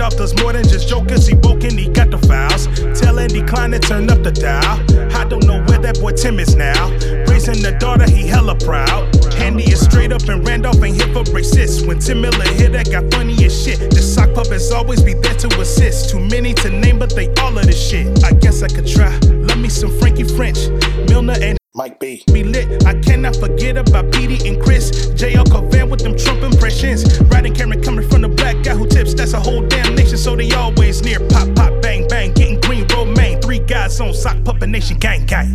Randolph 0.00 0.18
does 0.18 0.42
more 0.42 0.54
than 0.54 0.66
just 0.66 0.88
jokers. 0.88 1.26
He 1.26 1.34
woke 1.34 1.62
and 1.62 1.78
he 1.78 1.86
got 1.86 2.10
the 2.10 2.16
files. 2.20 2.68
Tell 2.98 3.18
Andy 3.18 3.42
Klein 3.42 3.72
to 3.72 3.78
turn 3.78 4.08
up 4.08 4.22
the 4.22 4.32
dial. 4.32 4.80
I 5.14 5.28
don't 5.28 5.44
know 5.44 5.62
where 5.64 5.78
that 5.78 6.00
boy 6.00 6.12
Tim 6.12 6.40
is 6.40 6.56
now. 6.56 6.88
Raising 7.28 7.60
the 7.60 7.76
daughter, 7.78 8.08
he 8.08 8.26
hella 8.26 8.54
proud. 8.54 9.14
Handy 9.34 9.64
is 9.64 9.82
straight 9.82 10.10
up 10.10 10.26
and 10.26 10.40
Randolph 10.48 10.82
ain't 10.82 10.96
here 10.96 11.12
for 11.12 11.24
racist. 11.36 11.86
When 11.86 11.98
Tim 11.98 12.22
Miller 12.22 12.48
hit, 12.48 12.72
that 12.72 12.90
got 12.90 13.12
funny 13.12 13.44
as 13.44 13.52
shit. 13.52 13.78
The 13.90 14.00
sock 14.00 14.32
puppets 14.32 14.70
always 14.70 15.02
be 15.02 15.12
there 15.12 15.34
to 15.34 15.60
assist. 15.60 16.08
Too 16.08 16.20
many 16.20 16.54
to 16.54 16.70
name, 16.70 16.98
but 16.98 17.14
they 17.14 17.28
all 17.34 17.58
of 17.58 17.66
this 17.66 17.76
shit. 17.76 18.24
I 18.24 18.32
guess 18.32 18.62
I 18.62 18.68
could 18.68 18.86
try. 18.86 19.14
Love 19.28 19.58
me 19.58 19.68
some 19.68 19.92
Frankie 19.98 20.24
French, 20.24 20.70
Milner 21.10 21.36
and 21.42 21.58
Mike 21.74 22.00
B. 22.00 22.24
Be 22.32 22.42
lit. 22.42 22.86
I 22.86 22.94
cannot 23.00 23.36
forget 23.36 23.76
about 23.76 24.10
Petey 24.12 24.48
and 24.48 24.60
Chris. 24.62 24.90
JL 25.12 25.44
Covan 25.44 25.88
with 25.90 26.00
them 26.00 26.16
Trump 26.16 26.42
impressions. 26.42 27.20
Riding 27.30 27.54
camera 27.54 27.80
coming 27.80 28.08
from 28.08 28.22
the 28.22 28.28
black 28.28 28.64
guy 28.64 28.74
who 28.74 28.86
tips. 28.86 29.14
That's 29.14 29.34
a 29.34 29.40
whole 29.40 29.66
damn 29.66 29.79
so 30.20 30.36
they 30.36 30.50
always 30.52 31.02
near. 31.02 31.18
Pop, 31.28 31.54
pop, 31.54 31.80
bang, 31.80 32.06
bang. 32.08 32.32
Getting 32.34 32.60
green, 32.60 32.86
romaine. 32.88 33.40
Three 33.40 33.58
guys 33.58 34.00
on 34.00 34.12
sock 34.12 34.42
puppet 34.44 34.68
nation, 34.68 34.98
gang, 34.98 35.24
gang. 35.24 35.54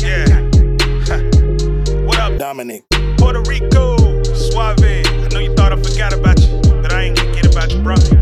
Yeah. 0.00 0.48
Huh. 1.06 1.30
What 2.02 2.18
up, 2.18 2.36
Dominic? 2.36 2.84
Puerto 3.16 3.40
Rico, 3.42 3.96
Suave. 4.24 4.82
I 4.82 5.28
know 5.32 5.38
you 5.38 5.54
thought 5.54 5.72
I 5.72 5.76
forgot 5.76 6.12
about 6.12 6.38
you, 6.40 6.60
but 6.82 6.92
I 6.92 7.04
ain't 7.04 7.16
gonna 7.16 7.32
get 7.32 7.46
about 7.46 7.72
you, 7.72 7.80
bro. 7.80 8.21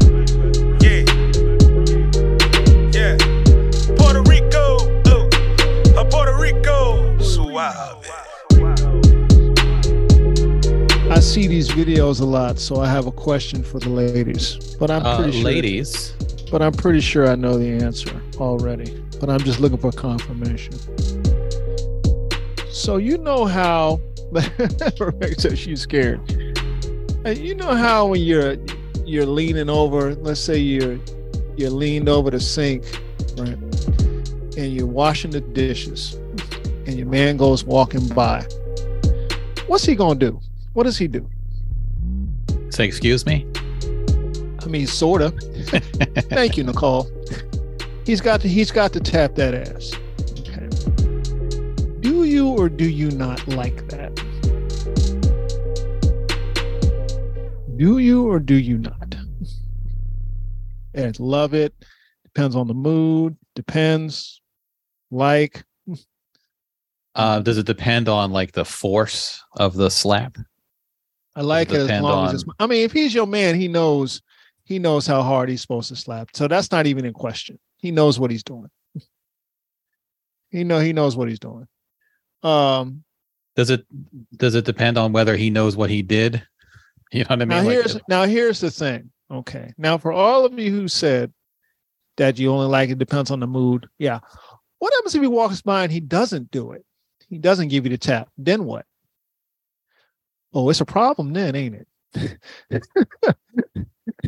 I 11.20 11.22
see 11.22 11.46
these 11.46 11.68
videos 11.68 12.22
a 12.22 12.24
lot, 12.24 12.58
so 12.58 12.80
I 12.80 12.88
have 12.88 13.06
a 13.06 13.12
question 13.12 13.62
for 13.62 13.78
the 13.78 13.90
ladies. 13.90 14.74
But 14.80 14.90
I'm 14.90 15.04
Uh, 15.04 15.18
pretty 15.18 15.32
sure, 15.32 15.44
ladies, 15.44 16.14
but 16.50 16.62
I'm 16.62 16.72
pretty 16.72 17.00
sure 17.00 17.28
I 17.30 17.34
know 17.34 17.58
the 17.58 17.68
answer 17.68 18.10
already. 18.38 19.04
But 19.20 19.28
I'm 19.28 19.40
just 19.40 19.60
looking 19.60 19.76
for 19.76 19.92
confirmation. 19.92 20.72
So 22.70 22.96
you 22.96 23.18
know 23.18 23.44
how 23.44 24.00
Rebecca 24.98 25.54
she's 25.56 25.82
scared. 25.82 26.20
Uh, 27.26 27.28
You 27.32 27.54
know 27.54 27.74
how 27.74 28.06
when 28.06 28.22
you're 28.22 28.56
you're 29.04 29.26
leaning 29.26 29.68
over, 29.68 30.14
let's 30.14 30.40
say 30.40 30.56
you're 30.56 30.98
you're 31.54 31.68
leaned 31.68 32.08
over 32.08 32.30
the 32.30 32.40
sink, 32.40 32.82
right? 33.36 33.58
And 34.56 34.72
you're 34.72 34.86
washing 34.86 35.32
the 35.32 35.42
dishes, 35.42 36.14
and 36.86 36.96
your 36.96 37.08
man 37.08 37.36
goes 37.36 37.62
walking 37.62 38.08
by. 38.08 38.46
What's 39.66 39.84
he 39.84 39.94
gonna 39.94 40.18
do? 40.18 40.40
What 40.80 40.86
does 40.86 40.96
he 40.96 41.08
do? 41.08 41.28
say 42.70 42.86
excuse 42.86 43.26
me. 43.26 43.46
I 44.62 44.66
mean, 44.66 44.86
sort 44.86 45.20
of. 45.20 45.38
Thank 46.30 46.56
you, 46.56 46.64
Nicole. 46.64 47.06
He's 48.06 48.22
got 48.22 48.40
to 48.40 48.48
he's 48.48 48.70
got 48.70 48.94
to 48.94 49.00
tap 49.00 49.34
that 49.34 49.52
ass. 49.54 49.92
Okay. 50.40 52.00
Do 52.00 52.24
you 52.24 52.48
or 52.48 52.70
do 52.70 52.88
you 52.88 53.10
not 53.10 53.46
like 53.46 53.88
that? 53.88 54.16
Do 57.76 57.98
you 57.98 58.26
or 58.26 58.40
do 58.40 58.54
you 58.54 58.78
not? 58.78 59.14
And 60.94 61.20
love 61.20 61.52
it. 61.52 61.74
Depends 62.24 62.56
on 62.56 62.68
the 62.68 62.74
mood. 62.74 63.36
Depends. 63.54 64.40
Like. 65.10 65.62
Uh, 67.14 67.40
does 67.40 67.58
it 67.58 67.66
depend 67.66 68.08
on 68.08 68.30
like 68.30 68.52
the 68.52 68.64
force 68.64 69.44
of 69.58 69.74
the 69.74 69.90
slap? 69.90 70.38
I 71.36 71.42
like 71.42 71.70
it 71.70 71.90
as 71.90 72.02
long 72.02 72.26
as 72.26 72.30
on- 72.30 72.34
it's. 72.34 72.44
I 72.58 72.66
mean, 72.66 72.84
if 72.84 72.92
he's 72.92 73.14
your 73.14 73.26
man, 73.26 73.54
he 73.54 73.68
knows 73.68 74.22
he 74.64 74.78
knows 74.78 75.06
how 75.06 75.22
hard 75.22 75.48
he's 75.48 75.60
supposed 75.60 75.88
to 75.88 75.96
slap. 75.96 76.30
So 76.34 76.48
that's 76.48 76.70
not 76.70 76.86
even 76.86 77.04
in 77.04 77.12
question. 77.12 77.58
He 77.78 77.90
knows 77.90 78.18
what 78.18 78.30
he's 78.30 78.42
doing. 78.42 78.70
he 80.50 80.64
know 80.64 80.78
he 80.78 80.92
knows 80.92 81.16
what 81.16 81.28
he's 81.28 81.40
doing. 81.40 81.66
Um. 82.42 83.04
Does 83.56 83.70
it 83.70 83.84
does 84.36 84.54
it 84.54 84.64
depend 84.64 84.96
on 84.96 85.12
whether 85.12 85.36
he 85.36 85.50
knows 85.50 85.76
what 85.76 85.90
he 85.90 86.02
did? 86.02 86.42
You 87.12 87.24
know 87.24 87.26
what 87.30 87.42
I 87.42 87.44
mean? 87.44 87.48
Now 87.48 87.62
Like, 87.62 87.72
here's 87.72 87.98
now 88.08 88.22
here's 88.22 88.60
the 88.60 88.70
thing. 88.70 89.10
Okay. 89.28 89.74
Now 89.76 89.98
for 89.98 90.12
all 90.12 90.44
of 90.44 90.56
you 90.56 90.70
who 90.70 90.86
said 90.86 91.32
that 92.18 92.38
you 92.38 92.52
only 92.52 92.68
like 92.68 92.88
it 92.90 92.98
depends 92.98 93.32
on 93.32 93.40
the 93.40 93.48
mood. 93.48 93.88
Yeah. 93.98 94.20
What 94.78 94.94
happens 94.94 95.16
if 95.16 95.20
he 95.20 95.26
walks 95.26 95.60
by 95.60 95.82
and 95.82 95.90
he 95.90 95.98
doesn't 95.98 96.52
do 96.52 96.70
it? 96.70 96.84
He 97.28 97.38
doesn't 97.38 97.66
give 97.66 97.84
you 97.84 97.90
the 97.90 97.98
tap. 97.98 98.28
Then 98.38 98.64
what? 98.64 98.86
Oh, 100.52 100.68
it's 100.70 100.80
a 100.80 100.84
problem 100.86 101.32
then, 101.32 101.54
ain't 101.54 101.76
it? 101.76 101.86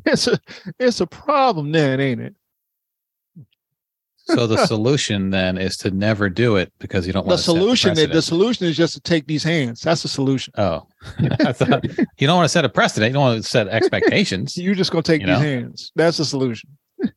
it's 0.06 0.28
a 0.28 0.38
it's 0.78 1.00
a 1.00 1.06
problem 1.06 1.72
then, 1.72 1.98
ain't 2.00 2.20
it? 2.20 2.34
so 4.26 4.46
the 4.46 4.64
solution 4.66 5.30
then 5.30 5.58
is 5.58 5.76
to 5.76 5.90
never 5.90 6.30
do 6.30 6.54
it 6.54 6.72
because 6.78 7.08
you 7.08 7.12
don't 7.12 7.24
The 7.24 7.30
want 7.30 7.40
to 7.40 7.44
set 7.44 7.52
solution 7.56 7.98
is 7.98 8.08
the 8.08 8.22
solution 8.22 8.66
is 8.66 8.76
just 8.76 8.94
to 8.94 9.00
take 9.00 9.26
these 9.26 9.42
hands. 9.42 9.80
That's 9.80 10.02
the 10.02 10.08
solution. 10.08 10.54
Oh, 10.56 10.86
thought 11.52 11.84
you 12.18 12.26
don't 12.28 12.36
want 12.36 12.44
to 12.44 12.48
set 12.48 12.64
a 12.64 12.68
precedent. 12.68 13.10
You 13.10 13.14
don't 13.14 13.22
want 13.22 13.42
to 13.42 13.48
set 13.48 13.66
expectations. 13.68 14.56
You're 14.56 14.76
just 14.76 14.92
gonna 14.92 15.02
take 15.02 15.22
You 15.22 15.26
these 15.26 15.36
know? 15.38 15.42
hands. 15.42 15.90
That's 15.96 16.18
the 16.18 16.24
solution. 16.24 16.70
you 17.02 17.10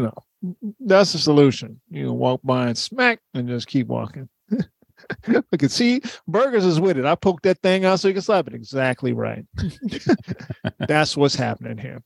know, 0.00 0.12
that's 0.80 1.12
the 1.12 1.18
solution. 1.18 1.80
You 1.90 2.12
walk 2.12 2.40
by 2.44 2.66
and 2.68 2.76
smack 2.78 3.20
and 3.32 3.48
just 3.48 3.66
keep 3.66 3.86
walking. 3.86 4.28
I 5.52 5.56
can 5.56 5.68
see 5.68 6.00
Burgers 6.26 6.64
is 6.64 6.80
with 6.80 6.98
it. 6.98 7.04
I 7.04 7.14
poked 7.14 7.44
that 7.44 7.60
thing 7.60 7.84
out 7.84 8.00
so 8.00 8.08
you 8.08 8.14
can 8.14 8.22
slap 8.22 8.46
it. 8.48 8.54
Exactly 8.54 9.12
right. 9.12 9.44
that's 10.78 11.16
what's 11.16 11.34
happening 11.34 11.78
here. 11.78 12.02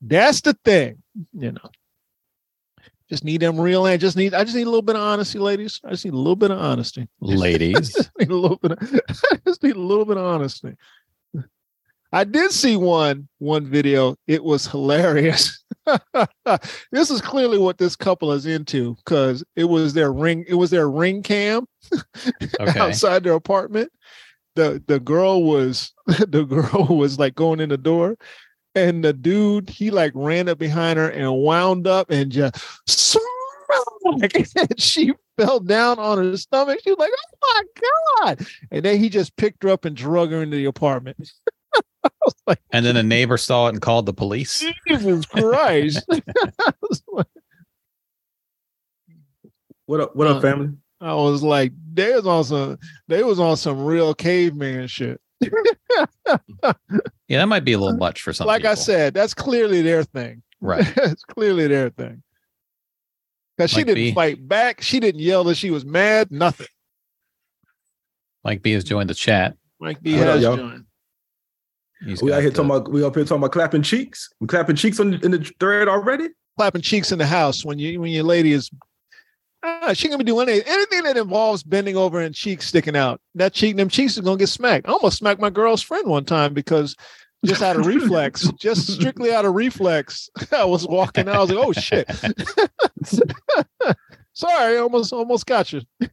that's 0.00 0.40
the 0.40 0.54
thing, 0.64 1.02
you 1.32 1.52
know. 1.52 1.70
Just 3.08 3.24
need 3.24 3.42
them 3.42 3.60
real 3.60 3.84
and 3.84 4.00
just 4.00 4.16
need 4.16 4.32
I 4.32 4.42
just 4.42 4.56
need 4.56 4.62
a 4.62 4.70
little 4.70 4.80
bit 4.80 4.96
of 4.96 5.02
honesty, 5.02 5.38
ladies. 5.38 5.80
I 5.84 5.90
just 5.90 6.04
need 6.04 6.14
a 6.14 6.16
little 6.16 6.34
bit 6.34 6.50
of 6.50 6.58
honesty. 6.58 7.08
Ladies, 7.20 8.10
need 8.18 8.30
a 8.30 8.34
little 8.34 8.56
bit 8.56 8.72
of, 8.72 9.00
I 9.30 9.38
just 9.46 9.62
need 9.62 9.76
a 9.76 9.80
little 9.80 10.06
bit 10.06 10.16
of 10.16 10.24
honesty. 10.24 10.74
I 12.12 12.24
did 12.24 12.50
see 12.52 12.76
one 12.76 13.28
one 13.38 13.66
video. 13.66 14.16
It 14.26 14.44
was 14.44 14.66
hilarious. 14.66 15.64
this 16.92 17.10
is 17.10 17.22
clearly 17.22 17.58
what 17.58 17.78
this 17.78 17.96
couple 17.96 18.32
is 18.32 18.44
into 18.44 18.94
because 18.96 19.42
it 19.56 19.64
was 19.64 19.94
their 19.94 20.12
ring. 20.12 20.44
It 20.46 20.54
was 20.54 20.70
their 20.70 20.90
ring 20.90 21.22
cam 21.22 21.66
okay. 22.60 22.78
outside 22.78 23.24
their 23.24 23.32
apartment. 23.32 23.90
The 24.56 24.82
the 24.86 25.00
girl 25.00 25.44
was 25.44 25.94
the 26.06 26.44
girl 26.44 26.86
was 26.86 27.18
like 27.18 27.34
going 27.34 27.60
in 27.60 27.70
the 27.70 27.78
door, 27.78 28.16
and 28.74 29.02
the 29.02 29.14
dude 29.14 29.70
he 29.70 29.90
like 29.90 30.12
ran 30.14 30.50
up 30.50 30.58
behind 30.58 30.98
her 30.98 31.08
and 31.08 31.34
wound 31.34 31.86
up 31.86 32.10
and 32.10 32.30
just 32.30 32.56
smack, 32.86 34.34
and 34.34 34.78
she 34.78 35.14
fell 35.38 35.60
down 35.60 35.98
on 35.98 36.18
her 36.18 36.36
stomach. 36.36 36.80
She 36.84 36.90
was 36.90 36.98
like, 36.98 37.12
"Oh 37.42 37.64
my 38.20 38.26
god!" 38.26 38.46
And 38.70 38.84
then 38.84 38.98
he 38.98 39.08
just 39.08 39.34
picked 39.36 39.62
her 39.62 39.70
up 39.70 39.86
and 39.86 39.96
drug 39.96 40.30
her 40.30 40.42
into 40.42 40.58
the 40.58 40.66
apartment. 40.66 41.32
I 42.04 42.10
was 42.24 42.34
like, 42.46 42.58
And 42.72 42.84
then 42.84 42.96
a 42.96 43.02
neighbor 43.02 43.36
saw 43.36 43.66
it 43.66 43.70
and 43.70 43.80
called 43.82 44.06
the 44.06 44.12
police. 44.12 44.64
Jesus 44.88 45.26
Christ! 45.26 46.04
Like- 46.08 47.26
What 49.86 50.00
up? 50.00 50.16
What 50.16 50.26
Uh, 50.28 50.36
up, 50.36 50.42
family? 50.42 50.70
I 51.00 51.14
was 51.14 51.42
like, 51.42 51.72
they 51.92 52.14
was 52.14 52.26
on 52.26 52.44
some, 52.44 52.78
they 53.08 53.22
was 53.24 53.40
on 53.40 53.56
some 53.56 53.84
real 53.84 54.14
caveman 54.14 54.86
shit. 54.86 55.20
Yeah, 55.40 55.48
that 57.28 57.48
might 57.48 57.64
be 57.64 57.72
a 57.72 57.78
little 57.78 57.96
much 57.96 58.22
for 58.22 58.32
some 58.32 58.46
like 58.46 58.64
I 58.64 58.74
said, 58.74 59.12
that's 59.14 59.34
clearly 59.34 59.82
their 59.82 60.04
thing. 60.04 60.42
Right. 60.60 60.86
it's 60.96 61.24
clearly 61.24 61.66
their 61.66 61.90
thing. 61.90 62.22
Because 63.56 63.70
she 63.70 63.78
didn't 63.82 63.94
be. 63.96 64.12
fight 64.14 64.46
back. 64.46 64.80
She 64.80 65.00
didn't 65.00 65.20
yell 65.20 65.44
that 65.44 65.56
she 65.56 65.70
was 65.70 65.84
mad. 65.84 66.30
Nothing. 66.30 66.68
Mike 68.44 68.62
B 68.62 68.72
has 68.72 68.84
joined 68.84 69.10
the 69.10 69.14
chat. 69.14 69.56
Mike 69.80 70.00
B 70.02 70.14
What 70.18 70.28
up, 70.28 70.34
has 70.34 70.42
y'all? 70.42 70.56
joined. 70.56 70.84
He's 72.04 72.22
We 72.22 72.30
out 72.32 72.36
got 72.36 72.40
here 72.42 72.50
the- 72.50 72.56
talking 72.56 72.70
about 72.70 72.90
we 72.92 73.04
up 73.04 73.14
here 73.14 73.24
talking 73.24 73.38
about 73.38 73.52
clapping 73.52 73.82
cheeks. 73.82 74.28
We 74.40 74.46
clapping 74.46 74.76
cheeks 74.76 74.98
on 75.00 75.14
in 75.22 75.30
the 75.30 75.50
thread 75.60 75.88
already. 75.88 76.28
Clapping 76.58 76.82
cheeks 76.82 77.12
in 77.12 77.18
the 77.18 77.26
house 77.26 77.64
when 77.64 77.78
you 77.78 78.00
when 78.00 78.10
your 78.10 78.24
lady 78.24 78.52
is. 78.52 78.70
Ah, 79.64 79.92
she 79.92 80.08
gonna 80.08 80.18
be 80.18 80.24
doing 80.24 80.48
anything, 80.48 80.66
anything 80.72 81.02
that 81.04 81.16
involves 81.16 81.62
bending 81.62 81.96
over 81.96 82.20
and 82.20 82.34
cheeks 82.34 82.66
sticking 82.66 82.96
out. 82.96 83.20
That 83.36 83.52
cheek, 83.52 83.76
them 83.76 83.88
cheeks 83.88 84.18
are 84.18 84.22
gonna 84.22 84.36
get 84.36 84.48
smacked. 84.48 84.88
I 84.88 84.92
almost 84.92 85.18
smacked 85.18 85.40
my 85.40 85.50
girl's 85.50 85.82
friend 85.82 86.08
one 86.08 86.24
time 86.24 86.52
because 86.52 86.96
just 87.44 87.62
out 87.62 87.76
of 87.76 87.86
reflex, 87.86 88.48
just 88.60 88.92
strictly 88.92 89.32
out 89.32 89.44
of 89.44 89.54
reflex, 89.54 90.28
I 90.52 90.64
was 90.64 90.86
walking 90.86 91.28
out. 91.28 91.36
I 91.36 91.40
was 91.40 91.50
like, 91.52 91.64
"Oh 91.66 91.72
shit!" 91.72 92.08
Sorry, 94.34 94.78
almost 94.78 95.12
almost 95.12 95.46
got 95.46 95.72
you. 95.72 95.82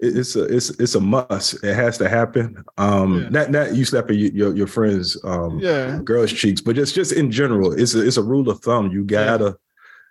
It's 0.00 0.36
a 0.36 0.44
it's 0.44 0.70
it's 0.78 0.94
a 0.94 1.00
must. 1.00 1.62
It 1.64 1.74
has 1.74 1.98
to 1.98 2.08
happen. 2.08 2.62
Um, 2.78 3.22
Yeah. 3.22 3.28
not 3.30 3.50
not 3.50 3.74
you 3.74 3.84
slapping 3.84 4.16
your 4.18 4.30
your, 4.30 4.56
your 4.56 4.66
friends 4.68 5.16
um 5.24 5.58
Yeah. 5.60 5.98
girls 6.04 6.32
cheeks, 6.32 6.60
but 6.60 6.76
just 6.76 6.94
just 6.94 7.10
in 7.12 7.32
general, 7.32 7.72
it's 7.72 7.94
a 7.96 8.06
it's 8.06 8.16
a 8.16 8.22
rule 8.22 8.48
of 8.48 8.60
thumb. 8.60 8.92
You 8.92 9.02
gotta 9.04 9.56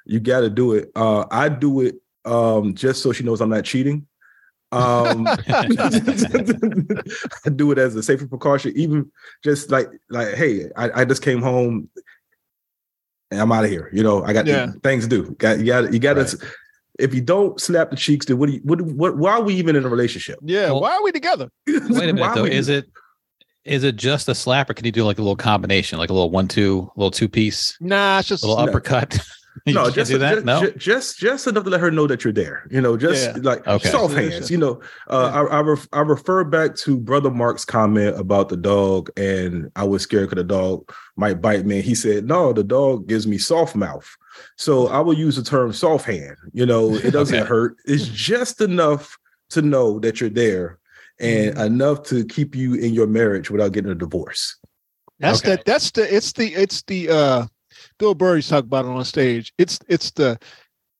you 0.06 0.20
gotta 0.20 0.50
do 0.50 0.74
it. 0.74 0.92
Uh, 0.96 1.26
I 1.32 1.48
do 1.48 1.80
it 1.82 1.96
um 2.26 2.76
just 2.76 3.02
so 3.02 3.14
she 3.14 3.24
knows 3.24 3.40
I'm 3.40 3.50
not 3.50 3.64
cheating. 3.64 4.06
Um, 4.74 5.28
I 7.46 7.50
do 7.56 7.72
it 7.72 7.78
as 7.78 7.96
a 7.96 8.04
safety 8.04 8.28
precaution. 8.28 8.74
Even 8.76 9.10
just 9.44 9.72
like 9.72 9.88
like 10.10 10.34
hey, 10.36 10.70
I, 10.76 11.02
I 11.02 11.06
just 11.06 11.22
came 11.24 11.42
home 11.42 11.90
and 13.32 13.40
I'm 13.40 13.52
out 13.54 13.64
of 13.64 13.70
here. 13.72 13.90
You 13.94 14.04
know, 14.04 14.22
I 14.24 14.34
got 14.34 14.48
Yeah. 14.48 14.74
things 14.84 15.06
to 15.06 15.10
do. 15.10 15.32
Got 15.36 15.60
you 15.60 15.66
got 15.66 15.94
you 15.94 16.00
got 16.00 16.16
to. 16.16 16.38
Right. 17.00 17.06
If 17.10 17.14
you 17.14 17.22
don't 17.22 17.60
slap 17.60 17.90
the 17.92 17.96
cheeks, 17.96 18.26
then 18.26 18.38
what 18.38 18.48
do 18.48 18.54
you 18.54 18.62
what 18.64 18.82
what 18.82 19.18
why 19.18 19.32
are 19.34 19.42
we 19.42 19.54
even 19.56 19.76
in 19.76 19.86
a 19.86 19.90
relationship? 19.90 20.40
Yeah. 20.42 20.68
Well- 20.72 20.82
Why 20.82 20.94
are 20.96 21.04
we 21.04 21.12
together? 21.12 21.50
Wait 21.68 22.10
a 22.10 22.14
minute 22.14 22.36
though. 22.36 22.46
Is 22.46 22.70
it 22.70 22.86
is 23.66 23.84
it 23.84 23.96
just 23.98 24.30
a 24.30 24.36
slap 24.36 24.70
or 24.70 24.74
can 24.74 24.86
you 24.86 24.92
do 24.92 25.04
like 25.04 25.18
a 25.18 25.22
little 25.22 25.36
combination, 25.36 26.00
like 26.00 26.10
a 26.10 26.14
little 26.14 26.32
one 26.32 26.48
two, 26.48 26.90
a 26.96 27.00
little 27.00 27.12
two 27.12 27.28
piece, 27.28 27.78
Nah, 27.82 28.20
it's 28.20 28.28
just 28.30 28.44
a 28.44 28.48
little 28.48 28.64
No. 28.66 28.70
uppercut? 28.72 29.20
you 29.66 29.74
no, 29.74 29.90
just 29.90 30.12
that. 30.12 30.34
Just, 30.36 30.46
no. 30.46 30.70
just 30.78 31.18
just 31.20 31.48
enough 31.48 31.64
to 31.66 31.70
let 31.70 31.82
her 31.82 31.92
know 31.92 32.08
that 32.08 32.24
you're 32.24 32.32
there. 32.34 32.66
You 32.72 32.80
know, 32.80 32.96
just 32.96 33.36
Yeah. 33.36 33.42
like 33.42 33.68
Okay. 33.68 33.90
soft 33.90 34.14
hands. 34.14 34.50
You 34.50 34.58
know, 34.58 34.80
uh, 35.10 35.32
I 35.50 35.58
I, 35.58 35.60
ref, 35.62 35.88
I 35.92 36.00
refer 36.02 36.44
back 36.46 36.76
to 36.78 36.98
brother 36.98 37.30
Mark's 37.32 37.66
comment 37.66 38.18
about 38.20 38.50
the 38.50 38.58
dog, 38.58 39.10
and 39.18 39.70
I 39.76 39.84
was 39.84 40.02
scared 40.04 40.30
because 40.30 40.42
the 40.44 40.48
dog 40.48 40.92
might 41.18 41.42
bite 41.42 41.66
me. 41.66 41.82
He 41.82 41.96
said, 41.96 42.26
"No, 42.26 42.54
the 42.54 42.64
dog 42.64 43.08
gives 43.08 43.28
me 43.28 43.38
soft 43.38 43.76
mouth." 43.76 44.08
So 44.58 44.88
I 44.88 45.00
will 45.00 45.14
use 45.14 45.36
the 45.36 45.44
term 45.44 45.74
soft 45.74 46.06
hand. 46.06 46.36
You 46.54 46.66
know, 46.66 46.96
it 46.96 47.12
doesn't 47.18 47.36
Okay. 47.38 47.48
hurt. 47.48 47.78
It's 47.86 48.08
just 48.08 48.62
enough 48.62 49.18
to 49.52 49.62
know 49.62 50.00
that 50.00 50.20
you're 50.20 50.30
there, 50.30 50.80
and 51.20 51.54
Mm-hmm. 51.56 51.62
enough 51.62 52.04
to 52.04 52.26
keep 52.26 52.56
you 52.56 52.76
in 52.76 52.94
your 52.94 53.08
marriage 53.08 53.50
without 53.50 53.72
getting 53.72 53.92
a 53.92 53.96
divorce. 53.96 54.58
That's 55.20 55.40
Okay. 55.40 55.56
that. 55.56 55.66
That's 55.66 55.92
the. 55.92 56.14
It's 56.16 56.32
the. 56.34 56.54
It's 56.54 56.84
the. 56.84 57.10
uh 57.10 57.46
Bill 58.00 58.16
Burr's 58.16 58.48
talked 58.50 58.66
about 58.68 58.86
it 58.86 58.90
on 58.90 59.04
stage. 59.06 59.54
It's 59.58 59.80
it's 59.88 60.12
the. 60.12 60.38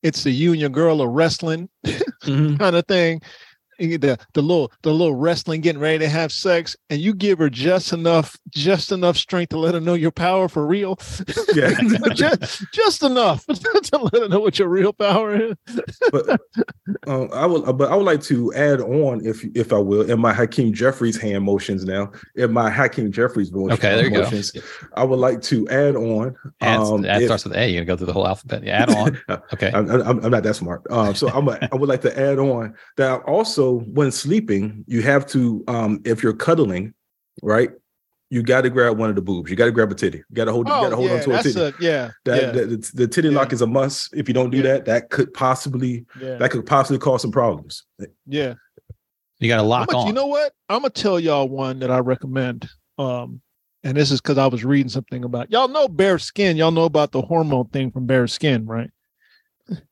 It's 0.04 0.24
the 0.24 0.32
you 0.32 0.52
and 0.52 0.62
your 0.62 0.70
girl 0.70 1.02
are 1.02 1.10
wrestling 1.10 1.70
kind 2.24 2.62
of 2.62 2.86
thing. 2.88 3.22
You 3.80 3.98
get 3.98 4.02
The 4.02 4.18
the 4.34 4.42
little 4.42 4.72
the 4.82 4.92
little 4.94 5.16
wrestling 5.16 5.62
getting 5.62 5.82
ready 5.82 6.00
to 6.00 6.10
have 6.10 6.32
sex, 6.32 6.76
and 6.90 7.00
you 7.00 7.14
give 7.14 7.40
her 7.40 7.50
just 7.50 7.94
enough 7.94 8.38
just 8.50 8.92
enough 8.92 9.18
strength 9.18 9.50
to 9.50 9.60
let 9.60 9.74
her 9.74 9.80
know 9.80 9.94
your 9.94 10.12
power 10.12 10.48
for 10.48 10.66
real. 10.66 11.00
Yeah. 11.54 11.74
just, 12.14 12.66
just 12.72 13.04
enough 13.04 13.46
to 13.48 13.98
let 13.98 14.14
her 14.22 14.28
know 14.28 14.40
what 14.40 14.60
your 14.60 14.68
real 14.70 14.94
power 14.94 15.36
is. 15.36 15.56
but 16.12 16.40
uh, 17.08 17.26
I 17.26 17.46
would, 17.46 17.78
but 17.78 17.92
I 17.92 17.96
would 17.96 18.06
like 18.06 18.22
to 18.24 18.54
add 18.54 18.82
on, 18.82 19.26
if 19.26 19.44
if 19.56 19.72
I 19.74 19.78
will, 19.78 20.10
in 20.10 20.20
my 20.20 20.34
Hakeem 20.34 20.74
Jeffries 20.74 21.20
hand 21.20 21.44
motions 21.44 21.86
now, 21.86 22.12
in 22.36 22.52
my 22.52 22.70
Hakeem 22.70 23.12
Jeffries 23.12 23.52
motion, 23.52 23.74
Okay, 23.74 23.96
there 23.96 24.06
you 24.06 24.12
go. 24.12 24.62
I 24.96 25.04
would 25.04 25.20
like 25.20 25.42
to 25.44 25.68
add 25.70 25.96
on. 25.96 26.36
Add, 26.62 26.80
um, 26.80 27.06
add 27.06 27.22
if- 27.22 27.28
starts 27.28 27.44
with 27.46 27.54
A. 27.56 27.68
you 27.68 27.76
gonna 27.76 27.86
go 27.86 27.96
through 27.98 28.08
the 28.08 28.14
whole 28.14 28.28
alphabet. 28.28 28.64
Yeah, 28.64 28.84
add 28.84 28.90
on. 28.90 29.18
Okay. 29.54 29.72
I'm, 29.74 29.90
I'm, 29.90 30.20
I'm 30.26 30.32
not 30.32 30.44
that 30.44 30.56
smart. 30.56 30.84
Um, 30.90 31.16
so 31.16 31.30
I'm 31.30 31.48
a, 31.48 31.58
I 31.72 31.76
would 31.76 31.90
like 31.90 32.02
to 32.02 32.20
add 32.20 32.38
on 32.40 32.76
that 32.98 33.22
also 33.24 33.67
when 33.74 34.12
sleeping, 34.12 34.84
you 34.88 35.02
have 35.02 35.26
to, 35.28 35.64
um, 35.68 36.02
if 36.06 36.22
you're 36.24 36.34
cuddling, 36.34 36.94
right, 37.44 37.72
you 38.30 38.44
got 38.44 38.62
to 38.62 38.70
grab 38.70 38.98
one 38.98 39.10
of 39.10 39.16
the 39.16 39.22
boobs. 39.22 39.50
You 39.50 39.56
got 39.56 39.66
to 39.66 39.72
grab 39.72 39.92
a 39.92 39.96
titty. 39.96 40.18
You 40.18 40.24
got 40.36 40.46
to 40.46 40.52
hold. 40.52 40.68
you 40.68 40.74
got 40.74 40.90
to 40.90 40.96
hold 40.98 41.10
Oh, 41.10 41.14
yeah, 41.14 41.20
on 41.20 41.24
to 41.24 41.30
a 41.30 41.34
that's 41.34 41.54
titty. 41.54 41.60
a, 41.62 41.74
yeah, 41.80 42.12
that, 42.26 42.42
yeah, 42.42 42.52
that- 42.52 42.70
the, 42.70 42.92
the 42.96 43.08
titty 43.08 43.30
Yeah. 43.30 43.36
lock 43.36 43.54
is 43.54 43.62
a 43.62 43.68
must. 43.68 44.14
If 44.14 44.28
you 44.28 44.34
don't 44.34 44.50
do 44.50 44.58
Yeah. 44.58 44.64
that, 44.64 44.86
that 44.86 45.10
could 45.10 45.34
possibly 45.34 46.06
yeah, 46.22 46.36
that 46.36 46.52
could 46.52 46.66
possibly 46.66 47.00
cause 47.00 47.22
some 47.22 47.32
problems. 47.32 47.86
yeah. 48.26 48.56
You 49.40 49.48
got 49.48 49.58
to 49.58 49.64
lock 49.64 49.90
I'm 49.94 50.00
on. 50.00 50.08
You 50.08 50.14
know 50.14 50.26
what? 50.26 50.52
I'm 50.68 50.80
gonna 50.82 50.90
tell 50.90 51.20
y'all 51.20 51.48
one 51.48 51.80
that 51.80 51.92
I 51.92 52.00
recommend. 52.00 52.68
Um, 52.98 53.40
and 53.84 53.96
this 53.96 54.10
is 54.12 54.20
because 54.20 54.40
I 54.40 54.48
was 54.48 54.66
reading 54.66 54.90
something 54.90 55.24
about 55.24 55.52
y'all 55.52 55.68
know 55.68 55.88
bare 55.88 56.18
skin. 56.18 56.58
Y'all 56.58 56.72
know 56.72 56.86
about 56.86 57.12
the 57.12 57.22
hormone 57.22 57.68
thing 57.70 57.92
from 57.92 58.08
bare 58.08 58.28
skin, 58.28 58.66
right? 58.66 58.90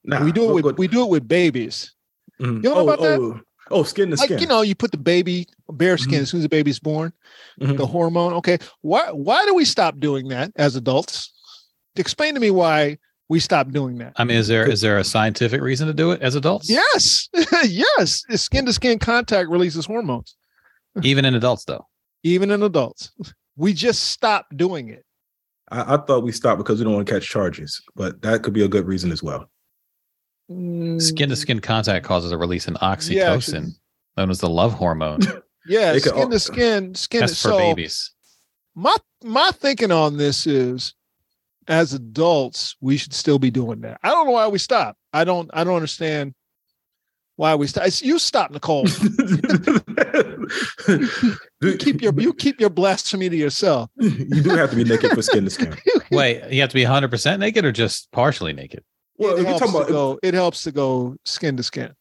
Nah, 0.04 0.24
we 0.24 0.32
do 0.32 0.50
it 0.50 0.54
with 0.54 0.64
go- 0.64 0.74
we 0.78 0.88
do 0.88 1.04
it 1.04 1.10
with 1.10 1.28
babies. 1.28 1.94
Mhm. 2.42 2.64
You 2.64 2.70
know 2.70 2.76
oh, 2.76 2.90
about 2.90 3.00
that? 3.02 3.42
Oh, 3.72 3.84
skin 3.84 4.10
to 4.12 4.16
Like 4.16 4.26
skin. 4.28 4.40
you 4.40 4.48
know, 4.48 4.62
you 4.62 4.76
put 4.76 4.92
the 4.92 4.98
baby 4.98 5.48
bare 5.70 5.98
skin 5.98 6.20
Mhm. 6.20 6.22
as 6.24 6.30
soon 6.30 6.40
as 6.40 6.44
the 6.44 6.50
baby's 6.50 6.80
born. 6.80 7.14
Mhm. 7.62 7.78
The 7.78 7.86
hormone. 7.88 8.34
Okay, 8.34 8.58
why 8.82 9.12
why 9.12 9.46
do 9.46 9.54
we 9.56 9.66
stop 9.66 10.00
doing 10.00 10.28
that 10.30 10.52
as 10.56 10.76
adults? 10.76 11.32
Explain 11.96 12.34
to 12.36 12.40
me 12.40 12.52
why 12.52 12.98
we 13.30 13.40
stop 13.40 13.72
doing 13.72 13.98
that. 13.98 14.14
I 14.18 14.24
mean, 14.24 14.38
is 14.38 14.48
there 14.48 14.70
is 14.70 14.82
there 14.82 14.98
a 14.98 15.04
scientific 15.04 15.62
reason 15.62 15.88
to 15.88 15.94
do 15.94 16.12
it 16.12 16.22
as 16.22 16.36
adults? 16.36 16.70
Yes, 16.70 17.30
yes. 17.64 18.24
Skin 18.36 18.66
to 18.66 18.74
skin 18.74 19.00
contact 19.00 19.50
releases 19.50 19.86
hormones, 19.86 20.36
Even 21.02 21.26
in 21.26 21.34
adults, 21.36 21.66
though. 21.66 21.88
even 22.24 22.52
in 22.52 22.62
adults. 22.64 23.12
We 23.58 23.74
just 23.74 24.04
stop 24.12 24.48
doing 24.56 24.90
it. 24.90 25.04
I, 25.72 25.96
I 25.96 25.98
thought 25.98 26.24
we 26.24 26.32
stopped 26.34 26.58
because 26.60 26.78
we 26.80 26.84
don't 26.84 26.94
want 26.94 27.08
to 27.08 27.14
catch 27.14 27.28
charges, 27.28 27.82
but 27.96 28.22
that 28.22 28.44
could 28.44 28.54
be 28.54 28.64
a 28.64 28.68
good 28.68 28.86
reason 28.86 29.12
as 29.12 29.24
well. 29.24 29.50
Skin 30.50 31.30
to 31.30 31.36
skin 31.36 31.60
contact 31.60 32.06
causes 32.06 32.32
a 32.32 32.38
release 32.38 32.68
in 32.68 32.76
Mm. 32.76 33.12
Yeah, 33.12 33.36
oxytocin, 33.36 33.72
known 34.18 34.30
as 34.30 34.40
the 34.40 34.50
love 34.50 34.74
hormone. 34.74 35.22
Yeah, 35.68 35.94
It 35.94 36.04
could 36.04 36.12
skin 36.12 36.22
al- 36.22 36.30
to 36.30 36.40
skin, 36.40 36.94
skin. 36.94 37.20
That's 37.22 37.34
to, 37.34 37.40
for 37.42 37.54
so 37.54 37.58
babies. 37.58 38.12
my 38.76 38.96
my 39.24 39.50
thinking 39.52 39.92
on 39.92 40.16
this 40.18 40.46
is, 40.46 40.94
as 41.68 41.94
adults, 41.94 42.76
we 42.82 42.98
should 42.98 43.16
still 43.16 43.40
be 43.40 43.50
doing 43.50 43.82
that. 43.82 44.00
I 44.04 44.10
don't 44.12 44.28
know 44.28 44.34
why 44.34 44.48
we 44.48 44.60
stop. 44.60 44.96
I 45.12 45.24
don't. 45.24 45.50
I 45.54 45.64
don't 45.64 45.74
understand 45.76 46.36
why 47.38 47.56
we 47.56 47.66
stop. 47.66 47.86
It's- 47.88 48.04
You 48.04 48.20
stop, 48.20 48.52
Nicole. 48.52 48.86
You 51.62 51.78
keep 51.78 52.02
your 52.02 52.14
you 52.20 52.34
keep 52.34 52.60
your 52.60 52.70
blasphemy 52.70 53.30
to 53.30 53.36
yourself. 53.36 53.90
you 53.98 54.44
do 54.44 54.52
have 54.52 54.70
to 54.70 54.76
be 54.76 54.84
naked 54.84 55.12
for 55.12 55.22
skin 55.24 55.46
to 55.46 55.50
skin. 55.50 55.76
Wait, 56.12 56.44
you 56.52 56.62
have 56.62 56.70
to 56.70 56.76
be 56.76 56.84
100% 56.84 57.40
naked 57.40 57.66
or 57.66 57.72
just 57.72 58.12
partially 58.12 58.54
naked? 58.54 58.84
Well, 59.18 59.32
it 59.36 59.40
if 59.42 59.48
you're 59.48 59.58
helps 59.58 59.72
to 59.72 59.78
about, 59.78 59.88
go. 59.90 60.20
It 60.24 60.34
helps 60.34 60.64
to 60.64 60.72
go 60.72 61.16
skin 61.26 61.58
to 61.58 61.64
skin. 61.64 61.94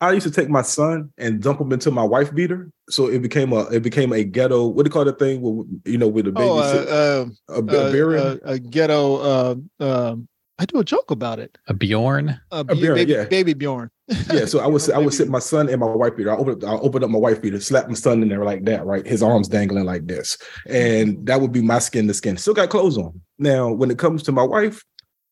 I 0.00 0.12
used 0.12 0.26
to 0.26 0.32
take 0.32 0.50
my 0.50 0.62
son 0.62 1.10
and 1.16 1.42
dump 1.42 1.60
him 1.60 1.72
into 1.72 1.90
my 1.90 2.02
wife 2.04 2.34
beater, 2.34 2.70
so 2.90 3.06
it 3.08 3.22
became 3.22 3.52
a 3.52 3.60
it 3.68 3.82
became 3.82 4.12
a 4.12 4.24
ghetto. 4.24 4.66
What 4.66 4.84
do 4.84 4.88
you 4.88 4.92
call 4.92 5.04
that 5.06 5.18
thing? 5.18 5.40
With, 5.40 5.66
you 5.86 5.96
know, 5.98 6.08
with 6.08 6.26
the 6.26 6.32
baby, 6.32 6.48
Oh, 6.50 6.72
sit- 6.72 6.88
uh, 6.88 7.26
a, 7.48 7.54
uh, 7.54 7.58
a 7.88 7.92
bearing? 7.92 8.20
uh, 8.22 8.36
a 8.44 8.58
ghetto. 8.58 9.16
Uh, 9.16 9.54
um, 9.80 10.28
I 10.58 10.64
do 10.64 10.78
a 10.80 10.84
joke 10.84 11.10
about 11.10 11.38
it. 11.38 11.58
A 11.68 11.74
Bjorn? 11.74 12.30
Uh, 12.50 12.64
A 12.68 12.74
bear, 12.74 12.94
baby, 12.94 13.12
yeah. 13.12 13.24
baby 13.24 13.52
Bjorn. 13.52 13.90
yeah, 14.32 14.46
so 14.46 14.60
I 14.60 14.66
would 14.66 14.80
sit, 14.80 14.94
I 14.94 14.98
would 14.98 15.12
sit 15.12 15.28
my 15.28 15.38
son 15.38 15.68
in 15.68 15.78
my 15.80 15.86
wife 15.86 16.16
beater. 16.16 16.32
I 16.32 16.36
open 16.36 16.64
I 16.64 16.72
open 16.74 17.02
up 17.04 17.10
my 17.10 17.18
wife 17.18 17.40
beater, 17.42 17.60
slap 17.60 17.88
my 17.88 17.94
son 17.94 18.22
in 18.22 18.28
there 18.28 18.44
like 18.44 18.64
that, 18.64 18.84
right? 18.86 19.06
His 19.06 19.22
arms 19.22 19.48
dangling 19.48 19.84
like 19.84 20.06
this, 20.06 20.36
and 20.66 21.24
that 21.26 21.40
would 21.40 21.52
be 21.52 21.60
my 21.62 21.78
skin 21.78 22.06
to 22.08 22.14
skin. 22.14 22.36
Still 22.36 22.54
got 22.54 22.70
clothes 22.70 22.96
on. 22.98 23.20
Now, 23.38 23.70
when 23.70 23.90
it 23.90 23.98
comes 23.98 24.22
to 24.24 24.32
my 24.32 24.42
wife, 24.44 24.82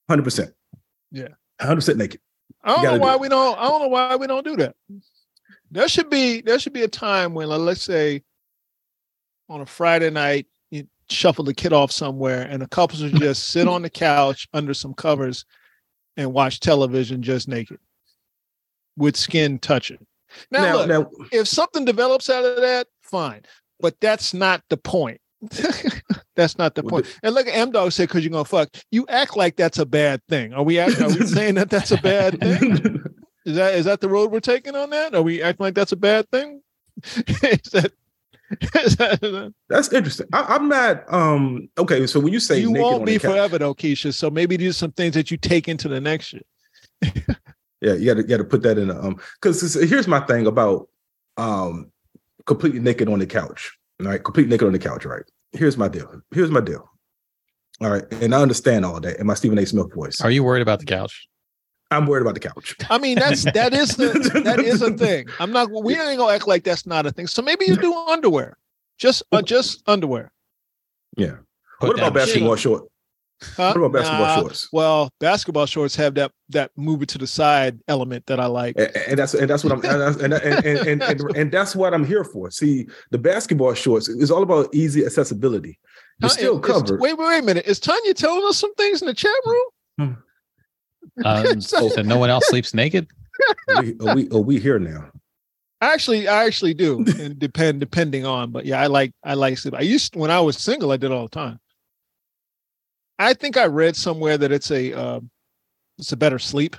hundred 0.08 0.24
percent, 0.24 0.50
Yeah. 1.14 1.28
hundred 1.60 1.76
percent 1.76 1.98
naked. 1.98 2.20
I 2.64 2.74
don't 2.74 2.84
know 2.84 2.98
why 2.98 3.14
it. 3.14 3.20
we 3.20 3.28
don't. 3.28 3.58
I 3.58 3.68
don't 3.68 3.82
know 3.82 3.88
why 3.88 4.16
we 4.16 4.26
don't 4.26 4.44
do 4.44 4.56
that. 4.56 4.74
There 5.70 5.88
should 5.88 6.10
be 6.10 6.40
there 6.40 6.58
should 6.58 6.72
be 6.72 6.82
a 6.82 6.88
time 6.88 7.34
when, 7.34 7.48
let's 7.48 7.82
say, 7.82 8.22
on 9.48 9.60
a 9.60 9.66
Friday 9.66 10.10
night, 10.10 10.46
you 10.70 10.86
shuffle 11.08 11.44
the 11.44 11.54
kid 11.54 11.72
off 11.72 11.92
somewhere, 11.92 12.42
and 12.42 12.60
the 12.60 12.68
couples 12.68 13.02
would 13.02 13.14
just 13.14 13.48
sit 13.50 13.68
on 13.68 13.82
the 13.82 13.90
couch 13.90 14.48
under 14.52 14.74
some 14.74 14.92
covers 14.94 15.44
and 16.16 16.32
watch 16.32 16.60
television 16.60 17.22
just 17.22 17.48
naked, 17.48 17.78
with 18.96 19.16
skin 19.16 19.58
touching. 19.58 20.04
Now, 20.50 20.62
Now, 20.62 20.76
look, 20.76 20.88
now, 20.88 21.10
if 21.30 21.46
something 21.46 21.84
develops 21.84 22.28
out 22.28 22.44
of 22.44 22.56
that, 22.60 22.88
fine, 23.02 23.42
but 23.78 24.00
that's 24.00 24.34
not 24.34 24.62
the 24.68 24.76
point. 24.76 25.20
That's 26.36 26.58
not 26.58 26.74
the 26.74 26.82
Well, 26.82 26.90
point. 26.90 27.18
And 27.22 27.34
look, 27.34 27.46
M 27.48 27.70
Dog 27.70 27.92
said, 27.92 28.08
"Because 28.08 28.24
you're 28.24 28.30
gonna 28.32 28.44
fuck." 28.44 28.70
You 28.90 29.06
act 29.08 29.36
like 29.36 29.56
that's 29.56 29.78
a 29.78 29.86
bad 29.86 30.20
thing. 30.28 30.52
Are 30.52 30.62
we? 30.62 30.78
Act, 30.78 31.00
are 31.00 31.08
we 31.08 31.26
saying 31.26 31.54
that 31.54 31.70
that's 31.70 31.90
a 31.90 31.98
bad 31.98 32.40
thing? 32.40 33.02
Is 33.46 33.56
that 33.56 33.74
is 33.74 33.84
that 33.84 34.00
the 34.00 34.08
road 34.08 34.32
we're 34.32 34.40
taking 34.40 34.74
on 34.74 34.88
that? 34.90 35.14
Are 35.14 35.20
we 35.20 35.42
acting 35.42 35.64
like 35.64 35.74
that's 35.74 35.92
a 35.92 35.96
bad 35.96 36.30
thing? 36.30 36.62
is 37.04 37.60
that, 37.72 37.92
is 38.82 38.96
that 38.96 39.54
That's 39.68 39.92
interesting. 39.92 40.28
I, 40.32 40.46
I'm 40.48 40.68
not 40.68 41.12
um 41.12 41.68
okay. 41.76 42.06
So 42.06 42.20
when 42.20 42.32
you 42.32 42.40
say 42.40 42.60
you 42.60 42.72
won't 42.72 43.04
be 43.04 43.18
forever 43.18 43.58
though, 43.58 43.74
Keisha. 43.74 44.14
So 44.14 44.30
maybe 44.30 44.56
these 44.56 44.70
are 44.70 44.78
some 44.78 44.92
things 44.92 45.14
that 45.14 45.30
you 45.30 45.36
take 45.36 45.68
into 45.68 45.88
the 45.88 46.00
next 46.00 46.32
year. 46.32 46.42
yeah, 47.82 47.92
you 47.92 48.06
got 48.06 48.14
to 48.14 48.22
got 48.22 48.36
to 48.38 48.44
put 48.44 48.62
that 48.62 48.78
in 48.78 48.90
a, 48.90 48.98
um 48.98 49.20
because 49.40 49.74
here's 49.74 50.08
my 50.08 50.20
thing 50.20 50.46
about 50.46 50.88
um 51.36 51.90
completely 52.46 52.80
naked 52.80 53.08
on 53.08 53.18
the 53.18 53.26
couch. 53.26 53.76
All 54.04 54.12
right, 54.12 54.22
completely 54.22 54.50
naked 54.50 54.66
on 54.66 54.72
the 54.72 54.78
couch. 54.78 55.04
Right. 55.04 55.24
Here's 55.52 55.76
my 55.76 55.88
deal. 55.88 56.20
Here's 56.32 56.50
my 56.50 56.60
deal. 56.60 56.88
All 57.80 57.90
right, 57.90 58.04
and 58.12 58.34
I 58.34 58.40
understand 58.40 58.84
all 58.84 59.00
that 59.00 59.18
in 59.18 59.26
my 59.26 59.34
Stephen 59.34 59.58
A. 59.58 59.66
Smith 59.66 59.92
voice. 59.92 60.20
Are 60.20 60.30
you 60.30 60.44
worried 60.44 60.62
about 60.62 60.78
the 60.78 60.86
couch? 60.86 61.28
I'm 61.90 62.06
worried 62.06 62.22
about 62.22 62.34
the 62.34 62.40
couch. 62.40 62.76
I 62.88 62.98
mean, 62.98 63.18
that's 63.18 63.44
that 63.52 63.74
is 63.74 63.96
the 63.96 64.42
that 64.44 64.60
is 64.60 64.82
a 64.82 64.92
thing. 64.96 65.26
I'm 65.38 65.52
not. 65.52 65.70
We 65.70 65.98
ain't 65.98 66.18
gonna 66.18 66.32
act 66.32 66.46
like 66.46 66.64
that's 66.64 66.86
not 66.86 67.06
a 67.06 67.10
thing. 67.10 67.26
So 67.26 67.42
maybe 67.42 67.66
you 67.66 67.76
do 67.76 67.94
underwear, 67.94 68.56
just 68.98 69.22
uh, 69.32 69.42
just 69.42 69.82
underwear. 69.86 70.32
Yeah. 71.16 71.36
Put 71.80 71.88
what 71.88 71.98
about 71.98 72.14
down 72.14 72.26
basketball 72.26 72.56
sheet. 72.56 72.78
Short? 73.42 73.54
Huh? 73.56 73.72
What 73.74 73.86
about 73.86 73.92
basketball 73.92 74.26
Nah, 74.26 74.40
shorts? 74.40 74.68
Well, 74.72 75.10
basketball 75.20 75.66
shorts 75.66 75.96
have 75.96 76.14
that 76.14 76.30
that 76.50 76.70
move 76.76 77.02
it 77.02 77.08
to 77.10 77.18
the 77.18 77.26
side 77.26 77.78
element 77.88 78.26
that 78.26 78.40
I 78.40 78.46
like. 78.46 78.74
And, 78.78 78.96
and 79.08 79.18
that's 79.18 79.34
and 79.34 79.48
that's 79.50 79.64
what 79.64 79.72
I'm 79.72 79.78
and, 79.84 80.00
that's- 80.00 80.16
and, 80.16 80.32
and, 80.34 80.64
and, 80.64 80.86
and, 80.88 81.02
and, 81.02 81.20
and 81.36 81.52
that's 81.52 81.74
what 81.76 81.92
I'm 81.94 82.04
here 82.04 82.24
for. 82.24 82.50
See, 82.50 82.86
the 83.10 83.18
basketball 83.18 83.74
shorts 83.74 84.08
is 84.08 84.30
all 84.30 84.42
about 84.42 84.74
easy 84.74 85.04
accessibility. 85.04 85.78
You're 86.20 86.28
Huh, 86.30 86.34
still 86.36 86.60
is- 86.60 86.66
is- 86.66 86.72
covered. 86.82 87.00
wait, 87.00 87.18
wait, 87.18 87.26
wait 87.28 87.38
a 87.40 87.42
minute. 87.42 87.66
Is 87.66 87.80
Tanya 87.80 88.14
telling 88.14 88.44
us 88.46 88.56
some 88.58 88.74
things 88.74 89.02
in 89.02 89.06
the 89.06 89.14
chat 89.14 89.32
room? 89.46 90.18
Um, 91.24 91.60
So- 91.60 91.88
so 91.90 92.02
no 92.02 92.18
one 92.18 92.30
else 92.30 92.48
sleeps 92.48 92.74
naked. 92.74 93.06
we, 93.80 93.94
are 94.06 94.14
we 94.16 94.28
are 94.30 94.40
we 94.40 94.58
here 94.58 94.78
now? 94.78 95.10
Actually, 95.80 96.26
I 96.28 96.44
actually 96.46 96.72
do, 96.72 97.04
and 97.20 97.38
depend 97.38 97.78
depending 97.80 98.24
on. 98.24 98.50
But 98.52 98.64
yeah, 98.64 98.80
I 98.80 98.86
like 98.86 99.12
I 99.22 99.34
like 99.34 99.58
sleep. 99.58 99.74
I 99.76 99.80
used 99.82 100.16
when 100.16 100.30
I 100.30 100.40
was 100.40 100.56
single, 100.56 100.92
I 100.92 100.96
did 100.96 101.12
all 101.12 101.24
the 101.24 101.28
time. 101.28 101.58
I 103.18 103.34
think 103.34 103.56
I 103.56 103.66
read 103.66 103.96
somewhere 103.96 104.36
that 104.38 104.52
it's 104.52 104.70
a 104.70 104.92
uh, 104.92 105.20
it's 105.98 106.12
a 106.12 106.16
better 106.16 106.38
sleep. 106.38 106.76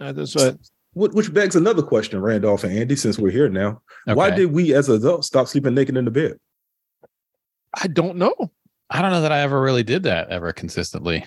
Uh, 0.00 0.12
that's 0.12 0.34
what 0.34 0.56
Which 1.14 1.32
begs 1.32 1.56
another 1.56 1.82
question, 1.82 2.20
Randolph 2.20 2.64
and 2.64 2.76
Andy, 2.76 2.96
since 2.96 3.18
we're 3.18 3.30
here 3.30 3.48
now. 3.48 3.82
Why 4.06 4.30
did 4.30 4.52
we 4.52 4.74
as 4.74 4.88
adults 4.88 5.26
stop 5.26 5.48
sleeping 5.48 5.74
naked 5.74 5.96
in 5.96 6.04
the 6.04 6.10
bed? 6.10 6.38
I 7.74 7.88
don't 7.88 8.16
know. 8.16 8.34
I 8.90 9.02
don't 9.02 9.10
know 9.10 9.20
that 9.20 9.32
I 9.32 9.40
ever 9.40 9.60
really 9.60 9.82
did 9.82 10.04
that 10.04 10.30
ever 10.30 10.52
consistently. 10.52 11.24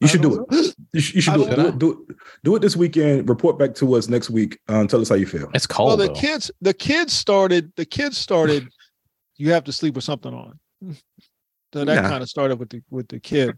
You 0.00 0.06
I 0.06 0.06
should 0.06 0.22
do 0.22 0.46
it. 0.50 0.74
You 0.92 1.00
should, 1.00 1.14
you 1.14 1.20
should 1.20 1.34
do, 1.34 1.44
it. 1.44 1.56
don't 1.56 1.78
Do, 1.78 1.92
it, 1.92 1.96
do 1.96 2.06
it. 2.08 2.16
Do 2.42 2.56
it 2.56 2.58
this 2.60 2.76
weekend. 2.76 3.28
Report 3.28 3.58
back 3.58 3.74
to 3.76 3.94
us 3.94 4.08
next 4.08 4.30
week. 4.30 4.58
Um, 4.68 4.88
tell 4.88 5.00
us 5.00 5.08
how 5.08 5.14
you 5.14 5.26
feel. 5.26 5.48
It's 5.54 5.66
cold 5.66 5.88
well, 5.88 5.96
the 5.96 6.08
though. 6.08 6.20
kids 6.20 6.50
the 6.60 6.74
kids 6.74 7.12
started 7.12 7.72
the 7.76 7.84
kids 7.84 8.18
started. 8.18 8.68
you 9.36 9.52
have 9.52 9.64
to 9.64 9.72
sleep 9.72 9.94
with 9.94 10.04
something 10.04 10.32
on. 10.32 10.58
So 11.72 11.84
that 11.84 12.02
Nah. 12.02 12.08
kind 12.08 12.22
of 12.22 12.28
started 12.28 12.58
with 12.58 12.68
the 12.70 12.82
with 12.90 13.08
the 13.08 13.18
kid, 13.18 13.56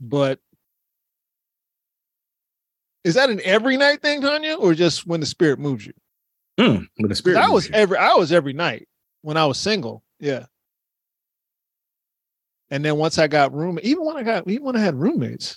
but 0.00 0.40
is 3.04 3.14
that 3.14 3.28
an 3.30 3.40
every 3.44 3.76
night 3.76 4.00
thing, 4.00 4.22
Tanya, 4.22 4.54
or 4.54 4.74
just 4.74 5.06
when 5.06 5.20
the 5.20 5.26
spirit 5.26 5.58
moves 5.58 5.84
you? 5.86 5.92
Mm, 6.58 6.86
when 6.96 7.08
the 7.08 7.14
'Cause 7.14 7.18
spirit 7.18 7.38
I 7.38 7.50
was 7.50 7.68
you. 7.68 7.74
every 7.74 7.96
I 7.98 8.14
was 8.14 8.32
every 8.32 8.52
night 8.54 8.88
when 9.20 9.36
I 9.36 9.44
was 9.44 9.58
single. 9.58 10.02
Yeah. 10.20 10.46
And 12.70 12.82
then 12.82 12.96
once 12.96 13.18
I 13.18 13.26
got 13.26 13.52
room, 13.52 13.78
even 13.82 14.04
when 14.04 14.16
I 14.16 14.22
got 14.22 14.48
even 14.48 14.64
when 14.64 14.76
I 14.76 14.80
had 14.80 14.94
roommates, 14.94 15.56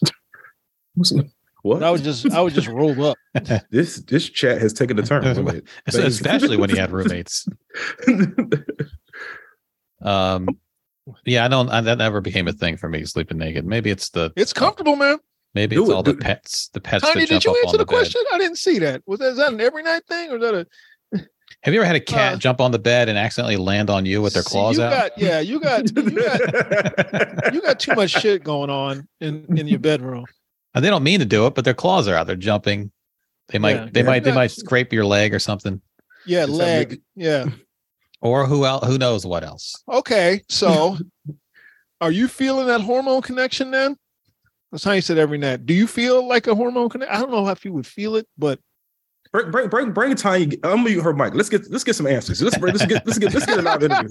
what? 1.61 1.83
I 1.83 1.91
would 1.91 2.03
just 2.03 2.29
I 2.31 2.41
would 2.41 2.53
just 2.53 2.67
roll 2.67 3.01
up. 3.05 3.19
this 3.71 4.01
this 4.01 4.27
chat 4.29 4.59
has 4.59 4.73
taken 4.73 4.99
a 4.99 5.03
turn. 5.03 5.23
Wait 5.23 5.37
a 5.37 5.41
minute. 5.43 5.67
Especially 5.87 6.57
when 6.57 6.69
he 6.69 6.75
had 6.75 6.91
roommates. 6.91 7.47
Um, 10.01 10.59
yeah, 11.25 11.45
I 11.45 11.47
don't. 11.47 11.69
I, 11.69 11.81
that 11.81 11.97
never 11.97 12.21
became 12.21 12.47
a 12.47 12.53
thing 12.53 12.77
for 12.77 12.89
me. 12.89 13.05
Sleeping 13.05 13.37
naked. 13.37 13.65
Maybe 13.65 13.89
it's 13.89 14.09
the. 14.09 14.31
It's 14.35 14.53
comfortable, 14.53 14.95
man. 14.95 15.17
Maybe 15.53 15.75
Do 15.75 15.83
it's 15.83 15.91
it, 15.91 15.93
all 15.93 16.03
the 16.03 16.13
do- 16.13 16.19
pets. 16.19 16.69
The 16.73 16.81
pets 16.81 17.03
Tanya, 17.03 17.21
that 17.21 17.29
did 17.29 17.45
you 17.45 17.51
up 17.51 17.57
answer 17.63 17.77
the, 17.77 17.83
the, 17.83 17.85
question? 17.85 18.21
I 18.33 18.37
didn't 18.37 18.57
see 18.57 18.79
that. 18.79 19.01
Was 19.05 19.19
that 19.19 19.29
is 19.31 19.37
that 19.37 19.53
an 19.53 19.61
every 19.61 19.83
night 19.83 20.03
thing 20.07 20.29
or 20.31 20.35
is 20.35 20.41
that 20.41 20.53
a 20.55 20.67
Have 21.63 21.73
you 21.73 21.79
ever 21.79 21.85
had 21.87 21.95
a 21.95 21.99
cat 22.01 22.33
Uh, 22.33 22.37
jump 22.37 22.59
on 22.59 22.71
the 22.71 22.79
bed 22.79 23.07
and 23.07 23.17
accidentally 23.17 23.55
land 23.55 23.89
on 23.89 24.05
you 24.05 24.21
with 24.21 24.33
their 24.33 24.43
See, 24.43 24.49
claws 24.49 24.77
you 24.77 24.83
out? 24.83 24.91
Got, 24.91 25.17
yeah, 25.17 25.39
you 25.39 25.59
got 25.61 25.89
you 25.95 26.11
got 26.11 27.53
you 27.53 27.61
got 27.61 27.79
too 27.79 27.95
much 27.95 28.11
shit 28.11 28.43
going 28.43 28.69
on 28.69 29.07
in 29.21 29.45
in 29.57 29.67
your 29.67 29.79
bedroom. 29.79 30.25
And 30.73 30.83
they 30.83 30.89
don't 30.89 31.03
mean 31.03 31.19
to 31.19 31.25
do 31.25 31.45
it, 31.47 31.55
but 31.55 31.63
their 31.63 31.73
claws 31.73 32.07
are 32.09 32.15
out. 32.15 32.27
They're 32.27 32.35
jumping. 32.35 32.91
They 33.47 33.59
might. 33.59 33.75
Yeah. 33.75 33.89
they 33.93 33.99
Yeah. 34.01 34.05
might. 34.07 34.23
They 34.25 34.31
Yeah. 34.31 34.35
might 34.35 34.51
scrape 34.51 34.91
your 34.91 35.05
leg 35.05 35.33
or 35.33 35.39
something. 35.39 35.81
Yeah, 36.25 36.47
Does 36.47 36.55
leg. 36.57 36.89
make- 36.89 36.99
Yeah. 37.15 37.45
Or 38.25 38.47
who 38.47 38.65
else? 38.65 38.87
Who 38.87 38.97
knows 38.97 39.23
what 39.23 39.43
else? 39.43 39.83
Okay, 39.87 40.41
so 40.49 40.97
are 42.01 42.11
you 42.11 42.27
feeling 42.27 42.65
that 42.65 42.81
hormone 42.81 43.21
connection 43.21 43.69
then? 43.69 43.95
That's 44.71 44.83
how 44.83 44.93
you 44.93 45.01
said 45.01 45.19
every 45.19 45.37
night. 45.37 45.67
Do 45.67 45.75
you 45.75 45.85
feel 45.85 46.27
like 46.27 46.47
a 46.47 46.55
hormone 46.55 46.89
connection? 46.89 47.15
I 47.15 47.19
don't 47.19 47.29
know 47.29 47.47
if 47.49 47.63
you 47.63 47.71
would 47.73 47.85
feel 47.85 48.15
it, 48.15 48.27
but 48.35 48.59
bring 49.35 49.51
bring 49.51 49.69
bring 49.69 49.91
bring 49.91 50.15
Tanya. 50.15 50.47
Unmute 50.57 51.01
her 51.03 51.13
mic. 51.13 51.33
Let's 51.33 51.49
get 51.49 51.69
let's 51.71 51.83
get 51.83 51.95
some 51.95 52.07
answers. 52.07 52.41
Let's 52.41 52.57
bring, 52.57 52.73
let's 52.73 52.85
get 52.85 53.05
let's 53.05 53.19
get 53.19 53.33
let's 53.33 53.45
get 53.45 53.59
a 53.59 53.61
live 53.61 53.83
interview. 53.83 54.09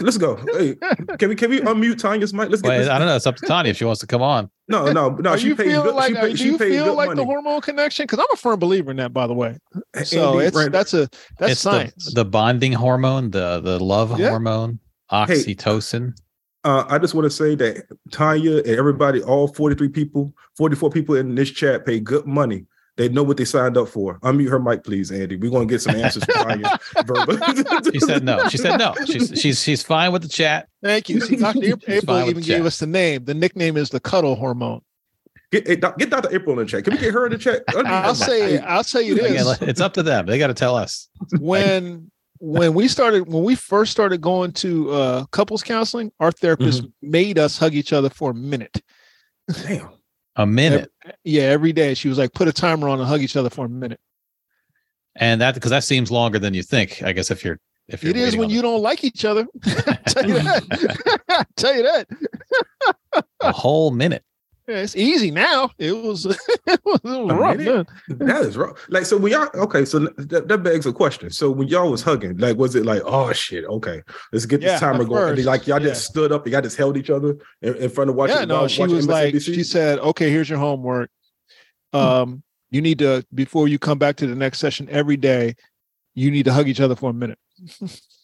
Let's 0.00 0.18
go. 0.18 0.36
Hey, 0.52 0.74
can 1.18 1.28
we 1.28 1.34
can 1.36 1.50
we 1.50 1.60
unmute 1.60 1.98
Tanya's 1.98 2.34
mic? 2.34 2.50
Let's 2.50 2.62
get. 2.62 2.68
Well, 2.68 2.78
let's- 2.78 2.90
I 2.90 2.98
don't 2.98 3.06
know. 3.08 3.16
It's 3.16 3.26
up 3.26 3.36
to 3.36 3.46
Tanya 3.46 3.70
if 3.70 3.76
she 3.76 3.84
wants 3.84 4.00
to 4.00 4.06
come 4.06 4.22
on. 4.22 4.50
no 4.68 4.90
no 4.90 5.10
no. 5.10 5.30
are 5.30 5.38
she 5.38 5.48
you 5.48 5.56
paid 5.56 5.66
feeling 5.68 5.84
good. 5.86 5.94
like 5.94 6.08
she 6.08 6.14
paid, 6.20 6.30
do 6.30 6.36
she 6.36 6.44
you 6.46 6.58
paid 6.58 6.70
feel 6.72 6.94
like 6.94 7.08
money. 7.08 7.20
the 7.20 7.24
hormone 7.24 7.60
connection? 7.60 8.04
Because 8.04 8.18
I'm 8.18 8.26
a 8.32 8.36
firm 8.36 8.58
believer 8.58 8.90
in 8.90 8.96
that, 8.98 9.12
by 9.12 9.26
the 9.26 9.34
way. 9.34 9.58
So 10.04 10.32
Andy, 10.34 10.46
it's 10.46 10.56
Rand- 10.56 10.72
that's 10.74 10.94
a 10.94 11.08
that's 11.38 11.52
it's 11.52 11.60
science. 11.60 12.06
The, 12.06 12.22
the 12.22 12.24
bonding 12.24 12.72
hormone, 12.72 13.30
the 13.30 13.60
the 13.60 13.78
love 13.82 14.18
Yeah. 14.18 14.30
hormone, 14.30 14.80
oxytocin. 15.12 16.14
uh, 16.64 16.84
I 16.88 16.98
just 16.98 17.14
want 17.14 17.24
to 17.26 17.30
say 17.30 17.54
that 17.56 17.84
Tanya 18.10 18.56
and 18.58 18.66
everybody, 18.68 19.22
all 19.22 19.48
43 19.48 19.88
people, 19.88 20.32
44 20.56 20.90
people 20.90 21.14
in 21.16 21.34
this 21.34 21.50
chat 21.50 21.84
pay 21.86 22.00
good 22.00 22.26
money. 22.26 22.66
They 22.96 23.08
know 23.08 23.24
what 23.24 23.36
they 23.38 23.44
signed 23.44 23.76
up 23.76 23.88
for. 23.88 24.18
Unmute 24.20 24.50
her 24.50 24.60
mic, 24.60 24.84
please, 24.84 25.10
Andy. 25.10 25.34
We're 25.36 25.50
gonna 25.50 25.66
get 25.66 25.80
some 25.82 25.96
answers 25.96 26.24
from 26.24 26.34
Tanya. 26.44 26.78
verbal. 27.04 27.38
She 27.92 27.98
said 28.00 28.22
no. 28.24 28.48
She 28.48 28.56
said 28.56 28.76
no. 28.78 28.94
She's 29.06 29.32
she's 29.34 29.62
she's 29.62 29.82
fine 29.82 30.12
with 30.12 30.22
the 30.22 30.28
chat. 30.28 30.68
Thank 30.82 31.08
you. 31.08 31.20
See, 31.20 31.36
Dr. 31.36 31.58
April 31.64 31.80
It's 31.88 32.04
fine 32.06 32.28
even 32.28 32.42
gave 32.42 32.58
chat. 32.58 32.66
us 32.66 32.78
the 32.78 32.86
name. 32.86 33.24
The 33.24 33.34
nickname 33.34 33.76
is 33.76 33.90
the 33.90 33.98
cuddle 34.00 34.36
hormone. 34.36 34.80
Get, 35.50 35.66
get 35.66 36.10
Dr. 36.10 36.34
April 36.34 36.58
in 36.58 36.64
the 36.66 36.70
chat. 36.70 36.84
Can 36.84 36.94
we 36.94 37.00
get 37.00 37.12
her 37.14 37.26
in 37.26 37.32
the 37.32 37.38
chat? 37.38 37.62
I'll 37.68 38.14
say 38.14 38.58
I'll 38.58 38.84
tell 38.84 39.02
you 39.02 39.14
Again, 39.16 39.44
this. 39.44 39.62
it's 39.62 39.80
up 39.80 39.94
to 39.94 40.02
them. 40.02 40.26
They 40.26 40.38
got 40.38 40.48
to 40.48 40.54
tell 40.54 40.76
us. 40.76 41.08
when 41.40 42.10
when 42.38 42.74
we 42.74 42.86
started 42.88 43.26
when 43.32 43.42
we 43.44 43.54
first 43.56 43.90
started 43.90 44.20
going 44.20 44.52
to 44.52 44.90
uh 44.92 45.24
couples 45.26 45.62
counseling, 45.64 46.12
our 46.20 46.30
therapist 46.30 46.82
Mm-hmm. 46.82 47.10
made 47.10 47.38
us 47.38 47.58
hug 47.58 47.74
each 47.74 47.92
other 47.92 48.08
for 48.10 48.30
a 48.30 48.34
minute. 48.34 48.80
Damn. 49.62 49.88
A 50.36 50.46
minute, 50.46 50.90
Yeah, 51.22 51.42
every 51.44 51.72
day. 51.72 51.94
She 51.94 52.08
was 52.08 52.18
like, 52.18 52.32
put 52.32 52.48
a 52.48 52.52
timer 52.52 52.88
on 52.88 52.98
and 52.98 53.08
hug 53.08 53.20
each 53.20 53.36
other 53.36 53.50
for 53.50 53.66
a 53.66 53.68
minute. 53.68 54.00
and 55.16 55.40
that 55.40 55.54
because 55.54 55.70
that 55.70 55.84
seems 55.84 56.10
longer 56.10 56.38
than 56.38 56.54
you 56.54 56.62
think. 56.62 57.02
I 57.04 57.12
guess 57.12 57.30
if 57.30 57.44
you're 57.44 57.60
if 57.88 58.02
you're 58.02 58.10
It 58.10 58.16
is 58.16 58.36
when 58.36 58.50
you 58.50 58.60
don't 58.62 58.82
like 58.82 59.04
each 59.04 59.24
other. 59.24 59.46
tell 59.62 60.26
you 60.26 60.34
that. 60.34 61.46
tell 61.56 61.74
you 61.76 61.82
that. 61.82 62.08
a 63.40 63.52
whole 63.52 63.90
minute. 63.92 64.24
Yeah, 64.66 64.76
it's 64.76 64.96
easy 64.96 65.30
now. 65.30 65.70
It 65.78 65.92
was 65.92 66.24
it 66.66 66.80
was, 66.84 67.00
it 67.04 67.04
was 67.04 67.32
rough. 67.32 67.56
minute? 67.58 67.86
That 68.08 68.42
is 68.42 68.56
wrong. 68.56 68.74
Like, 68.88 69.04
so 69.04 69.18
when 69.18 69.32
y'all 69.32 69.48
okay, 69.54 69.84
so 69.84 69.98
that, 69.98 70.48
that 70.48 70.62
begs 70.62 70.86
a 70.86 70.92
question. 70.92 71.30
So 71.30 71.50
when 71.50 71.68
y'all 71.68 71.90
was 71.90 72.02
hugging, 72.02 72.38
like, 72.38 72.56
was 72.56 72.74
it 72.74 72.86
like, 72.86 73.02
oh 73.04 73.32
shit, 73.32 73.64
okay, 73.66 74.02
let's 74.32 74.46
get 74.46 74.62
Yeah, 74.62 74.72
this 74.72 74.80
timer 74.80 75.04
going? 75.04 75.36
Then, 75.36 75.44
like, 75.44 75.66
y'all 75.66 75.80
yeah. 75.80 75.88
just 75.88 76.06
stood 76.06 76.32
up 76.32 76.46
y'all 76.48 76.62
just 76.62 76.78
held 76.78 76.96
each 76.96 77.10
other 77.10 77.36
in, 77.60 77.74
in 77.74 77.90
front 77.90 78.08
of 78.08 78.16
watching. 78.16 78.36
yeah, 78.36 78.44
no, 78.44 78.66
she 78.66 78.80
watching 78.80 78.96
was 78.96 79.08
like, 79.08 79.40
she 79.40 79.62
said, 79.64 79.98
okay, 79.98 80.30
here's 80.30 80.48
your 80.48 80.58
homework. 80.58 81.10
Um, 81.92 82.42
you 82.70 82.80
need 82.80 82.98
to 83.00 83.24
before 83.34 83.68
you 83.68 83.78
come 83.78 83.98
back 83.98 84.16
to 84.16 84.26
the 84.26 84.34
next 84.34 84.58
session 84.58 84.88
every 84.90 85.16
day, 85.16 85.56
you 86.14 86.30
need 86.30 86.44
to 86.44 86.52
hug 86.52 86.68
each 86.68 86.80
other 86.80 86.96
for 86.96 87.10
a 87.10 87.14
minute. 87.14 87.38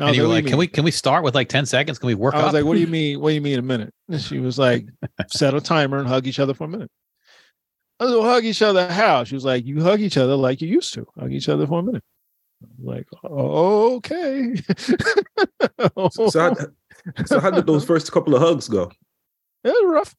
And 0.00 0.06
I 0.06 0.08
And 0.08 0.16
you 0.16 0.22
were 0.22 0.28
like, 0.28 0.44
you 0.44 0.50
"Can 0.50 0.58
we 0.58 0.66
can 0.66 0.82
we 0.82 0.90
start 0.90 1.22
with 1.22 1.34
like 1.34 1.50
ten 1.50 1.66
seconds? 1.66 1.98
Can 1.98 2.06
we 2.06 2.14
work 2.14 2.34
I 2.34 2.38
was 2.38 2.46
up?" 2.46 2.52
like, 2.54 2.64
what 2.64 2.72
do 2.72 2.80
you 2.80 2.86
mean? 2.86 3.20
What 3.20 3.28
do 3.28 3.34
you 3.34 3.42
mean 3.42 3.58
a 3.58 3.62
minute? 3.62 3.92
And 4.08 4.18
she 4.18 4.38
was 4.38 4.58
like, 4.58 4.86
set 5.28 5.52
a 5.52 5.60
timer 5.60 5.98
and 5.98 6.08
hug 6.08 6.26
each 6.26 6.38
other 6.38 6.54
for 6.54 6.64
a 6.64 6.68
minute. 6.68 6.90
I 7.98 8.04
was 8.04 8.14
like, 8.14 8.24
hug 8.24 8.44
each 8.46 8.62
other 8.62 8.90
how? 8.90 9.24
She 9.24 9.34
was 9.34 9.44
like, 9.44 9.66
you 9.66 9.82
hug 9.82 10.00
each 10.00 10.16
other 10.16 10.36
like 10.36 10.62
you 10.62 10.68
used 10.68 10.94
to. 10.94 11.06
Hug 11.18 11.30
each 11.34 11.50
other 11.50 11.66
for 11.66 11.80
a 11.80 11.82
minute. 11.82 12.02
I'm 12.62 12.86
like, 12.86 13.06
okay. 13.22 14.54
So, 15.94 16.08
so, 16.28 16.40
how, 16.40 16.56
so 17.26 17.40
how 17.40 17.50
did 17.50 17.66
those 17.66 17.84
first 17.90 18.10
couple 18.10 18.34
of 18.34 18.40
hugs 18.40 18.68
go? 18.68 18.90
it 19.64 19.68
was 19.68 19.92
rough. 19.92 20.16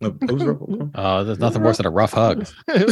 Oh, 0.00 0.10
no, 0.10 0.16
it 0.20 0.30
was 0.32 0.44
rough. 0.44 0.62
Okay. 0.62 0.90
Oh, 0.94 1.24
there's 1.24 1.40
nothing 1.40 1.60
worse 1.62 1.78
than 1.78 1.86
a 1.86 1.90
rough 1.90 2.12
hug. 2.12 2.46
it 2.68 2.86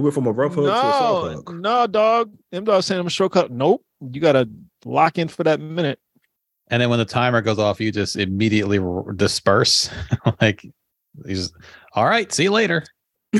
went 0.00 0.14
from 0.14 0.26
a 0.26 0.32
rough 0.32 0.56
hug 0.56 0.64
to 0.64 0.72
a 0.72 0.74
soft 0.74 1.24
no, 1.24 1.30
hug. 1.36 1.54
no, 1.60 1.86
dog. 1.86 2.32
M 2.52 2.64
dog 2.64 2.82
saying 2.82 3.00
I'm 3.00 3.06
a 3.06 3.10
short 3.10 3.30
cut. 3.32 3.52
Nope. 3.52 3.84
You 4.00 4.20
gotta 4.20 4.48
lock 4.84 5.18
in 5.18 5.28
for 5.28 5.44
that 5.44 5.60
minute. 5.60 6.00
And 6.68 6.82
then 6.82 6.90
when 6.90 6.98
the 6.98 7.04
timer 7.04 7.42
goes 7.42 7.60
off, 7.60 7.80
you 7.80 7.92
just 7.92 8.16
immediately 8.16 8.78
r- 8.78 9.12
disperse. 9.12 9.88
like, 10.40 10.64
you 10.64 10.72
just, 11.28 11.54
all 11.94 12.06
right, 12.06 12.32
see 12.32 12.42
you 12.44 12.50
later. 12.50 12.82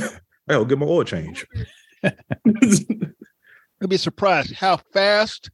I'll 0.48 0.64
get 0.64 0.78
my 0.78 0.86
oil 0.86 1.02
change. 1.04 1.44
You'll 2.04 2.12
be 3.88 3.96
surprised 3.96 4.54
how 4.54 4.76
fast 4.92 5.50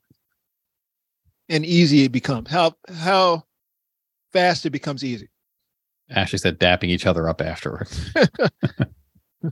and 1.48 1.64
easy 1.64 2.04
it 2.04 2.12
becomes. 2.12 2.50
How 2.50 2.74
how 2.92 3.44
fast 4.38 4.64
it 4.66 4.70
becomes 4.70 5.04
easy. 5.04 5.28
Ashley 6.10 6.38
said, 6.38 6.58
dapping 6.58 6.84
each 6.88 7.06
other 7.06 7.28
up 7.28 7.40
afterward. 7.40 7.88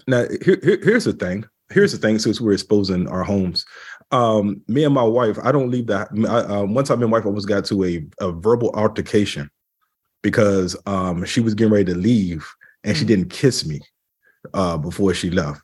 Now, 0.09 0.25
here, 0.45 0.59
here- 0.65 0.81
here's 0.83 1.05
the 1.05 1.13
thing. 1.13 1.45
Here's 1.71 1.93
the 1.93 1.99
thing. 1.99 2.19
Since 2.19 2.41
we're 2.41 2.53
exposing 2.55 3.07
our 3.09 3.23
homes, 3.23 3.65
um, 4.11 4.61
me 4.67 4.83
and 4.83 4.93
my 4.93 5.03
wife, 5.05 5.39
I 5.45 5.53
don't 5.53 5.71
leave 5.71 5.87
that. 5.87 6.09
I, 6.29 6.39
uh, 6.59 6.65
one 6.65 6.85
time, 6.85 6.99
me 6.99 7.05
and 7.05 7.11
my 7.13 7.19
wife 7.19 7.27
almost 7.27 7.47
got 7.49 7.65
to 7.67 7.85
a, 7.85 8.05
a 8.21 8.33
verbal 8.33 8.71
altercation 8.75 9.49
because 10.23 10.77
um, 10.87 11.25
she 11.25 11.41
was 11.41 11.55
getting 11.55 11.73
ready 11.73 11.85
to 11.93 11.95
leave 11.99 12.45
and 12.83 12.97
she 12.97 13.05
Mhm. 13.05 13.09
didn't 13.09 13.31
kiss 13.31 13.65
me 13.65 13.81
uh, 14.55 14.77
before 14.77 15.15
she 15.15 15.31
left. 15.31 15.63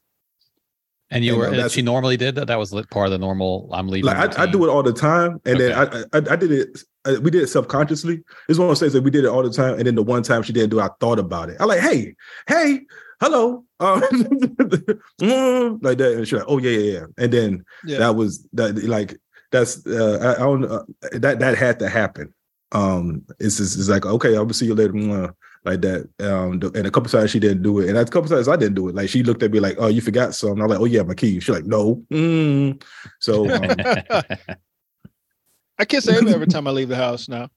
And 1.12 1.25
you 1.25 1.33
And, 1.35 1.40
were 1.40 1.50
that's- 1.50 1.73
she 1.73 1.83
normally 1.83 2.16
did 2.16 2.35
that. 2.37 2.47
That 2.47 2.59
was 2.59 2.73
part 2.90 3.07
of 3.07 3.12
the 3.12 3.19
normal. 3.19 3.69
I'm 3.73 3.88
leaving. 3.88 4.07
Like 4.07 4.38
I, 4.38 4.45
I 4.45 4.47
do 4.47 4.64
it 4.64 4.69
all 4.71 4.83
the 4.83 4.92
time, 4.95 5.40
and 5.45 5.61
then 5.61 5.73
I, 5.73 5.83
I 6.16 6.33
I 6.33 6.37
did 6.37 6.50
it. 6.50 6.83
uh, 7.04 7.16
We 7.23 7.31
did 7.31 7.42
it 7.42 7.49
subconsciously. 7.49 8.23
It's 8.49 8.59
one 8.59 8.66
of 8.66 8.71
those 8.71 8.81
things 8.81 8.95
that 8.95 9.02
we 9.02 9.11
did 9.11 9.25
it 9.25 9.28
all 9.28 9.42
the 9.42 9.52
time, 9.52 9.75
and 9.75 9.87
then 9.87 9.95
the 9.95 10.02
one 10.02 10.23
time 10.23 10.42
she 10.42 10.52
didn't 10.54 10.71
do, 10.71 10.81
it, 10.81 10.85
I 10.85 10.88
thought 11.00 11.19
about 11.19 11.50
it. 11.50 11.57
I'm 11.61 11.69
like, 11.69 11.81
hey, 11.81 12.14
hey, 12.49 12.81
hello, 13.21 13.64
um, 13.81 14.00
like 15.83 15.99
that, 15.99 16.14
and 16.16 16.26
she's 16.26 16.38
like, 16.38 16.49
oh 16.49 16.59
yeah, 16.59 16.71
yeah, 16.71 16.92
yeah, 16.92 17.04
and 17.19 17.33
then 17.33 17.64
Yeah. 17.85 17.99
that 17.99 18.16
was 18.16 18.47
that 18.54 18.83
like 18.85 19.16
that's 19.50 19.87
uh, 19.87 20.19
I, 20.23 20.42
I 20.42 20.45
don't 20.47 20.64
uh, 20.64 20.83
that 21.12 21.38
that 21.40 21.57
had 21.59 21.78
to 21.81 21.88
happen. 21.88 22.33
Um, 22.73 23.23
it's 23.38 23.59
just 23.59 23.78
it's 23.78 23.88
like 23.88 24.07
okay, 24.07 24.35
I'll 24.37 24.49
see 24.52 24.66
you 24.66 24.75
later, 24.75 25.35
like 25.64 25.81
that. 25.83 26.09
Um, 26.21 26.61
and 26.75 26.87
a 26.87 26.90
couple 26.90 27.11
times 27.11 27.31
she 27.31 27.38
didn't 27.38 27.62
do 27.62 27.81
it, 27.81 27.88
and 27.88 27.99
a 27.99 28.04
couple 28.04 28.28
times 28.28 28.49
I 28.49 28.57
didn't 28.57 28.75
do 28.75 28.88
it. 28.88 28.95
Like 28.95 29.09
she 29.09 29.23
looked 29.23 29.42
at 29.42 29.50
me 29.50 29.61
like, 29.61 29.76
oh, 29.78 29.88
you 29.88 30.00
forgot 30.00 30.35
something. 30.35 30.62
I'm 30.62 30.69
like, 30.69 30.81
oh 30.81 30.85
yeah, 30.85 31.02
my 31.02 31.14
key. 31.14 31.40
She's 31.40 31.54
like, 31.54 31.64
no. 31.64 32.02
Mm. 32.11 32.83
So 33.21 33.50
um, 33.50 34.16
I 35.78 35.85
kiss 35.85 36.09
Ava 36.09 36.31
every 36.31 36.47
time 36.47 36.66
I 36.66 36.71
leave 36.71 36.88
the 36.88 36.97
house 36.97 37.28
now. 37.28 37.49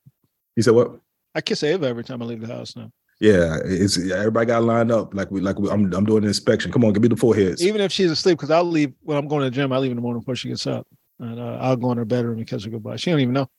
you 0.55 0.63
said 0.63 0.73
what? 0.73 0.99
I 1.33 1.41
kiss 1.41 1.63
Ava 1.63 1.87
every 1.87 2.03
time 2.03 2.21
I 2.21 2.25
leave 2.25 2.41
the 2.41 2.53
house 2.53 2.75
now. 2.75 2.91
Yeah, 3.21 3.59
it's 3.63 3.97
everybody 4.11 4.47
got 4.47 4.63
lined 4.63 4.91
up 4.91 5.13
like 5.13 5.31
we 5.31 5.39
like 5.39 5.57
we, 5.57 5.69
I'm 5.69 5.93
I'm 5.93 6.05
doing 6.05 6.23
an 6.23 6.27
inspection. 6.27 6.71
Come 6.71 6.83
on, 6.83 6.91
give 6.91 7.01
me 7.01 7.07
the 7.07 7.15
foreheads. 7.15 7.63
Even 7.63 7.79
if 7.79 7.91
she's 7.91 8.11
asleep, 8.11 8.37
because 8.37 8.51
I'll 8.51 8.65
leave 8.65 8.93
when 9.01 9.17
I'm 9.17 9.27
going 9.27 9.41
to 9.41 9.45
the 9.45 9.55
gym. 9.55 9.71
I 9.71 9.77
leave 9.77 9.91
in 9.91 9.95
the 9.95 10.01
morning 10.01 10.19
before 10.19 10.35
she 10.35 10.49
gets 10.49 10.67
up, 10.67 10.85
and 11.19 11.39
uh, 11.39 11.57
I'll 11.61 11.77
go 11.77 11.91
in 11.91 11.97
her 11.97 12.05
bedroom 12.05 12.37
and 12.37 12.47
kiss 12.47 12.65
her 12.65 12.69
goodbye. 12.69 12.97
She 12.97 13.11
don't 13.11 13.21
even 13.21 13.33
know 13.33 13.49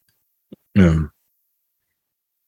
Yeah. 0.75 0.99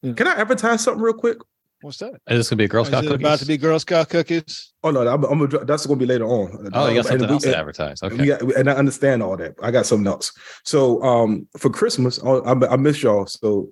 Yeah. 0.03 0.13
Can 0.13 0.27
I 0.27 0.35
advertise 0.35 0.83
something 0.83 1.03
real 1.03 1.15
quick? 1.15 1.39
What's 1.81 1.99
that. 1.99 2.15
Is 2.29 2.39
this 2.39 2.49
gonna 2.51 2.59
be 2.59 2.65
a 2.65 2.69
Girl 2.69 2.83
Is 2.83 2.89
Scout 2.89 3.05
it 3.05 3.09
cookies? 3.09 3.27
about 3.27 3.39
to 3.41 3.47
be 3.47 3.57
Girl 3.57 3.79
Scout 3.79 4.09
cookies? 4.09 4.73
Oh 4.83 4.91
no, 4.91 5.07
I'm, 5.07 5.25
I'm 5.25 5.39
gonna, 5.47 5.65
that's 5.65 5.87
going 5.87 5.99
to 5.99 6.05
be 6.05 6.09
later 6.09 6.27
on. 6.27 6.71
Oh, 6.73 6.89
you 6.89 6.95
got 7.03 7.11
And 7.11 7.21
something 7.21 7.29
we- 7.31 7.39
to 7.41 7.57
advertise. 7.59 8.03
Okay. 8.03 8.27
got- 8.27 8.43
and 8.57 8.69
I 8.71 8.75
understand 8.75 9.23
all 9.23 9.37
that. 9.37 9.55
I 9.63 9.71
got 9.71 9.87
something 9.87 10.07
else. 10.07 10.33
So 10.65 11.03
um 11.03 11.47
for 11.57 11.71
Christmas, 11.71 12.23
I, 12.23 12.29
I, 12.31 12.73
I 12.73 12.77
miss 12.77 13.03
y'all. 13.03 13.27
So 13.27 13.69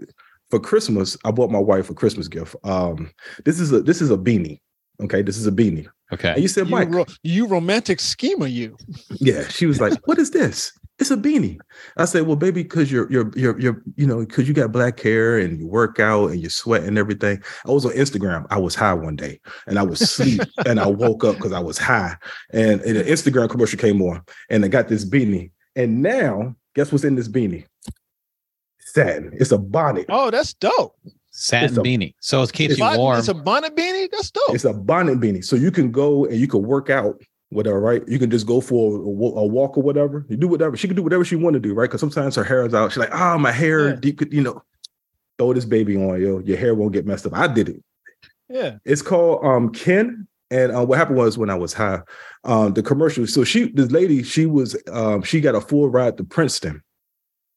for 0.50 0.60
Christmas, 0.60 1.16
I 1.24 1.30
bought 1.32 1.50
my 1.50 1.58
wife 1.58 1.90
a 1.90 1.94
Christmas 1.94 2.28
gift. 2.28 2.54
Um, 2.64 3.10
this 3.44 3.58
is 3.58 3.72
a 3.72 3.80
this 3.82 4.00
is 4.00 4.10
a 4.10 4.16
beanie. 4.16 4.60
Okay, 5.02 5.20
this 5.22 5.36
is 5.36 5.46
a 5.46 5.52
beanie. 5.52 5.86
And 6.10 6.20
Okay. 6.20 6.40
you 6.40 6.46
said, 6.46 6.66
You, 6.68 6.70
Mike, 6.70 6.88
ro- 6.90 7.04
you 7.24 7.48
romantic 7.48 7.98
schemer, 7.98 8.46
you. 8.46 8.76
Yeah, 9.10 9.48
she 9.48 9.66
was 9.66 9.80
like, 9.80 9.94
"What 10.06 10.18
is 10.18 10.30
this? 10.30 10.72
It's 10.98 11.10
a 11.10 11.16
beanie." 11.16 11.58
I 11.96 12.04
said, 12.04 12.26
"Well, 12.26 12.36
baby, 12.36 12.62
because 12.62 12.90
you're 12.90 13.10
you're 13.10 13.30
you're 13.36 13.58
you're 13.60 13.82
you 13.96 14.06
know 14.06 14.20
because 14.20 14.48
you 14.48 14.54
got 14.54 14.72
black 14.72 14.98
hair 15.00 15.38
and 15.38 15.58
you 15.58 15.66
work 15.66 16.00
out 16.00 16.30
and 16.30 16.40
you 16.40 16.48
sweat 16.48 16.84
and 16.84 16.98
everything." 16.98 17.42
I 17.66 17.70
was 17.70 17.84
on 17.84 17.92
Instagram. 17.92 18.46
I 18.50 18.58
was 18.58 18.74
high 18.74 18.94
one 18.94 19.16
day 19.16 19.40
and 19.66 19.78
I 19.78 19.82
was 19.82 20.00
asleep 20.00 20.40
and 20.66 20.80
I 20.80 20.86
woke 20.86 21.24
up 21.24 21.36
because 21.36 21.52
I 21.52 21.60
was 21.60 21.78
high 21.78 22.16
and, 22.52 22.80
and 22.82 22.96
an 22.96 23.06
Instagram 23.06 23.50
commercial 23.50 23.78
came 23.78 24.00
on 24.02 24.22
and 24.50 24.64
I 24.64 24.68
got 24.68 24.88
this 24.88 25.04
beanie 25.04 25.50
and 25.74 26.02
now 26.02 26.56
guess 26.74 26.92
what's 26.92 27.04
in 27.04 27.16
this 27.16 27.28
beanie? 27.28 27.64
Satin. 28.78 29.32
It's 29.34 29.52
a 29.52 29.58
bonnet. 29.58 30.06
Oh, 30.08 30.30
that's 30.30 30.54
dope. 30.54 30.96
Satin 31.30 31.78
a- 31.78 31.82
beanie. 31.82 32.14
So 32.20 32.42
it 32.42 32.52
keeps 32.52 32.72
it's 32.72 32.80
you 32.80 32.98
warm. 32.98 33.18
It's 33.18 33.28
a 33.28 33.34
bonnet 33.34 33.76
beanie. 33.76 34.08
That's 34.10 34.30
dope. 34.30 34.54
It's 34.54 34.64
a 34.64 34.72
bonnet 34.72 35.20
beanie, 35.20 35.44
so 35.44 35.56
you 35.56 35.70
can 35.70 35.90
go 35.90 36.24
and 36.24 36.36
you 36.36 36.48
can 36.48 36.62
work 36.62 36.88
out, 36.88 37.20
whatever, 37.50 37.80
right? 37.80 38.02
You 38.08 38.18
can 38.18 38.30
just 38.30 38.46
go 38.46 38.60
for 38.60 38.96
a, 38.96 39.40
a 39.40 39.46
walk 39.46 39.76
or 39.76 39.82
whatever. 39.82 40.26
You 40.28 40.36
do 40.36 40.48
whatever 40.48 40.76
she 40.76 40.86
can 40.88 40.96
do, 40.96 41.02
whatever 41.02 41.24
she 41.24 41.36
want 41.36 41.54
to 41.54 41.60
do, 41.60 41.74
right? 41.74 41.84
Because 41.88 42.00
sometimes 42.00 42.34
her 42.36 42.44
hair 42.44 42.64
is 42.66 42.74
out. 42.74 42.92
She's 42.92 42.98
like, 42.98 43.14
"Ah, 43.14 43.38
my 43.38 43.52
hair, 43.52 43.90
Yeah. 43.90 43.96
you 44.02 44.14
you 44.30 44.42
know, 44.42 44.62
throw 45.38 45.52
this 45.52 45.64
baby 45.64 45.96
on, 45.96 46.20
yo. 46.20 46.40
Your 46.40 46.56
hair 46.58 46.74
won't 46.74 46.92
get 46.92 47.06
messed 47.06 47.26
up." 47.26 47.34
I 47.34 47.46
did 47.46 47.68
it. 47.68 47.82
yeah. 48.48 48.76
It's 48.84 49.02
called 49.02 49.44
um 49.44 49.70
Kin. 49.72 50.26
And 50.48 50.70
uh, 50.76 50.84
what 50.86 50.96
happened 50.96 51.18
was 51.18 51.36
when 51.36 51.50
I 51.50 51.56
was 51.56 51.72
high, 51.72 52.02
um, 52.44 52.72
the 52.72 52.80
commercial. 52.82 53.26
So 53.26 53.42
she, 53.42 53.72
this 53.72 53.90
lady, 53.90 54.22
she 54.22 54.46
was, 54.46 54.80
um, 54.92 55.22
she 55.22 55.40
got 55.40 55.56
a 55.56 55.60
full 55.60 55.88
ride 55.88 56.16
to 56.18 56.24
Princeton. 56.24 56.82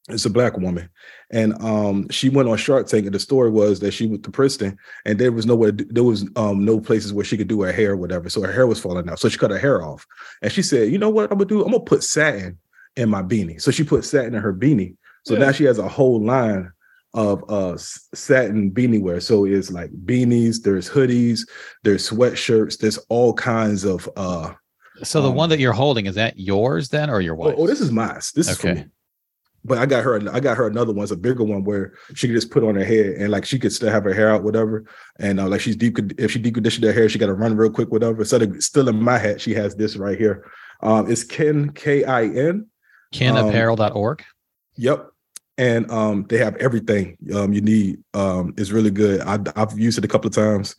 It's 0.07 0.25
a 0.25 0.29
black 0.29 0.57
woman, 0.57 0.89
and 1.29 1.61
um, 1.61 2.09
she 2.09 2.29
went 2.29 2.49
on 2.49 2.57
Shark 2.57 2.87
Tank. 2.87 3.05
And 3.05 3.13
the 3.13 3.19
story 3.19 3.51
was 3.51 3.79
that 3.81 3.91
she 3.91 4.07
went 4.07 4.23
to 4.23 4.31
Princeton, 4.31 4.77
and 5.05 5.19
there 5.19 5.31
was 5.31 5.45
nowhere, 5.45 5.71
there 5.71 6.03
was 6.03 6.25
um, 6.35 6.65
no 6.65 6.79
places 6.79 7.13
where 7.13 7.25
she 7.25 7.37
could 7.37 7.47
do 7.47 7.61
her 7.61 7.71
hair, 7.71 7.91
or 7.91 7.97
whatever. 7.97 8.29
So 8.29 8.41
her 8.41 8.51
hair 8.51 8.65
was 8.65 8.79
falling 8.79 9.07
out. 9.07 9.19
So 9.19 9.29
she 9.29 9.37
cut 9.37 9.51
her 9.51 9.59
hair 9.59 9.83
off, 9.83 10.07
and 10.41 10.51
she 10.51 10.63
said, 10.63 10.91
"You 10.91 10.97
know 10.97 11.09
what 11.09 11.31
I'm 11.31 11.37
gonna 11.37 11.45
do? 11.45 11.63
I'm 11.63 11.71
gonna 11.71 11.83
put 11.83 12.03
satin 12.03 12.57
in 12.95 13.09
my 13.09 13.21
beanie." 13.21 13.61
So 13.61 13.69
she 13.69 13.83
put 13.83 14.03
satin 14.03 14.33
in 14.33 14.41
her 14.41 14.53
beanie. 14.53 14.95
So 15.25 15.33
Yeah. 15.33 15.41
now 15.41 15.51
she 15.51 15.65
has 15.65 15.77
a 15.77 15.87
whole 15.87 16.23
line 16.23 16.71
of 17.13 17.43
uh 17.49 17.77
satin 17.77 18.71
beanie 18.71 19.01
wear. 19.01 19.19
So 19.19 19.45
it's 19.45 19.69
like 19.69 19.91
beanies, 20.05 20.63
there's 20.63 20.89
hoodies, 20.89 21.41
there's 21.83 22.09
sweatshirts, 22.09 22.79
there's 22.79 22.97
all 23.09 23.33
kinds 23.33 23.83
of 23.83 24.09
uh 24.15 24.53
so 25.03 25.21
the 25.21 25.29
um, 25.29 25.35
one 25.35 25.49
that 25.49 25.59
you're 25.59 25.73
holding 25.73 26.07
is 26.07 26.15
that 26.15 26.37
yours 26.37 26.89
then, 26.89 27.09
or 27.09 27.21
your 27.21 27.35
oh, 27.35 27.37
wife? 27.37 27.55
oh, 27.57 27.67
this 27.67 27.79
is 27.79 27.91
mine. 27.91 28.15
This 28.35 28.49
is 28.49 28.57
for 28.57 28.73
me. 28.73 28.85
But 29.63 29.77
I 29.77 29.85
got 29.85 30.03
her 30.03 30.15
I 30.31 30.39
got 30.39 30.57
her 30.57 30.67
another 30.67 30.93
one, 30.93 31.03
it's 31.03 31.11
a 31.11 31.17
bigger 31.17 31.43
one 31.43 31.63
where 31.63 31.93
she 32.13 32.27
could 32.27 32.35
just 32.35 32.51
put 32.51 32.63
on 32.63 32.75
her 32.75 32.83
head 32.83 33.15
and 33.17 33.29
like 33.29 33.45
she 33.45 33.59
could 33.59 33.73
still 33.73 33.91
have 33.91 34.03
her 34.03 34.13
hair 34.13 34.29
out, 34.31 34.43
whatever. 34.43 34.85
And 35.19 35.39
uh, 35.39 35.47
like 35.47 35.61
she's 35.61 35.75
deep 35.75 35.97
if 36.17 36.31
she 36.31 36.39
deep 36.39 36.53
conditioned 36.53 36.85
her 36.85 36.93
hair, 36.93 37.09
she 37.09 37.19
gotta 37.19 37.33
run 37.33 37.55
real 37.55 37.71
quick, 37.71 37.91
whatever. 37.91 38.19
Instead 38.19 38.41
of 38.41 38.63
still 38.63 38.89
in 38.89 39.01
my 39.01 39.17
hat, 39.17 39.41
she 39.41 39.53
has 39.53 39.75
this 39.75 39.95
right 39.97 40.17
here. 40.17 40.49
Um 40.81 41.11
it's 41.11 41.23
Kin 41.23 41.71
K-I-N. 41.71 42.49
um, 42.49 42.67
KinApparel.org. 43.13 44.23
Yep. 44.75 45.09
And 45.57 45.91
um, 45.91 46.25
they 46.29 46.37
have 46.37 46.55
everything 46.55 47.17
um, 47.35 47.51
you 47.51 47.59
need. 47.59 48.01
Um, 48.13 48.53
it's 48.57 48.71
really 48.71 48.91
good. 48.91 49.19
I, 49.21 49.39
I've 49.57 49.77
used 49.77 49.97
it 49.97 50.05
a 50.05 50.07
couple 50.07 50.29
of 50.29 50.33
times. 50.33 50.73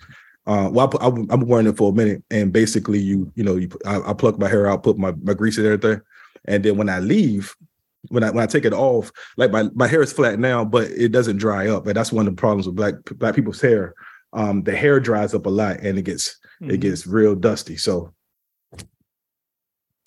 Uh, 0.47 0.71
well, 0.73 0.91
I, 1.01 1.07
I, 1.07 1.09
I'm 1.09 1.47
wearing 1.47 1.67
it 1.67 1.77
for 1.77 1.91
a 1.91 1.95
minute, 1.95 2.23
and 2.31 2.51
basically, 2.51 2.99
you 2.99 3.31
you 3.35 3.45
know, 3.45 3.57
you 3.57 3.69
I, 3.85 4.01
I 4.01 4.13
pluck 4.15 4.39
my 4.39 4.49
hair 4.49 4.67
out, 4.67 4.83
put 4.83 4.97
my 4.99 5.13
my 5.23 5.35
grease 5.35 5.59
and 5.59 5.67
everything, 5.67 6.01
and 6.47 6.65
then 6.65 6.79
when 6.79 6.89
I 6.89 6.99
leave, 6.99 7.55
when 8.09 8.25
I 8.25 8.31
when 8.31 8.43
I 8.43 8.47
take 8.47 8.65
it 8.65 8.73
off, 8.73 9.11
like 9.37 9.51
my 9.51 9.65
my 9.75 9.87
hair 9.87 10.03
is 10.03 10.13
flat 10.13 10.39
now, 10.39 10.65
but 10.65 10.91
it 10.91 11.11
doesn't 11.13 11.37
dry 11.39 11.69
up, 11.69 11.87
and 11.87 11.95
that's 11.95 12.13
one 12.13 12.27
of 12.27 12.35
the 12.35 12.41
problems 12.41 12.67
with 12.67 12.77
black 12.77 12.95
black 13.17 13.35
people's 13.35 13.61
hair. 13.61 13.95
Um, 14.33 14.63
the 14.63 14.75
hair 14.77 15.01
dries 15.01 15.35
up 15.35 15.47
a 15.47 15.51
lot, 15.51 15.81
and 15.81 15.99
it 15.99 16.03
gets 16.03 16.39
Mhm. 16.63 16.73
it 16.73 16.81
gets 16.81 17.07
real 17.07 17.35
dusty. 17.35 17.77
So 17.77 18.15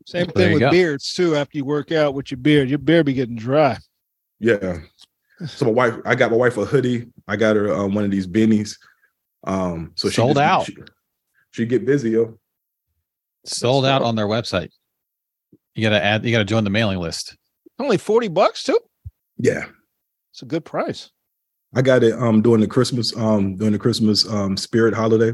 Same 0.05 0.27
thing 0.27 0.53
with 0.53 0.59
go. 0.59 0.71
beards 0.71 1.13
too. 1.13 1.35
After 1.35 1.57
you 1.57 1.65
work 1.65 1.91
out 1.91 2.13
with 2.13 2.29
your 2.31 2.37
beard, 2.37 2.69
your 2.69 2.79
beard 2.79 3.05
be 3.05 3.13
getting 3.13 3.35
dry. 3.35 3.77
Yeah. 4.39 4.79
So 5.47 5.65
my 5.65 5.71
wife, 5.71 5.95
I 6.05 6.15
got 6.15 6.31
my 6.31 6.37
wife 6.37 6.57
a 6.57 6.65
hoodie. 6.65 7.07
I 7.27 7.35
got 7.35 7.55
her 7.55 7.73
um, 7.73 7.93
one 7.93 8.03
of 8.05 8.11
these 8.11 8.27
beanies. 8.27 8.77
Um, 9.45 9.91
so 9.95 10.09
she 10.09 10.15
Sold 10.15 10.35
just- 10.37 10.41
out. 10.43 10.65
She, 10.65 10.75
she 11.51 11.65
get 11.65 11.85
busy, 11.85 12.11
yo. 12.11 12.37
Sold 13.45 13.85
out 13.85 14.01
on 14.01 14.15
their 14.15 14.27
website. 14.27 14.69
You 15.75 15.83
gotta 15.83 16.01
add. 16.03 16.23
You 16.25 16.31
gotta 16.31 16.45
join 16.45 16.63
the 16.63 16.69
mailing 16.69 16.99
list. 16.99 17.35
Only 17.83 17.97
forty 17.97 18.29
bucks 18.29 18.63
too. 18.63 18.79
Yeah, 19.37 19.65
It's 20.31 20.41
a 20.41 20.45
good 20.45 20.63
price. 20.63 21.11
I 21.75 21.81
got 21.81 22.01
it 22.03 22.13
um 22.13 22.41
during 22.41 22.61
the 22.61 22.67
Christmas 22.67 23.15
um 23.17 23.57
during 23.57 23.73
the 23.73 23.79
Christmas 23.79 24.25
um 24.29 24.55
spirit 24.55 24.93
holiday. 24.93 25.33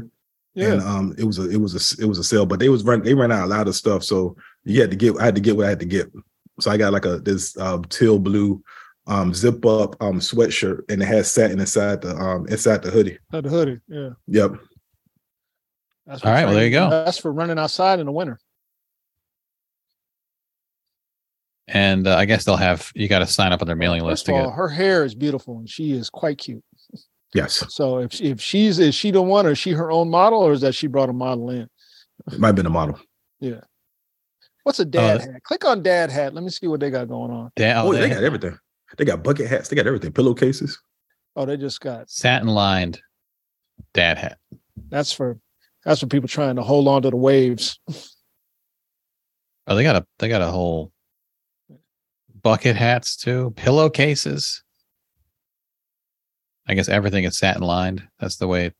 Yeah. 0.54 0.72
And 0.72 0.82
um 0.82 1.14
it 1.16 1.24
was 1.24 1.38
a 1.38 1.48
it 1.48 1.60
was 1.60 1.74
a 1.74 2.02
it 2.02 2.06
was 2.06 2.18
a 2.18 2.24
sale, 2.24 2.46
but 2.46 2.58
they 2.58 2.68
was 2.68 2.82
run 2.82 3.02
they 3.02 3.14
ran 3.14 3.30
out 3.30 3.44
a 3.44 3.46
lot 3.46 3.68
of 3.68 3.76
stuff. 3.76 4.02
So 4.02 4.36
you 4.64 4.80
had 4.80 4.90
to 4.90 4.96
get 4.96 5.16
I 5.20 5.26
had 5.26 5.36
to 5.36 5.40
get 5.40 5.56
what 5.56 5.66
I 5.66 5.68
had 5.68 5.78
to 5.80 5.86
get. 5.86 6.10
So 6.58 6.72
I 6.72 6.76
got 6.76 6.92
like 6.92 7.04
a 7.04 7.18
this 7.18 7.56
um 7.56 7.84
teal 7.84 8.18
blue 8.18 8.62
um 9.06 9.32
zip 9.32 9.64
up 9.64 9.94
um 10.02 10.18
sweatshirt 10.18 10.80
and 10.90 11.02
it 11.02 11.06
has 11.06 11.30
satin 11.30 11.60
inside 11.60 12.02
the 12.02 12.16
um 12.16 12.46
inside 12.48 12.82
the 12.82 12.90
hoodie. 12.90 13.18
Had 13.30 13.44
the 13.44 13.50
hoodie. 13.50 13.80
Yeah. 13.86 14.10
Yep. 14.26 14.52
That's 16.06 16.24
All 16.24 16.32
right, 16.32 16.46
well, 16.46 16.54
there 16.54 16.64
you 16.64 16.72
go. 16.72 16.90
That's 16.90 17.18
for 17.18 17.30
running 17.30 17.58
outside 17.58 18.00
in 18.00 18.06
the 18.06 18.12
winter. 18.12 18.40
And 21.72 22.06
uh, 22.06 22.16
I 22.16 22.24
guess 22.24 22.44
they'll 22.44 22.56
have. 22.56 22.90
You 22.94 23.06
got 23.08 23.20
to 23.20 23.26
sign 23.26 23.52
up 23.52 23.62
on 23.62 23.66
their 23.66 23.76
mailing 23.76 24.02
list 24.02 24.22
First 24.22 24.26
to 24.26 24.32
of 24.32 24.38
get. 24.38 24.44
all, 24.46 24.50
her 24.52 24.68
hair 24.68 25.04
is 25.04 25.14
beautiful 25.14 25.58
and 25.58 25.68
she 25.68 25.92
is 25.92 26.10
quite 26.10 26.38
cute. 26.38 26.64
Yes. 27.32 27.64
So 27.68 27.98
if 27.98 28.12
she- 28.12 28.24
if 28.30 28.40
she's 28.40 28.78
is 28.80 28.94
she 28.94 29.12
the 29.12 29.22
one 29.22 29.46
or 29.46 29.50
is 29.52 29.58
she 29.58 29.70
her 29.72 29.90
own 29.90 30.10
model 30.10 30.40
or 30.40 30.52
is 30.52 30.62
that 30.62 30.74
she 30.74 30.88
brought 30.88 31.08
a 31.08 31.12
model 31.12 31.48
in? 31.50 31.68
Might 32.38 32.48
have 32.48 32.56
been 32.56 32.66
a 32.66 32.70
model. 32.70 32.98
Yeah. 33.38 33.60
What's 34.64 34.80
a 34.80 34.84
dad 34.84 35.18
Uh, 35.20 35.32
hat? 35.32 35.42
Click 35.44 35.64
on 35.64 35.82
dad 35.82 36.10
hat. 36.10 36.34
Let 36.34 36.42
me 36.44 36.50
see 36.50 36.66
what 36.66 36.80
they 36.80 36.90
got 36.90 37.08
going 37.08 37.30
on. 37.30 37.50
Da- 37.56 37.72
Oh, 37.82 37.88
oh, 37.88 37.92
they 37.92 38.00
they- 38.00 38.08
got 38.10 38.24
everything. 38.24 38.58
They 38.98 39.04
got 39.04 39.22
bucket 39.22 39.48
hats. 39.48 39.68
They 39.68 39.76
got 39.76 39.86
everything. 39.86 40.10
Pillowcases. 40.12 40.76
Oh, 41.36 41.46
they 41.46 41.56
just 41.56 41.80
got 41.80 42.10
satin 42.10 42.48
lined 42.48 43.00
dad 43.94 44.18
hat. 44.18 44.38
that's 44.88 45.12
for 45.12 45.38
that's 45.84 46.00
for 46.00 46.08
people 46.08 46.28
trying 46.28 46.56
to 46.56 46.62
hold 46.62 46.88
on 46.88 47.02
to 47.02 47.10
the 47.10 47.16
waves. 47.16 47.78
Oh, 49.68 49.76
they 49.76 49.84
got 49.84 49.94
a 49.96 50.04
they 50.18 50.28
got 50.28 50.42
a 50.42 50.50
whole 50.50 50.90
bucket 52.42 52.76
hats 52.76 53.16
too, 53.16 53.52
pillowcases. 53.56 54.62
I 56.68 56.74
guess 56.74 56.88
everything 56.88 57.24
is 57.24 57.38
satin 57.38 57.62
lined. 57.62 58.06
That's 58.18 58.36
the 58.36 58.46
way. 58.46 58.72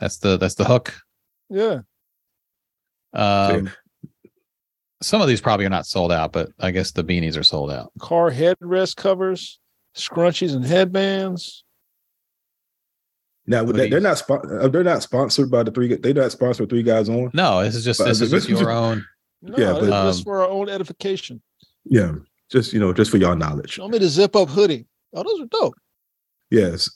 That's 0.00 0.18
the 0.18 0.36
that's 0.36 0.54
the 0.54 0.64
hook. 0.64 0.94
Yeah. 1.50 1.80
Um, 3.12 3.70
some 5.02 5.20
of 5.22 5.28
these 5.28 5.40
probably 5.40 5.66
are 5.66 5.70
not 5.70 5.86
sold 5.86 6.12
out, 6.12 6.32
but 6.32 6.50
I 6.58 6.70
guess 6.70 6.92
the 6.92 7.04
beanies 7.04 7.38
are 7.38 7.42
sold 7.42 7.70
out. 7.70 7.92
Car 7.98 8.30
headrest 8.30 8.96
covers, 8.96 9.58
scrunchies 9.96 10.54
and 10.54 10.64
headbands. 10.64 11.64
Now 13.46 13.62
they, 13.64 13.86
Hoodies. 13.86 13.90
they're 13.90 14.00
not 14.00 14.18
spon- 14.18 14.58
uh, 14.60 14.68
they're 14.68 14.82
not 14.82 15.02
sponsored 15.02 15.50
by 15.50 15.62
the 15.62 15.70
three. 15.70 15.94
They're 15.94 16.14
not 16.14 16.32
sponsored 16.32 16.68
three 16.68 16.82
guys 16.82 17.08
on. 17.08 17.30
No, 17.32 17.62
this 17.62 17.74
is 17.76 17.84
just 17.84 18.00
But 18.00 18.06
this 18.06 18.20
is 18.20 18.30
just 18.30 18.48
your 18.48 18.70
own. 18.70 19.04
No, 19.42 19.54
Yeah, 19.56 19.72
that's 19.74 19.86
but- 19.86 20.06
just 20.08 20.18
Um, 20.20 20.24
for 20.24 20.40
our 20.42 20.48
own 20.48 20.68
edification. 20.68 21.40
Yeah, 21.84 22.14
just 22.50 22.72
you 22.72 22.80
know, 22.80 22.92
just 22.92 23.10
for 23.10 23.16
y'all 23.16 23.36
knowledge. 23.36 23.72
Show 23.72 23.88
me 23.88 23.98
the 23.98 24.08
zip 24.08 24.36
up 24.36 24.48
hoodie. 24.48 24.86
Oh, 25.14 25.22
those 25.22 25.40
are 25.40 25.46
dope. 25.46 25.74
Yes, 26.50 26.88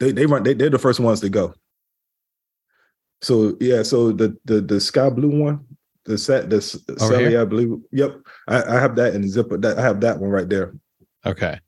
they 0.00 0.12
they 0.12 0.26
run. 0.26 0.42
They, 0.42 0.54
they're 0.54 0.70
the 0.70 0.78
first 0.78 1.00
ones 1.00 1.20
to 1.20 1.28
go. 1.28 1.54
So 3.22 3.56
yeah, 3.60 3.82
so 3.82 4.12
the 4.12 4.36
the 4.44 4.60
the 4.60 4.80
sky 4.80 5.10
blue 5.10 5.40
one, 5.42 5.64
the 6.04 6.18
set 6.18 6.50
the 6.50 6.56
s- 6.56 6.78
oh, 7.00 7.40
I 7.40 7.44
believe. 7.44 7.70
Yep, 7.92 8.16
I, 8.48 8.62
I 8.62 8.80
have 8.80 8.96
that 8.96 9.14
in 9.14 9.28
zipper. 9.28 9.56
That 9.58 9.78
I 9.78 9.82
have 9.82 10.00
that 10.00 10.18
one 10.20 10.30
right 10.30 10.48
there, 10.48 10.74
Okay. 11.24 11.58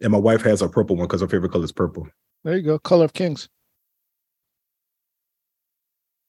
and 0.00 0.12
my 0.12 0.18
wife 0.18 0.42
has 0.42 0.62
a 0.62 0.68
purple 0.68 0.96
one 0.96 1.06
because 1.06 1.20
her 1.20 1.28
favorite 1.28 1.52
color 1.52 1.64
is 1.64 1.72
purple. 1.72 2.06
There 2.44 2.56
you 2.56 2.62
go. 2.62 2.78
Color 2.78 3.04
of 3.04 3.12
Kings. 3.12 3.48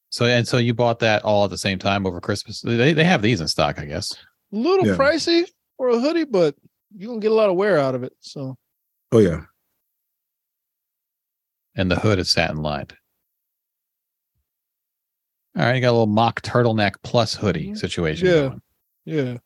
So 0.10 0.26
and 0.26 0.48
so 0.48 0.58
you 0.58 0.74
bought 0.74 1.00
that 1.00 1.24
all 1.24 1.44
at 1.46 1.50
the 1.50 1.58
same 1.58 1.80
time 1.80 2.06
over 2.06 2.22
Christmas. 2.22 2.62
They 2.62 2.94
they 2.94 3.04
have 3.04 3.22
these 3.22 3.42
in 3.42 3.48
stock, 3.48 3.80
I 3.80 3.86
guess. 3.86 4.14
A 4.54 4.56
little 4.56 4.86
Yeah. 4.88 4.96
pricey 4.96 5.46
for 5.78 5.90
a 5.90 6.00
hoodie, 6.00 6.26
but 6.26 6.56
you're 6.96 7.08
gonna 7.10 7.20
get 7.20 7.32
a 7.32 7.36
lot 7.36 7.50
of 7.50 7.56
wear 7.56 7.78
out 7.80 7.96
of 7.96 8.04
it. 8.04 8.14
So 8.20 8.56
Oh 9.12 9.20
yeah, 9.20 9.46
And 11.76 11.90
the 11.90 11.96
hood 11.96 12.20
is 12.20 12.30
satin 12.30 12.58
lined. 12.58 12.96
All 15.58 15.64
right, 15.66 15.76
you 15.76 15.82
got 15.82 15.90
a 15.90 15.92
little 15.92 16.08
mock 16.08 16.42
turtleneck 16.42 16.94
plus 17.04 17.36
hoodie 17.36 17.70
Mhm. 17.70 17.78
situation. 17.78 18.28
Yeah. 18.28 18.34
going. 18.34 18.62
yeah. 19.06 19.38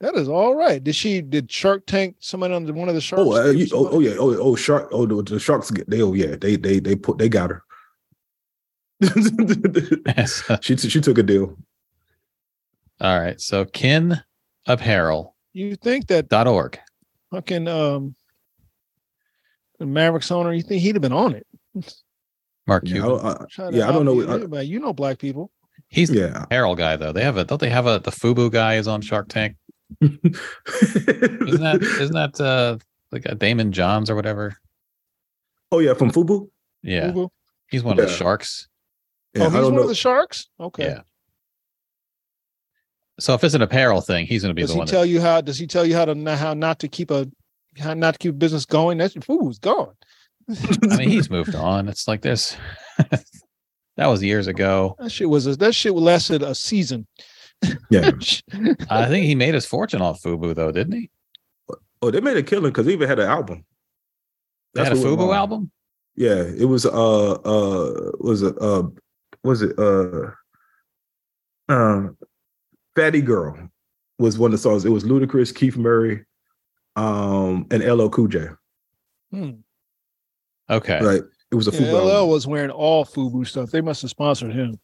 That 0.00 0.14
is 0.16 0.28
all 0.28 0.54
right. 0.54 0.82
Did 0.82 0.94
she 0.96 1.20
did 1.20 1.50
Shark 1.50 1.84
Tank 1.86 2.16
somebody 2.20 2.54
on 2.54 2.64
the, 2.64 2.72
one 2.72 2.88
of 2.88 2.94
the 2.94 3.00
sharks? 3.02 3.22
oh, 3.24 3.32
uh, 3.36 3.50
you, 3.50 3.66
oh, 3.74 3.88
oh 3.90 4.00
yeah, 4.00 4.14
oh 4.18 4.34
oh 4.38 4.56
shark. 4.56 4.88
Oh 4.92 5.04
the, 5.06 5.22
the 5.22 5.38
sharks. 5.38 5.70
get- 5.70 5.90
They 5.90 6.00
oh 6.00 6.14
yeah, 6.14 6.36
they 6.36 6.56
they 6.56 6.78
they 6.80 6.96
put 6.96 7.18
they 7.18 7.28
got 7.28 7.50
her. 7.50 7.62
She 10.62 10.76
she 10.76 11.00
took 11.00 11.18
a 11.18 11.22
deal. 11.22 11.56
All 13.00 13.18
right. 13.20 13.40
So 13.40 13.64
kinapparel.org. 13.64 15.26
You 15.52 15.74
think 15.76 16.06
that 16.08 16.32
org 16.46 16.78
fucking 17.32 17.66
um 17.68 18.14
the 19.78 19.86
Mavericks 19.86 20.30
owner, 20.30 20.52
you 20.52 20.62
think 20.62 20.82
he'd 20.82 20.94
have 20.94 21.02
been 21.02 21.12
on 21.12 21.34
it? 21.34 21.46
Mark 22.66 22.84
Yeah, 22.86 22.92
Cuban. 22.94 23.08
don't- 23.10 23.24
I, 23.58 23.70
Yeah, 23.70 23.88
I 23.88 23.92
don't 23.92 24.04
know 24.04 24.12
outbid 24.12 24.28
what- 24.28 24.30
I- 24.30 24.34
anybody. 24.40 24.66
you 24.68 24.78
know 24.80 24.92
black 24.92 25.18
people. 25.18 25.50
He's 25.88 26.08
the 26.10 26.42
apparel 26.42 26.76
guy 26.76 26.96
though. 26.96 27.12
They 27.12 27.24
have 27.24 27.36
a 27.36 27.44
don't 27.44 27.60
they 27.60 27.70
have 27.70 27.86
a 27.86 27.98
the 27.98 28.10
Fubu 28.12 28.50
guy 28.50 28.74
is 28.76 28.86
on 28.86 29.00
Shark 29.00 29.28
Tank? 29.28 29.56
Isn't 30.00 30.22
that 30.22 31.80
isn't 32.00 32.14
that 32.14 32.40
uh 32.40 32.78
like 33.10 33.26
a 33.26 33.34
Daymond 33.34 33.70
Johns 33.72 34.08
or 34.10 34.14
whatever? 34.14 34.56
oh 35.72 35.78
yeah, 35.80 35.94
from 35.94 36.10
Fubu. 36.12 36.48
Yeah. 36.82 37.10
Fubu. 37.12 37.28
He's 37.70 37.82
one 37.82 37.98
of 37.98 38.06
the 38.06 38.12
sharks. 38.12 38.68
Yeah, 39.34 39.42
oh, 39.42 39.46
I 39.46 39.48
he's 39.48 39.54
don't 39.54 39.64
one 39.64 39.74
know. 39.76 39.82
of 39.82 39.88
the 39.88 39.94
sharks? 39.94 40.48
Okay. 40.60 40.84
Yeah. 40.84 41.00
So 43.20 43.34
if 43.34 43.44
it's 43.44 43.54
an 43.54 43.62
apparel 43.62 44.00
thing, 44.00 44.26
he's 44.26 44.42
gonna 44.42 44.54
be 44.54 44.62
Does 44.62 44.70
the 44.70 44.74
he 44.74 44.78
one 44.78 44.86
tell 44.86 45.02
that, 45.02 45.08
you 45.08 45.20
how 45.20 45.40
does 45.40 45.58
he 45.58 45.66
tell 45.66 45.84
you 45.84 45.94
how 45.94 46.06
to 46.06 46.36
how 46.36 46.54
not 46.54 46.78
to 46.80 46.88
keep 46.88 47.10
a 47.10 47.30
how 47.78 47.94
not 47.94 48.14
to 48.14 48.18
keep 48.18 48.38
business 48.38 48.64
going? 48.64 48.98
That's 48.98 49.14
Fubu's 49.14 49.58
gone. 49.58 49.94
I 50.90 50.96
mean 50.96 51.10
he's 51.10 51.30
moved 51.30 51.54
on. 51.54 51.88
It's 51.88 52.08
like 52.08 52.22
this. 52.22 52.56
that 53.96 54.06
was 54.06 54.22
years 54.22 54.46
ago. 54.46 54.96
That 54.98 55.12
shit 55.12 55.28
was 55.28 55.46
a, 55.46 55.56
that 55.56 55.74
shit 55.74 55.94
lasted 55.94 56.42
a 56.42 56.54
season. 56.54 57.06
Yeah. 57.90 58.10
I 58.90 59.06
think 59.06 59.26
he 59.26 59.34
made 59.34 59.54
his 59.54 59.66
fortune 59.66 60.00
off 60.00 60.22
Fubu 60.22 60.54
though, 60.54 60.72
didn't 60.72 60.94
he? 60.94 61.10
Oh, 62.02 62.10
they 62.10 62.20
made 62.20 62.38
a 62.38 62.42
killing 62.42 62.72
because 62.72 62.86
he 62.86 62.94
even 62.94 63.08
had 63.08 63.18
an 63.18 63.28
album. 63.28 63.64
They 64.74 64.84
had 64.84 64.92
a 64.92 64.96
Fubu 64.96 65.34
album? 65.34 65.70
Yeah, 66.16 66.42
it 66.42 66.64
was 66.64 66.86
uh 66.86 67.32
uh 67.32 68.12
was 68.18 68.42
it 68.42 68.56
uh 68.60 68.84
was 69.42 69.62
it 69.62 69.78
uh 69.78 70.30
uh 71.68 72.08
Fatty 73.00 73.20
Girl 73.22 73.56
was 74.18 74.38
one 74.38 74.48
of 74.48 74.52
the 74.52 74.58
songs. 74.58 74.84
It 74.84 74.90
was 74.90 75.04
Ludacris, 75.04 75.54
Keith 75.54 75.76
Murray, 75.76 76.24
um, 76.96 77.66
and 77.70 77.82
LL 77.82 78.08
Cool 78.08 78.28
J. 78.28 78.48
Hmm. 79.32 79.50
Okay. 80.68 81.00
Like 81.00 81.22
it 81.50 81.54
was 81.54 81.66
a 81.68 81.70
Yeah, 81.72 81.80
Fubu 81.80 81.92
LL 81.92 82.10
album. 82.10 82.28
was 82.30 82.46
wearing 82.46 82.70
all 82.70 83.04
Fubu 83.04 83.46
stuff. 83.46 83.70
They 83.70 83.80
must 83.80 84.02
have 84.02 84.10
sponsored 84.10 84.52
him. 84.52 84.78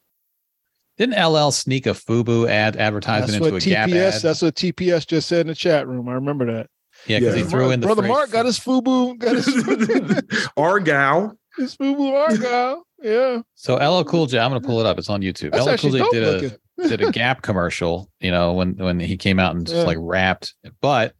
Didn't 0.98 1.22
LL 1.22 1.50
sneak 1.50 1.86
a 1.86 1.90
Fubu 1.90 2.48
ad 2.48 2.76
advertisement 2.76 3.40
what 3.42 3.52
into 3.54 3.56
a 3.68 3.70
Gap 3.70 3.90
ad? 3.90 4.20
That's 4.22 4.40
what 4.42 4.54
TPS 4.54 5.06
just 5.06 5.28
said 5.28 5.42
in 5.42 5.48
the 5.48 5.54
chat 5.54 5.86
room. 5.86 6.08
I 6.08 6.14
remember 6.14 6.46
that. 6.46 6.68
yeah, 7.06 7.18
because 7.20 7.36
Yeah. 7.36 7.44
he 7.44 7.48
threw 7.50 7.70
in 7.70 7.80
the 7.80 7.86
brother 7.86 8.00
phrase 8.02 8.08
Mark 8.12 8.30
got 8.30 8.46
his 8.46 8.58
Fubu. 8.58 9.18
Got 9.18 9.36
his, 9.36 10.48
Argyle. 10.56 11.36
his 11.58 11.76
Fubu 11.76 12.12
Argyle. 12.14 12.82
Yeah, 13.02 13.42
So 13.54 13.74
LL 13.76 14.04
Cool 14.04 14.24
J, 14.26 14.38
I'm 14.38 14.50
gonna 14.50 14.62
pull 14.62 14.80
it 14.80 14.86
up. 14.86 14.98
It's 14.98 15.10
on 15.10 15.20
YouTube. 15.20 15.52
that's 15.52 15.66
LL 15.66 15.76
Cool 15.76 15.90
J 15.90 15.98
dope 15.98 16.12
did 16.12 16.22
a 16.24 16.32
looking. 16.32 16.58
Did 16.78 17.00
a 17.02 17.10
Gap 17.12 17.42
commercial, 17.42 18.10
you 18.20 18.30
know, 18.30 18.52
when 18.52 18.76
when 18.76 19.00
he 19.00 19.16
came 19.16 19.38
out 19.38 19.54
and 19.56 19.66
just 19.66 19.76
Yeah. 19.76 19.84
like 19.84 19.98
rapped, 20.00 20.54
but 20.80 21.14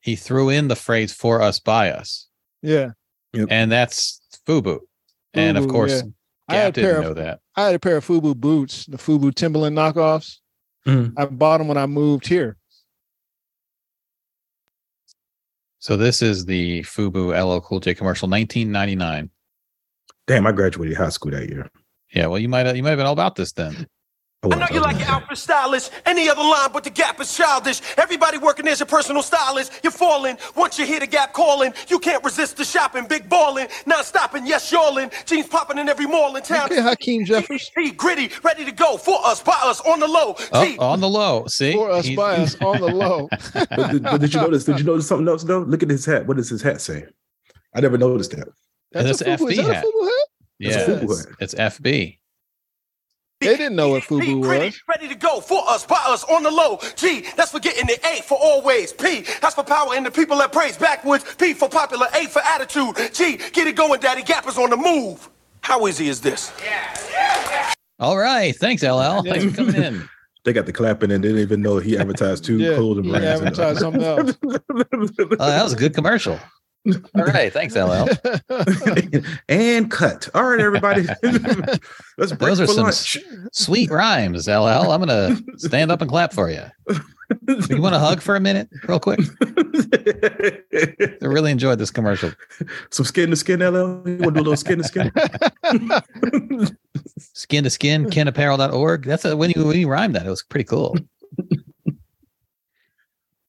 he 0.00 0.16
threw 0.16 0.48
in 0.48 0.68
the 0.68 0.76
phrase 0.76 1.12
"for 1.12 1.40
us 1.42 1.58
by 1.60 1.90
us," 1.92 2.28
Yeah, 2.62 2.90
and 3.34 3.70
that's 3.72 4.20
Fubu. 4.46 4.80
and 5.34 5.56
of 5.58 5.68
course, 5.68 5.92
yeah. 6.02 6.02
I 6.48 6.54
had 6.56 6.74
Gap 6.74 6.84
a 6.84 6.86
didn't 6.86 6.96
of- 6.96 7.02
know 7.04 7.14
that. 7.22 7.40
I 7.56 7.66
had 7.66 7.74
a 7.74 7.78
pair 7.78 7.96
of 7.96 8.06
Fubu 8.06 8.34
boots, 8.36 8.86
the 8.86 8.96
Fubu 8.96 9.34
Timberland 9.34 9.76
knockoffs. 9.76 10.38
Mhm. 10.86 11.12
I 11.16 11.26
bought 11.26 11.58
them 11.58 11.68
when 11.68 11.76
I 11.76 11.86
moved 11.86 12.26
here. 12.26 12.56
So 15.78 15.96
this 15.96 16.20
is 16.22 16.44
the 16.44 16.82
Fubu 16.82 17.32
LL 17.34 17.60
Cool 17.60 17.80
J 17.80 17.94
commercial, 17.94 18.28
1999. 18.28 19.30
Damn, 20.26 20.46
I 20.46 20.52
graduated 20.52 20.96
high 20.96 21.08
school 21.08 21.30
that 21.32 21.48
year. 21.48 21.70
Yeah, 22.14 22.26
well, 22.26 22.38
you 22.38 22.48
might 22.48 22.66
have 22.66 22.76
you 22.76 22.82
might 22.82 22.90
have 22.90 22.98
been 22.98 23.06
all 23.06 23.12
about 23.12 23.36
this 23.36 23.52
then. 23.52 23.86
I, 24.42 24.46
I 24.46 24.58
know 24.58 24.66
you 24.72 24.80
like 24.80 24.92
not 24.96 25.00
your 25.00 25.06
that. 25.06 25.08
outfit 25.22 25.36
stylish. 25.38 25.90
Any 26.06 26.30
other 26.30 26.40
line 26.40 26.70
but 26.72 26.82
the 26.84 26.88
gap 26.90 27.20
is 27.20 27.36
childish. 27.36 27.82
Everybody 27.98 28.38
working 28.38 28.66
as 28.68 28.80
your 28.80 28.86
personal 28.86 29.22
stylist. 29.22 29.70
You're 29.82 29.90
falling. 29.90 30.38
Once 30.56 30.78
you 30.78 30.86
hear 30.86 30.98
the 30.98 31.06
gap 31.06 31.34
calling, 31.34 31.74
you 31.88 31.98
can't 31.98 32.24
resist 32.24 32.56
the 32.56 32.64
shopping. 32.64 33.06
Big 33.06 33.28
balling, 33.28 33.68
not 33.84 34.06
stopping, 34.06 34.46
yes, 34.46 34.72
y'allin'. 34.72 35.10
Jeans 35.26 35.46
popping 35.46 35.76
in 35.76 35.90
every 35.90 36.06
mall 36.06 36.34
in 36.36 36.42
town. 36.42 36.66
Okay, 36.72 36.80
Hakeem 36.80 37.26
Jeffries. 37.26 37.70
He 37.76 37.90
gritty, 37.90 38.30
ready 38.42 38.64
to 38.64 38.72
go 38.72 38.96
for 38.96 39.18
us, 39.26 39.42
by 39.42 39.58
us, 39.62 39.80
on 39.82 40.00
the 40.00 40.08
low. 40.08 40.34
Oh, 40.52 40.76
on 40.78 41.00
the 41.00 41.08
low. 41.08 41.44
See, 41.46 41.72
For 41.74 41.90
us, 41.90 42.06
He's- 42.06 42.16
by 42.16 42.36
us, 42.36 42.56
on 42.62 42.80
the 42.80 42.86
low. 42.88 43.28
But 43.52 43.90
did, 43.92 44.02
but 44.02 44.20
did 44.22 44.32
you 44.32 44.40
notice? 44.46 44.64
Did 44.64 44.78
you 44.78 44.84
notice 44.86 45.06
something 45.06 45.28
else 45.28 45.44
though? 45.44 45.60
Look 45.60 45.82
at 45.82 45.90
his 45.90 46.06
hat. 46.06 46.26
What 46.26 46.38
does 46.38 46.48
his 46.48 46.62
hat 46.62 46.80
say? 46.80 47.04
I 47.74 47.80
never 47.80 47.98
noticed 47.98 48.30
that. 48.32 48.48
That's 48.92 49.20
a 49.20 49.32
a 49.32 49.36
FB 49.36 49.56
hat. 49.56 49.74
Hat? 49.76 49.84
Yeah, 50.58 50.70
It's 50.70 50.88
a 50.88 50.90
Fubu 50.96 51.10
it's, 51.10 51.24
hat. 51.24 51.34
it's 51.40 51.54
FB. 51.78 52.18
They 53.40 53.56
didn't 53.56 53.74
know 53.76 53.88
what 53.88 54.02
He 54.04 54.08
Fubu 54.16 54.42
gritty, 54.42 54.66
was. 54.66 54.82
Ready 54.86 55.08
to 55.08 55.14
go 55.14 55.40
for 55.40 55.62
us, 55.68 55.86
by 55.86 55.96
us, 56.06 56.24
on 56.24 56.42
the 56.42 56.50
low. 56.50 56.78
G, 56.96 57.24
that's 57.36 57.50
for 57.52 57.58
getting 57.58 57.86
the 57.86 57.98
A 58.06 58.20
for 58.22 58.36
always. 58.40 58.92
P, 58.92 59.24
that's 59.40 59.54
for 59.54 59.64
power 59.64 59.94
and 59.94 60.04
the 60.04 60.10
people 60.10 60.36
that 60.38 60.52
praise. 60.52 60.76
Backwards, 60.76 61.24
P 61.36 61.54
for 61.54 61.68
popular, 61.68 62.06
A 62.14 62.26
for 62.26 62.42
attitude. 62.42 62.96
G, 63.14 63.38
get 63.52 63.66
it 63.66 63.76
going, 63.76 63.98
Daddy 64.00 64.22
Gap 64.22 64.46
is 64.46 64.58
on 64.58 64.68
the 64.68 64.76
move. 64.76 65.30
How 65.62 65.86
easy 65.88 66.08
is 66.08 66.20
this? 66.20 66.52
Yeah. 66.62 67.72
All 67.98 68.18
right, 68.18 68.54
thanks, 68.56 68.82
LL. 68.82 69.22
Thanks 69.22 69.44
for 69.44 69.50
coming 69.52 69.74
in. 69.82 70.08
They 70.42 70.54
got 70.54 70.64
the 70.64 70.72
clapping 70.72 71.10
and 71.12 71.22
they 71.22 71.28
didn't 71.28 71.42
even 71.42 71.60
know 71.60 71.76
he 71.76 71.98
advertised 71.98 72.44
two 72.46 72.56
Yeah, 72.56 72.76
clothing 72.76 73.04
he 73.04 73.10
brands. 73.10 73.42
advertised 73.42 73.80
something 73.80 74.02
else. 74.02 74.32
Oh, 74.42 74.58
that 75.36 75.60
was 75.62 75.74
a 75.74 75.76
good 75.76 75.94
commercial. 75.94 76.40
All 76.86 77.24
right, 77.24 77.52
thanks, 77.52 77.76
LL. 77.76 78.08
and 79.48 79.90
cut. 79.90 80.28
All 80.34 80.44
right, 80.44 80.60
everybody. 80.60 81.02
Let's 82.16 82.32
break 82.32 82.38
Those 82.38 82.60
are 82.60 82.66
for 82.66 82.72
some 82.72 82.84
lunch. 82.84 83.18
Sweet 83.52 83.90
rhymes, 83.90 84.48
LL. 84.48 84.90
I'm 84.90 85.00
gonna 85.00 85.36
stand 85.56 85.90
up 85.92 86.00
and 86.00 86.10
clap 86.10 86.32
for 86.32 86.50
you. 86.50 86.62
You 87.68 87.80
want 87.80 87.94
a 87.94 87.98
hug 87.98 88.22
for 88.22 88.34
a 88.34 88.40
minute, 88.40 88.68
real 88.88 88.98
quick? 88.98 89.20
I 89.42 91.26
really 91.26 91.52
enjoyed 91.52 91.78
this 91.78 91.90
commercial. 91.90 92.32
Some 92.90 93.04
skin 93.06 93.30
to 93.30 93.36
skin, 93.36 93.60
LL. 93.60 94.02
You 94.08 94.16
want 94.16 94.20
to 94.20 94.30
do 94.30 94.40
a 94.40 94.42
little 94.42 94.56
skin 94.56 94.78
to 94.78 94.84
skin? 94.84 95.12
Skin 97.34 97.64
to 97.64 97.70
skin, 97.70 98.06
kinapparel.org. 98.06 99.04
That's 99.04 99.24
a 99.24 99.36
when 99.36 99.50
you 99.50 99.66
when 99.66 99.78
you 99.78 99.88
rhymed 99.88 100.14
that, 100.16 100.26
it 100.26 100.30
was 100.30 100.42
pretty 100.42 100.64
cool. 100.64 100.96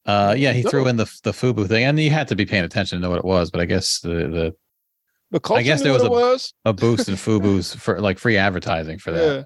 Uh 0.05 0.33
yeah, 0.37 0.51
he 0.51 0.63
threw 0.63 0.87
in 0.87 0.95
the 0.97 1.05
the 1.23 1.31
Fubu 1.31 1.67
thing, 1.67 1.83
and 1.85 1.99
you 1.99 2.09
had 2.09 2.27
to 2.29 2.35
be 2.35 2.45
paying 2.45 2.63
attention 2.63 2.97
to 2.97 3.01
know 3.01 3.09
what 3.09 3.19
it 3.19 3.25
was, 3.25 3.51
but 3.51 3.61
I 3.61 3.65
guess 3.65 3.99
the 3.99 4.09
the 4.09 4.55
But 5.29 5.43
culture 5.43 5.63
guess 5.63 5.81
there 5.83 5.93
was 5.93 6.01
a, 6.01 6.05
it 6.07 6.11
was. 6.11 6.53
a 6.65 6.73
boost 6.73 7.07
in 7.07 7.15
Fubu's 7.25 7.75
for 7.75 7.99
like 8.01 8.17
free 8.17 8.37
advertising 8.37 8.97
for 8.97 9.11
that. 9.11 9.35
Yeah. 9.37 9.43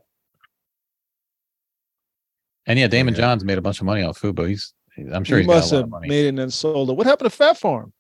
And 2.67 2.79
yeah, 2.79 2.87
Daymond 2.87 3.11
Yeah. 3.11 3.17
Johns 3.17 3.43
made 3.43 3.57
a 3.57 3.61
bunch 3.61 3.79
of 3.79 3.85
money 3.85 4.01
off 4.03 4.19
Fubu. 4.19 4.47
He's 4.47 4.73
I'm 5.13 5.23
sure 5.25 5.37
he 5.39 5.43
he's 5.43 5.47
got 5.47 5.53
a 5.53 5.55
must 5.57 5.71
lot 5.73 5.77
have 5.77 5.83
of 5.85 5.89
money. 5.91 6.07
made 6.07 6.25
it 6.25 6.29
and 6.29 6.39
then 6.39 6.49
sold 6.49 6.89
it. 6.89 6.93
What 6.93 7.05
happened 7.05 7.29
to 7.29 7.35
Fat 7.35 7.57
Farm? 7.57 7.91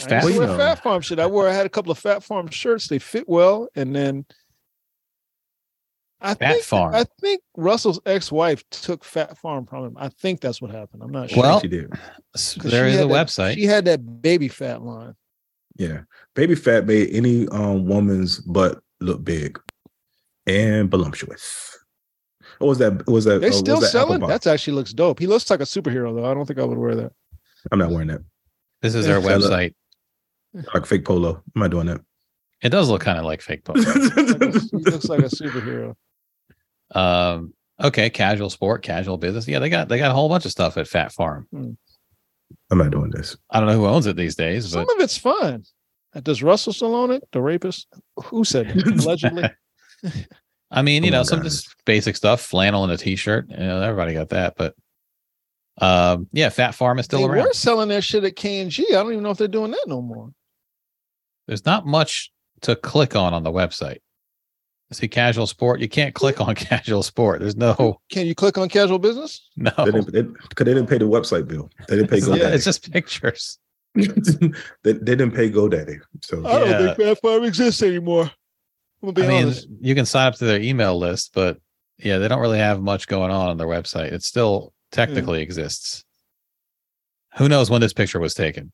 I 0.00 0.02
Fat 0.02 0.22
used 0.24 0.34
to 0.34 0.38
wear 0.40 0.48
Farm? 0.48 0.58
Fat 0.58 0.82
Farm 0.82 1.00
shit. 1.02 1.18
I 1.20 1.26
wore. 1.26 1.48
I 1.48 1.52
had 1.52 1.66
a 1.66 1.70
couple 1.70 1.92
of 1.92 1.98
Fat 1.98 2.24
Farm 2.24 2.48
shirts. 2.48 2.88
They 2.88 2.98
fit 2.98 3.28
well, 3.28 3.68
and 3.76 3.94
then 3.94 4.24
I 6.22 6.34
Fat 6.34 6.52
think 6.52 6.64
Farm. 6.64 6.94
I 6.94 7.04
think 7.20 7.40
Russell's 7.56 8.00
ex-wife 8.06 8.62
took 8.70 9.04
Fat 9.04 9.38
Farm 9.38 9.64
from 9.66 9.86
him. 9.86 9.96
I 9.98 10.08
think 10.08 10.40
that's 10.40 10.60
what 10.60 10.70
happened. 10.70 11.02
I'm 11.02 11.10
not 11.10 11.30
sure. 11.30 11.42
Well, 11.42 11.60
she 11.60 11.68
did. 11.68 11.90
S- 12.34 12.56
'Cause 12.56 12.70
there 12.70 12.88
she 12.88 12.94
is 12.96 13.00
a 13.00 13.06
that- 13.06 13.12
website. 13.12 13.54
She 13.54 13.64
had 13.64 13.84
that 13.86 14.20
baby 14.22 14.48
fat 14.48 14.82
line. 14.82 15.14
Yeah. 15.76 16.00
Baby 16.34 16.54
fat 16.56 16.86
made 16.86 17.08
any 17.12 17.48
um 17.48 17.86
woman's 17.86 18.40
butt 18.40 18.80
look 19.00 19.24
big 19.24 19.58
and 20.46 20.90
voluptuous. 20.90 21.78
What 22.58 22.66
was 22.68 22.78
that? 22.78 23.06
Was 23.06 23.24
that? 23.24 23.40
They 23.40 23.48
uh, 23.48 23.52
still 23.52 23.76
was 23.76 23.84
that 23.84 23.90
selling? 23.90 24.20
That 24.20 24.46
actually 24.46 24.74
looks 24.74 24.92
dope. 24.92 25.18
He 25.18 25.26
looks 25.26 25.48
like 25.48 25.60
a 25.60 25.64
superhero 25.64 26.14
though. 26.14 26.30
I 26.30 26.34
don't 26.34 26.44
think 26.44 26.58
I 26.58 26.64
would 26.64 26.76
wear 26.76 26.94
that. 26.96 27.12
I'm 27.72 27.78
not 27.78 27.90
wearing 27.90 28.08
that. 28.08 28.20
This 28.82 28.94
is 28.94 29.06
their 29.06 29.20
Yeah. 29.20 29.26
website. 29.28 29.74
Like 30.74 30.84
fake 30.84 31.04
polo. 31.06 31.42
I'm 31.54 31.62
not 31.62 31.70
doing 31.70 31.86
that. 31.86 32.00
It 32.62 32.68
does 32.70 32.90
look 32.90 33.00
kind 33.00 33.18
of 33.18 33.24
like 33.24 33.40
fake 33.40 33.64
polo. 33.64 33.80
Like 33.84 34.54
a- 34.54 34.60
he 34.60 34.76
looks 34.76 35.08
like 35.08 35.20
a 35.20 35.24
superhero. 35.24 35.94
Um, 36.92 37.54
okay, 37.82 38.10
casual 38.10 38.50
sport, 38.50 38.82
casual 38.82 39.16
business. 39.18 39.46
Yeah, 39.48 39.58
they 39.58 39.68
got 39.68 39.88
they 39.88 39.98
got 39.98 40.10
a 40.10 40.14
whole 40.14 40.28
bunch 40.28 40.44
of 40.44 40.50
stuff 40.50 40.76
at 40.76 40.88
Fat 40.88 41.12
Farm. 41.12 41.46
I'm 41.52 42.78
not 42.78 42.90
doing 42.90 43.10
this. 43.10 43.36
I 43.50 43.58
don't 43.60 43.68
know 43.68 43.76
who 43.76 43.86
owns 43.86 44.06
it 44.06 44.16
these 44.16 44.34
days, 44.36 44.64
but 44.72 44.86
Some 44.86 44.96
of 44.98 45.02
it's 45.02 45.16
fun. 45.18 45.64
Uh, 46.14 46.20
Does 46.20 46.42
Russell 46.42 46.72
still 46.72 46.94
own 46.94 47.10
it? 47.12 47.22
The 47.32 47.40
rapist? 47.40 47.86
Who 48.24 48.44
said 48.44 48.68
that? 48.68 48.86
Allegedly. 49.04 49.50
I 50.72 50.82
mean, 50.82 51.02
you 51.04 51.10
Come 51.10 51.18
know, 51.18 51.22
some 51.24 51.40
guys. 51.42 51.62
just 51.62 51.74
basic 51.84 52.16
stuff, 52.16 52.40
flannel 52.40 52.84
and 52.84 52.92
a 52.92 52.96
t-shirt. 52.96 53.46
You 53.50 53.56
know, 53.56 53.82
everybody 53.82 54.14
got 54.14 54.28
that. 54.30 54.54
But 54.56 54.74
um, 55.78 56.28
yeah, 56.32 56.48
Fat 56.48 56.74
Farm 56.74 56.98
is 56.98 57.06
still 57.06 57.20
they 57.20 57.24
around. 57.26 57.46
were 57.46 57.52
selling 57.52 57.88
that 57.88 58.02
shit 58.04 58.24
at 58.24 58.36
K 58.36 58.60
and 58.60 58.70
G. 58.70 58.86
I 58.90 59.02
don't 59.02 59.12
even 59.12 59.22
know 59.24 59.30
if 59.30 59.38
they're 59.38 59.48
doing 59.48 59.70
that 59.72 59.84
no 59.86 60.00
more. 60.02 60.30
There's 61.46 61.64
not 61.66 61.86
much 61.86 62.30
to 62.62 62.76
click 62.76 63.16
on 63.16 63.34
on 63.34 63.42
the 63.42 63.50
website. 63.52 63.98
See 64.92 65.06
casual 65.06 65.46
sport. 65.46 65.80
You 65.80 65.88
can't 65.88 66.14
click 66.14 66.40
on 66.40 66.54
casual 66.56 67.02
sport. 67.04 67.40
There's 67.40 67.56
no 67.56 68.00
Can 68.10 68.26
you 68.26 68.34
click 68.34 68.58
on 68.58 68.68
casual 68.68 68.98
business? 68.98 69.48
no. 69.56 69.70
They 69.78 69.84
didn't, 69.84 70.12
they, 70.12 70.22
cause 70.24 70.64
they 70.64 70.74
didn't 70.74 70.88
pay 70.88 70.98
the 70.98 71.04
website 71.04 71.46
bill. 71.46 71.70
They 71.88 71.96
didn't 71.96 72.10
pay 72.10 72.18
It's, 72.18 72.26
GoDaddy. 72.28 72.52
it's 72.52 72.64
just 72.64 72.90
pictures. 72.92 73.58
they, 73.94 74.02
they 74.82 74.92
didn't 74.92 75.30
pay 75.32 75.50
GoDaddy. 75.50 76.00
So 76.22 76.44
I 76.46 76.58
don't 76.58 76.70
Yeah. 76.70 76.94
think 76.94 76.96
Fat 76.98 77.20
Farm 77.22 77.44
exists 77.44 77.82
anymore. 77.82 78.30
I'm 79.02 79.12
gonna 79.14 79.28
I 79.28 79.30
mean, 79.30 79.44
honest. 79.44 79.68
you 79.80 79.94
can 79.94 80.06
sign 80.06 80.26
up 80.26 80.34
to 80.36 80.44
their 80.44 80.60
email 80.60 80.98
list, 80.98 81.30
but 81.34 81.58
yeah, 81.98 82.18
they 82.18 82.28
don't 82.28 82.40
really 82.40 82.58
have 82.58 82.82
much 82.82 83.06
going 83.06 83.30
on 83.30 83.48
on 83.48 83.56
their 83.58 83.66
website. 83.66 84.12
It 84.12 84.22
still 84.22 84.72
technically 84.90 85.38
hmm. 85.38 85.44
exists. 85.44 86.04
Who 87.36 87.48
knows 87.48 87.70
when 87.70 87.80
this 87.80 87.92
picture 87.92 88.18
was 88.18 88.34
taken? 88.34 88.72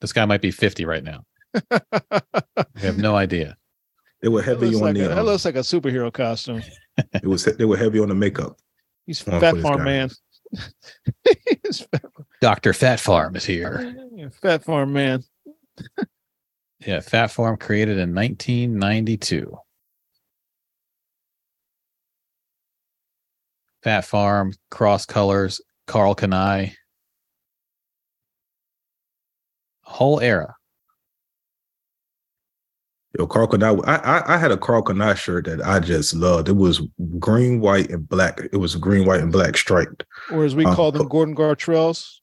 This 0.00 0.12
guy 0.12 0.24
might 0.24 0.42
be 0.42 0.50
50 0.50 0.84
right 0.84 1.04
now. 1.04 1.24
We 2.74 2.80
have 2.82 2.98
no 2.98 3.14
idea. 3.14 3.56
They 4.24 4.30
were 4.30 4.40
heavy 4.40 4.74
on 4.74 4.80
like 4.80 4.94
the. 4.94 5.04
a, 5.04 5.08
that 5.08 5.18
um, 5.18 5.26
looks 5.26 5.44
like 5.44 5.56
a 5.56 5.58
superhero 5.58 6.10
costume. 6.10 6.62
it 7.12 7.26
was 7.26 7.44
they 7.44 7.66
were 7.66 7.76
heavy 7.76 7.98
on 7.98 8.08
the 8.08 8.14
makeup. 8.14 8.56
He's 9.04 9.20
Fat 9.20 9.58
Farm 9.58 9.76
guy. 9.76 9.84
Man. 9.84 10.10
He's 11.62 11.80
fat, 11.80 12.04
Dr. 12.40 12.72
Fat 12.72 13.00
Farm 13.00 13.36
is 13.36 13.44
here. 13.44 13.94
fat 14.40 14.64
Farm 14.64 14.94
Man. 14.94 15.22
Yeah, 16.80 17.00
Fat 17.00 17.32
Farm 17.32 17.58
created 17.58 17.98
in 17.98 18.14
1992. 18.14 19.58
Fat 23.82 24.06
Farm, 24.06 24.54
Cross 24.70 25.04
Colors, 25.04 25.60
Karl 25.86 26.14
Kani. 26.14 26.72
Whole 29.82 30.20
era. 30.20 30.56
Yo, 33.16 33.26
Karl 33.26 33.46
Kani. 33.46 33.80
I, 33.86 33.96
I 33.96 34.34
I 34.34 34.38
had 34.38 34.50
a 34.50 34.56
Karl 34.56 34.82
Kani 34.82 35.16
shirt 35.16 35.44
that 35.44 35.64
I 35.64 35.78
just 35.78 36.14
loved. 36.14 36.48
It 36.48 36.56
was 36.56 36.82
green, 37.18 37.60
white, 37.60 37.90
and 37.90 38.08
black. 38.08 38.40
It 38.52 38.56
was 38.56 38.74
green, 38.74 39.06
white, 39.06 39.20
and 39.20 39.30
black 39.30 39.56
striped. 39.56 40.04
Or 40.32 40.44
as 40.44 40.56
we 40.56 40.64
Uh, 40.64 40.74
call 40.74 40.90
them, 40.90 41.06
Gordon 41.08 41.36
Gartrells. 41.36 42.16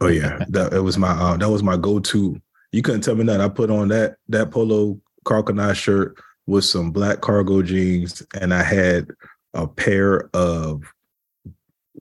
Oh 0.00 0.08
yeah, 0.08 0.44
that 0.48 0.72
it 0.72 0.80
was 0.80 0.98
my 0.98 1.10
uh, 1.10 1.36
that 1.36 1.48
was 1.48 1.62
my 1.62 1.76
go 1.76 2.00
to. 2.00 2.40
You 2.72 2.82
couldn't 2.82 3.02
tell 3.02 3.14
me 3.14 3.24
that. 3.24 3.40
I 3.40 3.48
put 3.48 3.70
on 3.70 3.88
that 3.88 4.16
that 4.30 4.50
polo 4.50 4.98
Karl 5.24 5.44
Kani 5.44 5.74
shirt 5.74 6.16
with 6.46 6.64
some 6.64 6.90
black 6.90 7.20
cargo 7.20 7.62
jeans, 7.62 8.22
and 8.40 8.52
I 8.52 8.64
had 8.64 9.08
a 9.54 9.68
pair 9.68 10.28
of 10.34 10.82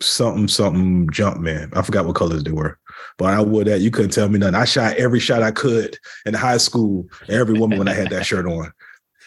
something 0.02 0.48
something 0.48 1.08
Jumpman. 1.10 1.78
I 1.78 1.84
forgot 1.84 2.06
what 2.08 2.16
colors 2.16 2.44
they 2.44 2.52
were, 2.52 2.80
but 3.18 3.34
I 3.34 3.42
wore 3.42 3.64
that. 3.64 3.82
You 3.82 3.92
couldn't 3.92 4.12
tell 4.12 4.30
me 4.30 4.40
nothing. 4.40 4.56
I 4.56 4.66
shot 4.66 4.98
every 4.98 5.20
shot 5.20 5.44
I 5.44 5.52
could 5.52 5.98
in 6.26 6.34
high 6.34 6.58
school. 6.58 7.06
Every 7.30 7.58
woman 7.60 7.78
when 7.78 7.88
I 7.88 7.94
had 7.94 8.10
that 8.10 8.26
shirt 8.26 8.46
on, 8.46 8.72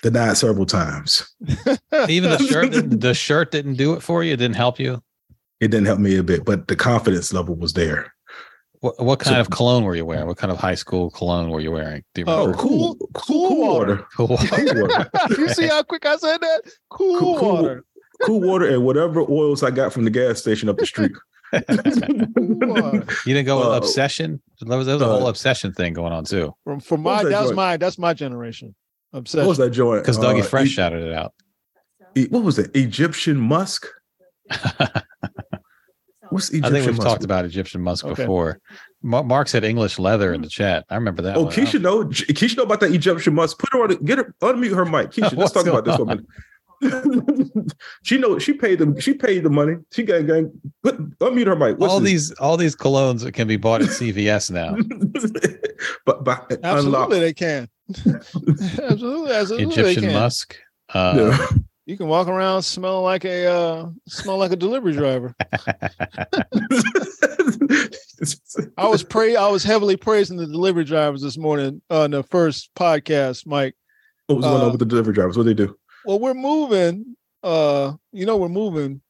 denied 0.03 0.37
several 0.37 0.67
times. 0.67 1.35
Even 2.09 2.31
the 2.31 2.47
shirt 2.49 2.73
didn't, 2.73 3.01
the 3.01 3.15
shirt 3.27 3.51
didn't 3.53 3.75
do 3.75 3.95
it 3.95 4.03
for 4.03 4.23
you, 4.25 4.33
it 4.33 4.37
didn't 4.39 4.57
help 4.57 4.79
you. 4.79 5.03
It 5.61 5.69
didn't 5.69 5.87
help 5.87 6.01
me 6.01 6.17
a 6.17 6.23
bit, 6.23 6.45
but 6.45 6.69
the 6.69 6.77
confidence 6.77 7.33
level 7.33 7.55
was 7.55 7.73
there. 7.75 8.13
What, 8.81 9.01
what 9.03 9.19
kind 9.21 9.37
So- 9.37 9.41
of 9.41 9.51
cologne 9.51 9.85
were 9.85 9.95
you 9.95 10.05
wearing? 10.05 10.27
What 10.27 10.37
kind 10.37 10.51
of 10.53 10.59
high 10.59 10.75
school 10.75 11.11
cologne 11.11 11.49
were 11.49 11.61
you 11.61 11.71
wearing? 11.73 12.03
Do 12.15 12.21
you 12.21 12.27
Oh, 12.29 12.41
remember? 12.41 12.59
cool, 12.59 12.97
cool, 13.15 13.49
cool 13.49 13.61
water. 13.61 14.07
Cool. 14.17 14.37
Cool 14.37 14.83
water. 14.83 15.11
you 15.39 15.49
see 15.49 15.67
how 15.69 15.83
quick 15.85 16.05
I 16.05 16.17
said 16.17 16.39
that? 16.43 16.63
Cool, 16.91 17.19
Cool- 17.19 17.39
cool- 17.39 17.53
water. 17.63 17.85
cool 18.27 18.41
water 18.41 18.67
and 18.69 18.85
whatever 18.85 19.21
oils 19.23 19.63
I 19.63 19.71
got 19.71 19.93
from 19.93 20.05
the 20.05 20.11
gas 20.11 20.39
station 20.41 20.69
up 20.69 20.77
the 20.77 20.85
street. 20.87 21.13
Water. 21.69 23.07
You 23.27 23.35
didn't 23.35 23.47
go 23.47 23.59
with 23.59 23.69
Uh, 23.69 23.73
obsession. 23.73 24.40
There 24.61 24.77
was, 24.79 24.87
there 24.87 24.97
was 24.97 25.03
a 25.03 25.07
whole 25.07 25.27
uh, 25.27 25.31
obsession 25.31 25.73
thing 25.73 25.93
going 25.93 26.12
on 26.12 26.25
too, 26.25 26.55
From 26.64 26.81
from 26.81 27.03
my 27.03 27.23
that 27.23 27.31
that 27.31 27.40
was 27.40 27.49
joint? 27.51 27.57
mine. 27.57 27.79
That's 27.79 27.99
my 27.99 28.14
generation. 28.14 28.75
what 29.11 29.21
Obsession. 29.21 29.47
was 29.49 29.59
that 29.59 29.71
joint? 29.71 30.03
because 30.03 30.19
Dougie 30.19 30.40
Uh, 30.40 30.45
Fresh 30.45 30.67
E- 30.67 30.71
shouted 30.71 31.03
it 31.03 31.12
out. 31.12 31.33
E- 32.17 32.27
what 32.31 32.43
was 32.45 32.59
it? 32.59 32.71
Egyptian 32.75 33.37
musk. 33.38 33.87
What's 36.31 36.49
Egyptian 36.49 36.64
I 36.64 36.71
think 36.71 36.87
we've 36.87 36.97
musk? 36.97 37.07
talked 37.09 37.25
about 37.25 37.45
Egyptian 37.45 37.81
musk 37.83 38.05
Okay. 38.05 38.23
before. 38.23 38.59
Ma- 39.03 39.23
Mark 39.23 39.47
said 39.47 39.62
English 39.62 39.99
leather 39.99 40.33
in 40.33 40.40
the 40.40 40.49
chat. 40.49 40.85
I 40.88 40.95
remember 40.97 41.23
that. 41.23 41.37
Oh, 41.37 41.45
one. 41.45 41.53
Keisha 41.53 41.81
know. 41.81 42.05
Keisha 42.07 42.57
know 42.57 42.62
about 42.64 42.81
that 42.81 42.93
Egyptian 42.93 43.35
musk. 43.35 43.59
Put 43.59 43.73
her 43.73 43.83
on. 43.85 43.95
Get 44.05 44.19
her. 44.19 44.35
Unmute 44.40 44.75
her 44.75 44.85
mic. 44.87 45.11
Keisha, 45.11 45.37
let's 45.37 45.53
talk 45.53 45.67
about 45.67 45.85
this 45.85 45.97
going 45.97 46.09
woman. 46.09 46.27
she 48.03 48.18
know. 48.18 48.38
She 48.38 48.53
paid 48.53 48.79
the. 48.79 49.01
She 49.01 49.14
paid 49.14 49.42
the 49.42 49.51
money. 49.51 49.77
She 49.92 50.03
got. 50.03 50.27
got 50.27 50.44
put 50.83 51.18
unmute 51.18 51.47
her 51.47 51.57
mic. 51.57 51.79
What's 51.79 51.92
all 51.92 52.01
this? 52.01 52.11
these 52.11 52.33
all 52.33 52.57
these 52.57 52.77
colognes 52.77 53.33
can 53.33 53.49
be 53.49 53.57
bought 53.57 53.83
at 53.83 53.88
CVS 53.88 54.51
now. 54.51 54.77
but 56.07 56.25
but 56.25 56.51
unlock. 56.62 57.11
Absolutely, 57.12 57.20
they 57.20 57.33
can. 57.33 57.68
absolutely, 57.88 59.33
absolutely, 59.33 59.64
Egyptian 59.64 59.85
they 59.85 59.94
can. 59.94 60.12
musk. 60.12 60.57
Uh, 60.92 61.14
Yeah. 61.16 61.47
You 61.87 61.99
can 61.99 62.09
walk 62.09 62.29
around 62.29 62.62
smelling 62.62 63.05
like 63.05 63.27
a 63.27 63.47
uh, 63.47 63.90
smell 64.09 64.38
like 64.38 64.53
a 64.53 64.57
delivery 64.57 64.94
driver. 64.94 65.35
I 68.79 68.87
was 68.87 69.03
pray. 69.03 69.37
I 69.37 69.49
was 69.49 69.62
heavily 69.62 69.99
praising 69.99 70.38
the 70.38 70.47
delivery 70.47 70.85
drivers 70.85 71.20
this 71.20 71.37
morning 71.37 71.83
on 71.90 72.12
the 72.12 72.23
first 72.23 72.70
podcast, 72.75 73.47
Mike. 73.47 73.75
what 74.29 74.37
was 74.37 74.47
going 74.47 74.62
uh, 74.62 74.64
on 74.64 74.70
with 74.70 74.79
the 74.79 74.87
delivery 74.87 75.12
drivers? 75.12 75.37
What 75.37 75.42
do 75.42 75.51
they 75.51 75.66
do? 75.66 75.77
Well, 76.07 76.19
we're 76.19 76.35
moving. 76.35 77.17
Uh, 77.43 77.95
you 78.12 78.27
know, 78.27 78.37
we're 78.37 78.49
moving. 78.49 79.01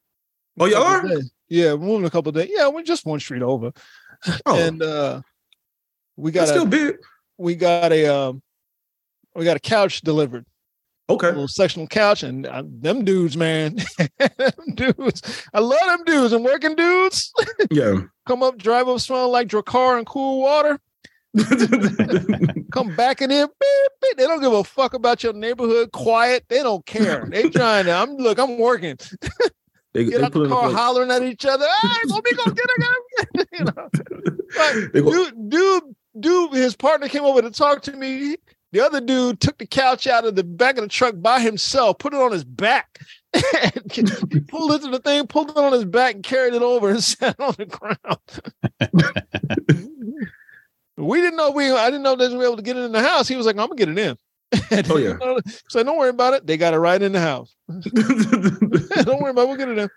Oh, 0.59 0.67
y'all 0.67 0.83
are? 0.83 1.05
Yeah, 1.49 1.73
we're 1.75 1.87
moving 1.87 2.07
a 2.07 2.11
couple 2.11 2.31
of 2.31 2.37
days. 2.37 2.51
Yeah, 2.51 2.69
we're 2.69 2.83
just 2.83 3.05
one 3.07 3.21
street 3.21 3.43
over, 3.43 3.73
Oh, 4.47 4.57
and 4.59 4.83
uh, 4.83 5.21
we 6.17 6.31
got 6.33 6.41
that's 6.47 6.53
a 6.53 6.55
still 6.55 6.67
big. 6.67 6.97
we 7.39 7.55
got 7.55 7.93
a 7.93 8.07
um, 8.07 8.43
we 9.35 9.45
got 9.45 9.57
a 9.57 9.61
couch 9.61 10.01
delivered. 10.01 10.47
Okay. 11.11 11.27
a 11.27 11.31
little 11.33 11.49
sectional 11.49 11.87
couch, 11.87 12.23
and 12.23 12.47
uh, 12.47 12.63
them 12.67 13.05
dudes, 13.05 13.37
man, 13.37 13.77
them 14.19 14.75
dudes. 14.75 15.43
I 15.53 15.61
love 15.61 15.79
them 15.87 16.05
dudes 16.07 16.33
and 16.33 16.45
working 16.45 16.75
dudes. 16.77 17.33
Yeah. 17.71 18.01
Come 18.27 18.43
up, 18.43 18.57
drive 18.57 18.89
up, 18.89 19.01
smelling 19.01 19.31
like 19.33 19.49
Drakkar 19.49 19.99
and 19.99 20.07
cool 20.07 20.41
water. 20.41 20.81
Come 22.73 22.95
back 22.97 23.21
in 23.23 23.31
here, 23.31 23.47
beep, 23.47 23.93
beep. 24.01 24.17
they 24.17 24.27
don't 24.27 24.41
give 24.41 24.53
a 24.53 24.63
fuck 24.65 24.95
about 24.95 25.23
your 25.23 25.33
neighborhood. 25.33 25.93
Quiet, 25.93 26.45
they 26.49 26.63
don't 26.63 26.85
care. 26.87 27.27
They 27.31 27.49
trying 27.51 27.87
to. 27.87 27.93
I'm 27.93 28.17
look, 28.17 28.39
I'm 28.39 28.59
working. 28.59 28.97
they, 29.95 30.05
Get 30.05 30.19
they 30.19 30.25
out 30.25 30.33
the 30.33 30.49
car, 30.49 30.65
place- 30.65 30.77
hollering 30.77 31.11
at 31.11 31.23
each 31.23 31.45
other. 31.45 31.67
Hey, 31.83 32.09
go 32.09 32.21
be 32.21 32.33
go 32.35 32.45
get 32.51 32.67
her, 32.77 33.47
you 33.59 33.65
know. 33.65 33.89
Like, 34.57 34.93
go- 34.93 35.11
dude, 35.31 35.51
dude, 35.51 35.83
dude, 36.21 36.53
his 36.53 36.77
partner 36.77 37.09
came 37.09 37.25
over 37.25 37.43
to 37.43 37.51
talk 37.51 37.83
to 37.83 37.93
me. 37.93 38.37
The 38.73 38.81
other 38.81 39.01
dude 39.01 39.41
took 39.41 39.59
the 39.59 39.67
couch 39.67 40.07
out 40.09 40.25
of 40.25 40.35
the 40.35 40.43
back 40.43 40.77
of 40.79 40.83
the 40.83 40.89
truck 40.89 41.15
by 41.19 41.39
himself, 41.41 41.99
put 41.99 42.13
it 42.13 42.21
on 42.21 42.33
his 42.33 42.43
back, 42.45 42.99
he 43.93 44.41
pulled 44.41 44.73
it 44.73 44.83
to 44.83 44.91
the 44.91 45.01
thing, 45.05 45.27
pulled 45.27 45.51
it 45.51 45.57
on 45.57 45.73
his 45.73 45.85
back, 45.85 46.15
and 46.15 46.25
carried 46.25 46.55
it 46.55 46.63
over 46.63 46.91
and 46.91 47.03
sat 47.03 47.39
on 47.39 47.55
the 47.59 47.67
ground. 47.67 48.19
We 50.97 51.21
didn't 51.21 51.37
know 51.37 51.51
we. 51.51 51.71
I 51.71 51.87
didn't 51.87 52.03
know 52.03 52.17
they 52.17 52.35
were 52.35 52.45
able 52.45 52.57
to 52.57 52.63
get 52.63 52.77
it 52.77 52.85
in 52.85 52.93
the 52.93 53.03
house. 53.03 53.29
He 53.29 53.37
was 53.37 53.47
like, 53.47 53.57
"I'm 53.57 53.69
gonna 53.69 53.77
get 53.77 53.89
it 53.89 53.99
in." 53.99 54.17
Oh, 54.91 54.97
yeah. 54.97 55.17
So 55.69 55.83
don't 55.83 55.99
worry 55.99 56.11
about 56.11 56.35
it. 56.35 56.47
They 56.47 56.57
got 56.57 56.75
it 56.75 56.79
right 56.79 57.01
in 57.01 57.13
the 57.13 57.21
house. 57.21 57.55
don't 57.69 59.21
worry 59.21 59.31
about. 59.31 59.43
it. 59.43 59.49
We'll 59.49 59.57
get 59.57 59.69
it 59.69 59.79
in. 59.79 59.91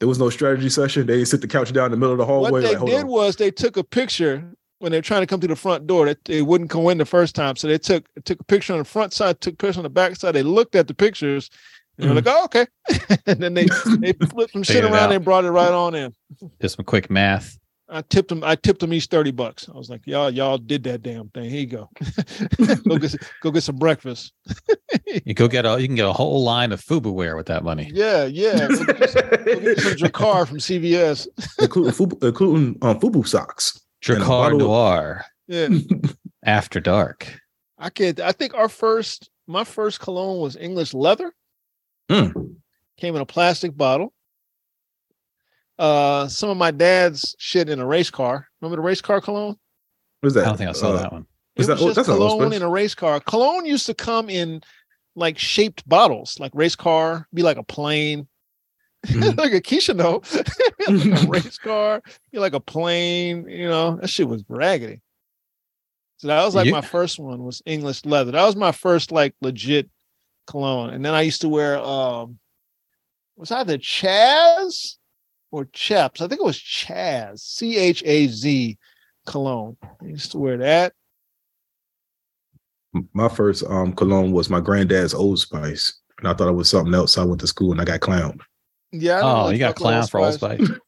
there 0.00 0.08
was 0.08 0.18
no 0.18 0.30
strategy 0.30 0.68
session. 0.68 1.06
They 1.06 1.24
sit 1.24 1.40
the 1.40 1.48
couch 1.48 1.72
down 1.72 1.86
in 1.86 1.90
the 1.90 1.96
middle 1.96 2.12
of 2.12 2.18
the 2.18 2.24
hallway. 2.24 2.50
what 2.50 2.62
they 2.62 2.76
like, 2.76 2.86
did 2.86 3.04
on. 3.04 3.08
was 3.08 3.36
they 3.36 3.50
took 3.50 3.76
a 3.76 3.84
picture 3.84 4.44
when 4.78 4.90
they're 4.90 5.02
trying 5.02 5.22
to 5.22 5.26
come 5.26 5.40
through 5.40 5.48
the 5.48 5.56
front 5.56 5.86
door. 5.86 6.06
That 6.06 6.24
they 6.24 6.42
wouldn't 6.42 6.70
go 6.70 6.88
in 6.88 6.98
the 6.98 7.04
first 7.04 7.34
time, 7.34 7.56
so 7.56 7.68
they 7.68 7.78
took 7.78 8.06
took 8.24 8.40
a 8.40 8.44
picture 8.44 8.72
on 8.72 8.78
the 8.78 8.84
front 8.84 9.12
side, 9.12 9.40
took 9.40 9.54
a 9.54 9.58
picture 9.58 9.80
on 9.80 9.84
the 9.84 9.90
back 9.90 10.16
side. 10.16 10.34
They 10.34 10.42
looked 10.42 10.74
at 10.74 10.88
the 10.88 10.94
pictures. 10.94 11.50
And 11.96 12.10
they're 12.10 12.22
mm. 12.22 12.26
like, 12.26 12.34
oh, 12.34 12.44
okay. 12.46 12.66
and 13.26 13.38
then 13.38 13.54
they 13.54 13.66
they 13.98 14.12
flipped 14.14 14.52
some 14.52 14.64
shit 14.64 14.84
around 14.84 15.12
and 15.12 15.24
brought 15.24 15.44
it 15.44 15.50
right 15.50 15.70
on 15.70 15.94
in. 15.94 16.12
just 16.60 16.76
some 16.76 16.84
quick 16.84 17.08
math. 17.08 17.56
I 17.88 18.00
tipped 18.02 18.32
him. 18.32 18.42
I 18.42 18.54
tipped 18.56 18.82
him 18.82 18.94
each 18.94 19.06
thirty 19.06 19.30
bucks. 19.30 19.68
I 19.68 19.76
was 19.76 19.90
like, 19.90 20.06
y'all, 20.06 20.30
y'all 20.30 20.56
did 20.56 20.84
that 20.84 21.02
damn 21.02 21.28
thing. 21.28 21.50
Here 21.50 21.60
you 21.60 21.66
go. 21.66 21.90
go 22.88 22.96
get 22.96 23.14
go 23.42 23.50
get 23.50 23.62
some 23.62 23.76
breakfast. 23.76 24.32
You 25.24 25.34
go 25.34 25.48
get 25.48 25.66
a 25.66 25.78
you 25.78 25.86
can 25.86 25.94
get 25.94 26.06
a 26.06 26.12
whole 26.12 26.42
line 26.42 26.72
of 26.72 26.80
Fubu 26.82 27.12
wear 27.12 27.36
with 27.36 27.46
that 27.46 27.62
money. 27.62 27.90
Yeah, 27.92 28.24
yeah. 28.24 28.68
Go 28.68 28.84
get 28.86 29.10
some, 29.10 29.28
go 29.44 29.60
get 29.60 29.80
some 29.80 29.92
Drakkar 29.98 30.48
from 30.48 30.58
CVS. 30.58 31.28
including 31.60 31.92
Fubu, 31.92 32.26
including 32.26 32.78
um, 32.80 32.98
Fubu 33.00 33.26
socks. 33.28 33.78
And 34.08 34.16
a 34.18 34.20
Drakkar 34.24 34.52
of- 34.52 34.58
Noir 34.60 35.24
Yeah, 35.46 35.68
after 36.44 36.80
dark. 36.80 37.38
I 37.78 37.90
can't. 37.90 38.18
I 38.18 38.32
think 38.32 38.54
our 38.54 38.70
first, 38.70 39.28
my 39.46 39.64
first 39.64 40.00
cologne 40.00 40.40
was 40.40 40.56
English 40.56 40.94
leather. 40.94 41.34
Mm. 42.10 42.54
Came 42.96 43.14
in 43.14 43.20
a 43.20 43.26
plastic 43.26 43.76
bottle. 43.76 44.13
Uh, 45.78 46.28
some 46.28 46.50
of 46.50 46.56
my 46.56 46.70
dad's 46.70 47.34
shit 47.38 47.68
in 47.68 47.80
a 47.80 47.86
race 47.86 48.10
car. 48.10 48.46
Remember 48.60 48.76
the 48.76 48.86
race 48.86 49.00
car 49.00 49.20
cologne? 49.20 49.56
What's 50.20 50.34
that? 50.36 50.44
I 50.44 50.48
don't 50.48 50.56
think 50.56 50.70
I 50.70 50.72
saw 50.72 50.92
Uh, 50.92 51.02
that 51.02 51.12
one. 51.12 51.26
Is 51.56 51.66
it 51.66 51.68
that- 51.68 51.74
was 51.74 51.82
oh, 51.82 51.86
just 51.86 51.96
that's 51.96 52.08
cologne 52.08 52.40
Spice. 52.48 52.56
in 52.56 52.62
a 52.62 52.68
race 52.70 52.94
car. 52.94 53.20
Cologne 53.20 53.66
used 53.66 53.86
to 53.86 53.94
come 53.94 54.28
in 54.30 54.62
like 55.16 55.38
shaped 55.38 55.88
bottles, 55.88 56.38
like 56.40 56.52
race 56.54 56.74
car, 56.76 57.28
be 57.34 57.42
like 57.42 57.56
a 57.56 57.62
plane, 57.62 58.26
Mhm. 59.06 59.36
like 59.38 59.52
a 59.52 59.60
Keisha 59.60 59.94
no, 59.94 60.22
like 61.12 61.22
a 61.24 61.26
race 61.28 61.58
car, 61.58 62.02
be 62.32 62.38
like 62.38 62.54
a 62.54 62.60
plane. 62.60 63.48
You 63.48 63.68
know, 63.68 63.96
that 63.96 64.08
shit 64.08 64.28
was 64.28 64.44
raggedy. 64.48 65.00
So 66.18 66.28
that 66.28 66.44
was 66.44 66.54
like 66.54 66.66
You- 66.66 66.72
my 66.72 66.80
first 66.80 67.18
one 67.18 67.42
was 67.44 67.62
English 67.66 68.04
leather. 68.04 68.32
That 68.32 68.44
was 68.46 68.56
my 68.56 68.72
first 68.72 69.12
like 69.12 69.34
legit 69.40 69.90
cologne, 70.46 70.90
and 70.90 71.04
then 71.04 71.14
I 71.14 71.22
used 71.22 71.40
to 71.42 71.48
wear 71.48 71.78
um, 71.78 72.38
was 73.36 73.50
either 73.52 73.76
Chaz 73.78 74.96
or 75.54 75.66
Chaps. 75.66 76.20
I 76.20 76.26
think 76.26 76.40
it 76.40 76.44
was 76.44 76.58
Chaz, 76.58 77.38
C 77.38 77.76
H 77.76 78.02
A 78.04 78.26
Z 78.26 78.76
cologne. 79.24 79.76
I 80.02 80.06
used 80.06 80.32
to 80.32 80.38
wear 80.38 80.56
that. 80.56 80.94
My 83.12 83.28
first 83.28 83.62
um 83.68 83.92
cologne 83.92 84.32
was 84.32 84.50
my 84.50 84.58
granddad's 84.58 85.14
Old 85.14 85.38
Spice, 85.38 85.94
and 86.18 86.26
I 86.26 86.34
thought 86.34 86.48
it 86.48 86.52
was 86.56 86.68
something 86.68 86.92
else. 86.92 87.12
So 87.12 87.22
I 87.22 87.24
went 87.24 87.40
to 87.42 87.46
school 87.46 87.70
and 87.70 87.80
I 87.80 87.84
got 87.84 88.00
clowned. 88.00 88.40
Yeah. 88.90 89.20
Oh, 89.22 89.42
really 89.42 89.54
you 89.54 89.58
got 89.60 89.68
fuck 89.68 89.76
with 89.76 89.82
clown 89.82 90.06
for 90.08 90.20
Old 90.20 90.34
Spice. 90.34 90.70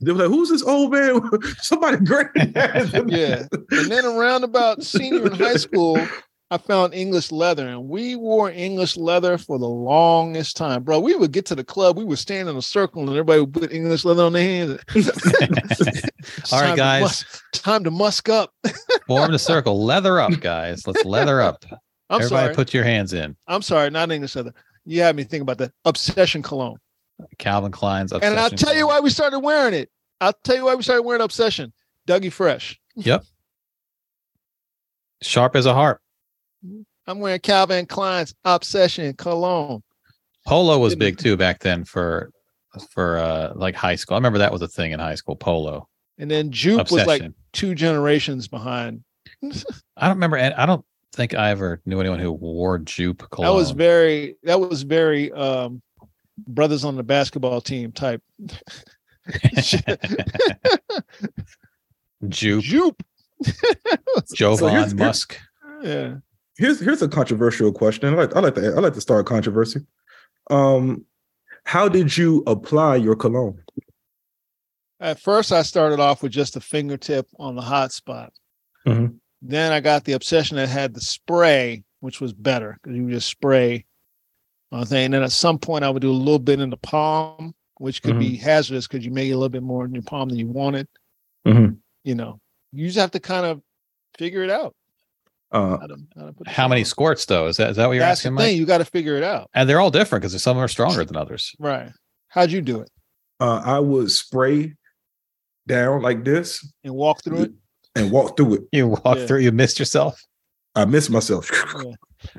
They 0.00 0.10
were 0.10 0.18
like, 0.18 0.28
"Who's 0.28 0.48
this 0.48 0.64
old 0.64 0.90
man? 0.90 1.20
Somebody 1.62 1.98
granddad." 2.04 3.12
Yeah. 3.12 3.46
And 3.52 3.88
then 3.88 4.04
around 4.04 4.42
about 4.42 4.82
senior 4.82 5.26
in 5.26 5.32
high 5.34 5.54
school, 5.54 6.04
I 6.50 6.56
found 6.56 6.94
English 6.94 7.30
leather, 7.30 7.68
and 7.68 7.88
we 7.90 8.16
wore 8.16 8.50
English 8.50 8.96
leather 8.96 9.36
for 9.36 9.58
the 9.58 9.68
longest 9.68 10.56
time, 10.56 10.82
bro. 10.82 10.98
We 10.98 11.14
would 11.14 11.30
get 11.30 11.44
to 11.46 11.54
the 11.54 11.64
club, 11.64 11.98
we 11.98 12.04
would 12.04 12.18
stand 12.18 12.48
in 12.48 12.56
a 12.56 12.62
circle, 12.62 13.02
and 13.02 13.10
everybody 13.10 13.40
would 13.40 13.52
put 13.52 13.70
English 13.70 14.06
leather 14.06 14.22
on 14.22 14.32
their 14.32 14.42
hands. 14.42 14.80
All 16.52 16.60
right, 16.60 16.68
time 16.68 16.70
to 16.70 16.76
guys. 16.76 17.00
mus- 17.02 17.42
time 17.52 17.84
to 17.84 17.90
musk 17.90 18.30
up. 18.30 18.54
Form 19.06 19.30
the 19.30 19.38
circle. 19.38 19.84
Leather 19.84 20.20
up, 20.20 20.40
guys. 20.40 20.86
Let's 20.86 21.04
leather 21.04 21.42
up. 21.42 21.64
I'm 22.08 22.22
Everybody 22.22 22.44
sorry. 22.46 22.54
put 22.54 22.72
your 22.72 22.84
hands 22.84 23.12
in. 23.12 23.36
I'm 23.46 23.60
sorry, 23.60 23.90
not 23.90 24.10
English 24.10 24.34
leather. 24.34 24.54
You 24.86 25.02
had 25.02 25.16
me 25.16 25.24
think 25.24 25.42
about 25.42 25.58
that 25.58 25.72
obsession 25.84 26.42
cologne. 26.42 26.78
Calvin 27.36 27.72
Klein's 27.72 28.12
And 28.12 28.38
I'll 28.38 28.48
tell 28.48 28.74
you 28.74 28.86
why 28.86 29.00
we 29.00 29.10
started 29.10 29.40
wearing 29.40 29.74
it. 29.74 29.90
I'll 30.20 30.32
tell 30.44 30.56
you 30.56 30.64
why 30.64 30.74
we 30.74 30.82
started 30.82 31.02
wearing 31.02 31.20
obsession. 31.20 31.74
Dougie 32.06 32.32
Fresh. 32.32 32.80
Yep. 32.96 33.24
Sharp 35.20 35.54
as 35.54 35.66
a 35.66 35.74
harp. 35.74 36.00
I'm 37.06 37.20
wearing 37.20 37.40
Calvin 37.40 37.86
Klein's 37.86 38.34
obsession 38.44 39.14
cologne. 39.14 39.82
Polo 40.46 40.78
was 40.78 40.94
big 40.94 41.18
too 41.18 41.36
back 41.36 41.60
then 41.60 41.84
for 41.84 42.30
for 42.90 43.18
uh 43.18 43.52
like 43.54 43.74
high 43.74 43.96
school. 43.96 44.14
I 44.14 44.18
remember 44.18 44.38
that 44.38 44.52
was 44.52 44.62
a 44.62 44.68
thing 44.68 44.92
in 44.92 45.00
high 45.00 45.14
school. 45.14 45.36
Polo 45.36 45.88
And 46.18 46.30
then 46.30 46.50
Joop 46.50 46.90
was 46.90 47.06
like 47.06 47.22
two 47.52 47.74
generations 47.74 48.48
behind. 48.48 49.04
I 49.96 50.06
don't 50.08 50.16
remember. 50.16 50.36
and 50.36 50.54
I 50.54 50.66
don't 50.66 50.84
think 51.12 51.34
I 51.34 51.50
ever 51.50 51.80
knew 51.86 52.00
anyone 52.00 52.18
who 52.18 52.32
wore 52.32 52.78
Joop 52.78 53.28
cologne. 53.30 53.52
That 53.52 53.58
was 53.58 53.70
very 53.72 54.36
that 54.42 54.60
was 54.60 54.82
very 54.82 55.32
um 55.32 55.82
brothers 56.46 56.84
on 56.84 56.96
the 56.96 57.02
basketball 57.02 57.60
team 57.60 57.92
type. 57.92 58.22
Joop. 62.24 62.62
Joop. 62.64 63.00
Jovan 64.34 64.70
here's- 64.70 64.94
Musk. 64.94 65.38
Yeah. 65.82 66.16
Here's 66.58 66.80
here's 66.80 67.00
a 67.00 67.08
controversial 67.08 67.72
question. 67.72 68.12
I 68.12 68.16
like 68.16 68.36
I 68.36 68.40
like 68.40 68.54
to 68.56 68.66
I 68.66 68.80
like 68.80 68.94
to 68.94 69.00
start 69.00 69.26
controversy. 69.26 69.80
Um, 70.50 71.04
how 71.64 71.88
did 71.88 72.16
you 72.16 72.42
apply 72.46 72.96
your 72.96 73.16
cologne? 73.16 73.62
At 75.00 75.20
first 75.20 75.52
I 75.52 75.62
started 75.62 76.00
off 76.00 76.22
with 76.22 76.32
just 76.32 76.56
a 76.56 76.60
fingertip 76.60 77.26
on 77.38 77.54
the 77.54 77.62
hot 77.62 77.92
spot. 77.92 78.32
Mhm. 78.86 79.16
Then 79.40 79.72
I 79.72 79.80
got 79.80 80.04
the 80.04 80.12
obsession 80.12 80.56
that 80.56 80.68
had 80.68 80.94
the 80.94 81.00
spray, 81.00 81.84
which 82.00 82.20
was 82.20 82.32
better 82.32 82.78
because 82.82 82.96
you 82.96 83.08
just 83.08 83.28
spray 83.28 83.86
on 84.72 84.84
thing. 84.86 85.06
And 85.06 85.14
then 85.14 85.22
at 85.22 85.32
some 85.32 85.58
point 85.58 85.84
I 85.84 85.90
would 85.90 86.02
do 86.02 86.10
a 86.10 86.12
little 86.12 86.40
bit 86.40 86.60
in 86.60 86.70
the 86.70 86.76
palm, 86.76 87.54
which 87.76 88.02
could 88.02 88.18
be 88.18 88.36
hazardous 88.36 88.88
because 88.88 89.04
you 89.04 89.12
may 89.12 89.26
get 89.28 89.34
a 89.34 89.36
little 89.36 89.48
bit 89.48 89.62
more 89.62 89.84
in 89.84 89.94
your 89.94 90.02
palm 90.02 90.28
than 90.28 90.38
you 90.38 90.48
wanted. 90.48 90.88
Mhm. 91.46 91.78
You 92.02 92.16
know, 92.16 92.40
you 92.72 92.86
just 92.86 92.98
have 92.98 93.12
to 93.12 93.20
kind 93.20 93.46
of 93.46 93.62
figure 94.18 94.42
it 94.42 94.50
out. 94.50 94.74
Uh, 95.50 95.78
How, 95.78 95.86
to, 95.86 95.96
how, 96.18 96.26
to 96.26 96.32
put 96.34 96.44
the 96.46 96.50
How 96.50 96.64
shit 96.64 96.68
many 96.70 96.80
on. 96.82 96.84
squirts 96.84 97.24
though? 97.26 97.46
Is 97.46 97.56
that 97.56 97.70
is 97.70 97.76
that 97.76 97.86
what 97.86 97.92
you're 97.94 98.00
That's 98.00 98.20
asking, 98.20 98.34
the 98.34 98.42
thing. 98.42 98.52
Mike? 98.54 98.58
You 98.58 98.66
got 98.66 98.78
to 98.78 98.84
figure 98.84 99.16
it 99.16 99.22
out. 99.22 99.48
And 99.54 99.68
they're 99.68 99.80
all 99.80 99.90
different 99.90 100.22
because 100.22 100.40
some 100.42 100.58
are 100.58 100.68
stronger 100.68 101.04
than 101.04 101.16
others. 101.16 101.54
Right. 101.58 101.90
How'd 102.28 102.50
you 102.50 102.60
do 102.60 102.80
it? 102.80 102.90
uh, 103.40 103.62
I 103.64 103.78
would 103.78 104.10
spray 104.10 104.74
down 105.66 106.02
like 106.02 106.24
this 106.24 106.66
And 106.84 106.94
walk 106.94 107.22
through 107.22 107.42
it? 107.42 107.52
and 107.94 108.10
walk 108.10 108.36
through 108.36 108.54
it. 108.54 108.62
You 108.72 108.88
walk 108.88 109.16
Yeah. 109.16 109.26
through. 109.26 109.38
You 109.40 109.52
missed 109.52 109.78
yourself. 109.78 110.20
I 110.74 110.84
missed 110.84 111.10
myself. 111.10 111.50
Yeah. 111.84 111.92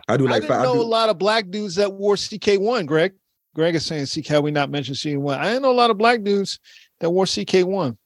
I 0.09 0.17
do 0.17 0.25
like. 0.25 0.31
I 0.31 0.33
like 0.33 0.41
didn't 0.41 0.49
five. 0.49 0.59
I 0.59 0.63
know 0.65 0.73
do- 0.73 0.81
a 0.81 0.83
lot 0.83 1.07
of 1.09 1.17
black 1.17 1.49
dudes 1.49 1.75
that 1.75 1.93
wore 1.93 2.15
CK1, 2.15 2.85
Greg. 2.85 3.13
Greg 3.55 3.75
is 3.75 3.85
saying 3.85 4.07
CK, 4.07 4.27
how 4.27 4.41
we 4.41 4.51
not 4.51 4.69
mention 4.69 4.93
CK1. 4.93 5.37
I 5.37 5.45
didn't 5.45 5.61
know 5.61 5.71
a 5.71 5.73
lot 5.73 5.89
of 5.89 5.97
black 5.97 6.21
dudes 6.21 6.59
that 6.99 7.09
wore 7.09 7.23
CK1. 7.25 7.97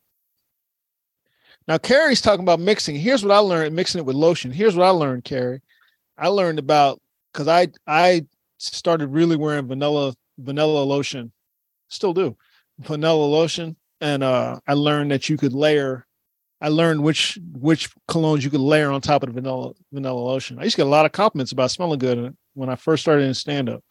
Now, 1.67 1.77
Carrie's 1.77 2.21
talking 2.21 2.43
about 2.43 2.59
mixing. 2.59 2.95
Here's 2.95 3.23
what 3.23 3.33
I 3.33 3.39
learned 3.39 3.75
mixing 3.75 3.99
it 3.99 4.05
with 4.05 4.15
lotion. 4.15 4.51
Here's 4.51 4.75
what 4.75 4.85
I 4.85 4.89
learned, 4.89 5.23
Carrie. 5.23 5.61
I 6.17 6.27
learned 6.27 6.59
about 6.59 7.01
because 7.31 7.47
I 7.47 7.69
I 7.87 8.25
started 8.57 9.07
really 9.07 9.35
wearing 9.35 9.67
vanilla 9.67 10.13
vanilla 10.37 10.83
lotion, 10.83 11.31
still 11.87 12.13
do 12.13 12.35
vanilla 12.79 13.25
lotion, 13.25 13.75
and 14.01 14.23
uh 14.23 14.59
I 14.67 14.73
learned 14.73 15.11
that 15.11 15.29
you 15.29 15.37
could 15.37 15.53
layer. 15.53 16.05
I 16.61 16.69
learned 16.69 17.03
which 17.03 17.39
which 17.53 17.89
colognes 18.09 18.43
you 18.43 18.49
could 18.49 18.61
layer 18.61 18.91
on 18.91 19.01
top 19.01 19.23
of 19.23 19.29
the 19.29 19.41
vanilla 19.41 19.73
vanilla 19.91 20.19
lotion. 20.19 20.59
I 20.59 20.63
used 20.63 20.75
to 20.75 20.81
get 20.81 20.87
a 20.87 20.89
lot 20.89 21.05
of 21.05 21.11
compliments 21.11 21.51
about 21.51 21.71
smelling 21.71 21.99
good 21.99 22.35
when 22.53 22.69
I 22.69 22.75
first 22.75 23.03
started 23.03 23.23
in 23.23 23.33
stand 23.33 23.69
up 23.69 23.83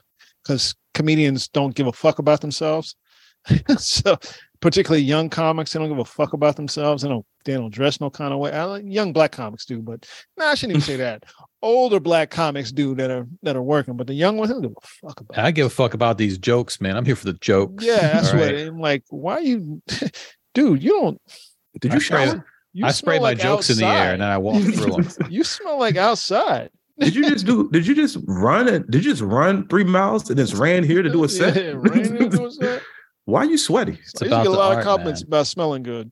because 0.42 0.74
comedians 0.94 1.48
don't 1.48 1.74
give 1.74 1.86
a 1.86 1.92
fuck 1.92 2.18
about 2.18 2.40
themselves. 2.40 2.96
so 3.78 4.16
particularly 4.60 5.02
young 5.02 5.28
comics, 5.28 5.72
they 5.72 5.80
don't 5.80 5.88
give 5.88 5.98
a 5.98 6.04
fuck 6.04 6.32
about 6.32 6.56
themselves. 6.56 7.02
They 7.02 7.08
don't 7.08 7.26
they 7.44 7.54
don't 7.54 7.72
dress 7.72 8.00
no 8.00 8.10
kind 8.10 8.32
of 8.32 8.38
way. 8.38 8.52
I 8.52 8.64
like 8.64 8.84
young 8.86 9.12
black 9.12 9.32
comics 9.32 9.64
do, 9.64 9.80
but 9.80 10.06
no, 10.36 10.46
I 10.46 10.54
shouldn't 10.54 10.76
even 10.78 10.86
say 10.86 10.96
that. 10.96 11.24
Older 11.62 12.00
black 12.00 12.30
comics 12.30 12.72
do 12.72 12.94
that 12.96 13.10
are 13.10 13.26
that 13.42 13.54
are 13.54 13.62
working, 13.62 13.96
but 13.96 14.06
the 14.08 14.14
young 14.14 14.36
ones 14.36 14.50
they 14.50 14.54
don't 14.54 14.62
give 14.62 14.72
a 14.72 14.86
fuck 15.08 15.20
about. 15.20 15.38
I 15.38 15.50
give 15.52 15.66
a 15.66 15.70
fuck 15.70 15.94
about 15.94 16.18
these 16.18 16.36
jokes, 16.38 16.80
man. 16.80 16.96
I'm 16.96 17.04
here 17.04 17.14
for 17.16 17.26
the 17.26 17.34
jokes. 17.34 17.84
Yeah, 17.84 18.00
that's 18.12 18.32
what 18.32 18.42
right. 18.42 18.66
I'm 18.66 18.80
like. 18.80 19.04
Why 19.10 19.38
you, 19.38 19.80
dude? 20.54 20.82
You 20.82 20.90
don't. 20.90 21.20
Did 21.80 21.92
I 21.92 21.94
you 21.94 22.00
spray- 22.00 22.26
shower? 22.26 22.46
You 22.74 22.86
I 22.86 22.90
spray 22.90 23.16
smell 23.16 23.22
my 23.22 23.28
like 23.30 23.38
jokes 23.38 23.68
in 23.70 23.76
the 23.76 23.84
air 23.86 24.12
and 24.14 24.22
then 24.22 24.28
I 24.30 24.38
walk 24.38 24.62
through 24.62 25.02
them. 25.02 25.08
You 25.30 25.44
smell 25.44 25.78
like 25.78 25.96
outside. 25.96 26.70
Did 26.98 27.14
you 27.14 27.28
just 27.28 27.44
do? 27.46 27.68
Did 27.70 27.86
you 27.86 27.94
just 27.94 28.16
run 28.26 28.66
and 28.66 28.86
did 28.90 29.04
you 29.04 29.10
just 29.12 29.22
run 29.22 29.68
three 29.68 29.84
miles 29.84 30.28
and 30.30 30.38
just 30.38 30.54
ran 30.54 30.82
here 30.82 31.02
to 31.02 31.10
do 31.10 31.22
a 31.22 31.28
set? 31.28 31.54
Yeah, 31.56 31.72
ran 31.76 32.18
to 32.18 32.28
do 32.28 32.46
a 32.46 32.50
set. 32.50 32.82
Why 33.26 33.40
are 33.42 33.44
you 33.44 33.58
sweaty? 33.58 33.92
I 33.92 33.96
used 33.96 34.02
It's 34.10 34.12
to 34.20 34.26
about 34.26 34.42
get 34.44 34.52
a 34.52 34.56
lot 34.56 34.70
art, 34.72 34.78
of 34.78 34.84
compliments 34.84 35.20
man. 35.22 35.28
about 35.28 35.46
smelling 35.46 35.82
good. 35.82 36.10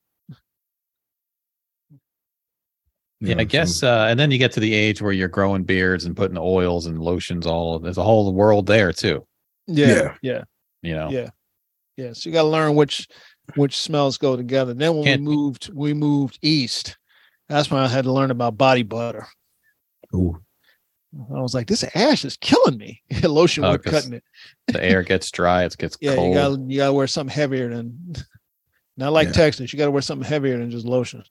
Yeah, 3.21 3.35
know, 3.35 3.41
I 3.43 3.45
guess. 3.45 3.77
some- 3.77 3.89
Uh, 3.89 4.07
and 4.07 4.19
then 4.19 4.31
you 4.31 4.39
get 4.39 4.53
to 4.53 4.61
the 4.61 4.73
age 4.75 5.03
where 5.03 5.13
you're 5.13 5.29
growing 5.29 5.63
beards 5.65 6.05
and 6.07 6.17
putting 6.17 6.39
oils 6.39 6.87
and 6.87 6.99
lotions. 6.99 7.47
All 7.47 7.79
there's 7.79 7.99
a 7.99 8.03
whole 8.03 8.33
world 8.33 8.67
there 8.67 8.93
too. 8.93 9.27
Yeah, 9.67 9.87
Yeah. 9.89 10.15
yeah, 10.23 10.45
You 10.83 10.95
know. 10.95 11.11
yeah, 11.11 11.29
yeah. 11.97 12.13
So 12.15 12.29
you 12.29 12.33
got 12.35 12.43
to 12.43 12.49
learn 12.49 12.75
which 12.75 13.07
which 13.57 13.77
smells 13.77 14.17
go 14.17 14.37
together. 14.37 14.73
Then 14.75 14.95
when 14.95 15.05
Can't- 15.05 15.23
we 15.23 15.27
moved, 15.35 15.71
we 15.75 15.93
moved 15.93 16.39
east. 16.41 16.97
That's 17.49 17.71
when 17.71 17.83
I 17.83 17.89
had 17.89 18.05
to 18.05 18.13
learn 18.13 18.31
about 18.31 18.57
body 18.57 18.85
butter. 18.85 19.27
Ooh. 20.15 20.41
I 21.37 21.41
was 21.41 21.53
like, 21.55 21.67
this 21.67 21.85
ash 21.97 22.25
is 22.25 22.37
killing 22.37 22.79
me. 22.79 23.03
Lotion 23.25 23.65
Oh, 23.65 23.73
wood 23.73 23.83
'cause 23.83 23.93
cutting 23.93 24.13
it. 24.13 24.23
The 24.69 24.83
air 24.85 25.03
gets 25.03 25.29
dry. 25.33 25.65
It 25.65 25.77
gets 25.77 25.97
Yeah, 26.01 26.15
cold. 26.15 26.29
you 26.29 26.35
got 26.35 26.49
to 26.57 26.63
you 26.69 26.77
got 26.79 26.87
to 26.87 26.93
wear 26.93 27.07
something 27.09 27.35
heavier 27.35 27.69
than. 27.69 28.15
Not 28.97 29.13
like 29.13 29.27
Yeah. 29.29 29.33
Texas, 29.33 29.73
you 29.73 29.79
got 29.79 29.87
to 29.87 29.91
wear 29.91 30.03
something 30.03 30.29
heavier 30.29 30.59
than 30.59 30.71
just 30.71 30.87
lotion. 30.87 31.25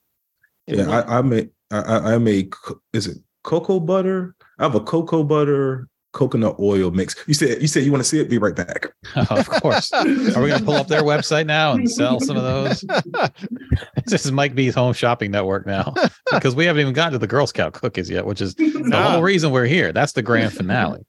Yeah, 0.78 0.90
I, 0.90 1.20
I 1.20 1.22
made 1.22 1.50
I, 1.72 1.80
I 1.80 2.14
I 2.14 2.18
made 2.18 2.54
is 2.94 3.08
it 3.08 3.18
cocoa 3.44 3.80
butter? 3.80 4.36
I 4.58 4.64
have 4.64 4.76
a 4.76 4.80
cocoa 4.82 5.24
butter 5.24 5.88
coconut 6.12 6.56
oil 6.60 6.90
mix. 6.92 7.16
You 7.28 7.34
said 7.34 7.62
you 7.62 7.68
said 7.68 7.84
you 7.84 7.92
want 7.92 8.04
to 8.04 8.10
see 8.10 8.20
it. 8.20 8.30
Be 8.30 8.38
right 8.38 8.56
back. 8.56 8.88
of 9.16 9.50
course. 9.50 9.92
Are 9.94 10.06
we 10.06 10.50
going 10.50 10.60
to 10.60 10.66
pull 10.66 10.76
up 10.76 10.88
their 10.88 11.04
website 11.04 11.46
now 11.46 11.74
and 11.74 11.90
sell 11.90 12.20
some 12.20 12.36
of 12.38 12.44
those? 12.44 12.82
this 14.06 14.26
is 14.26 14.32
Mike 14.32 14.56
B's 14.56 14.76
home 14.76 14.94
shopping 14.94 15.32
network 15.32 15.66
now 15.66 15.94
because 16.32 16.56
we 16.56 16.66
haven't 16.66 16.82
even 16.82 16.94
gotten 16.94 17.14
to 17.14 17.20
the 17.20 17.28
Girl 17.28 17.48
Scout 17.48 17.74
cookies 17.74 18.10
yet, 18.10 18.26
which 18.26 18.42
is 18.42 18.56
the 18.56 18.72
Nah. 18.86 19.12
whole 19.12 19.22
reason 19.22 19.52
we're 19.52 19.66
here. 19.66 19.92
That's 19.94 20.14
the 20.14 20.22
grand 20.22 20.54
finale. 20.54 21.06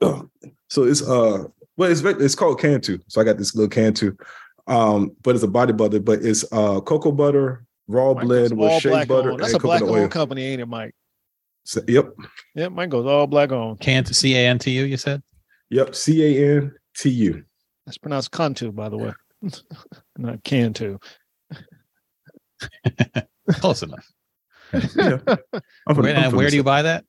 Oh, 0.00 0.28
so 0.68 0.84
it's 0.84 1.02
uh 1.02 1.44
well 1.76 1.90
it's 1.90 2.02
it's 2.02 2.34
called 2.34 2.60
Cantu. 2.60 2.98
So 3.08 3.20
I 3.20 3.24
got 3.24 3.38
this 3.38 3.54
little 3.54 3.68
Cantu. 3.70 4.16
Um, 4.66 5.12
but 5.22 5.34
it's 5.34 5.44
a 5.44 5.48
body 5.48 5.72
butter, 5.72 6.00
but 6.00 6.22
it's 6.24 6.44
uh 6.52 6.80
cocoa 6.80 7.12
butter, 7.12 7.64
raw 7.86 8.14
Mine 8.14 8.26
goes 8.26 8.48
blend 8.50 8.58
with 8.58 8.82
shea 8.82 9.04
butter 9.04 9.32
on. 9.32 9.38
That's 9.38 9.52
and 9.52 9.62
a 9.62 9.66
black 9.66 9.80
coconut 9.80 9.96
oil. 9.96 10.02
owned 10.04 10.12
company, 10.12 10.44
ain't 10.44 10.62
it, 10.62 10.66
Mike? 10.66 10.94
So- 11.64 11.82
yep, 11.88 12.10
Yep, 12.54 12.72
mine 12.72 12.88
goes 12.88 13.06
all 13.06 13.26
black 13.26 13.52
on. 13.52 13.76
Can't 13.78 14.06
C 14.14 14.34
A 14.36 14.46
N 14.48 14.58
T 14.58 14.70
U, 14.72 14.84
you 14.84 14.96
said? 14.96 15.22
yep. 15.70 15.94
C 15.94 16.22
A 16.40 16.56
N 16.58 16.72
T 16.96 17.10
U. 17.10 17.44
That's 17.84 17.98
pronounced 17.98 18.32
Cantu, 18.32 18.72
by 18.72 18.88
the 18.88 18.98
way. 18.98 19.12
Not 20.18 20.42
Cantu. 20.44 20.98
Close 23.50 23.82
enough. 23.82 24.06
Yeah. 24.72 25.18
I'm 25.86 25.94
from- 25.94 26.04
Where, 26.04 26.16
I'm 26.16 26.34
where 26.34 26.50
do 26.50 26.56
you 26.56 26.64
buy 26.64 26.82
that? 26.82 27.04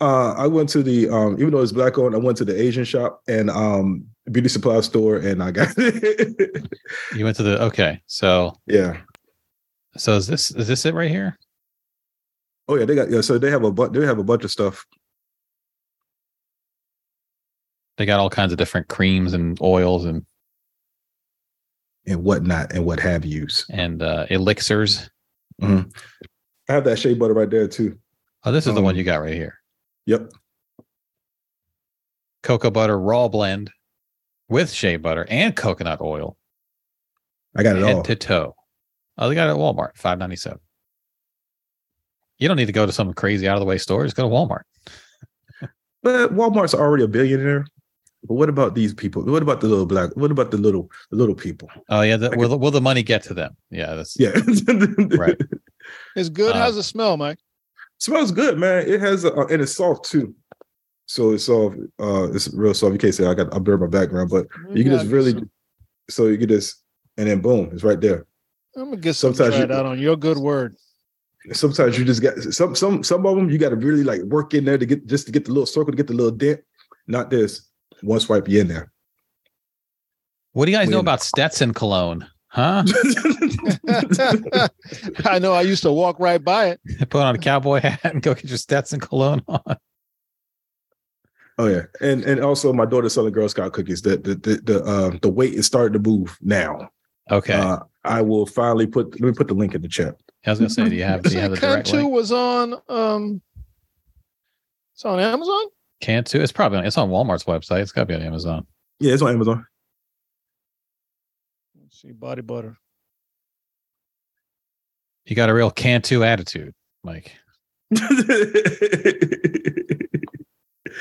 Uh, 0.00 0.32
I 0.32 0.46
went 0.46 0.70
to 0.70 0.82
the 0.82 1.10
um, 1.10 1.34
even 1.34 1.50
though 1.50 1.60
it's 1.60 1.72
black 1.72 1.98
owned, 1.98 2.14
I 2.14 2.18
went 2.18 2.38
to 2.38 2.44
the 2.46 2.58
Asian 2.58 2.84
shop 2.84 3.20
and 3.28 3.50
um 3.50 4.06
beauty 4.30 4.48
supply 4.48 4.80
store, 4.80 5.16
and 5.16 5.42
I 5.42 5.50
got 5.50 5.74
it. 5.76 6.68
You 7.14 7.24
went 7.24 7.36
to 7.38 7.42
the 7.42 7.62
okay. 7.64 8.00
So 8.06 8.54
yeah. 8.66 8.98
so 9.96 10.16
is 10.16 10.26
this 10.26 10.50
is 10.50 10.68
this 10.68 10.84
it 10.86 10.94
right 10.94 11.10
here? 11.10 11.38
Oh 12.68 12.76
yeah, 12.76 12.84
they 12.84 12.94
got 12.94 13.10
yeah. 13.10 13.20
So 13.20 13.38
they 13.38 13.50
have 13.50 13.64
a 13.64 13.70
bu- 13.72 13.90
they 13.90 14.04
have 14.06 14.18
a 14.18 14.24
bunch 14.24 14.44
of 14.44 14.50
stuff. 14.50 14.84
They 17.96 18.06
got 18.06 18.20
all 18.20 18.30
kinds 18.30 18.52
of 18.52 18.58
different 18.58 18.88
creams 18.88 19.32
and 19.32 19.60
oils 19.60 20.04
and 20.04 20.24
and 22.06 22.22
whatnot 22.22 22.72
and 22.72 22.84
what 22.84 23.00
have 23.00 23.24
yous. 23.24 23.66
and 23.70 24.02
uh 24.02 24.26
elixirs. 24.30 25.10
I 25.60 25.84
have 26.68 26.84
that 26.84 26.98
shea 26.98 27.14
butter 27.14 27.34
right 27.34 27.50
there 27.50 27.66
too. 27.66 27.98
Oh, 28.44 28.52
this 28.52 28.66
is 28.66 28.74
the 28.74 28.82
one 28.82 28.94
Um, 28.94 28.98
you 28.98 29.04
got 29.04 29.20
right 29.20 29.34
here. 29.34 29.58
Yep. 30.06 30.32
Cocoa 32.42 32.70
butter 32.70 32.98
raw 32.98 33.28
blend 33.28 33.70
with 34.48 34.70
shea 34.72 34.96
butter 34.96 35.26
and 35.28 35.54
coconut 35.54 36.00
oil, 36.00 36.36
I 37.56 37.62
got 37.62 37.76
it 37.76 37.82
head 37.84 37.96
all. 37.96 38.02
to 38.04 38.16
toe. 38.16 38.54
Oh, 39.16 39.28
they 39.28 39.34
got 39.34 39.48
it 39.48 39.52
at 39.52 39.56
Walmart, 39.56 39.96
five 39.96 40.18
ninety 40.18 40.36
seven. 40.36 40.60
You 42.38 42.46
don't 42.48 42.56
need 42.56 42.66
to 42.66 42.72
go 42.72 42.86
to 42.86 42.92
some 42.92 43.12
crazy 43.14 43.48
out 43.48 43.56
of 43.56 43.60
the 43.60 43.66
way 43.66 43.78
store. 43.78 44.04
Just 44.04 44.16
go 44.16 44.28
to 44.28 44.34
Walmart. 44.34 44.62
But 46.00 46.32
Walmart's 46.32 46.74
already 46.74 47.02
a 47.02 47.08
billionaire. 47.08 47.66
But 48.22 48.34
what 48.34 48.48
about 48.48 48.76
these 48.76 48.94
people? 48.94 49.22
What 49.24 49.42
about 49.42 49.60
the 49.60 49.66
little 49.66 49.84
black? 49.84 50.10
What 50.16 50.30
about 50.30 50.52
the 50.52 50.56
little 50.56 50.88
the 51.10 51.16
little 51.16 51.34
people? 51.34 51.68
Oh 51.88 52.02
yeah, 52.02 52.16
the, 52.16 52.30
I 52.30 52.36
will, 52.36 52.48
the- 52.50 52.56
will 52.56 52.70
the 52.70 52.80
money 52.80 53.02
get 53.02 53.24
to 53.24 53.34
them? 53.34 53.56
Yeah, 53.70 53.94
that's 53.94 54.16
Yeah. 54.18 54.30
Right. 55.18 55.36
It's 56.14 56.28
good. 56.28 56.54
Uh, 56.54 56.58
How's 56.60 56.76
it 56.76 56.84
smell, 56.84 57.16
Mike? 57.16 57.38
Smells 57.98 58.30
good, 58.30 58.58
man. 58.58 58.86
It 58.88 59.00
has 59.00 59.24
a, 59.24 59.32
and 59.32 59.60
it's 59.60 59.74
soft 59.74 60.04
too. 60.04 60.34
So 61.08 61.32
it's 61.32 61.48
all 61.48 61.74
uh 61.98 62.30
it's 62.32 62.52
real 62.54 62.74
soft. 62.74 62.92
You 62.92 62.98
can't 62.98 63.14
say 63.14 63.26
I 63.26 63.32
got 63.34 63.52
I 63.54 63.58
blurred 63.58 63.80
my 63.80 63.86
background, 63.86 64.28
but 64.30 64.46
you 64.74 64.84
can 64.84 64.92
just 64.92 65.06
really. 65.10 65.32
some- 65.32 65.50
So 66.10 66.26
you 66.26 66.36
can 66.38 66.48
just 66.48 66.82
and 67.16 67.26
then 67.28 67.40
boom, 67.40 67.70
it's 67.72 67.82
right 67.82 68.00
there. 68.00 68.26
I'm 68.76 68.84
gonna 68.90 68.98
get 68.98 69.14
some 69.14 69.34
sometimes 69.34 69.56
tried 69.56 69.70
you- 69.70 69.74
out 69.76 69.86
on 69.86 69.98
your 69.98 70.16
good 70.16 70.36
word. 70.38 70.76
Sometimes 71.52 71.98
you 71.98 72.04
just 72.04 72.20
got 72.20 72.36
some 72.52 72.74
some 72.74 73.02
some 73.02 73.24
of 73.24 73.36
them 73.36 73.48
you 73.48 73.56
got 73.56 73.70
to 73.70 73.76
really 73.76 74.04
like 74.04 74.20
work 74.22 74.52
in 74.52 74.64
there 74.66 74.76
to 74.76 74.84
get 74.84 75.06
just 75.06 75.24
to 75.26 75.32
get 75.32 75.44
the 75.46 75.50
little 75.52 75.66
circle 75.66 75.92
to 75.92 75.96
get 75.96 76.06
the 76.08 76.12
little 76.12 76.30
dent. 76.32 76.60
Not 77.06 77.30
this. 77.30 77.62
One 78.02 78.20
swipe, 78.20 78.46
you 78.48 78.60
in 78.60 78.68
there. 78.68 78.92
What 80.52 80.66
do 80.66 80.72
you 80.72 80.76
guys 80.76 80.88
know 80.90 80.98
Win. 80.98 81.04
about 81.04 81.22
Stetson 81.22 81.72
cologne? 81.72 82.26
Huh? 82.48 82.82
I 85.24 85.38
know. 85.38 85.52
I 85.54 85.62
used 85.62 85.82
to 85.84 85.92
walk 85.92 86.18
right 86.18 86.42
by 86.42 86.70
it. 86.70 86.80
Put 87.08 87.22
on 87.22 87.34
a 87.34 87.38
cowboy 87.38 87.80
hat 87.80 88.00
and 88.04 88.22
go 88.22 88.34
get 88.34 88.44
your 88.44 88.58
Stetson 88.58 89.00
cologne 89.00 89.42
on. 89.48 89.76
Oh 91.58 91.66
yeah, 91.66 91.82
and 92.00 92.22
and 92.24 92.40
also 92.40 92.72
my 92.72 92.86
daughter's 92.86 93.14
selling 93.14 93.32
Girl 93.32 93.48
Scout 93.48 93.72
cookies. 93.72 94.02
The 94.02 94.16
the 94.16 94.34
the 94.36 94.60
the, 94.62 94.84
uh, 94.84 95.18
the 95.22 95.28
weight 95.28 95.54
is 95.54 95.66
starting 95.66 96.00
to 96.00 96.10
move 96.10 96.38
now. 96.40 96.88
Okay. 97.30 97.54
Uh, 97.54 97.80
I 98.04 98.22
will 98.22 98.46
finally 98.46 98.86
put. 98.86 99.20
Let 99.20 99.28
me 99.28 99.32
put 99.32 99.48
the 99.48 99.54
link 99.54 99.74
in 99.74 99.82
the 99.82 99.88
chat. 99.88 100.14
I 100.46 100.50
was 100.50 100.60
gonna 100.60 100.70
say, 100.70 100.88
do 100.88 100.94
you 100.94 101.04
have 101.04 101.22
do 101.24 101.30
you 101.30 101.40
have 101.40 101.50
the 101.50 101.56
direct 101.56 101.88
Cantu 101.88 102.02
link? 102.02 102.12
was 102.12 102.32
on. 102.32 102.74
Um, 102.88 103.42
it's 104.94 105.04
on 105.04 105.20
Amazon. 105.20 105.64
Cantu? 106.00 106.40
It's 106.40 106.52
probably 106.52 106.78
on, 106.78 106.86
it's 106.86 106.96
on 106.98 107.10
Walmart's 107.10 107.44
website. 107.44 107.82
It's 107.82 107.92
got 107.92 108.02
to 108.02 108.06
be 108.06 108.14
on 108.14 108.22
Amazon. 108.22 108.66
Yeah, 109.00 109.12
it's 109.12 109.22
on 109.22 109.32
Amazon. 109.32 109.66
Let's 111.80 112.00
see, 112.00 112.12
body 112.12 112.42
butter. 112.42 112.76
You 115.24 115.36
got 115.36 115.50
a 115.50 115.54
real 115.54 115.70
Cantu 115.70 116.22
attitude, 116.22 116.74
Mike. 117.04 117.32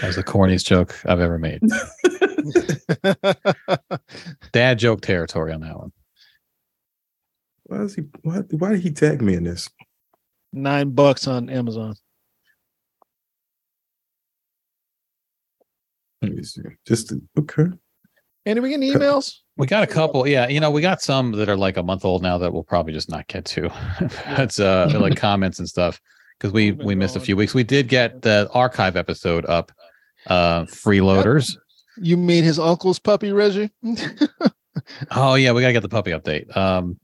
That 0.01 0.07
was 0.07 0.15
the 0.15 0.23
corniest 0.23 0.65
joke 0.65 0.95
I've 1.05 1.19
ever 1.19 1.37
made. 1.37 1.61
Dad 4.51 4.79
joke 4.79 5.01
territory 5.01 5.53
on 5.53 5.61
that 5.61 5.77
one. 5.77 5.91
why 7.63 7.81
is 7.81 7.95
he? 7.95 8.03
Why, 8.21 8.39
why 8.51 8.71
did 8.71 8.81
he 8.81 8.91
tag 8.91 9.21
me 9.21 9.35
in 9.35 9.43
this? 9.43 9.69
Nine 10.53 10.91
bucks 10.91 11.27
on 11.27 11.49
Amazon. 11.49 11.95
Let 16.21 16.33
me 16.33 16.43
see. 16.43 16.61
Just 16.85 17.13
okay. 17.37 17.65
And 18.45 18.61
we 18.61 18.69
getting 18.69 18.89
emails? 18.89 19.35
We 19.57 19.67
got 19.67 19.83
a 19.83 19.87
couple, 19.87 20.25
yeah. 20.25 20.47
You 20.47 20.61
know, 20.61 20.71
we 20.71 20.81
got 20.81 21.01
some 21.01 21.33
that 21.33 21.49
are 21.49 21.57
like 21.57 21.75
a 21.75 21.83
month 21.83 22.05
old 22.05 22.23
now 22.23 22.37
that 22.37 22.53
we'll 22.53 22.63
probably 22.63 22.93
just 22.93 23.09
not 23.09 23.27
get 23.27 23.43
to. 23.45 23.69
That's 24.25 24.59
uh 24.59 24.89
like 24.99 25.15
comments 25.17 25.59
and 25.59 25.67
stuff 25.67 25.99
because 26.39 26.53
we 26.53 26.71
We've 26.71 26.77
been 26.77 26.87
we 26.87 26.95
missed 26.95 27.17
a 27.17 27.19
few 27.19 27.35
weeks. 27.35 27.53
We 27.53 27.63
did 27.63 27.89
get 27.89 28.21
the 28.21 28.49
archive 28.53 28.95
episode 28.95 29.45
up. 29.47 29.71
Uh 30.27 30.63
freeloaders. 30.65 31.57
You 31.97 32.17
mean 32.17 32.43
his 32.43 32.59
uncle's 32.59 32.99
puppy, 32.99 33.31
Reggie? 33.31 33.71
Oh 35.11 35.33
yeah, 35.35 35.51
we 35.53 35.61
gotta 35.61 35.73
get 35.73 35.81
the 35.81 35.89
puppy 35.89 36.11
update. 36.11 36.55
Um 36.55 36.99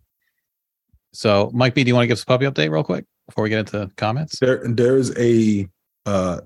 so 1.12 1.50
Mike 1.54 1.74
B, 1.74 1.84
do 1.84 1.88
you 1.90 1.96
want 1.96 2.04
to 2.04 2.08
give 2.08 2.18
us 2.18 2.24
a 2.24 2.26
puppy 2.28 2.46
update 2.46 2.72
real 2.72 2.84
quick 2.84 3.06
before 3.28 3.44
we 3.44 3.50
get 3.50 3.60
into 3.60 3.90
comments? 3.98 4.40
There, 4.40 4.62
there's 4.68 5.16
a 5.18 5.68
uh 6.06 6.42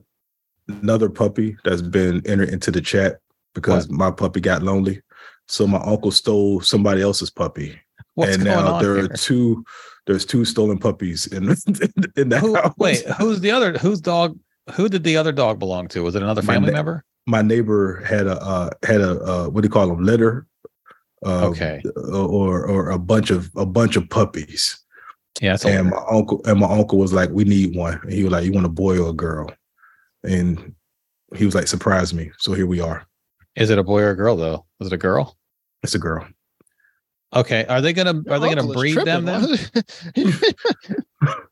another 0.68 1.10
puppy 1.10 1.58
that's 1.64 1.82
been 1.82 2.22
entered 2.26 2.50
into 2.50 2.72
the 2.72 2.82
chat 2.82 3.20
because 3.54 3.90
my 3.90 4.10
puppy 4.12 4.40
got 4.40 4.64
lonely. 4.64 5.02
So 5.48 5.66
my 5.68 5.80
uncle 5.80 6.12
stole 6.12 6.60
somebody 6.62 7.02
else's 7.02 7.30
puppy, 7.30 7.80
What's 8.16 8.36
and 8.36 8.44
now 8.44 8.80
there 8.82 8.96
here? 8.96 9.06
are 9.06 9.08
two. 9.10 9.64
There's 10.06 10.26
two 10.26 10.44
stolen 10.46 10.78
puppies 10.78 11.28
in 11.28 11.44
in 12.18 12.30
the 12.30 12.40
Who, 12.40 12.56
house. 12.56 12.74
wait, 12.78 13.06
who's 13.20 13.40
the 13.42 13.52
other 13.52 13.78
whose 13.78 14.02
dog 14.02 14.38
who 14.74 14.90
did 14.90 15.04
the 15.04 15.18
other 15.18 15.32
dog 15.32 15.60
belong 15.60 15.88
to? 15.90 16.04
Was 16.04 16.16
it 16.16 16.22
another 16.24 16.42
My 16.42 16.54
family 16.54 16.68
ne- 16.72 16.74
member? 16.78 17.04
my 17.26 17.42
neighbor 17.42 18.02
had 18.06 18.28
a 18.28 18.42
uh, 18.42 18.70
had 18.84 19.02
a 19.02 19.20
uh, 19.24 19.48
what 19.50 19.62
do 19.62 19.66
you 19.66 19.72
call 19.72 19.88
them 19.88 20.04
litter, 20.04 20.48
uh, 21.26 21.48
Okay. 21.48 21.82
or 22.14 22.66
or 22.66 22.90
a 22.92 23.00
bunch 23.00 23.30
of 23.32 23.50
a 23.56 23.66
bunch 23.66 23.96
of 23.96 24.10
puppies. 24.10 24.78
Yeah, 25.42 25.58
and 25.66 25.90
my 25.92 26.04
uncle 26.10 26.42
and 26.46 26.60
my 26.60 26.68
uncle 26.68 26.98
was 26.98 27.14
like, 27.14 27.30
"We 27.30 27.44
need 27.44 27.76
one." 27.76 28.00
And 28.04 28.12
he 28.14 28.24
was 28.24 28.32
like, 28.34 28.46
"You 28.46 28.54
want 28.54 28.66
a 28.66 28.70
boy 28.70 28.98
or 29.00 29.10
a 29.10 29.14
girl?" 29.14 29.52
And 30.24 30.74
he 31.36 31.46
was 31.46 31.54
like, 31.54 31.68
"Surprise 31.68 32.14
me!" 32.14 32.32
So 32.40 32.54
here 32.54 32.66
we 32.68 32.80
are. 32.80 33.06
is 33.56 33.70
it 33.70 33.78
a 33.78 33.84
boy 33.84 34.02
or 34.02 34.10
a 34.12 34.16
girl 34.16 34.36
though? 34.36 34.66
Was 34.80 34.88
it 34.88 34.94
a 34.94 34.98
girl? 34.98 35.38
It's 35.84 35.94
a 35.96 36.00
girl. 36.00 36.26
Okay. 37.36 37.66
Are 37.66 37.82
they 37.82 37.94
gonna 37.94 38.24
are 38.30 38.40
they 38.40 38.54
gonna 38.56 38.74
breed 38.74 38.98
them 38.98 39.26
then? 39.26 39.58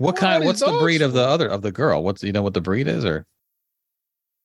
tripping. 0.00 0.04
What 0.04 0.14
What 0.14 0.16
kind? 0.16 0.42
are 0.42 0.46
What's 0.46 0.60
these 0.60 0.70
the 0.72 0.78
breed 0.78 1.02
of 1.02 1.12
the 1.12 1.22
other 1.26 1.48
of 1.48 1.62
the 1.62 1.72
girl? 1.72 2.02
What's 2.02 2.22
you 2.22 2.32
know 2.32 2.42
what 2.42 2.54
the 2.54 2.60
breed 2.60 2.88
is 2.88 3.04
or? 3.04 3.26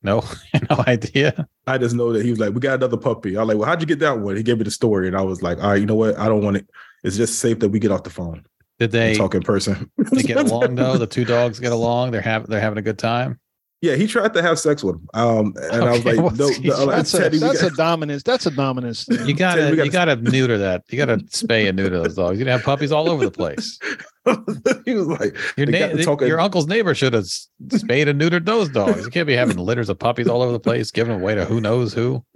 No, 0.03 0.24
no 0.70 0.84
idea. 0.88 1.47
I 1.66 1.78
just 1.80 1.95
know 1.95 2.14
that 2.14 2.24
he 2.24 2.30
was 2.30 2.39
like, 2.39 2.53
"We 2.53 2.60
got 2.60 2.76
another 2.76 2.97
puppy." 2.97 3.38
I 3.38 3.41
was 3.41 3.47
like, 3.47 3.58
"Well, 3.58 3.68
how'd 3.68 3.82
you 3.82 3.88
get 3.88 3.99
that 3.99 4.20
one?" 4.20 4.36
He 4.36 4.43
gave 4.43 4.58
me 4.60 4.64
the 4.64 4.70
story, 4.72 5.08
and 5.08 5.18
I 5.18 5.22
was 5.22 5.41
like, 5.41 5.58
"All 5.64 5.72
right, 5.72 5.80
you 5.80 5.88
know 5.88 5.95
what? 5.95 6.18
I 6.20 6.28
don't 6.28 6.43
want 6.43 6.58
it. 6.58 6.70
It's 7.03 7.18
just 7.18 7.39
safe 7.39 7.58
that 7.60 7.70
we 7.70 7.80
get 7.80 7.91
off 7.91 8.03
the 8.03 8.10
phone 8.12 8.43
Did 8.78 8.91
they 8.91 9.16
talk 9.16 9.34
in 9.34 9.41
person." 9.41 9.89
they 10.12 10.22
get 10.22 10.38
along 10.38 10.76
though? 10.76 10.97
The 10.97 11.08
two 11.08 11.26
dogs 11.26 11.60
get 11.60 11.72
along. 11.72 12.12
They're 12.12 12.22
having 12.22 12.47
they're 12.51 12.62
having 12.62 12.78
a 12.78 12.84
good 12.84 12.99
time. 12.99 13.39
yeah, 13.82 13.95
he 13.95 14.06
tried 14.06 14.34
to 14.36 14.43
have 14.43 14.60
sex 14.60 14.84
with 14.84 14.95
him, 14.95 15.08
um, 15.16 15.53
and 15.72 15.84
I 15.84 15.91
was 15.91 16.06
like, 16.06 16.20
what's 16.20 16.38
"No, 16.38 16.49
he- 16.49 16.68
no, 16.68 16.76
I'm 16.76 16.86
like, 16.88 16.95
that's 16.97 17.14
a, 17.16 17.20
Teddy, 17.20 17.38
that's 17.39 17.62
got- 17.64 17.72
a 17.72 17.76
dominance. 17.76 18.22
That's 18.22 18.45
a 18.45 18.51
dominance. 18.51 19.06
thing. 19.06 19.26
You 19.28 19.34
gotta 19.34 19.72
we 19.72 19.76
gotta- 19.78 19.86
you 19.86 19.91
gotta 19.91 20.16
neuter 20.18 20.58
that. 20.60 20.84
You 20.91 20.99
gotta 20.99 21.18
spay 21.24 21.68
and 21.68 21.76
neuter 21.78 21.97
those 22.03 22.14
dogs. 22.16 22.38
You 22.39 22.45
have 22.45 22.62
puppies 22.62 22.91
all 22.91 23.10
over 23.10 23.26
the 23.26 23.32
place. 23.32 23.80
he 24.86 24.93
was 24.93 25.07
like, 25.07 25.36
Your 25.57 25.67
na- 25.67 26.03
talking- 26.03 26.28
your 26.28 26.39
uncle's 26.39 26.67
neighbor 26.67 26.95
should 26.95 27.13
have 27.13 27.28
spayed 27.28 28.07
and 28.07 28.19
neutered 28.19 28.45
those 28.45 28.69
dogs. 28.69 29.03
You 29.05 29.11
can't 29.11 29.28
be 29.28 29.36
having 29.36 29.57
litters 29.57 29.89
of 29.89 29.99
puppies 29.99 30.28
all 30.28 30.41
over 30.41 30.51
the 30.51 30.59
place, 30.59 30.91
giving 30.91 31.13
them 31.13 31.21
away 31.21 31.36
to 31.36 31.45
who 31.45 31.61
knows 31.61 31.93
who. 31.93 32.23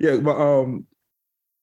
yeah, 0.00 0.16
but 0.16 0.36
um, 0.36 0.86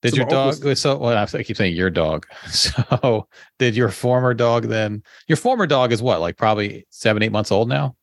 Did 0.01 0.11
So 0.11 0.17
your 0.17 0.27
dog? 0.27 0.77
So 0.77 0.97
well, 0.97 1.17
I 1.17 1.43
keep 1.43 1.57
saying 1.57 1.75
your 1.75 1.89
dog. 1.89 2.25
So 2.51 3.27
did 3.57 3.75
your 3.75 3.89
former 3.89 4.33
dog 4.33 4.67
then? 4.67 5.03
Your 5.27 5.37
former 5.37 5.67
dog 5.67 5.91
is 5.91 6.01
what, 6.01 6.19
like 6.21 6.37
probably 6.37 6.85
seven, 6.89 7.23
eight 7.23 7.31
months 7.31 7.51
old 7.51 7.69
now. 7.69 7.95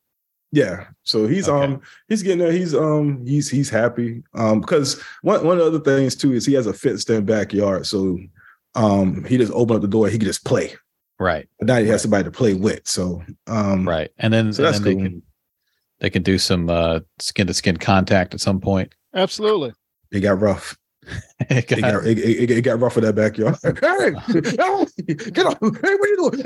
Yeah. 0.53 0.87
So 1.03 1.27
he's 1.27 1.49
Okay. 1.49 1.65
um 1.75 1.81
he's 2.09 2.23
getting 2.23 2.39
there. 2.39 2.53
He's 2.53 2.75
um 2.75 3.25
he's 3.27 3.51
he's 3.51 3.69
happy. 3.69 4.23
Um 4.35 4.61
because 4.61 5.01
one 5.23 5.45
one 5.45 5.59
of 5.59 5.65
the 5.73 5.79
other 5.79 5.81
things 5.81 6.15
too 6.15 6.33
is 6.33 6.47
he 6.47 6.55
has 6.55 6.67
a 6.67 6.73
fenced 6.73 7.11
in 7.11 7.25
backyard. 7.25 7.85
So 7.87 8.19
um 8.77 9.25
he 9.25 9.37
just 9.39 9.53
open 9.53 9.77
up 9.77 9.83
the 9.83 9.89
door, 9.89 10.09
he 10.09 10.19
can 10.19 10.27
just 10.27 10.45
play. 10.45 10.75
Right, 11.19 11.49
But 11.59 11.69
now 11.69 11.77
he 11.77 11.83
Right. 11.85 11.91
has 11.93 12.03
somebody 12.03 12.25
to 12.25 12.31
play 12.31 12.55
with. 12.55 12.87
So 12.87 13.23
um 13.47 13.89
right. 13.89 14.11
And 14.19 14.33
then, 14.33 14.53
so 14.53 14.63
and 14.65 14.75
that's 14.75 14.85
then 14.85 14.95
cool. 14.95 15.03
they 15.03 15.09
can 15.09 15.23
they 16.01 16.11
can 16.11 16.23
do 16.23 16.37
some 16.39 16.69
uh 16.69 17.01
skin 17.19 17.47
to 17.47 17.55
skin 17.55 17.79
contact 17.79 18.35
at 18.35 18.41
some 18.41 18.61
point. 18.61 18.95
Absolutely. 19.15 19.73
it 20.13 20.21
got 20.21 20.41
rough. 20.41 20.77
It 21.49 21.71
It 21.71 21.81
got, 21.81 22.07
it, 22.07 22.19
it, 22.19 22.51
it 22.51 22.63
got 22.63 22.81
rough 22.81 22.97
in 22.97 23.05
that 23.05 23.15
backyard. 23.15 23.57
hey, 23.63 25.15
get 25.31 25.47
up. 25.47 25.59
Hey, 25.61 25.95
what 25.95 26.01
are 26.01 26.09
you 26.09 26.31
doing? 26.31 26.43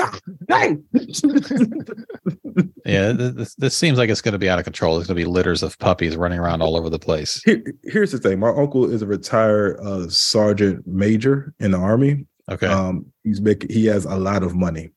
Hey. 0.48 0.76
yeah, 2.84 3.12
this, 3.12 3.54
this 3.54 3.76
seems 3.76 3.98
like 3.98 4.10
it's 4.10 4.20
going 4.20 4.32
to 4.32 4.38
be 4.38 4.50
out 4.50 4.58
of 4.58 4.64
control. 4.64 4.96
There's 4.96 5.06
going 5.06 5.16
to 5.16 5.24
be 5.24 5.30
litters 5.30 5.62
of 5.62 5.78
puppies 5.78 6.16
running 6.16 6.38
around 6.38 6.60
all 6.62 6.76
over 6.76 6.90
the 6.90 6.98
place. 6.98 7.40
Here- 7.44 7.62
here's 7.84 8.12
the 8.12 8.18
thing. 8.18 8.40
My 8.40 8.48
uncle 8.50 8.90
is 8.92 9.02
a 9.02 9.06
retired 9.06 9.78
uh, 9.80 10.08
sergeant 10.08 10.86
major 10.86 11.54
in 11.60 11.70
the 11.70 11.78
army. 11.78 12.26
Okay, 12.50 12.66
Um, 12.66 13.06
he's 13.22 13.40
making 13.40 13.70
he 13.70 13.86
has 13.86 14.04
a 14.06 14.16
lot 14.16 14.42
of 14.42 14.56
money 14.56 14.90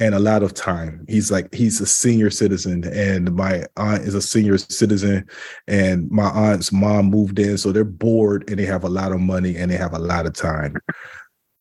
and 0.00 0.14
a 0.14 0.18
lot 0.18 0.42
of 0.42 0.54
time. 0.54 1.04
He's 1.08 1.30
like 1.30 1.52
he's 1.54 1.80
a 1.80 1.86
senior 1.86 2.30
citizen, 2.30 2.84
and 2.84 3.34
my 3.34 3.64
aunt 3.76 4.02
is 4.04 4.14
a 4.14 4.22
senior 4.22 4.58
citizen, 4.58 5.26
and 5.68 6.10
my 6.10 6.28
aunt's 6.28 6.72
mom 6.72 7.06
moved 7.06 7.38
in, 7.38 7.58
so 7.58 7.72
they're 7.72 7.84
bored 7.84 8.48
and 8.48 8.58
they 8.58 8.66
have 8.66 8.84
a 8.84 8.88
lot 8.88 9.12
of 9.12 9.20
money 9.20 9.56
and 9.56 9.70
they 9.70 9.76
have 9.76 9.92
a 9.94 9.98
lot 9.98 10.26
of 10.26 10.32
time. 10.32 10.76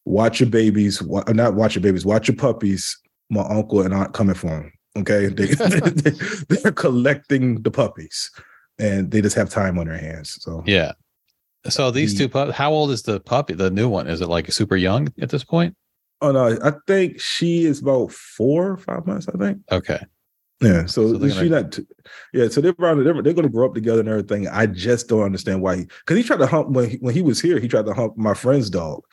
Watch 0.06 0.40
your 0.40 0.50
babies, 0.50 1.02
wa- 1.02 1.24
uh, 1.28 1.34
not 1.34 1.54
watch 1.54 1.76
your 1.76 1.82
babies, 1.82 2.06
watch 2.06 2.28
your 2.28 2.36
puppies. 2.38 2.98
My 3.30 3.42
uncle 3.42 3.82
and 3.82 3.94
aunt 3.94 4.14
coming 4.14 4.36
for 4.36 4.48
them. 4.48 4.74
Okay, 4.98 5.28
they, 5.28 5.46
they're 6.50 6.72
collecting 6.72 7.62
the 7.62 7.72
puppies, 7.72 8.30
and 8.80 9.12
they 9.12 9.22
just 9.22 9.36
have 9.36 9.50
time 9.50 9.80
on 9.80 9.88
their 9.88 9.98
hands. 9.98 10.38
So 10.42 10.64
yeah. 10.66 10.94
So 11.70 11.92
these 11.92 12.14
the- 12.14 12.26
two 12.26 12.30
pup. 12.30 12.52
How 12.54 12.72
old 12.72 12.92
is 12.92 13.04
the 13.04 13.20
puppy? 13.20 13.54
The 13.54 13.70
new 13.72 13.88
one 13.88 14.08
is 14.08 14.22
it 14.22 14.28
like 14.28 14.52
super 14.52 14.76
young 14.76 15.14
at 15.22 15.30
this 15.30 15.44
point? 15.44 15.76
Oh 16.24 16.32
no, 16.32 16.58
I 16.64 16.72
think 16.88 17.20
she 17.20 17.66
is 17.66 17.82
about 17.82 18.14
four 18.14 18.72
or 18.72 18.78
five 18.78 19.06
months. 19.06 19.28
I 19.28 19.38
think. 19.38 19.60
Okay, 19.70 20.00
Yeah, 20.62 20.86
so, 20.86 21.12
So 21.12 21.18
they're 21.18 21.30
she 21.32 21.50
not. 21.50 21.74
T- 21.74 21.86
yeah, 22.32 22.48
so 22.48 22.62
they're 22.62 22.74
around. 22.80 23.04
They're, 23.04 23.22
they're 23.22 23.34
going 23.34 23.44
to 23.44 23.50
grow 23.50 23.68
up 23.68 23.76
together 23.76 24.00
and 24.00 24.08
everything. 24.08 24.48
I 24.48 24.68
just 24.68 25.10
don't 25.10 25.24
understand 25.24 25.62
why. 25.62 25.84
Because 25.84 26.16
he, 26.16 26.24
tried 26.24 26.38
to 26.38 26.48
hump 26.48 26.70
when 26.70 26.92
he, 26.92 26.96
when 26.98 27.14
he 27.14 27.22
was 27.22 27.42
here. 27.42 27.60
He 27.60 27.68
tried 27.68 27.86
to 27.88 27.94
hump 27.94 28.16
my 28.16 28.34
friend's 28.34 28.70
dog. 28.70 29.04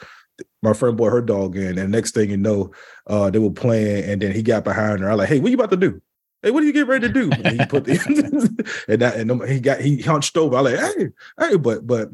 My 0.62 0.72
friend 0.72 0.96
brought 0.96 1.10
her 1.10 1.20
dog 1.20 1.56
in, 1.56 1.78
and 1.78 1.90
next 1.90 2.14
thing 2.14 2.30
you 2.30 2.36
know, 2.36 2.70
uh, 3.08 3.28
they 3.28 3.40
were 3.40 3.50
playing, 3.50 4.08
and 4.08 4.22
then 4.22 4.30
he 4.30 4.40
got 4.40 4.62
behind 4.62 5.00
her. 5.00 5.10
I'm 5.10 5.18
like, 5.18 5.28
hey, 5.28 5.40
what 5.40 5.50
you 5.50 5.56
about 5.56 5.70
to 5.70 5.76
do? 5.76 6.00
Hey, 6.44 6.52
what 6.52 6.62
are 6.62 6.66
you 6.66 6.72
getting 6.72 6.88
ready 6.88 7.08
to 7.08 7.12
do? 7.12 7.30
And 7.32 7.60
he 7.60 7.66
put 7.66 7.86
the 7.86 8.84
and 8.88 9.02
that 9.02 9.16
and 9.16 9.48
he 9.48 9.58
got 9.58 9.80
he 9.80 10.00
hunched 10.00 10.36
over. 10.36 10.56
I'm 10.56 10.64
like, 10.64 10.78
hey, 10.78 11.08
hey, 11.40 11.56
but 11.56 11.88
but 11.88 12.08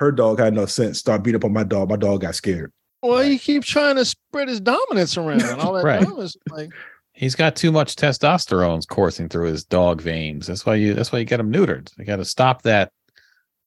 her 0.00 0.12
dog 0.12 0.38
had 0.38 0.52
no 0.52 0.66
sense. 0.66 0.98
Start 0.98 1.24
beat 1.24 1.34
up 1.34 1.44
on 1.46 1.54
my 1.54 1.64
dog. 1.64 1.88
My 1.88 1.96
dog 1.96 2.20
got 2.20 2.34
scared. 2.34 2.72
Well, 3.02 3.18
Right. 3.18 3.30
he 3.30 3.38
keeps 3.38 3.66
trying 3.68 3.96
to 3.96 4.04
spread 4.04 4.48
his 4.48 4.60
dominance 4.60 5.16
around. 5.16 5.42
And 5.42 5.60
all 5.60 5.72
that 5.74 5.84
Right. 5.84 6.00
dominance, 6.02 6.36
like 6.50 6.70
he's 7.12 7.34
got 7.34 7.54
too 7.56 7.70
much 7.72 7.94
testosterone 7.96 8.86
coursing 8.88 9.28
through 9.28 9.46
his 9.48 9.64
dog 9.64 10.00
veins. 10.00 10.46
That's 10.46 10.64
why 10.66 10.74
you. 10.76 10.94
That's 10.94 11.12
why 11.12 11.18
you 11.20 11.24
get 11.24 11.40
him 11.40 11.52
neutered. 11.52 11.90
You 11.98 12.04
got 12.04 12.16
to 12.16 12.24
stop 12.24 12.62
that 12.62 12.90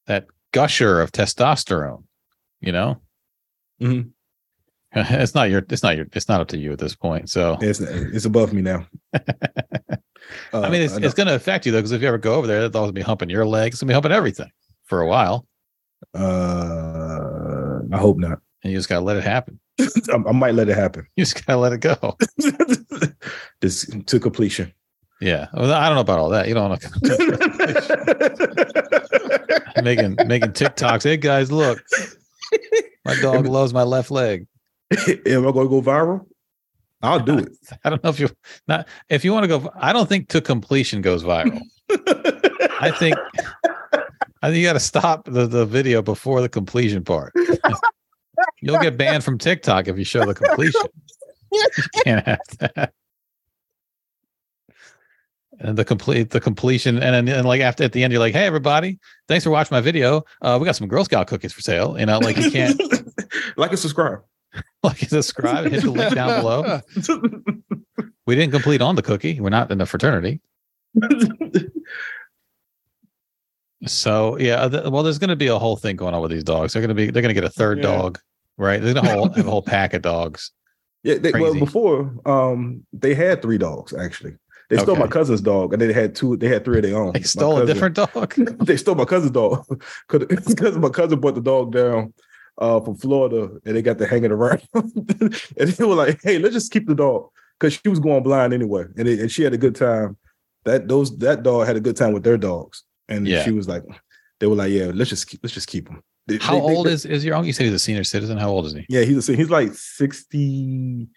that 0.08 0.26
gusher 0.52 1.00
of 1.02 1.12
testosterone. 1.12 2.04
You 2.60 2.72
know, 2.74 3.02
Mhm. 3.82 4.12
it's 4.94 5.34
not 5.34 5.50
your. 5.50 5.64
It's 5.70 5.84
not 5.84 5.96
your. 5.96 6.08
It's 6.14 6.28
not 6.28 6.42
up 6.42 6.50
to 6.50 6.58
you 6.58 6.74
at 6.74 6.80
this 6.80 6.96
point. 6.96 7.30
So 7.30 7.58
It's 7.62 7.80
it's 7.80 8.26
above 8.26 8.52
me 8.54 8.62
now. 8.62 8.86
I 10.54 10.70
mean, 10.70 10.82
it's, 10.82 10.94
Uh, 10.96 11.00
it's 11.02 11.14
going 11.14 11.28
to 11.28 11.36
affect 11.36 11.66
you 11.66 11.72
though, 11.72 11.80
because 11.80 11.92
if 11.94 12.02
you 12.02 12.08
ever 12.08 12.18
go 12.18 12.36
over 12.36 12.48
there, 12.48 12.62
that 12.62 12.72
dog's 12.72 12.84
gonna 12.88 12.94
be 12.94 13.02
humping 13.02 13.30
your 13.30 13.46
legs. 13.46 13.76
It's 13.76 13.82
gonna 13.82 13.90
be 13.90 13.94
humping 13.94 14.12
everything 14.12 14.52
for 14.86 15.02
a 15.02 15.08
while, 15.08 15.46
uh, 16.14 17.80
I 17.92 17.98
hope 17.98 18.18
not. 18.18 18.40
And 18.64 18.72
you 18.72 18.78
just 18.78 18.90
gotta 18.90 19.06
let 19.06 19.18
it 19.18 19.24
happen. 19.24 19.60
I, 19.80 20.16
I 20.28 20.32
might 20.32 20.54
let 20.54 20.70
it 20.70 20.78
happen. 20.78 21.08
You 21.16 21.26
just 21.26 21.46
gotta 21.46 21.60
let 21.60 21.74
it 21.74 21.80
go. 21.80 22.18
this 23.62 23.86
to 24.06 24.20
completion. 24.20 24.74
Yeah. 25.20 25.48
Well, 25.54 25.72
I 25.72 25.88
don't 25.88 25.96
know 25.96 26.02
about 26.02 26.20
all 26.20 26.30
that. 26.30 26.48
You 26.48 26.56
don't 26.56 26.70
want 26.70 26.82
to 26.82 26.90
making 29.84 30.18
making 30.26 30.52
TikToks. 30.52 31.04
Hey 31.04 31.18
guys, 31.18 31.52
look, 31.52 31.84
my 33.06 33.16
dog 33.22 33.46
loves 33.46 33.74
my 33.74 33.84
left 33.84 34.10
leg. 34.10 34.48
Am 34.92 35.48
I 35.48 35.52
to 35.52 35.52
go 35.52 35.82
viral? 35.82 36.26
I'll 37.04 37.20
do 37.20 37.38
it. 37.40 37.50
I 37.84 37.90
don't 37.90 38.04
know 38.04 38.10
if 38.10 38.20
you 38.20 38.30
not 38.68 38.88
if 39.10 39.24
you 39.24 39.32
want 39.32 39.44
to 39.44 39.48
go. 39.48 39.72
I 39.76 39.94
don't 39.94 40.10
think 40.10 40.28
to 40.30 40.42
completion 40.42 41.02
goes 41.02 41.24
viral. 41.24 41.62
I 42.80 42.92
think 42.92 43.16
I 44.42 44.48
think 44.48 44.58
you 44.58 44.64
got 44.64 44.74
to 44.74 44.80
stop 44.80 45.26
the, 45.26 45.46
the 45.46 45.66
video 45.66 46.02
before 46.02 46.42
the 46.42 46.50
completion 46.50 47.04
part. 47.04 47.34
You'll 48.62 48.80
get 48.80 48.98
banned 48.98 49.24
from 49.24 49.38
TikTok 49.38 49.88
if 49.88 49.98
you 49.98 50.04
show 50.04 50.26
the 50.26 50.34
completion. 50.34 50.82
You 51.54 51.84
can't 52.06 52.26
have 52.26 52.40
that. 52.60 52.94
And 55.60 55.78
the 55.78 55.84
complete 55.86 56.30
the 56.30 56.40
completion, 56.40 56.98
and 56.98 57.28
then 57.28 57.38
and 57.38 57.46
like 57.48 57.60
after 57.62 57.84
at 57.84 57.92
the 57.92 58.04
end, 58.04 58.14
you're 58.14 58.22
like, 58.22 58.34
"Hey, 58.34 58.46
everybody, 58.46 58.98
thanks 59.28 59.44
for 59.44 59.50
watching 59.52 59.76
my 59.76 59.82
video. 59.82 60.24
Uh, 60.42 60.58
we 60.60 60.66
got 60.66 60.76
some 60.78 60.88
Girl 60.88 61.04
Scout 61.04 61.28
cookies 61.28 61.52
for 61.54 61.60
sale." 61.62 62.00
You 62.00 62.06
know, 62.06 62.20
like 62.20 62.38
you 62.38 62.50
can't 62.50 62.80
like 63.58 63.70
and 63.72 63.78
subscribe. 63.80 64.22
like 64.82 65.02
and 65.02 65.10
subscribe, 65.10 65.70
hit 65.70 65.84
the 65.84 65.92
link 65.92 66.16
down 66.16 66.40
below. 66.42 66.80
We 68.26 68.36
didn't 68.36 68.54
complete 68.54 68.82
on 68.82 68.96
the 68.96 69.02
cookie. 69.04 69.40
We're 69.42 69.50
not 69.50 69.70
in 69.72 69.78
the 69.78 69.86
fraternity. 69.86 70.40
So 73.88 74.38
yeah, 74.38 74.68
th- 74.68 74.86
well, 74.86 75.04
there's 75.04 75.18
going 75.20 75.30
to 75.32 75.36
be 75.36 75.48
a 75.48 75.58
whole 75.58 75.76
thing 75.76 75.96
going 75.96 76.14
on 76.14 76.22
with 76.22 76.32
these 76.32 76.44
dogs. 76.44 76.74
They're 76.74 76.82
going 76.82 76.90
to 76.90 76.96
be 76.96 77.10
they're 77.12 77.22
going 77.22 77.34
to 77.34 77.40
get 77.40 77.44
a 77.44 77.50
third 77.50 77.78
Yeah. 77.80 77.84
dog, 77.84 78.20
right? 78.58 78.82
They're 78.82 78.94
going 78.94 79.06
to 79.06 79.12
whole, 79.12 79.30
have 79.30 79.48
a 79.48 79.50
whole 79.50 79.62
pack 79.62 79.94
of 79.94 80.02
dogs. 80.02 80.52
yeah, 81.04 81.16
they, 81.16 81.32
well, 81.32 81.54
before 81.54 82.14
um, 82.26 82.86
they 82.94 83.14
had 83.16 83.42
three 83.42 83.58
dogs 83.58 83.94
actually. 83.94 84.36
They 84.72 84.78
stole 84.78 84.96
my 84.96 85.08
cousin's 85.08 85.42
dog, 85.42 85.74
and 85.74 85.82
they 85.82 85.92
had 85.92 86.16
two. 86.16 86.38
They 86.38 86.48
had 86.48 86.64
three 86.64 86.78
of 86.78 86.84
their 86.84 86.96
own. 86.96 87.12
They 87.12 87.24
stole 87.24 87.58
a 87.58 87.66
different 87.66 87.94
dog. 87.94 88.34
they 88.66 88.78
stole 88.78 88.96
my 88.96 89.04
cousin's 89.04 89.34
dog 89.34 89.66
because 90.10 90.78
my 90.78 90.88
cousin 90.88 91.20
brought 91.20 91.36
the 91.36 91.42
dog 91.42 91.74
down 91.74 92.14
uh, 92.58 92.80
from 92.80 92.96
Florida, 92.96 93.50
and 93.66 93.76
they 93.76 93.82
got 93.82 93.98
to 93.98 94.08
hanging 94.08 94.32
around. 94.32 94.62
and 94.74 95.34
they 95.58 95.84
were 95.84 95.96
like, 95.96 96.22
"Hey, 96.24 96.40
let's 96.40 96.54
just 96.54 96.72
keep 96.72 96.88
the 96.88 96.96
dog," 96.96 97.28
because 97.60 97.74
she 97.74 97.90
was 97.90 98.00
going 98.00 98.24
blind 98.24 98.54
anyway, 98.54 98.86
and, 98.98 99.10
it, 99.10 99.20
and 99.20 99.30
she 99.30 99.44
had 99.44 99.54
a 99.54 99.58
good 99.58 99.76
time. 99.76 100.18
That 100.64 100.88
those 100.88 101.18
that 101.18 101.44
dog 101.44 101.68
had 101.68 101.76
a 101.76 101.82
good 101.82 101.98
time 101.98 102.14
with 102.14 102.24
their 102.24 102.38
dogs, 102.38 102.84
and 103.10 103.28
Yeah. 103.28 103.44
she 103.44 103.52
was 103.52 103.68
like, 103.68 103.84
"They 104.40 104.48
were 104.48 104.56
like, 104.56 104.72
yeah, 104.72 104.92
let's 104.94 105.10
just 105.10 105.28
keep, 105.28 105.42
let's 105.44 105.54
just 105.54 105.68
keep 105.68 105.90
him." 105.90 106.02
They- 106.32 106.46
How 106.46 106.54
they- 106.54 106.60
they- 106.60 106.76
old 106.76 106.88
is 106.88 107.06
is 107.06 107.24
your 107.26 107.36
uncle? 107.36 107.48
You 107.48 107.54
said 107.54 107.66
he's 107.66 107.74
a 107.74 107.80
senior 107.80 108.04
citizen. 108.04 108.38
How 108.38 108.50
old 108.50 108.66
is 108.66 108.74
he? 108.74 108.86
Yeah, 108.90 109.02
he's 109.02 109.28
a, 109.30 109.36
he's 109.36 109.50
like 109.50 109.74
sixty 109.74 111.08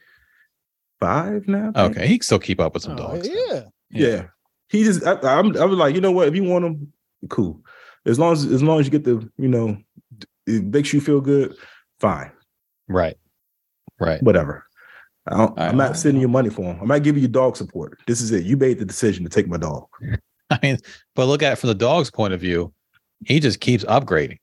five 1.01 1.47
now. 1.49 1.73
Okay, 1.77 2.07
he 2.07 2.19
can 2.19 2.23
still 2.25 2.39
keep 2.39 2.61
up 2.61 2.75
with 2.75 2.83
some 2.83 2.95
oh, 2.95 2.97
dogs. 2.97 3.29
yeah. 3.31 3.63
Yeah. 3.91 4.27
He 4.69 4.85
just 4.85 5.05
I, 5.07 5.13
I'm 5.23 5.57
I 5.57 5.65
was 5.65 5.79
like, 5.79 5.95
you 5.95 6.01
know 6.01 6.13
what? 6.13 6.29
If 6.29 6.35
you 6.35 6.45
want 6.45 6.65
him, 6.65 6.93
cool. 7.29 7.61
As 8.07 8.19
long 8.19 8.33
as 8.33 8.45
as 8.45 8.63
long 8.63 8.81
as 8.81 8.87
you 8.87 8.91
get 8.91 9.05
the, 9.05 9.29
you 9.39 9.49
know, 9.49 9.77
it 10.47 10.65
makes 10.65 10.93
you 10.93 11.01
feel 11.01 11.21
good, 11.21 11.57
fine. 12.01 12.31
Right, 12.89 13.17
right. 14.01 14.23
Whatever. 14.23 14.67
I 15.27 15.37
don't, 15.39 15.59
I- 15.59 15.69
I'm 15.69 15.77
not 15.77 15.97
sending 15.97 16.21
you 16.21 16.29
money 16.29 16.51
for 16.51 16.63
him. 16.63 16.79
I'm 16.81 16.89
not 16.89 17.03
giving 17.03 17.23
you 17.23 17.29
dog 17.29 17.57
support. 17.57 17.99
This 18.07 18.21
is 18.21 18.31
it. 18.31 18.45
You 18.45 18.57
made 18.57 18.79
the 18.79 18.85
decision 18.85 19.25
to 19.25 19.31
take 19.31 19.49
my 19.49 19.57
dog. 19.57 19.87
I 20.51 20.59
mean, 20.63 20.79
but 21.15 21.27
look 21.27 21.43
at 21.43 21.55
it 21.55 21.57
from 21.57 21.69
the 21.69 21.75
dog's 21.75 22.11
point 22.11 22.35
of 22.35 22.41
view. 22.41 22.73
He 23.25 23.41
just 23.41 23.61
keeps 23.61 23.85
upgrading. 23.85 24.39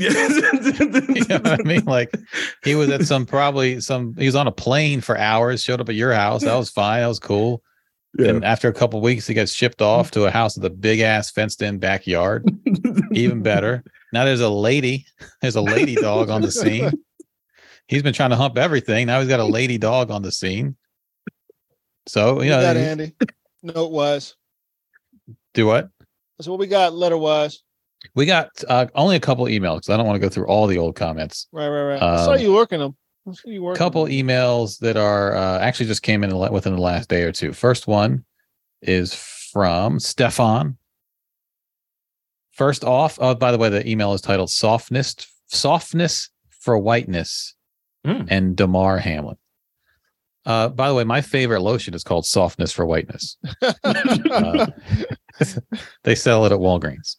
Yeah. 0.00 0.10
You 1.08 1.24
know 1.28 1.38
what 1.40 1.60
I 1.60 1.62
mean? 1.64 1.84
Like 1.84 2.10
he 2.64 2.74
was 2.74 2.90
at 2.90 3.02
some 3.06 3.26
probably 3.26 3.80
some. 3.80 4.14
He 4.16 4.26
was 4.26 4.34
on 4.36 4.46
a 4.46 4.52
plane 4.52 5.00
for 5.00 5.16
hours. 5.18 5.62
Showed 5.62 5.80
up 5.80 5.88
at 5.88 5.94
your 5.94 6.12
house. 6.12 6.42
That 6.42 6.54
was 6.56 6.70
fine. 6.70 7.00
That 7.02 7.06
was 7.08 7.18
cool. 7.18 7.62
yeah. 8.18 8.28
And 8.28 8.44
after 8.44 8.68
a 8.68 8.72
couple 8.72 9.00
weeks, 9.00 9.26
he 9.26 9.34
gets 9.34 9.52
shipped 9.52 9.82
off 9.82 10.10
to 10.12 10.24
a 10.24 10.30
house 10.30 10.56
with 10.56 10.64
a 10.64 10.70
big 10.70 11.00
ass 11.00 11.30
fenced 11.30 11.62
in 11.62 11.78
backyard. 11.78 12.48
Even 13.12 13.42
better. 13.42 13.82
Now 14.12 14.24
there's 14.24 14.40
a 14.40 14.48
lady. 14.48 15.06
There's 15.42 15.56
a 15.56 15.60
lady 15.60 15.94
dog 15.94 16.30
on 16.30 16.42
the 16.42 16.50
scene. 16.52 16.90
He's 17.88 18.02
been 18.02 18.14
trying 18.14 18.30
to 18.30 18.36
hump 18.36 18.58
everything. 18.58 19.06
Now 19.06 19.20
he's 19.20 19.28
got 19.28 19.40
a 19.40 19.44
lady 19.44 19.78
dog 19.78 20.10
on 20.10 20.22
the 20.22 20.32
scene. 20.32 20.76
So 22.06 22.42
you 22.42 22.50
know, 22.50 22.60
that 22.60 22.76
he- 22.76 22.82
Andy. 22.82 23.12
Note 23.62 23.90
wise. 23.90 24.34
do 25.54 25.66
what? 25.66 25.90
So 26.40 26.50
what 26.52 26.60
we 26.60 26.66
got 26.68 26.92
letter 26.94 27.18
wise. 27.18 27.62
We 28.14 28.26
got 28.26 28.48
uh, 28.68 28.86
only 28.94 29.16
a 29.16 29.20
couple 29.20 29.44
emails 29.46 29.90
I 29.90 29.96
don't 29.96 30.06
want 30.06 30.16
to 30.16 30.20
go 30.20 30.28
through 30.28 30.46
all 30.46 30.66
the 30.66 30.78
old 30.78 30.94
comments. 30.96 31.48
Right, 31.52 31.68
right, 31.68 31.82
right. 31.94 32.02
I 32.02 32.24
saw 32.24 32.32
Um, 32.34 32.40
you 32.40 32.52
working 32.52 32.78
them. 32.80 32.96
You 33.44 33.60
A 33.60 33.62
working 33.64 33.78
couple 33.78 34.04
them. 34.04 34.12
emails 34.14 34.78
that 34.78 34.96
are 34.96 35.34
uh, 35.36 35.58
actually 35.58 35.86
just 35.86 36.02
came 36.02 36.22
in 36.24 36.36
within 36.50 36.74
the 36.74 36.80
last 36.80 37.08
day 37.08 37.22
or 37.22 37.32
two. 37.32 37.52
First 37.52 37.86
one 37.86 38.24
is 38.82 39.14
from 39.14 39.98
Stefan. 39.98 40.78
First 42.52 42.84
off, 42.84 43.18
oh, 43.20 43.34
by 43.34 43.52
the 43.52 43.58
way, 43.58 43.68
the 43.68 43.88
email 43.88 44.12
is 44.14 44.20
titled 44.20 44.50
"Softness 44.50 45.14
Softness 45.48 46.30
for 46.60 46.78
Whiteness 46.78 47.54
Mm. 48.06 48.28
and 48.30 48.56
Damar 48.56 48.98
Hamlin. 48.98 49.36
Uh, 50.48 50.66
by 50.66 50.88
the 50.88 50.94
way, 50.94 51.04
my 51.04 51.20
favorite 51.20 51.60
lotion 51.60 51.92
is 51.92 52.02
called 52.02 52.24
Softness 52.24 52.72
for 52.72 52.86
Whiteness. 52.86 53.36
Uh, 53.84 54.66
they 56.04 56.14
sell 56.16 56.44
it 56.44 56.50
at 56.50 56.58
Walgreens. 56.58 57.16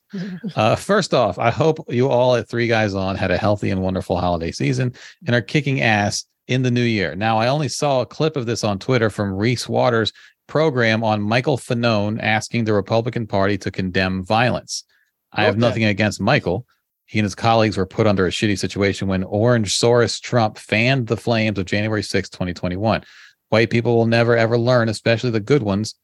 Uh, 0.55 0.75
first 0.75 1.13
off, 1.13 1.39
I 1.39 1.51
hope 1.51 1.79
you 1.87 2.09
all 2.09 2.35
at 2.35 2.49
Three 2.49 2.67
Guys 2.67 2.93
On 2.93 3.15
had 3.15 3.31
a 3.31 3.37
healthy 3.37 3.69
and 3.69 3.81
wonderful 3.81 4.17
holiday 4.19 4.51
season 4.51 4.93
and 5.25 5.35
are 5.35 5.41
kicking 5.41 5.81
ass 5.81 6.25
in 6.47 6.63
the 6.63 6.71
new 6.71 6.83
year. 6.83 7.15
Now, 7.15 7.37
I 7.37 7.47
only 7.47 7.69
saw 7.69 8.01
a 8.01 8.05
clip 8.05 8.35
of 8.35 8.45
this 8.45 8.63
on 8.63 8.77
Twitter 8.77 9.09
from 9.09 9.33
Reese 9.33 9.69
Waters' 9.69 10.11
program 10.47 11.03
on 11.03 11.21
Michael 11.21 11.57
Fanone 11.57 12.21
asking 12.21 12.65
the 12.65 12.73
Republican 12.73 13.25
Party 13.25 13.57
to 13.59 13.71
condemn 13.71 14.23
violence. 14.23 14.83
I 15.31 15.45
have 15.45 15.57
nothing 15.57 15.85
against 15.85 16.19
Michael. 16.19 16.65
He 17.09 17.17
and 17.17 17.23
his 17.25 17.33
colleagues 17.33 17.75
were 17.75 17.87
put 17.87 18.05
under 18.05 18.27
a 18.27 18.29
shitty 18.29 18.59
situation 18.59 19.07
when 19.07 19.23
Orange 19.23 19.75
Soros 19.75 20.21
Trump 20.21 20.59
fanned 20.59 21.07
the 21.07 21.17
flames 21.17 21.57
of 21.57 21.65
January 21.65 22.03
6, 22.03 22.29
2021. 22.29 23.03
White 23.49 23.71
people 23.71 23.97
will 23.97 24.05
never 24.05 24.37
ever 24.37 24.59
learn, 24.59 24.89
especially 24.89 25.31
the 25.31 25.39
good 25.39 25.63
ones. 25.63 25.95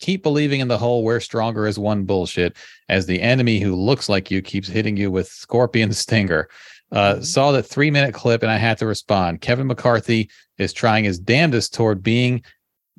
Keep 0.00 0.22
believing 0.22 0.60
in 0.60 0.68
the 0.68 0.76
whole 0.76 1.02
we're 1.02 1.20
stronger 1.20 1.66
as 1.66 1.78
one 1.78 2.04
bullshit 2.04 2.58
as 2.90 3.06
the 3.06 3.22
enemy 3.22 3.58
who 3.58 3.74
looks 3.74 4.10
like 4.10 4.30
you 4.30 4.42
keeps 4.42 4.68
hitting 4.68 4.98
you 4.98 5.10
with 5.10 5.28
scorpion 5.28 5.92
stinger. 5.94 6.48
Uh, 6.92 7.14
Mhm. 7.14 7.24
Saw 7.24 7.52
that 7.52 7.62
three 7.62 7.90
minute 7.90 8.12
clip 8.12 8.42
and 8.42 8.52
I 8.52 8.58
had 8.58 8.76
to 8.78 8.86
respond. 8.86 9.40
Kevin 9.40 9.66
McCarthy 9.66 10.28
is 10.58 10.74
trying 10.74 11.04
his 11.04 11.18
damnedest 11.18 11.72
toward 11.72 12.02
being 12.02 12.42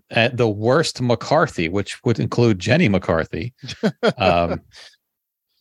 at 0.10 0.36
the 0.38 0.50
worst 0.50 1.00
McCarthy, 1.00 1.70
which 1.70 2.04
would 2.04 2.20
include 2.20 2.58
Jenny 2.58 2.90
McCarthy. 2.90 3.54
Um, 4.18 4.62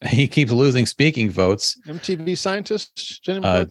he 0.09 0.29
keeps 0.29 0.53
losing 0.53 0.87
speaking 0.87 1.31
votes. 1.31 1.79
MTV 1.87 2.37
scientist 2.37 3.23
Jenny 3.23 3.45
Uh, 3.45 3.67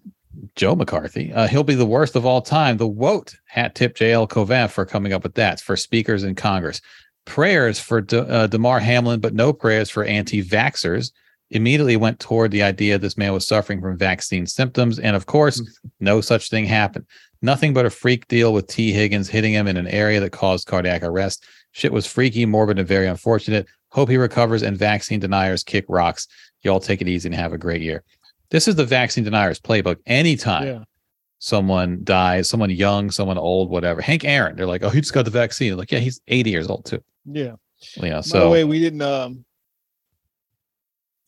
Joe 0.56 0.76
McCarthy. 0.76 1.32
Uh, 1.32 1.48
he'll 1.48 1.64
be 1.64 1.76
the 1.76 1.86
worst 1.86 2.16
of 2.16 2.26
all 2.26 2.42
time. 2.42 2.78
The 2.78 2.88
wote 2.88 3.36
hat 3.46 3.76
tip 3.76 3.96
JL 3.96 4.28
Covan 4.28 4.70
for 4.70 4.86
coming 4.86 5.14
up 5.14 5.24
with 5.24 5.36
that 5.36 5.60
for 5.62 5.78
speakers 5.78 6.24
in 6.24 6.36
Congress. 6.36 6.82
Prayers 7.26 7.80
for 7.80 8.02
De, 8.02 8.28
uh, 8.28 8.48
Damar 8.48 8.80
Hamlin, 8.80 9.20
but 9.20 9.34
no 9.34 9.54
prayers 9.54 9.90
for 9.90 10.04
anti-vaxxers. 10.04 11.12
Immediately 11.52 11.98
went 11.98 12.20
toward 12.20 12.50
the 12.50 12.64
idea 12.64 12.98
this 12.98 13.16
man 13.16 13.32
was 13.32 13.48
suffering 13.48 13.80
from 13.80 13.96
vaccine 13.98 14.48
symptoms, 14.48 14.98
and 14.98 15.16
of 15.16 15.28
course, 15.28 15.62
no 16.00 16.20
such 16.20 16.50
thing 16.50 16.66
happened. 16.66 17.06
Nothing 17.44 17.74
but 17.74 17.86
a 17.86 17.92
freak 17.92 18.28
deal 18.28 18.54
with 18.54 18.68
Tee 18.68 18.92
Higgins 18.92 19.30
hitting 19.30 19.54
him 19.54 19.68
in 19.68 19.78
an 19.78 19.88
area 19.88 20.20
that 20.20 20.32
caused 20.32 20.66
cardiac 20.68 21.04
arrest. 21.04 21.46
Shit 21.74 21.94
was 21.94 22.08
freaky, 22.08 22.46
morbid, 22.46 22.80
and 22.80 22.88
very 22.88 23.06
unfortunate. 23.08 23.68
Hope 23.94 24.10
he 24.10 24.18
recovers 24.18 24.64
and 24.64 24.76
vaccine 24.76 25.20
deniers 25.20 25.64
kick 25.64 25.86
rocks. 25.88 26.28
Y'all 26.64 26.80
take 26.80 27.00
it 27.00 27.08
easy 27.08 27.28
and 27.28 27.36
have 27.36 27.54
a 27.54 27.60
great 27.60 27.82
year. 27.82 28.04
This 28.50 28.68
is 28.68 28.76
the 28.76 28.86
vaccine 28.86 29.24
deniers 29.24 29.60
playbook. 29.60 29.98
Anytime 30.08 30.68
yeah. 30.68 30.84
someone 31.38 32.00
dies, 32.04 32.50
someone 32.50 32.72
young, 32.72 33.12
someone 33.12 33.38
old, 33.38 33.70
whatever. 33.70 34.02
Hank 34.02 34.26
Aaron, 34.26 34.56
they're 34.56 34.66
like, 34.66 34.82
oh, 34.82 34.90
he 34.90 35.00
just 35.00 35.14
got 35.14 35.26
the 35.26 35.32
vaccine. 35.32 35.78
Like, 35.78 35.92
yeah, 35.92 36.00
he's 36.00 36.22
80 36.28 36.50
years 36.50 36.68
old 36.70 36.86
too. 36.86 37.04
Yeah. 37.26 37.54
You 37.98 38.10
know, 38.10 38.16
By 38.16 38.18
the 38.18 38.24
so 38.24 38.50
way, 38.50 38.64
we 38.64 38.80
didn't 38.80 39.02
um 39.04 39.46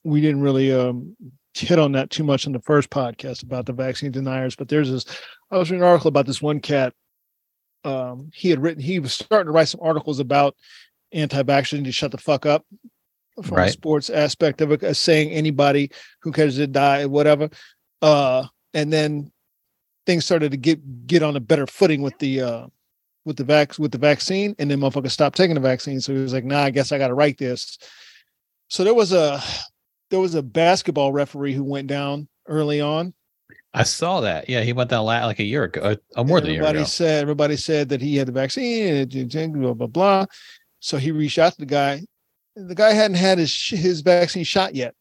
we 0.03 0.19
didn't 0.21 0.41
really 0.41 0.73
um 0.73 1.15
hit 1.53 1.77
on 1.77 1.91
that 1.91 2.09
too 2.09 2.23
much 2.23 2.47
in 2.47 2.51
the 2.51 2.61
first 2.61 2.89
podcast 2.89 3.43
about 3.43 3.67
the 3.67 3.73
vaccine 3.73 4.11
deniers, 4.11 4.55
but 4.55 4.69
there's 4.69 4.89
this 4.89 5.05
I 5.51 5.57
was 5.59 5.69
reading 5.69 5.83
an 5.83 5.89
article 5.89 6.07
about 6.07 6.25
this 6.25 6.41
one 6.41 6.61
cat. 6.61 6.93
Um 7.83 8.31
he 8.33 8.49
had 8.49 8.59
written 8.59 8.81
he 8.81 8.97
was 8.97 9.13
starting 9.13 9.45
to 9.45 9.51
write 9.51 9.67
some 9.67 9.81
articles 9.83 10.19
about 10.19 10.55
anti-vaxxers 11.15 11.83
to 11.83 11.91
shut 11.91 12.11
the 12.11 12.17
fuck 12.17 12.45
up 12.45 12.65
from 13.43 13.57
Right. 13.57 13.69
a 13.69 13.71
sports 13.71 14.09
aspect 14.09 14.61
of 14.61 14.71
it, 14.71 14.83
as 14.83 14.97
saying 14.99 15.31
anybody 15.31 15.89
who 16.21 16.31
cares 16.31 16.55
to 16.57 16.67
die, 16.67 17.05
whatever. 17.05 17.49
Uh 18.01 18.45
and 18.73 18.91
then 18.93 19.31
things 20.05 20.25
started 20.25 20.51
to 20.51 20.57
get 20.57 21.07
get 21.07 21.23
on 21.23 21.35
a 21.35 21.39
better 21.39 21.65
footing 21.65 22.01
with 22.01 22.17
the 22.19 22.41
uh 22.41 22.67
with 23.25 23.37
the 23.37 23.43
vac 23.43 23.79
with 23.79 23.91
the 23.91 23.97
vaccine, 23.97 24.55
and 24.59 24.69
then 24.69 24.79
motherfuckers 24.79 25.11
stopped 25.11 25.35
taking 25.37 25.55
the 25.55 25.61
vaccine. 25.61 25.99
So 25.99 26.13
he 26.13 26.19
was 26.21 26.33
like, 26.33 26.45
"Nah, 26.45 26.61
I 26.63 26.69
guess 26.69 26.91
I 26.91 26.97
got 26.99 27.07
to 27.07 27.15
write 27.15 27.37
this." 27.39 27.79
So 28.67 28.83
there 28.83 28.93
was 28.93 29.11
a 29.13 29.41
there 30.11 30.19
was 30.19 30.35
a 30.35 30.43
basketball 30.43 31.11
referee 31.11 31.53
who 31.53 31.63
went 31.63 31.87
down 31.87 32.27
early 32.47 32.81
on. 32.81 33.13
I 33.73 33.83
saw 33.83 34.21
that. 34.21 34.47
Yeah, 34.49 34.61
he 34.61 34.73
went 34.73 34.89
down 34.89 35.05
like 35.05 35.39
a 35.39 35.43
year 35.43 35.63
ago, 35.63 35.81
uh, 35.81 35.95
uh, 36.15 36.23
more 36.23 36.39
than 36.39 36.51
a 36.51 36.53
year 36.53 36.61
ago. 36.61 36.69
everybody 36.69 36.87
said 36.89 37.21
everybody 37.23 37.57
said 37.57 37.89
that 37.89 38.01
he 38.01 38.15
had 38.15 38.27
the 38.27 38.31
vaccine 38.31 38.95
and 38.95 39.53
blah 39.61 39.73
blah 39.73 39.87
blah. 39.87 40.25
So 40.85 40.97
he 40.99 41.09
reached 41.11 41.39
out 41.39 41.53
to 41.53 41.57
the 41.57 41.65
guy. 41.65 42.03
The 42.55 42.75
guy 42.75 42.93
hadn't 42.93 43.17
had 43.17 43.39
his 43.39 43.69
his 43.69 44.01
vaccine 44.01 44.43
shot 44.43 44.75
yet. 44.75 44.93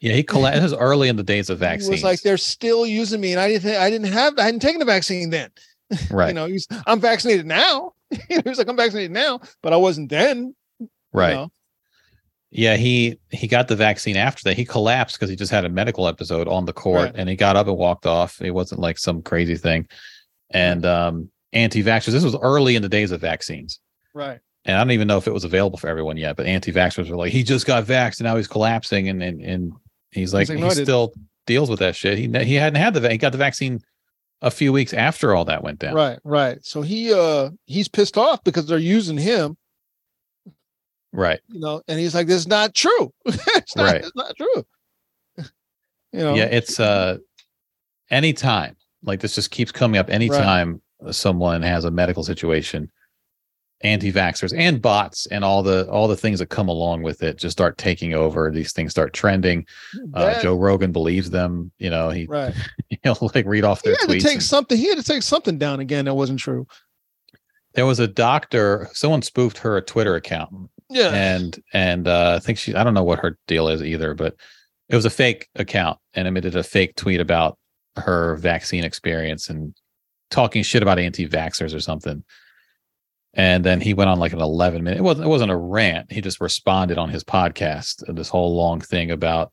Yeah, 0.00 0.14
he 0.14 0.22
collect. 0.22 0.54
This 0.56 0.62
was 0.72 0.80
early 0.80 1.08
in 1.10 1.16
the 1.16 1.22
days 1.22 1.50
of 1.50 1.58
He 1.60 1.64
vaccines. 1.66 1.90
was 1.90 2.02
like, 2.02 2.22
"They're 2.22 2.38
still 2.38 2.86
using 2.86 3.20
me, 3.20 3.32
and 3.32 3.40
I 3.40 3.48
didn't 3.48 3.76
I 3.76 3.90
didn't 3.90 4.10
have 4.10 4.38
I 4.38 4.44
hadn't 4.44 4.60
taken 4.60 4.78
the 4.78 4.86
vaccine 4.86 5.28
then." 5.28 5.50
right, 6.10 6.28
You 6.28 6.34
know, 6.34 6.46
he's 6.46 6.66
I'm 6.86 7.00
vaccinated 7.00 7.44
now. 7.44 7.92
he 8.28 8.38
was 8.46 8.56
like, 8.56 8.66
"I'm 8.66 8.76
vaccinated 8.78 9.10
now, 9.10 9.40
but 9.62 9.74
I 9.74 9.76
wasn't 9.76 10.08
then." 10.08 10.54
you 10.80 10.88
right. 11.12 11.34
know? 11.34 11.52
Yeah, 12.50 12.76
he 12.76 13.18
he 13.30 13.46
got 13.48 13.68
the 13.68 13.76
vaccine 13.76 14.16
after 14.16 14.42
that. 14.44 14.56
He 14.56 14.64
collapsed 14.64 15.16
because 15.16 15.28
he 15.28 15.36
just 15.36 15.52
had 15.52 15.66
a 15.66 15.68
medical 15.68 16.08
episode 16.08 16.48
on 16.48 16.64
the 16.64 16.72
court, 16.72 17.08
Right. 17.10 17.12
and 17.14 17.28
he 17.28 17.36
got 17.36 17.56
up 17.56 17.66
and 17.66 17.76
walked 17.76 18.06
off. 18.06 18.40
It 18.40 18.52
wasn't 18.52 18.80
like 18.80 18.96
some 18.96 19.20
crazy 19.20 19.56
thing. 19.56 19.86
And 20.48 20.86
um, 20.86 21.30
anti-vaxxers. 21.52 22.12
This 22.12 22.24
was 22.24 22.36
early 22.40 22.74
in 22.74 22.80
the 22.82 22.88
days 22.88 23.10
of 23.10 23.20
vaccines. 23.20 23.78
Right. 24.14 24.40
And 24.64 24.76
I 24.76 24.80
don't 24.80 24.90
even 24.92 25.08
know 25.08 25.18
if 25.18 25.26
it 25.26 25.32
was 25.32 25.44
available 25.44 25.78
for 25.78 25.88
everyone 25.88 26.16
yet. 26.16 26.36
But 26.36 26.46
anti-vaxxers 26.46 27.08
were 27.10 27.16
like, 27.16 27.32
he 27.32 27.42
just 27.42 27.66
got 27.66 27.84
vaxxed 27.84 28.20
and 28.20 28.26
now 28.26 28.36
he's 28.36 28.46
collapsing, 28.48 29.08
and 29.08 29.22
and, 29.22 29.40
and 29.42 29.72
he's 30.10 30.32
like, 30.34 30.48
like, 30.48 30.58
he 30.58 30.62
"No, 30.62 30.68
didn't." 30.70 30.84
still 30.84 31.12
deals 31.46 31.68
with 31.70 31.80
that 31.80 31.96
shit. 31.96 32.18
He 32.18 32.28
he 32.44 32.54
hadn't 32.54 32.80
had 32.80 32.94
the 32.94 33.00
va- 33.00 33.10
he 33.10 33.18
got 33.18 33.32
the 33.32 33.38
vaccine 33.38 33.80
a 34.40 34.50
few 34.50 34.72
weeks 34.72 34.92
after 34.92 35.34
all 35.34 35.44
that 35.46 35.62
went 35.62 35.78
down. 35.78 35.94
Right, 35.94 36.18
right. 36.24 36.64
So 36.64 36.82
he 36.82 37.12
uh 37.12 37.50
he's 37.66 37.88
pissed 37.88 38.16
off 38.18 38.42
because 38.44 38.66
they're 38.66 38.78
using 38.78 39.16
him, 39.18 39.56
Right. 41.12 41.40
you 41.48 41.60
know, 41.60 41.82
and 41.88 41.98
he's 42.00 42.14
like, 42.14 42.26
"This 42.26 42.38
is 42.40 42.48
not 42.48 42.74
true. 42.74 43.12
it's 43.26 43.76
not, 43.76 43.84
Right. 43.84 43.96
it's 44.04 44.14
not 44.16 44.34
true." 44.36 44.64
you 46.12 46.18
know, 46.20 46.34
Yeah. 46.34 46.44
It's 46.46 46.80
uh, 46.80 47.18
anytime 48.10 48.76
like 49.04 49.20
this 49.20 49.34
just 49.34 49.50
keeps 49.50 49.72
coming 49.72 49.98
up. 49.98 50.08
Anytime 50.10 50.80
someone 51.10 51.62
has 51.62 51.84
a 51.84 51.90
medical 51.90 52.22
situation, 52.24 52.90
anti-vaxxers 53.84 54.52
and 54.56 54.80
bots 54.80 55.26
and 55.26 55.44
all 55.44 55.62
the 55.62 55.88
all 55.90 56.06
the 56.08 56.16
things 56.16 56.38
that 56.38 56.46
come 56.46 56.68
along 56.68 57.02
with 57.02 57.22
it 57.22 57.36
just 57.38 57.52
start 57.52 57.78
taking 57.78 58.14
over. 58.14 58.50
These 58.50 58.72
things 58.72 58.90
start 58.92 59.12
trending. 59.12 59.66
Uh, 60.14 60.40
Joe 60.40 60.54
Rogan 60.56 60.92
believes 60.92 61.30
them. 61.30 61.70
You 61.78 61.90
know, 61.90 62.10
he 62.10 62.26
right. 62.26 62.54
he'll 63.02 63.16
like 63.34 63.46
read 63.46 63.64
off 63.64 63.82
their 63.82 63.94
He 63.94 64.00
had 64.00 64.10
to 64.10 64.20
take 64.20 64.32
and- 64.34 64.42
something. 64.42 64.78
He 64.78 64.88
had 64.88 64.98
to 64.98 65.04
take 65.04 65.22
something 65.22 65.58
down 65.58 65.80
again 65.80 66.04
that 66.06 66.14
wasn't 66.14 66.38
true. 66.40 66.66
there 67.74 67.86
was 67.86 67.98
a 68.00 68.06
doctor 68.08 68.88
someone 68.92 69.22
spoofed 69.22 69.58
her 69.58 69.76
a 69.76 69.82
twitter 69.82 70.14
account 70.14 70.50
Yeah. 70.90 71.10
and 71.12 71.58
and 71.72 72.06
uh, 72.06 72.34
i 72.36 72.38
think 72.38 72.58
she 72.58 72.74
i 72.74 72.84
don't 72.84 72.92
know 72.94 73.02
what 73.04 73.18
her 73.20 73.38
deal 73.48 73.68
is 73.68 73.82
either 73.82 74.12
but 74.14 74.34
it 74.90 74.94
was 74.94 75.06
a 75.06 75.10
fake 75.10 75.48
account 75.54 75.98
and 76.12 76.28
emitted 76.28 76.54
a 76.54 76.62
fake 76.62 76.96
tweet 76.96 77.20
about 77.20 77.56
her 77.96 78.36
vaccine 78.36 78.84
experience 78.84 79.48
and 79.48 79.74
talking 80.30 80.62
shit 80.62 80.82
about 80.82 80.98
anti-vaxxers 80.98 81.74
or 81.74 81.80
something 81.80 82.22
and 83.34 83.64
then 83.64 83.80
he 83.80 83.94
went 83.94 84.10
on 84.10 84.18
like 84.18 84.32
an 84.32 84.40
11 84.40 84.82
minute 84.82 84.98
it 84.98 85.02
wasn't 85.02 85.26
it 85.26 85.28
wasn't 85.30 85.50
a 85.50 85.56
rant. 85.56 86.12
He 86.12 86.20
just 86.20 86.40
responded 86.40 86.98
on 86.98 87.08
his 87.08 87.24
podcast 87.24 88.08
uh, 88.08 88.12
this 88.12 88.28
whole 88.28 88.54
long 88.56 88.80
thing 88.80 89.10
about 89.10 89.50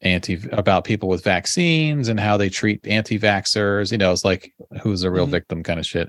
anti 0.00 0.38
about 0.52 0.84
people 0.84 1.08
with 1.08 1.24
vaccines 1.24 2.08
and 2.08 2.20
how 2.20 2.36
they 2.36 2.48
treat 2.48 2.86
anti-vaxxers 2.86 3.90
you 3.90 3.98
know 3.98 4.12
it's 4.12 4.24
like 4.24 4.52
who's 4.82 5.00
the 5.00 5.10
real 5.10 5.26
Mhm. 5.26 5.30
victim 5.32 5.62
kind 5.62 5.80
of 5.80 5.86
shit. 5.86 6.08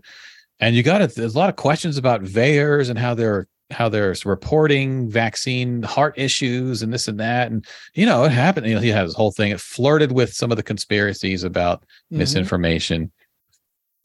And 0.60 0.76
you 0.76 0.84
got 0.84 1.02
it 1.02 1.16
there's 1.16 1.36
a 1.36 1.40
lot 1.40 1.50
of 1.50 1.56
questions 1.56 1.98
about 1.98 2.22
VAERS 2.24 2.90
and 2.90 3.00
how 3.00 3.14
they're 3.16 3.48
how 3.72 3.88
they're 3.90 4.16
reporting 4.26 5.10
vaccine 5.10 5.84
heart 5.84 6.14
issues 6.18 6.82
and 6.82 6.92
this 6.94 7.08
and 7.08 7.20
that. 7.20 7.52
And 7.52 7.66
you 7.96 8.06
know 8.06 8.24
it 8.26 8.32
happened 8.32 8.68
you 8.68 8.76
know 8.76 8.82
he 8.82 8.90
had 8.90 9.04
his 9.06 9.16
whole 9.16 9.32
thing. 9.32 9.52
It 9.52 9.60
flirted 9.60 10.12
with 10.12 10.34
some 10.34 10.52
of 10.52 10.58
the 10.58 10.64
conspiracies 10.64 11.44
about 11.44 11.82
Mhm. 12.12 12.18
misinformation. 12.20 13.12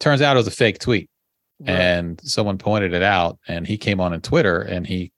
Turns 0.01 0.21
out 0.23 0.37
it 0.37 0.39
was 0.39 0.47
a 0.47 0.51
fake 0.51 0.79
tweet 0.79 1.09
Right. 1.67 1.77
and 1.77 2.21
someone 2.23 2.59
pointed 2.59 2.93
it 2.93 3.03
out 3.03 3.39
and 3.49 3.67
he 3.67 3.77
came 3.79 4.01
on 4.01 4.13
in 4.13 4.21
twitter 4.21 4.61
and 4.61 4.87
he 4.87 5.13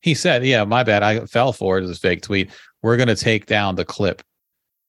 he 0.00 0.14
said 0.14 0.44
yeah 0.44 0.64
my 0.64 0.82
bad 0.82 1.02
i 1.02 1.24
fell 1.26 1.52
for 1.52 1.78
it 1.78 1.84
as 1.84 1.90
a 1.90 1.94
fake 1.94 2.22
tweet 2.22 2.50
we're 2.82 2.96
going 2.96 3.08
to 3.08 3.14
take 3.16 3.46
down 3.46 3.76
the 3.76 3.84
clip 3.84 4.22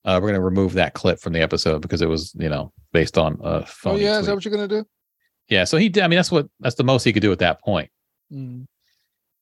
uh, 0.05 0.16
we're 0.22 0.30
going 0.30 0.34
to 0.34 0.41
remove 0.41 0.74
that 0.74 0.93
clip 0.95 1.20
from 1.20 1.34
the 1.34 1.39
episode 1.41 1.82
because 1.82 2.01
it 2.01 2.09
was 2.09 2.34
you 2.39 2.49
know 2.49 2.72
based 2.91 3.18
on 3.18 3.38
a 3.43 3.66
phone." 3.66 3.93
oh 3.93 3.97
yeah, 3.97 4.20
is 4.20 4.26
that 4.26 4.34
what 4.36 4.43
you're 4.43 4.53
gonna 4.53 4.68
do? 4.68 4.84
yeah 5.49 5.64
so 5.66 5.78
he 5.78 5.88
did 5.89 6.03
i 6.03 6.07
mean 6.07 6.18
that's 6.18 6.32
what 6.32 6.47
that's 6.59 6.76
the 6.76 6.84
most 6.84 7.03
he 7.03 7.14
could 7.14 7.22
do 7.22 7.32
at 7.32 7.39
that 7.39 7.61
point 7.61 7.89
Mm. 8.32 8.66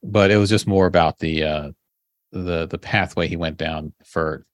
but 0.03 0.31
it 0.31 0.37
was 0.37 0.49
just 0.49 0.67
more 0.67 0.85
about 0.87 1.19
the 1.19 1.43
uh 1.43 1.71
the 2.33 2.65
the 2.67 2.77
pathway 2.77 3.27
he 3.27 3.37
went 3.37 3.57
down 3.57 3.93
for 4.05 4.45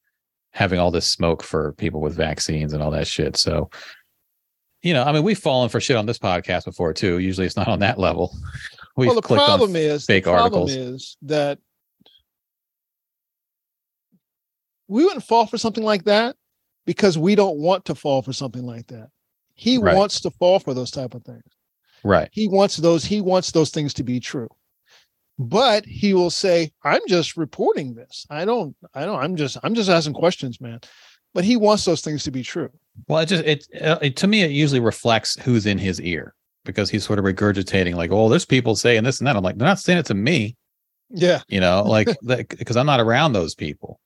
having 0.52 0.80
all 0.80 0.92
this 0.92 1.08
smoke 1.08 1.42
for 1.44 1.74
people 1.74 2.02
with 2.02 2.16
vaccines 2.16 2.74
and 2.74 2.84
all 2.84 2.92
that 2.92 3.08
shit 3.08 3.38
so 3.38 3.70
you 4.84 4.94
know 4.94 5.04
i 5.04 5.12
mean 5.12 5.24
we've 5.24 5.40
fallen 5.40 5.70
for 5.70 5.80
shit 5.80 5.96
on 5.98 6.06
this 6.06 6.20
podcast 6.20 6.66
before 6.66 6.94
too 6.94 7.20
usually 7.20 7.46
it's 7.46 7.56
not 7.58 7.68
on 7.68 7.80
that 7.80 7.98
level 7.98 8.36
we've 8.96 9.08
well, 9.08 9.16
the 9.16 9.22
problem 9.22 9.76
is 9.76 10.06
fake 10.06 10.24
the 10.24 10.32
problem 10.32 10.64
articles. 10.64 10.72
is 10.76 11.18
that 11.24 11.60
we 14.88 15.04
wouldn't 15.04 15.24
fall 15.24 15.46
for 15.46 15.58
something 15.58 15.84
like 15.84 16.06
that 16.06 16.36
because 16.86 17.18
we 17.18 17.36
don't 17.36 17.58
want 17.58 17.86
to 17.86 17.96
fall 17.96 18.22
for 18.22 18.32
something 18.34 18.66
like 18.66 18.88
that. 18.88 19.10
He 19.54 19.78
Right. 19.78 19.96
wants 19.96 20.22
to 20.22 20.32
fall 20.32 20.60
for 20.60 20.74
those 20.74 20.92
type 20.92 21.14
of 21.14 21.24
things. 21.24 21.44
Right. 22.04 22.30
He 22.32 22.48
wants 22.48 22.78
those 22.78 23.04
he 23.04 23.20
wants 23.22 23.52
those 23.52 23.70
things 23.70 23.94
to 23.96 24.04
be 24.04 24.20
true. 24.20 24.48
But 25.40 25.86
he 25.86 26.14
will 26.14 26.30
say, 26.30 26.72
"I'm 26.84 27.02
just 27.08 27.38
reporting 27.38 27.94
this. 27.96 28.26
I 28.30 28.46
don't 28.46 28.76
I 28.94 29.06
don't 29.06 29.20
I'm 29.22 29.36
just 29.36 29.58
I'm 29.62 29.76
just 29.76 29.90
asking 29.90 30.14
questions, 30.14 30.62
man." 30.62 30.80
But 31.38 31.46
he 31.46 31.56
wants 31.56 31.86
those 31.86 32.02
things 32.02 32.24
to 32.24 32.32
be 32.32 32.42
true. 32.42 32.72
Well, 33.08 33.20
it 33.20 33.28
just 33.28 33.44
it, 33.46 33.68
uh, 33.80 34.00
it 34.02 34.16
to 34.18 34.28
me 34.28 34.42
it 34.42 34.50
usually 34.50 34.80
reflects 34.80 35.38
who's 35.44 35.68
in 35.68 35.78
his 35.78 36.02
ear 36.02 36.34
because 36.66 36.90
he's 36.90 37.06
sort 37.06 37.20
of 37.20 37.26
regurgitating 37.26 37.94
like, 37.94 38.10
"Oh, 38.12 38.28
there's 38.28 38.44
people 38.44 38.76
saying 38.76 39.04
this 39.04 39.20
and 39.20 39.28
that." 39.28 39.36
I'm 39.36 39.44
like, 39.44 39.58
"They're 39.60 39.68
not 39.68 39.78
saying 39.80 40.00
it 40.00 40.08
to 40.08 40.16
me." 40.16 40.56
Yeah. 41.10 41.42
you 41.48 41.62
know 41.62 41.84
like 41.84 42.10
because 42.58 42.76
i'm 42.76 42.86
not 42.86 43.00
around 43.00 43.32
those 43.32 43.56
people 43.56 44.02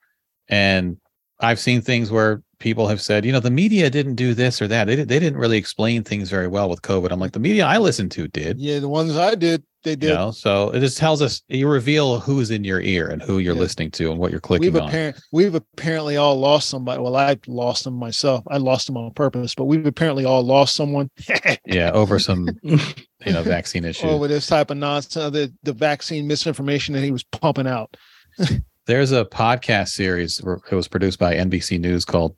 and 0.50 0.98
i've 1.40 1.60
seen 1.60 1.82
things 1.82 2.12
where 2.12 2.44
people 2.60 2.88
have 2.88 3.02
said 3.02 3.26
you 3.26 3.32
know 3.32 3.40
the 3.40 3.50
media 3.50 3.90
didn't 3.90 4.16
do 4.16 4.36
this 4.36 4.62
or 4.62 4.68
that 4.68 4.86
they, 4.86 4.96
did, 4.96 5.08
they 5.08 5.18
didn't 5.18 5.40
really 5.40 5.58
explain 5.58 6.04
things 6.04 6.30
very 6.30 6.48
well 6.48 6.70
with 6.70 6.84
covid 6.84 7.12
i'm 7.12 7.20
like 7.20 7.32
the 7.32 7.40
media 7.40 7.66
i 7.66 7.80
listened 7.80 8.12
to 8.12 8.28
did 8.28 8.60
Yeah, 8.60 8.78
the 8.78 8.88
ones 8.88 9.18
I 9.18 9.34
did, 9.34 9.64
they 9.84 9.96
did. 9.96 10.10
you 10.10 10.14
know 10.14 10.32
so 10.32 10.70
it 10.72 10.80
just 10.80 10.98
tells 10.98 11.22
us 11.22 11.42
you 11.48 11.68
reveal 11.68 12.20
who's 12.20 12.52
in 12.52 12.64
your 12.64 12.82
ear 12.82 13.08
and 13.08 13.22
who 13.22 13.40
you're 13.40 13.56
Yeah. 13.56 13.62
listening 13.62 13.92
to 13.92 14.12
and 14.12 14.20
what 14.20 14.32
you're 14.32 14.40
clicking 14.40 14.74
we've 14.74 14.82
on 14.82 15.14
we've 15.32 15.56
apparently 15.56 16.18
all 16.18 16.40
lost 16.40 16.70
somebody. 16.70 17.02
Well, 17.02 17.16
I 17.16 17.38
lost 17.48 17.84
them 17.84 17.96
myself. 17.96 18.44
I 18.48 18.58
lost 18.58 18.88
them 18.88 18.98
on 18.98 19.12
purpose, 19.14 19.56
but 19.56 19.66
we've 19.66 19.86
apparently 19.86 20.26
all 20.26 20.44
lost 20.44 20.76
someone 20.76 21.10
yeah 21.66 21.92
over 21.92 22.20
some 22.20 22.48
you 22.64 22.78
know 23.26 23.44
vaccine 23.44 23.86
issue 23.86 24.08
over 24.08 24.28
this 24.28 24.48
type 24.48 24.70
of 24.72 24.78
nonsense, 24.78 25.32
the, 25.34 25.54
the 25.64 25.74
vaccine 25.74 26.28
misinformation 26.28 26.94
that 26.94 27.04
he 27.04 27.12
was 27.12 27.24
pumping 27.24 27.68
out. 27.68 27.96
there's 28.88 29.12
a 29.12 29.26
podcast 29.26 29.90
series 29.90 30.40
it 30.72 30.76
was 30.76 30.88
produced 30.88 31.20
by 31.20 31.36
nbc 31.36 31.80
news 31.80 32.04
called 32.06 32.36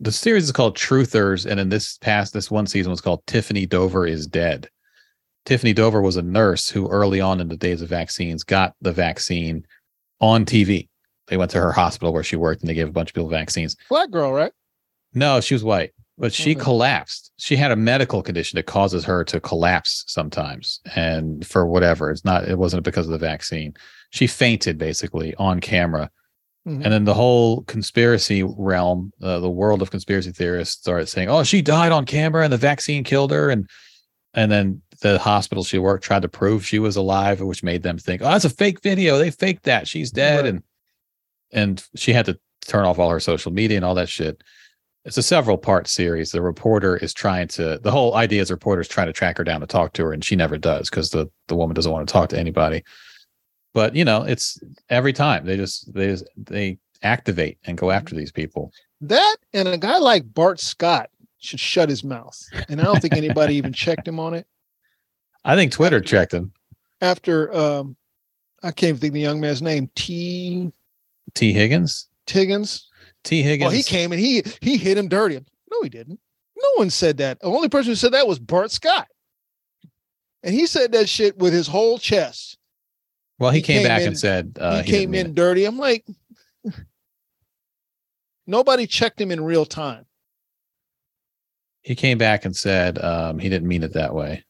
the 0.00 0.10
series 0.12 0.44
is 0.44 0.52
called 0.52 0.76
truthers 0.76 1.46
and 1.46 1.60
in 1.60 1.68
this 1.68 1.96
past 1.98 2.32
this 2.32 2.50
one 2.50 2.66
season 2.66 2.90
was 2.90 3.00
called 3.00 3.22
tiffany 3.26 3.66
dover 3.66 4.06
is 4.06 4.26
dead 4.26 4.68
tiffany 5.46 5.72
dover 5.72 6.02
was 6.02 6.16
a 6.16 6.22
nurse 6.22 6.68
who 6.68 6.88
early 6.88 7.20
on 7.20 7.40
in 7.40 7.48
the 7.48 7.56
days 7.56 7.80
of 7.80 7.88
vaccines 7.88 8.42
got 8.42 8.74
the 8.82 8.92
vaccine 8.92 9.64
on 10.20 10.44
tv 10.44 10.88
they 11.28 11.36
went 11.36 11.50
to 11.50 11.60
her 11.60 11.72
hospital 11.72 12.12
where 12.12 12.22
she 12.22 12.36
worked 12.36 12.60
and 12.60 12.68
they 12.68 12.74
gave 12.74 12.88
a 12.88 12.92
bunch 12.92 13.10
of 13.10 13.14
people 13.14 13.28
vaccines 13.30 13.76
Black 13.88 14.10
girl, 14.10 14.32
right? 14.32 14.52
no 15.14 15.40
she 15.40 15.54
was 15.54 15.64
white 15.64 15.92
but 16.18 16.32
she 16.32 16.50
Okay. 16.52 16.60
collapsed 16.60 17.30
she 17.38 17.56
had 17.56 17.70
a 17.70 17.76
medical 17.76 18.22
condition 18.22 18.56
that 18.56 18.66
causes 18.66 19.04
her 19.04 19.22
to 19.24 19.40
collapse 19.40 20.04
sometimes 20.08 20.80
and 20.94 21.46
for 21.46 21.66
whatever 21.66 22.10
it's 22.10 22.24
not 22.24 22.48
it 22.48 22.58
wasn't 22.58 22.82
because 22.84 23.06
of 23.06 23.12
the 23.12 23.18
vaccine 23.18 23.72
she 24.10 24.26
fainted 24.26 24.76
basically 24.78 25.34
on 25.36 25.60
camera 25.60 26.10
Mhm. 26.66 26.82
and 26.84 26.92
then 26.92 27.04
the 27.04 27.14
whole 27.14 27.62
conspiracy 27.62 28.42
realm, 28.42 29.12
uh, 29.22 29.38
the 29.38 29.48
world 29.48 29.82
of 29.82 29.92
conspiracy 29.92 30.32
theorists 30.32 30.74
started 30.80 31.06
saying, 31.06 31.28
"Oh, 31.28 31.44
she 31.44 31.62
died 31.62 31.92
on 31.92 32.04
camera 32.04 32.42
and 32.42 32.52
the 32.52 32.56
vaccine 32.56 33.04
killed 33.04 33.30
her." 33.30 33.50
And 33.50 33.68
and 34.34 34.50
then 34.50 34.82
the 35.00 35.18
hospital 35.18 35.64
she 35.64 35.78
worked 35.78 36.04
tried 36.04 36.22
to 36.22 36.28
prove 36.28 36.64
she 36.64 36.78
was 36.78 36.96
alive, 36.96 37.40
which 37.40 37.62
made 37.62 37.82
them 37.82 37.98
think, 37.98 38.22
"Oh, 38.22 38.26
that's 38.30 38.44
a 38.44 38.50
fake 38.50 38.82
video. 38.82 39.18
They 39.18 39.30
faked 39.30 39.64
that. 39.64 39.88
She's 39.88 40.10
dead." 40.10 40.44
Right. 40.44 40.54
And 40.54 40.62
and 41.52 41.84
she 41.94 42.12
had 42.12 42.26
to 42.26 42.38
turn 42.66 42.84
off 42.84 42.98
all 42.98 43.10
her 43.10 43.20
social 43.20 43.52
media 43.52 43.76
and 43.76 43.84
all 43.84 43.94
that 43.94 44.08
shit. 44.08 44.42
It's 45.04 45.16
a 45.16 45.22
several 45.22 45.56
part 45.56 45.86
series. 45.86 46.32
The 46.32 46.42
reporter 46.42 46.96
is 46.96 47.14
trying 47.14 47.48
to. 47.48 47.78
The 47.82 47.90
whole 47.90 48.14
idea 48.14 48.42
is 48.42 48.48
the 48.48 48.54
reporter 48.54 48.80
is 48.80 48.88
trying 48.88 49.06
to 49.06 49.12
track 49.12 49.38
her 49.38 49.44
down 49.44 49.60
to 49.60 49.66
talk 49.66 49.92
to 49.94 50.04
her, 50.04 50.12
and 50.12 50.24
she 50.24 50.36
never 50.36 50.58
does 50.58 50.90
because 50.90 51.10
the 51.10 51.30
the 51.48 51.56
woman 51.56 51.74
doesn't 51.74 51.92
want 51.92 52.08
to 52.08 52.12
talk 52.12 52.28
to 52.30 52.38
anybody. 52.38 52.82
But 53.72 53.94
you 53.94 54.04
know, 54.04 54.22
it's 54.22 54.58
every 54.88 55.12
time 55.12 55.46
they 55.46 55.56
just 55.56 55.92
they 55.94 56.08
just, 56.08 56.24
they 56.36 56.78
activate 57.02 57.58
and 57.64 57.78
go 57.78 57.86
mm-hmm. 57.86 57.96
after 57.96 58.14
these 58.14 58.32
people. 58.32 58.72
That 59.00 59.36
and 59.52 59.68
a 59.68 59.78
guy 59.78 59.98
like 59.98 60.32
Bart 60.32 60.60
Scott 60.60 61.10
should 61.38 61.60
shut 61.60 61.88
his 61.88 62.02
mouth. 62.02 62.38
And 62.68 62.80
I 62.80 62.84
don't 62.84 63.00
think 63.00 63.14
anybody 63.14 63.54
even 63.54 63.72
checked 63.72 64.06
him 64.08 64.18
on 64.18 64.34
it. 64.34 64.46
I 65.46 65.54
think 65.54 65.72
Twitter 65.72 66.00
checked 66.00 66.34
him. 66.34 66.52
After 67.00 67.54
um 67.54 67.96
I 68.62 68.72
can't 68.72 68.98
think 68.98 69.10
of 69.10 69.14
the 69.14 69.20
young 69.20 69.40
man's 69.40 69.62
name, 69.62 69.88
T 69.94 70.72
Tee 71.34 71.52
Higgins. 71.52 72.08
Tiggins. 72.26 72.88
Tee 73.22 73.42
Higgins. 73.42 73.68
Well, 73.68 73.76
he 73.76 73.82
came 73.82 74.12
and 74.12 74.20
he 74.20 74.42
he 74.60 74.76
hit 74.76 74.98
him 74.98 75.08
dirty. 75.08 75.36
No, 75.70 75.82
he 75.82 75.88
didn't. 75.88 76.18
No 76.56 76.68
one 76.76 76.90
said 76.90 77.18
that. 77.18 77.38
The 77.40 77.46
only 77.46 77.68
person 77.68 77.92
who 77.92 77.96
said 77.96 78.12
that 78.12 78.26
was 78.26 78.38
Bart 78.38 78.70
Scott. 78.70 79.08
And 80.42 80.54
he 80.54 80.66
said 80.66 80.92
that 80.92 81.08
shit 81.08 81.36
with 81.38 81.52
his 81.52 81.66
whole 81.66 81.98
chest. 81.98 82.58
Well, 83.38 83.50
he, 83.50 83.58
he 83.58 83.62
came, 83.62 83.78
came 83.82 83.88
back 83.88 84.00
in- 84.02 84.08
and 84.08 84.18
said 84.18 84.56
uh, 84.60 84.78
he 84.78 84.84
he 84.84 84.90
came 84.90 85.14
in 85.14 85.34
dirty. 85.34 85.64
I'm 85.64 85.76
like, 85.78 86.06
nobody 88.46 88.86
checked 88.86 89.20
him 89.20 89.30
in 89.30 89.44
real 89.44 89.66
time. 89.66 90.06
He 91.82 91.94
came 91.94 92.16
back 92.18 92.44
and 92.44 92.56
said 92.56 92.98
um, 92.98 93.38
he 93.38 93.48
didn't 93.48 93.68
mean 93.68 93.82
it 93.82 93.92
that 93.92 94.14
way. 94.14 94.44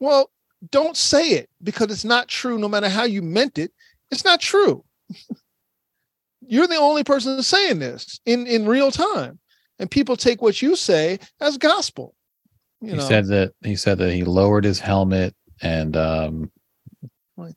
Well, 0.00 0.30
don't 0.70 0.96
say 0.96 1.30
it 1.30 1.48
because 1.62 1.90
it's 1.90 2.04
not 2.04 2.28
true. 2.28 2.58
No 2.58 2.68
matter 2.68 2.88
how 2.88 3.04
you 3.04 3.22
meant 3.22 3.58
it, 3.58 3.72
it's 4.10 4.24
not 4.24 4.40
true. 4.40 4.84
You're 6.48 6.68
the 6.68 6.76
only 6.76 7.02
person 7.02 7.42
saying 7.42 7.80
this 7.80 8.20
in 8.24 8.46
in 8.46 8.66
real 8.66 8.90
time, 8.90 9.38
and 9.78 9.90
people 9.90 10.16
take 10.16 10.42
what 10.42 10.62
you 10.62 10.76
say 10.76 11.18
as 11.40 11.58
gospel. 11.58 12.14
You 12.80 12.90
he 12.90 12.96
know, 12.96 13.02
said 13.02 13.26
that 13.28 13.52
he 13.64 13.74
said 13.76 13.98
that 13.98 14.12
he 14.12 14.24
lowered 14.24 14.64
his 14.64 14.78
helmet 14.78 15.34
and 15.62 15.96
um, 15.96 16.52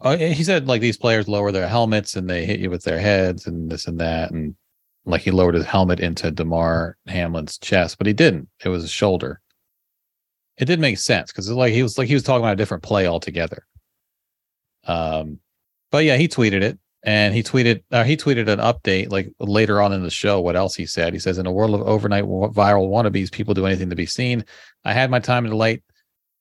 oh, 0.01 0.17
he 0.17 0.43
said 0.43 0.67
like 0.67 0.81
these 0.81 0.97
players 0.97 1.27
lower 1.27 1.51
their 1.51 1.67
helmets 1.67 2.15
and 2.15 2.29
they 2.29 2.45
hit 2.45 2.59
you 2.59 2.69
with 2.69 2.83
their 2.83 2.99
heads 2.99 3.45
and 3.45 3.69
this 3.69 3.87
and 3.87 3.99
that 3.99 4.31
and 4.31 4.55
like 5.05 5.21
he 5.21 5.31
lowered 5.31 5.55
his 5.55 5.65
helmet 5.65 5.99
into 5.99 6.31
Damar 6.31 6.97
Hamlin's 7.07 7.57
chest, 7.57 7.97
but 7.97 8.07
he 8.07 8.13
didn't. 8.13 8.47
It 8.63 8.69
was 8.69 8.83
his 8.83 8.91
shoulder. 8.91 9.41
It 10.60 10.66
did 10.66 10.80
make 10.80 10.97
sense 10.97 11.32
because 11.32 11.49
like 11.49 11.74
he 11.74 11.82
was 11.82 11.97
like 11.97 12.10
he 12.10 12.14
was 12.14 12.24
talking 12.24 12.43
about 12.43 12.53
a 12.53 12.57
different 12.57 12.84
play 12.84 13.07
altogether. 13.07 13.66
Um, 14.86 15.39
but 15.89 16.03
yeah, 16.03 16.18
he 16.18 16.28
tweeted 16.28 16.62
it 16.62 16.78
and 17.03 17.34
he 17.34 17.41
tweeted 17.41 17.82
uh, 17.91 18.03
he 18.03 18.18
tweeted 18.18 18.49
an 18.49 18.60
update 18.60 19.10
like 19.10 19.32
later 19.39 19.82
on 19.82 19.93
in 19.93 20.03
the 20.03 20.10
show. 20.10 20.41
What 20.41 20.57
else 20.57 20.76
he 20.76 20.86
said? 20.86 21.14
He 21.14 21.20
says, 21.20 21.38
"In 21.38 21.45
a 21.45 21.51
world 21.51 21.74
of 21.74 21.82
overnight 21.82 22.26
viral 22.26 22.89
wannabes, 22.89 23.32
people 23.32 23.53
do 23.53 23.66
anything 23.66 23.89
to 23.89 23.95
be 23.95 24.05
seen. 24.05 24.43
I 24.84 24.91
had 24.91 25.10
my 25.10 25.20
time 25.20 25.45
in 25.45 25.51
the 25.51 25.57
light. 25.57 25.82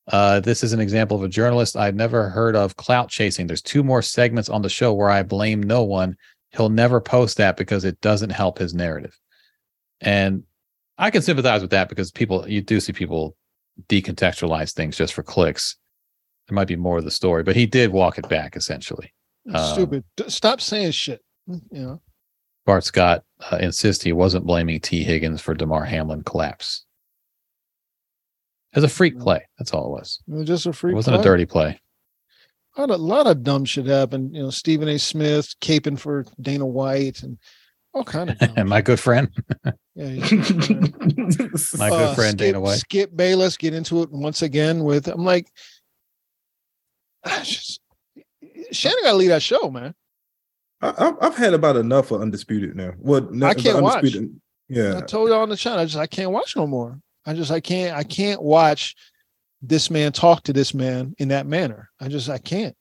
Uh, 0.08 0.40
this 0.40 0.64
is 0.64 0.72
an 0.72 0.80
example 0.80 1.18
of 1.18 1.22
a 1.22 1.28
journalist 1.28 1.76
i've 1.76 1.94
never 1.94 2.30
heard 2.30 2.56
of 2.56 2.76
clout 2.76 3.10
chasing. 3.10 3.46
There's 3.46 3.62
two 3.62 3.84
more 3.84 4.02
segments 4.02 4.48
on 4.48 4.62
the 4.62 4.68
show 4.70 4.94
where 4.94 5.10
I 5.10 5.22
blame 5.22 5.62
no 5.62 5.84
one. 5.84 6.16
He'll 6.50 6.70
never 6.70 7.00
post 7.00 7.36
that 7.36 7.56
because 7.56 7.84
it 7.84 8.00
doesn't 8.00 8.30
help 8.30 8.58
his 8.58 8.74
narrative. 8.74 9.16
And 10.00 10.44
I 10.96 11.10
can 11.10 11.22
sympathize 11.22 11.60
with 11.60 11.70
that 11.70 11.90
because 11.90 12.10
people, 12.10 12.48
you 12.48 12.62
do 12.62 12.80
see 12.80 12.92
people 12.92 13.36
decontextualize 13.88 14.72
things 14.72 14.96
just 14.96 15.14
for 15.14 15.22
clicks. 15.22 15.76
There 16.48 16.54
might 16.54 16.68
be 16.68 16.76
more 16.76 16.98
of 16.98 17.04
the 17.04 17.10
story, 17.10 17.42
but 17.42 17.56
he 17.56 17.66
did 17.66 17.92
walk 17.92 18.18
it 18.18 18.28
back 18.28 18.56
essentially. 18.56 19.12
uh, 19.52 19.74
stupid. 19.74 20.04
Stop 20.28 20.60
saying 20.60 20.92
shit. 20.92 21.20
You 21.46 21.60
know, 21.70 22.02
Bart 22.66 22.84
Scott 22.84 23.24
uh, 23.50 23.56
insists 23.60 24.04
he 24.04 24.12
wasn't 24.12 24.46
blaming 24.46 24.80
Tee 24.80 25.04
Higgins 25.04 25.40
for 25.40 25.54
Damar 25.54 25.84
Hamlin 25.84 26.22
collapse. 26.22 26.84
As 28.74 28.84
a 28.84 28.88
freak 28.88 29.18
play, 29.18 29.46
that's 29.58 29.72
all 29.72 29.86
it 29.86 29.98
was. 29.98 30.22
it 30.28 30.34
was 30.34 30.46
just 30.46 30.66
a 30.66 30.72
freak. 30.72 30.92
It 30.92 30.96
wasn't 30.96 31.20
a 31.20 31.22
dirty 31.22 31.46
play. 31.46 31.80
A 32.76 32.82
lot, 32.82 32.90
of, 32.90 33.00
lot 33.00 33.26
of 33.26 33.42
dumb 33.42 33.64
shit 33.64 33.86
happened. 33.86 34.36
You 34.36 34.42
know, 34.42 34.50
Stephen 34.50 34.88
A. 34.88 34.98
Smith 34.98 35.54
caping 35.60 35.98
for 35.98 36.26
Dana 36.40 36.66
White 36.66 37.22
and 37.22 37.38
all 37.94 38.04
kind 38.04 38.30
of. 38.30 38.36
And 38.56 38.68
my 38.68 38.80
good 38.80 39.00
friend, 39.00 39.28
Yeah, 39.94 40.06
he's- 40.08 40.50
my 41.78 41.88
good 41.90 42.08
uh, 42.08 42.14
friend 42.14 42.32
Skip, 42.32 42.38
Dana 42.38 42.60
White. 42.60 42.78
Skip 42.78 43.16
Bayless 43.16 43.56
get 43.56 43.74
into 43.74 44.02
it 44.02 44.10
once 44.10 44.42
again 44.42 44.84
with. 44.84 45.08
I'm 45.08 45.24
like, 45.24 45.50
just, 47.42 47.80
Shannon 48.72 48.98
got 49.02 49.10
to 49.12 49.16
lead 49.16 49.28
that 49.28 49.42
show, 49.42 49.70
man. 49.70 49.94
I, 50.80 50.94
I've- 50.96 51.16
I've 51.20 51.36
had 51.36 51.54
about 51.54 51.76
enough 51.76 52.10
of 52.10 52.20
undisputed 52.22 52.76
now. 52.76 52.92
What 52.98 53.28
I 53.42 53.54
can't 53.54 53.82
watch. 53.82 53.96
Undisputed- 54.04 54.40
Yeah, 54.68 54.98
I 54.98 55.00
told 55.00 55.28
y'all 55.30 55.40
on 55.42 55.48
the 55.48 55.56
channel, 55.56 55.80
I 55.80 55.84
just 55.84 55.96
I 55.96 56.06
can't 56.06 56.30
watch 56.30 56.54
no 56.56 56.66
more. 56.66 57.00
I 57.26 57.34
just 57.34 57.50
I 57.50 57.60
can't 57.60 57.96
I 57.96 58.04
can't 58.04 58.40
watch 58.42 58.94
this 59.60 59.90
man 59.90 60.12
talk 60.12 60.44
to 60.44 60.52
this 60.52 60.72
man 60.72 61.14
in 61.18 61.28
that 61.28 61.46
manner. 61.46 61.90
I 62.00 62.08
just 62.08 62.28
I 62.28 62.38
can't. 62.38 62.76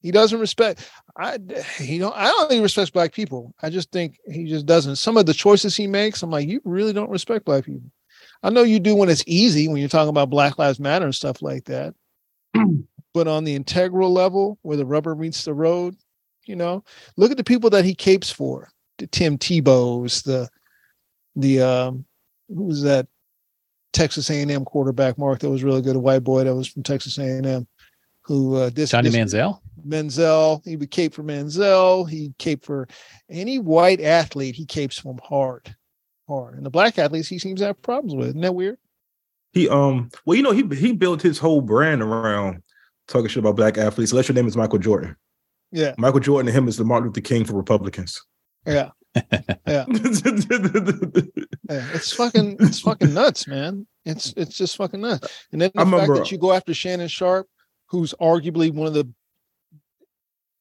He 0.00 0.10
doesn't 0.10 0.38
respect. 0.38 0.88
I 1.16 1.38
he 1.76 1.98
don't. 1.98 2.14
I 2.16 2.26
don't 2.26 2.48
think 2.48 2.58
he 2.58 2.62
respects 2.62 2.90
black 2.90 3.12
people. 3.12 3.54
I 3.62 3.70
just 3.70 3.90
think 3.90 4.18
he 4.30 4.44
just 4.44 4.66
doesn't. 4.66 4.96
Some 4.96 5.16
of 5.16 5.26
the 5.26 5.34
choices 5.34 5.76
he 5.76 5.86
makes, 5.86 6.22
I'm 6.22 6.30
like, 6.30 6.48
you 6.48 6.60
really 6.64 6.92
don't 6.92 7.10
respect 7.10 7.44
black 7.44 7.64
people. 7.64 7.90
I 8.42 8.50
know 8.50 8.62
you 8.62 8.78
do 8.78 8.94
when 8.94 9.08
it's 9.08 9.24
easy 9.26 9.66
when 9.66 9.78
you're 9.78 9.88
talking 9.88 10.10
about 10.10 10.30
Black 10.30 10.58
Lives 10.58 10.78
Matter 10.78 11.04
and 11.04 11.14
stuff 11.14 11.42
like 11.42 11.64
that. 11.64 11.94
but 13.14 13.26
on 13.26 13.42
the 13.42 13.56
integral 13.56 14.12
level, 14.12 14.58
where 14.62 14.76
the 14.76 14.86
rubber 14.86 15.16
meets 15.16 15.44
the 15.44 15.54
road, 15.54 15.96
you 16.44 16.54
know, 16.54 16.84
look 17.16 17.32
at 17.32 17.36
the 17.36 17.44
people 17.44 17.70
that 17.70 17.84
he 17.84 17.94
capes 17.94 18.30
for. 18.30 18.70
The 18.98 19.06
Tim 19.08 19.38
Tebow's, 19.38 20.22
the 20.22 20.48
the 21.34 21.60
um 21.60 22.04
who 22.48 22.64
was 22.64 22.82
that 22.82 23.06
Texas 23.92 24.30
A&M 24.30 24.64
quarterback 24.64 25.18
Mark 25.18 25.40
that 25.40 25.50
was 25.50 25.64
really 25.64 25.82
good 25.82 25.96
a 25.96 26.00
white 26.00 26.24
boy 26.24 26.44
that 26.44 26.54
was 26.54 26.68
from 26.68 26.82
Texas 26.82 27.18
A&M 27.18 27.66
who 28.22 28.56
uh 28.56 28.70
this 28.72 28.90
Johnny 28.90 29.08
this- 29.10 29.16
Manziel. 29.34 29.60
Manziel 29.86 30.62
he 30.64 30.76
would 30.76 30.90
cape 30.90 31.14
for 31.14 31.22
Manziel 31.22 32.08
he 32.08 32.32
caped 32.38 32.64
for 32.64 32.88
any 33.30 33.58
white 33.58 34.00
athlete 34.00 34.54
he 34.54 34.66
capes 34.66 35.02
them 35.02 35.18
hard 35.22 35.74
hard. 36.28 36.56
And 36.56 36.66
the 36.66 36.70
black 36.70 36.98
athletes 36.98 37.28
he 37.28 37.38
seems 37.38 37.60
to 37.60 37.66
have 37.66 37.80
problems 37.82 38.14
with. 38.14 38.28
Isn't 38.28 38.40
that 38.42 38.54
weird? 38.54 38.78
He 39.52 39.68
um 39.68 40.10
well, 40.26 40.36
you 40.36 40.42
know, 40.42 40.52
he 40.52 40.62
he 40.76 40.92
built 40.92 41.22
his 41.22 41.38
whole 41.38 41.60
brand 41.60 42.02
around 42.02 42.62
talking 43.06 43.28
shit 43.28 43.38
about 43.38 43.56
black 43.56 43.78
athletes. 43.78 44.12
Unless 44.12 44.28
your 44.28 44.34
name 44.34 44.46
is 44.46 44.56
Michael 44.56 44.78
Jordan. 44.78 45.16
Yeah. 45.72 45.94
Michael 45.98 46.20
Jordan 46.20 46.48
and 46.48 46.56
him 46.56 46.68
is 46.68 46.76
the 46.76 46.84
Martin 46.84 47.08
Luther 47.08 47.20
King 47.22 47.44
for 47.44 47.54
Republicans. 47.54 48.20
Yeah. 48.66 48.90
Yeah. 49.66 49.84
Yeah, 51.70 51.86
it's 51.94 52.12
fucking 52.12 52.56
it's 52.60 52.80
fucking 52.80 53.12
nuts, 53.12 53.46
man. 53.46 53.86
It's 54.04 54.32
it's 54.36 54.56
just 54.56 54.76
fucking 54.76 55.00
nuts. 55.00 55.28
And 55.52 55.60
then 55.60 55.70
the 55.74 55.80
I 55.80 55.84
fact 55.84 55.92
remember- 55.92 56.14
that 56.18 56.30
you 56.32 56.38
go 56.38 56.52
after 56.52 56.72
Shannon 56.74 57.08
Sharpe, 57.08 57.48
who's 57.86 58.14
arguably 58.20 58.72
one 58.72 58.86
of 58.86 58.94
the 58.94 59.10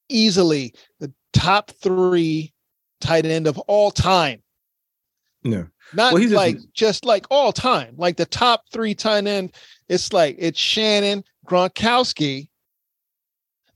easily 0.09 0.73
the 0.99 1.11
top 1.33 1.71
three 1.81 2.53
tight 3.01 3.25
end 3.25 3.47
of 3.47 3.57
all 3.59 3.91
time. 3.91 4.41
No. 5.43 5.67
Not 5.93 6.13
Well, 6.13 6.21
he's 6.21 6.31
just- 6.31 6.37
like 6.37 6.57
just 6.73 7.05
like 7.05 7.25
all 7.29 7.53
time, 7.53 7.95
like 7.97 8.17
the 8.17 8.25
top 8.25 8.63
three 8.73 8.93
tight 8.95 9.25
end. 9.27 9.53
It's 9.87 10.11
like 10.11 10.35
it's 10.39 10.59
Shannon, 10.59 11.23
Gronkowski, 11.47 12.49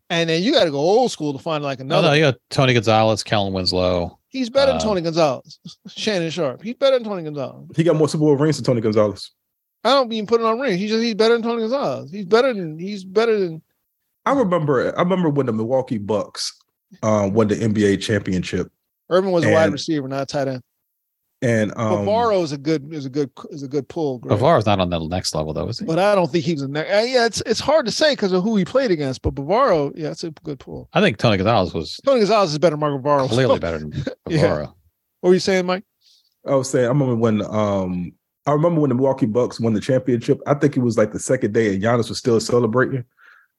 and 0.09 0.29
then 0.29 0.43
you 0.43 0.51
got 0.51 0.65
to 0.65 0.71
go 0.71 0.77
old 0.77 1.11
school 1.11 1.31
to 1.33 1.39
find 1.39 1.63
like 1.63 1.79
another. 1.79 2.09
no, 2.09 2.13
you 2.13 2.21
got 2.21 2.35
Tony 2.49 2.73
Gonzalez, 2.73 3.23
Kellen 3.23 3.53
Winslow. 3.53 4.19
He's 4.27 4.49
better 4.49 4.71
than 4.73 4.81
uh, 4.81 4.83
Tony 4.83 5.01
Gonzalez, 5.01 5.59
Shannon 5.87 6.29
Sharpe. 6.31 6.61
He's 6.63 6.75
better 6.75 6.97
than 6.97 7.07
Tony 7.07 7.23
Gonzalez. 7.23 7.67
he 7.75 7.83
got 7.83 7.95
more 7.95 8.09
Super 8.09 8.21
Bowl 8.21 8.35
rings 8.37 8.57
than 8.57 8.65
Tony 8.65 8.81
Gonzalez. 8.81 9.31
I 9.83 9.89
don't 9.91 10.09
mean 10.09 10.27
putting 10.27 10.45
on 10.45 10.59
rings. 10.59 10.79
He's 10.79 10.89
just 10.91 11.01
he's 11.03 11.15
better 11.15 11.33
than 11.35 11.43
Tony 11.43 11.61
Gonzalez. 11.61 12.11
He's 12.11 12.25
better 12.25 12.53
than 12.53 12.77
he's 12.77 13.03
better 13.05 13.39
than 13.39 13.61
I 14.25 14.33
remember 14.33 14.95
I 14.97 15.01
remember 15.01 15.29
when 15.29 15.45
the 15.47 15.53
Milwaukee 15.53 15.97
Bucks 15.97 16.53
um 17.03 17.33
won 17.33 17.47
the 17.47 17.55
NBA 17.55 18.01
championship 18.01 18.71
Irvin 19.09 19.31
was 19.31 19.45
a 19.45 19.51
wide 19.51 19.71
receiver, 19.71 20.07
not 20.07 20.23
a 20.23 20.25
tight 20.25 20.47
end. 20.47 20.61
and 21.41 21.71
um 21.77 22.05
Bavaro 22.05 22.43
is 22.43 22.51
a 22.51 22.57
good 22.57 22.93
is 22.93 23.05
a 23.05 23.09
good 23.09 23.29
is 23.49 23.63
a 23.63 23.67
good 23.67 23.87
pull. 23.87 24.19
Greg. 24.19 24.37
Bavaro's 24.39 24.65
not 24.65 24.79
on 24.79 24.89
the 24.89 24.99
next 25.07 25.33
level 25.33 25.53
though, 25.53 25.67
is 25.67 25.79
he? 25.79 25.85
but 25.85 25.99
I 25.99 26.13
don't 26.15 26.31
think 26.31 26.45
he 26.45 26.53
was 26.53 26.61
a 26.63 26.67
ne- 26.67 26.81
uh, 26.91 27.01
yeah. 27.01 27.25
It's 27.25 27.41
it's 27.45 27.59
hard 27.59 27.85
to 27.87 27.91
say 27.91 28.11
because 28.13 28.31
of 28.31 28.43
who 28.43 28.55
he 28.57 28.65
played 28.65 28.91
against. 28.91 29.21
But 29.21 29.35
Bavaro, 29.35 29.91
yeah, 29.95 30.11
it's 30.11 30.23
a 30.23 30.31
good 30.31 30.59
pull. 30.59 30.87
I 30.93 31.01
think 31.01 31.17
Tony 31.17 31.37
Gonzalez 31.37 31.73
was 31.73 31.99
Tony 32.05 32.19
Gonzalez 32.19 32.51
is 32.51 32.59
better 32.59 32.75
than 32.77 32.79
Marco 32.81 32.99
Bavaro. 32.99 33.27
clearly 33.29 33.59
better 33.67 33.79
than 33.79 33.91
Yeah. 34.29 34.47
Bavaro. 34.47 34.73
What 35.21 35.29
were 35.29 35.33
you 35.33 35.39
saying, 35.39 35.65
Mike? 35.65 35.83
I 36.45 36.55
was 36.55 36.69
saying 36.69 36.85
I 36.85 36.89
remember 36.89 37.15
when 37.15 37.41
um 37.43 38.11
I 38.45 38.51
remember 38.53 38.81
when 38.81 38.89
the 38.89 38.95
Milwaukee 38.95 39.25
Bucks 39.27 39.59
won 39.59 39.73
the 39.73 39.79
championship. 39.81 40.39
I 40.47 40.55
think 40.55 40.75
it 40.75 40.81
was 40.81 40.97
like 40.97 41.11
the 41.11 41.19
second 41.19 41.53
day 41.53 41.73
and 41.73 41.81
Giannis 41.83 42.09
was 42.09 42.17
still 42.17 42.39
celebrating. 42.39 43.03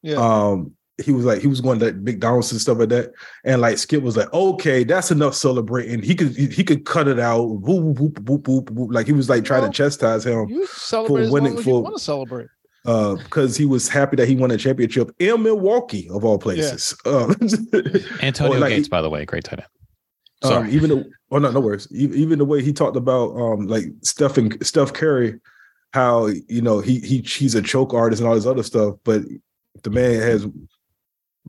Yeah, 0.02 0.16
Um 0.16 0.72
he 1.02 1.10
was 1.12 1.24
like 1.24 1.40
he 1.40 1.46
was 1.46 1.60
going 1.60 1.78
to 1.80 1.92
McDonald's 1.94 2.52
and 2.52 2.60
stuff 2.60 2.78
like 2.78 2.90
that. 2.90 3.12
And 3.44 3.60
like 3.60 3.78
Skip 3.78 4.02
was 4.02 4.16
like, 4.16 4.32
okay, 4.32 4.84
that's 4.84 5.10
enough 5.10 5.34
celebrating. 5.34 6.02
He 6.02 6.14
could 6.14 6.36
he, 6.36 6.46
he 6.46 6.62
could 6.62 6.84
cut 6.84 7.08
it 7.08 7.18
out. 7.18 7.42
Whoop, 7.44 7.98
whoop, 7.98 8.20
whoop, 8.20 8.46
whoop, 8.48 8.70
whoop. 8.70 8.92
Like 8.92 9.06
he 9.06 9.12
was 9.12 9.28
like 9.30 9.44
trying 9.44 9.62
Well, 9.62 9.72
to 9.72 9.76
chastise 9.76 10.26
him 10.26 10.48
you 10.48 10.66
celebrate 10.66 11.30
winning 11.30 11.52
long 11.52 11.60
as 11.60 11.66
you 11.66 11.72
for- 11.72 11.82
want 11.82 11.96
to 11.96 12.02
celebrate. 12.02 12.48
uh 12.84 13.14
because 13.16 13.56
he 13.56 13.64
was 13.64 13.88
happy 13.88 14.16
that 14.16 14.28
he 14.28 14.36
won 14.36 14.50
a 14.50 14.58
championship 14.58 15.10
in 15.18 15.42
Milwaukee 15.42 16.08
of 16.10 16.24
all 16.24 16.38
places. 16.38 16.94
Um, 17.06 17.34
Antonio 18.22 18.58
like, 18.58 18.70
Gates, 18.70 18.88
by 18.88 19.02
the 19.02 19.10
way, 19.10 19.24
great 19.24 19.44
tight 19.44 19.60
end. 19.60 19.68
Um, 20.52 20.68
even 20.70 20.90
the 20.90 21.10
oh 21.30 21.38
no, 21.38 21.50
no 21.52 21.60
worries. 21.60 21.86
E- 21.92 22.10
Even 22.14 22.38
the 22.40 22.44
way 22.44 22.62
he 22.62 22.72
talked 22.72 22.96
about 22.96 23.34
um 23.36 23.68
like 23.68 23.84
Steph 24.02 24.36
and 24.38 24.64
Steph 24.66 24.92
Curry, 24.92 25.38
how 25.92 26.26
you 26.26 26.60
know 26.60 26.80
he 26.80 26.98
he 26.98 27.18
he's 27.20 27.54
a 27.54 27.62
choke 27.62 27.94
artist 27.94 28.20
and 28.20 28.28
all 28.28 28.34
this 28.34 28.46
other 28.46 28.64
stuff, 28.64 28.96
but 29.04 29.22
the 29.82 29.90
man 29.90 30.20
has 30.20 30.46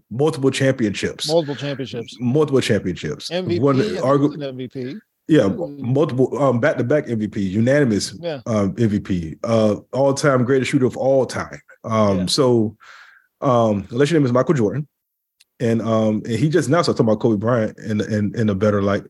multiple 0.10 0.52
championships, 0.52 1.28
Multiple 1.28 1.56
championships, 1.56 2.18
multiple 2.20 2.62
championships. 2.62 3.30
MVP, 3.30 3.60
One, 3.62 3.78
argu- 3.78 4.36
MVP. 4.38 5.00
yeah, 5.28 5.48
multiple 5.48 6.42
um 6.42 6.60
back 6.60 6.78
to 6.78 6.84
back 6.84 7.06
MVP, 7.08 7.38
unanimous 7.50 8.18
Yeah, 8.20 8.42
um 8.46 8.76
MVP, 8.76 9.38
uh 9.44 9.76
all 9.92 10.14
time 10.14 10.44
greatest 10.46 10.72
shooter 10.72 10.86
of 10.86 10.98
all 10.98 11.26
time. 11.26 11.60
Um 11.84 12.20
Yeah. 12.20 12.26
so 12.28 12.78
um 13.42 13.88
unless 13.92 14.10
your 14.12 14.20
name 14.20 14.26
is 14.26 14.34
Michael 14.34 14.54
Jordan, 14.56 14.88
and 15.60 15.82
um 15.82 16.22
and 16.26 16.36
he 16.36 16.50
just 16.50 16.70
now 16.70 16.82
started 16.82 16.98
talking 16.98 17.12
about 17.12 17.22
Kobe 17.22 17.38
Bryant 17.40 17.78
in 17.80 18.02
in 18.02 18.36
in 18.36 18.50
a 18.50 18.56
better 18.56 18.82
light, 18.82 19.04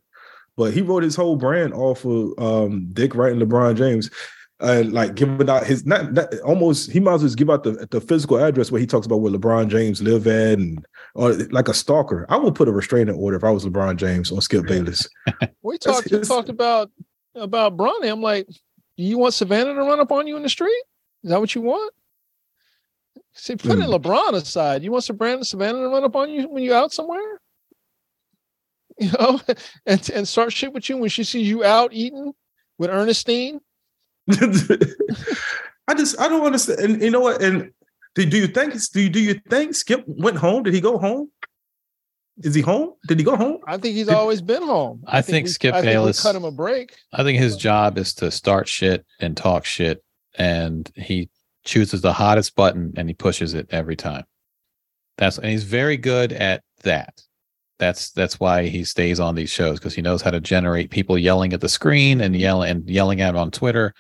but 0.58 0.74
he 0.74 0.82
wrote 0.82 1.04
his 1.04 1.16
whole 1.16 1.36
brand 1.36 1.74
off 1.74 2.06
of 2.06 2.34
um 2.40 2.90
Dick 2.94 3.16
Wright 3.16 3.32
and 3.32 3.42
LeBron 3.42 3.76
James. 3.78 4.10
Uh, 4.64 4.82
like 4.88 5.16
giving 5.16 5.50
out 5.50 5.66
his 5.66 5.86
not, 5.86 6.14
not 6.14 6.34
almost 6.40 6.90
he 6.90 7.02
might 7.02 7.16
as 7.16 7.24
well 7.24 7.34
give 7.34 7.50
out 7.50 7.64
the, 7.64 7.86
the 7.92 8.00
physical 8.00 8.42
address 8.42 8.72
where 8.72 8.80
he 8.80 8.88
talks 8.88 9.06
about 9.06 9.18
where 9.18 9.32
LeBron 9.34 9.68
James 9.68 10.02
live 10.02 10.26
at 10.26 10.58
and 10.58 10.86
or 11.16 11.34
like 11.52 11.68
a 11.68 11.74
stalker. 11.74 12.26
I 12.30 12.38
would 12.38 12.56
put 12.56 12.70
a 12.70 12.72
restraining 12.72 13.16
order 13.16 13.36
if 13.36 13.44
I 13.44 13.52
was 13.52 13.66
LeBron 13.66 13.98
James 13.98 14.32
on 14.32 14.40
Skip 14.40 14.66
Bayless. 14.66 15.06
we 15.64 15.78
talked 15.78 16.10
talked 16.26 16.48
about 16.48 16.90
about 17.36 17.76
Bronny. 17.76 18.10
I'm 18.10 18.22
like, 18.22 18.48
do 18.48 19.04
you 19.04 19.18
want 19.18 19.34
Savannah 19.34 19.74
to 19.74 19.82
run 19.82 20.00
up 20.00 20.14
on 20.14 20.28
you 20.28 20.38
in 20.38 20.44
the 20.44 20.50
street? 20.50 20.84
Is 21.24 21.32
that 21.32 21.42
what 21.42 21.54
you 21.56 21.62
want? 21.62 21.94
See, 23.34 23.58
putting 23.58 23.86
Mm. 23.86 24.00
LeBron 24.00 24.34
aside, 24.34 24.84
you 24.84 24.92
want 24.92 25.04
Savannah 25.04 25.44
Savannah 25.44 25.80
to 25.80 25.90
run 25.90 26.06
up 26.06 26.16
on 26.16 26.30
you 26.30 26.48
when 26.48 26.64
you're 26.64 26.76
out 26.76 26.94
somewhere? 26.94 27.20
You 29.00 29.12
know, 29.20 29.42
and 29.88 30.10
and 30.12 30.28
start 30.28 30.54
shit 30.54 30.72
with 30.72 30.88
you 30.88 30.98
when 30.98 31.10
she 31.10 31.24
sees 31.24 31.50
you 31.50 31.64
out 31.64 31.94
eating 31.94 32.32
with 32.78 32.92
Ernestine. 32.92 33.60
I 35.88 35.94
just 35.96 36.20
I 36.20 36.28
don't 36.28 36.46
understand. 36.46 36.80
And 36.80 37.02
you 37.02 37.12
know 37.12 37.20
what? 37.20 37.42
And 37.42 37.72
do, 38.16 38.26
do 38.26 38.38
you 38.38 38.48
think 38.48 38.74
do 38.94 39.02
you 39.02 39.10
do 39.10 39.20
you 39.20 39.34
think 39.50 39.76
Skip 39.76 40.04
went 40.08 40.38
home? 40.38 40.64
Did 40.64 40.74
he 40.74 40.82
go 40.82 40.98
home? 40.98 41.30
Is 42.38 42.56
he 42.56 42.62
home? 42.62 42.94
Did 43.08 43.20
he 43.20 43.26
go 43.26 43.36
home? 43.36 43.60
I 43.68 43.78
think 43.78 43.96
he's 43.96 44.08
Did- 44.08 44.16
always 44.16 44.42
been 44.42 44.64
home. 44.64 45.04
I 45.08 45.22
think 45.22 45.46
we- 45.46 45.50
Skip 45.52 45.76
I 45.76 45.82
think 45.82 46.18
cut 46.18 46.36
him 46.36 46.46
a 46.46 46.52
break. 46.52 46.96
I 47.12 47.24
think 47.24 47.38
his 47.38 47.58
job 47.58 47.98
is 47.98 48.14
to 48.16 48.32
start 48.32 48.68
shit 48.68 49.06
and 49.20 49.38
talk 49.38 49.66
shit, 49.66 50.04
and 50.36 50.90
he 50.96 51.30
chooses 51.64 52.02
the 52.02 52.14
hottest 52.14 52.56
button 52.56 52.94
and 52.98 53.08
he 53.08 53.14
pushes 53.14 53.54
it 53.54 53.68
every 53.72 53.96
time. 53.96 54.24
That's 55.18 55.38
and 55.38 55.48
he's 55.48 55.64
very 55.64 55.98
good 55.98 56.34
at 56.34 56.64
that. 56.84 57.22
That's 57.80 58.12
that's 58.12 58.40
why 58.40 58.68
he 58.68 58.84
stays 58.84 59.20
on 59.20 59.36
these 59.36 59.50
shows 59.50 59.80
because 59.80 59.94
he 59.94 60.02
knows 60.02 60.22
how 60.22 60.32
to 60.32 60.40
generate 60.40 60.90
people 60.92 61.18
yelling 61.18 61.54
at 61.54 61.62
the 61.62 61.70
screen 61.70 62.22
and 62.22 62.36
yelling 62.36 62.70
and 62.70 62.90
yelling 62.90 63.22
at 63.22 63.32
him 63.32 63.38
on 63.38 63.52
Twitter. 63.52 63.94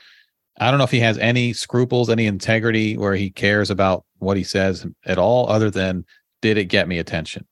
I 0.58 0.70
don't 0.70 0.78
know 0.78 0.84
if 0.84 0.91
he 0.91 0.99
has 0.99 1.18
any 1.18 1.54
scruples, 1.54 2.10
any 2.10 2.28
integrity 2.28 2.97
where 2.97 3.16
he 3.16 3.30
cares 3.30 3.70
about 3.70 4.06
what 4.20 4.38
he 4.38 4.43
says 4.43 4.86
at 5.06 5.18
all, 5.18 5.49
other 5.49 5.70
than 5.70 6.06
did 6.41 6.58
it 6.58 6.66
get 6.66 6.88
me 6.88 6.99
attention? 6.99 7.45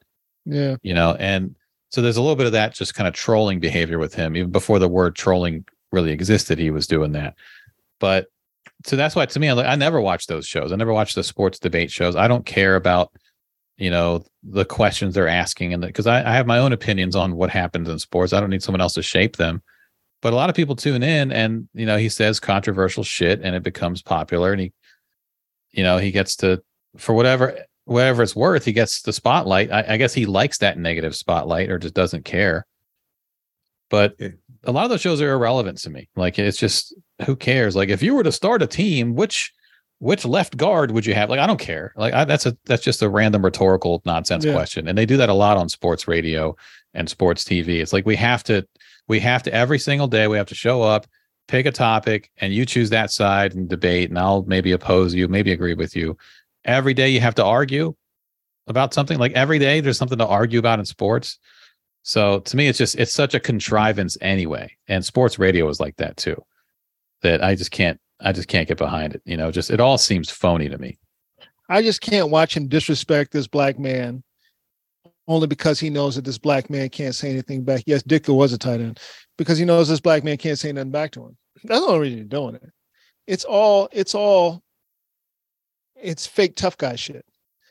Yeah, 0.45 0.75
you 0.81 0.93
know 0.93 1.15
and 1.19 1.55
so 1.91 2.01
there's 2.01 2.17
a 2.17 2.21
little 2.21 2.35
bit 2.35 2.45
of 2.45 2.53
that 2.53 2.73
just 2.73 2.95
kind 2.95 3.07
of 3.07 3.13
trolling 3.13 3.59
behavior 3.59 3.99
with 3.99 4.13
him. 4.13 4.35
Even 4.35 4.49
before 4.49 4.79
the 4.79 4.87
word 4.87 5.15
trolling 5.15 5.65
really 5.91 6.11
existed 6.11 6.57
he 6.57 6.71
was 6.71 6.87
doing 6.87 7.11
that. 7.11 7.35
But 7.99 8.27
so 8.85 8.95
that's 8.95 9.15
why 9.15 9.25
to 9.27 9.39
me 9.39 9.49
i 9.49 9.75
never 9.75 10.01
watch 10.01 10.27
those 10.27 10.47
shows. 10.47 10.71
I 10.71 10.75
never 10.75 10.93
watch 10.93 11.13
the 11.13 11.23
sports 11.23 11.59
debate 11.59 11.91
shows. 11.91 12.15
I 12.15 12.27
don't 12.27 12.45
care 12.45 12.75
about 12.75 13.11
you 13.77 13.89
know 13.89 14.23
the 14.43 14.65
questions 14.65 15.13
they're 15.13 15.27
asking 15.27 15.73
and 15.73 15.81
because 15.83 16.07
I, 16.07 16.19
I 16.19 16.33
have 16.33 16.47
my 16.47 16.57
own 16.57 16.73
opinions 16.73 17.15
on 17.15 17.35
what 17.35 17.49
happens 17.49 17.89
in 17.89 17.99
sports. 17.99 18.33
I 18.33 18.39
don't 18.39 18.49
need 18.49 18.63
someone 18.63 18.81
else 18.81 18.93
to 18.93 19.03
shape 19.03 19.37
them 19.37 19.61
but 20.21 20.33
a 20.33 20.35
lot 20.35 20.49
of 20.49 20.55
people 20.55 20.75
tune 20.75 21.03
in 21.03 21.31
and 21.31 21.67
you 21.73 21.85
know 21.85 21.97
he 21.97 22.09
says 22.09 22.39
controversial 22.39 23.03
shit 23.03 23.41
and 23.41 23.55
it 23.55 23.63
becomes 23.63 24.01
popular 24.01 24.51
and 24.51 24.61
he 24.61 24.73
you 25.71 25.83
know 25.83 25.97
he 25.97 26.11
gets 26.11 26.35
to 26.37 26.61
for 26.97 27.13
whatever 27.13 27.57
whatever 27.85 28.21
it's 28.23 28.35
worth, 28.35 28.63
he 28.63 28.71
gets 28.73 29.01
the 29.01 29.11
spotlight. 29.11 29.71
I, 29.71 29.83
I 29.93 29.97
guess 29.97 30.13
he 30.13 30.25
likes 30.25 30.59
that 30.59 30.77
negative 30.77 31.15
spotlight 31.15 31.69
or 31.69 31.77
just 31.79 31.95
doesn't 31.95 32.23
care. 32.25 32.65
But 33.89 34.15
a 34.63 34.71
lot 34.71 34.85
of 34.85 34.89
those 34.89 35.01
shows 35.01 35.19
are 35.21 35.31
irrelevant 35.33 35.79
to 35.79 35.89
me. 35.89 36.07
Like 36.15 36.39
it's 36.39 36.57
just 36.57 36.93
who 37.25 37.35
cares? 37.35 37.75
Like 37.75 37.89
if 37.89 38.01
you 38.01 38.13
were 38.15 38.23
to 38.23 38.31
start 38.31 38.61
a 38.61 38.67
team, 38.67 39.15
which 39.15 39.51
which 39.99 40.25
left 40.25 40.55
guard 40.57 40.91
would 40.91 41.05
you 41.05 41.13
have? 41.13 41.29
Like 41.29 41.39
I 41.39 41.47
don't 41.47 41.59
care. 41.59 41.91
Like 41.97 42.13
I, 42.13 42.23
that's 42.23 42.45
a 42.45 42.55
that's 42.65 42.83
just 42.83 43.01
a 43.01 43.09
random 43.09 43.43
rhetorical 43.43 44.01
nonsense 44.05 44.45
Yeah. 44.45 44.53
question, 44.53 44.87
and 44.87 44.97
they 44.97 45.05
do 45.05 45.17
that 45.17 45.29
a 45.29 45.33
lot 45.33 45.57
on 45.57 45.67
sports 45.67 46.07
radio 46.07 46.55
and 46.93 47.09
sports 47.09 47.43
TV. 47.43 47.81
It's 47.81 47.91
like 47.93 48.05
we 48.05 48.15
have 48.15 48.43
to 48.45 48.65
we 49.11 49.19
have 49.19 49.43
to 49.43 49.53
every 49.53 49.77
single 49.77 50.07
day 50.07 50.27
we 50.27 50.37
have 50.37 50.47
to 50.47 50.55
show 50.55 50.81
up, 50.81 51.05
pick 51.49 51.65
a 51.65 51.71
topic, 51.71 52.31
and 52.37 52.53
you 52.53 52.65
choose 52.65 52.89
that 52.91 53.11
side 53.11 53.53
and 53.53 53.67
debate, 53.67 54.09
and 54.09 54.17
I'll 54.17 54.43
maybe 54.43 54.71
oppose 54.71 55.13
you, 55.13 55.27
maybe 55.27 55.51
agree 55.51 55.73
with 55.73 55.97
you. 55.97 56.17
Every 56.63 56.93
day 56.93 57.09
you 57.09 57.19
have 57.19 57.35
to 57.35 57.43
argue 57.43 57.93
about 58.67 58.93
something. 58.93 59.19
Like 59.19 59.33
every 59.33 59.59
day 59.59 59.81
there's 59.81 59.97
something 59.97 60.17
to 60.17 60.25
argue 60.25 60.59
about 60.59 60.79
in 60.79 60.85
sports. 60.85 61.39
So 62.03 62.39
to 62.39 62.55
me 62.55 62.69
it's 62.69 62.77
just 62.77 62.95
it's 62.95 63.11
such 63.11 63.33
a 63.33 63.39
contrivance 63.39 64.17
anyway. 64.21 64.77
And 64.87 65.03
sports 65.03 65.37
radio 65.37 65.67
is 65.67 65.81
like 65.81 65.97
that 65.97 66.15
too 66.15 66.41
that 67.21 67.43
i 67.43 67.53
just 67.53 67.69
can't 67.69 67.99
i 68.19 68.31
just 68.31 68.47
can't 68.47 68.67
get 68.67 68.77
behind 68.79 69.13
it 69.13 69.21
you 69.25 69.37
know 69.37 69.51
just 69.51 69.69
it 69.69 69.79
all 69.79 69.97
seems 69.97 70.31
phony 70.31 70.69
to 70.69 70.77
me. 70.77 70.97
I 71.69 71.81
just 71.81 72.01
can't 72.01 72.29
watch 72.29 72.55
him 72.55 72.67
disrespect 72.67 73.31
this 73.31 73.47
black 73.47 73.77
man 73.77 74.23
only 75.27 75.47
because 75.47 75.79
he 75.79 75.89
knows 75.89 76.15
that 76.15 76.25
this 76.25 76.37
black 76.37 76.69
man 76.69 76.89
can't 76.89 77.15
say 77.15 77.29
anything 77.29 77.63
back. 77.63 77.83
Yes, 77.85 78.03
Ditka 78.03 78.35
was 78.35 78.53
a 78.53 78.57
tight 78.57 78.81
end 78.81 78.99
because 79.37 79.57
he 79.57 79.65
knows 79.65 79.87
this 79.87 79.99
black 79.99 80.23
man 80.23 80.37
can't 80.37 80.59
say 80.59 80.71
nothing 80.71 80.91
back 80.91 81.11
to 81.11 81.25
him. 81.25 81.37
That's 81.63 81.79
the 81.79 81.87
only 81.87 81.99
reason 81.99 82.17
you're 82.19 82.27
doing 82.27 82.55
it. 82.55 82.63
It's 83.27 83.43
all, 83.43 83.87
it's 83.91 84.15
all, 84.15 84.63
it's 85.95 86.25
fake 86.25 86.55
tough 86.55 86.77
guy 86.77 86.95
shit. 86.95 87.25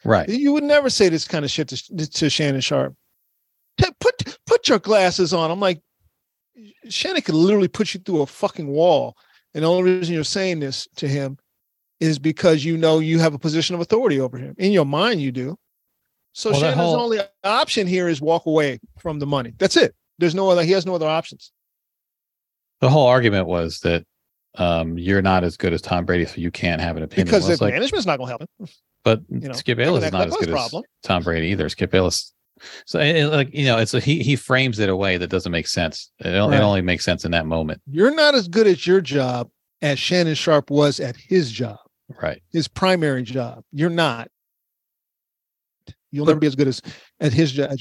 right 0.05 0.29
You 0.29 0.53
would 0.53 0.65
never 0.65 0.89
say 0.89 1.09
this 1.09 1.27
kind 1.27 1.45
of 1.45 1.51
shit 1.51 1.69
to, 1.69 2.07
to 2.07 2.31
Shannon 2.31 2.61
Sharpe. 2.61 2.95
Put 3.99 4.37
put 4.47 4.69
your 4.69 4.79
glasses 4.79 5.33
on. 5.33 5.51
I'm 5.51 5.61
like, 5.61 5.81
Shannon 6.89 7.23
could 7.23 7.35
literally 7.35 7.69
put 7.69 7.95
you 7.95 8.01
through 8.01 8.23
a 8.23 8.27
fucking 8.27 8.67
wall. 8.67 9.17
And 9.55 9.65
the 9.65 9.69
only 9.71 9.93
reason 9.93 10.15
you're 10.15 10.25
saying 10.25 10.61
this 10.61 10.87
to 10.97 11.09
him 11.09 11.39
is 11.99 12.19
because 12.19 12.65
you 12.65 12.77
know 12.77 12.99
you 12.99 13.19
have 13.19 13.35
a 13.35 13.39
position 13.39 13.75
of 13.75 13.81
authority 13.81 14.21
over 14.21 14.39
him. 14.39 14.55
In 14.59 14.73
your 14.73 14.87
mind, 14.87 15.21
you 15.21 15.33
do. 15.33 15.59
So 16.33 16.51
Well, 16.51 16.61
Shannon's 16.61 16.77
whole- 16.81 16.97
only 17.01 17.19
option 17.45 17.87
here 17.87 18.09
is 18.09 18.21
walk 18.21 18.47
away 18.47 18.79
from 18.99 19.19
the 19.19 19.27
money. 19.27 19.53
That's 19.59 19.77
it. 19.77 19.95
There's 20.19 20.35
no 20.35 20.49
other. 20.51 20.63
He 20.63 20.73
has 20.73 20.87
no 20.87 20.95
other 20.95 21.09
options. 21.09 21.53
The 22.81 22.89
whole 22.89 23.07
argument 23.07 23.47
was 23.47 23.81
that 23.81 24.05
um, 24.57 24.97
you're 24.99 25.23
not 25.23 25.45
as 25.45 25.57
good 25.57 25.73
as 25.73 25.81
Tom 25.83 26.05
Brady, 26.05 26.25
so 26.27 26.41
you 26.41 26.51
can't 26.51 26.81
have 26.81 26.97
an 26.97 27.03
opinion. 27.03 27.27
Because 27.27 27.47
Well, 27.49 27.57
the 27.57 27.65
like, 27.65 27.75
management's 27.75 28.07
not 28.07 28.19
going 28.19 28.29
to 28.29 28.37
help 28.39 28.43
him. 28.59 28.69
but 29.05 29.23
know, 29.31 29.53
Skip 29.53 29.79
Bayless 29.79 30.05
is 30.05 30.13
not 30.13 30.29
as 30.29 30.37
good 30.37 30.49
problem. 30.51 30.83
as 30.85 31.09
Tom 31.09 31.23
Brady 31.23 31.49
either. 31.49 31.69
Skip 31.69 31.91
Bayless. 31.91 32.33
So 32.87 33.01
it, 33.01 33.25
like 33.27 33.55
you 33.55 33.65
know, 33.65 33.79
it's 33.79 33.95
a, 33.95 34.01
he 34.01 34.23
he 34.23 34.37
frames 34.37 34.79
it 34.79 34.89
a 34.91 34.97
way 34.97 35.17
that 35.17 35.29
doesn't 35.29 35.51
make 35.53 35.67
sense. 35.67 36.11
It, 36.19 36.29
Right. 36.29 36.55
it 36.55 36.61
only 36.63 36.83
makes 36.83 37.05
sense 37.05 37.25
in 37.25 37.31
that 37.31 37.47
moment, 37.47 37.81
You're 37.91 38.15
not 38.15 38.35
as 38.35 38.49
good 38.49 38.67
at 38.67 38.87
your 38.87 39.01
job 39.01 39.49
as 39.81 39.99
Shannon 39.99 40.35
Sharpe 40.35 40.71
was 40.71 41.01
at 41.01 41.17
his 41.17 41.51
job, 41.51 41.79
right? 42.21 42.43
his 42.53 42.69
primary 42.69 43.23
job. 43.23 43.63
You're 43.73 43.89
not. 43.89 44.29
You'll 46.11 46.27
never 46.27 46.41
be 46.41 46.47
as 46.47 46.57
good 46.57 46.69
as 46.69 46.83
at 47.21 47.33
his 47.33 47.53
job. 47.53 47.77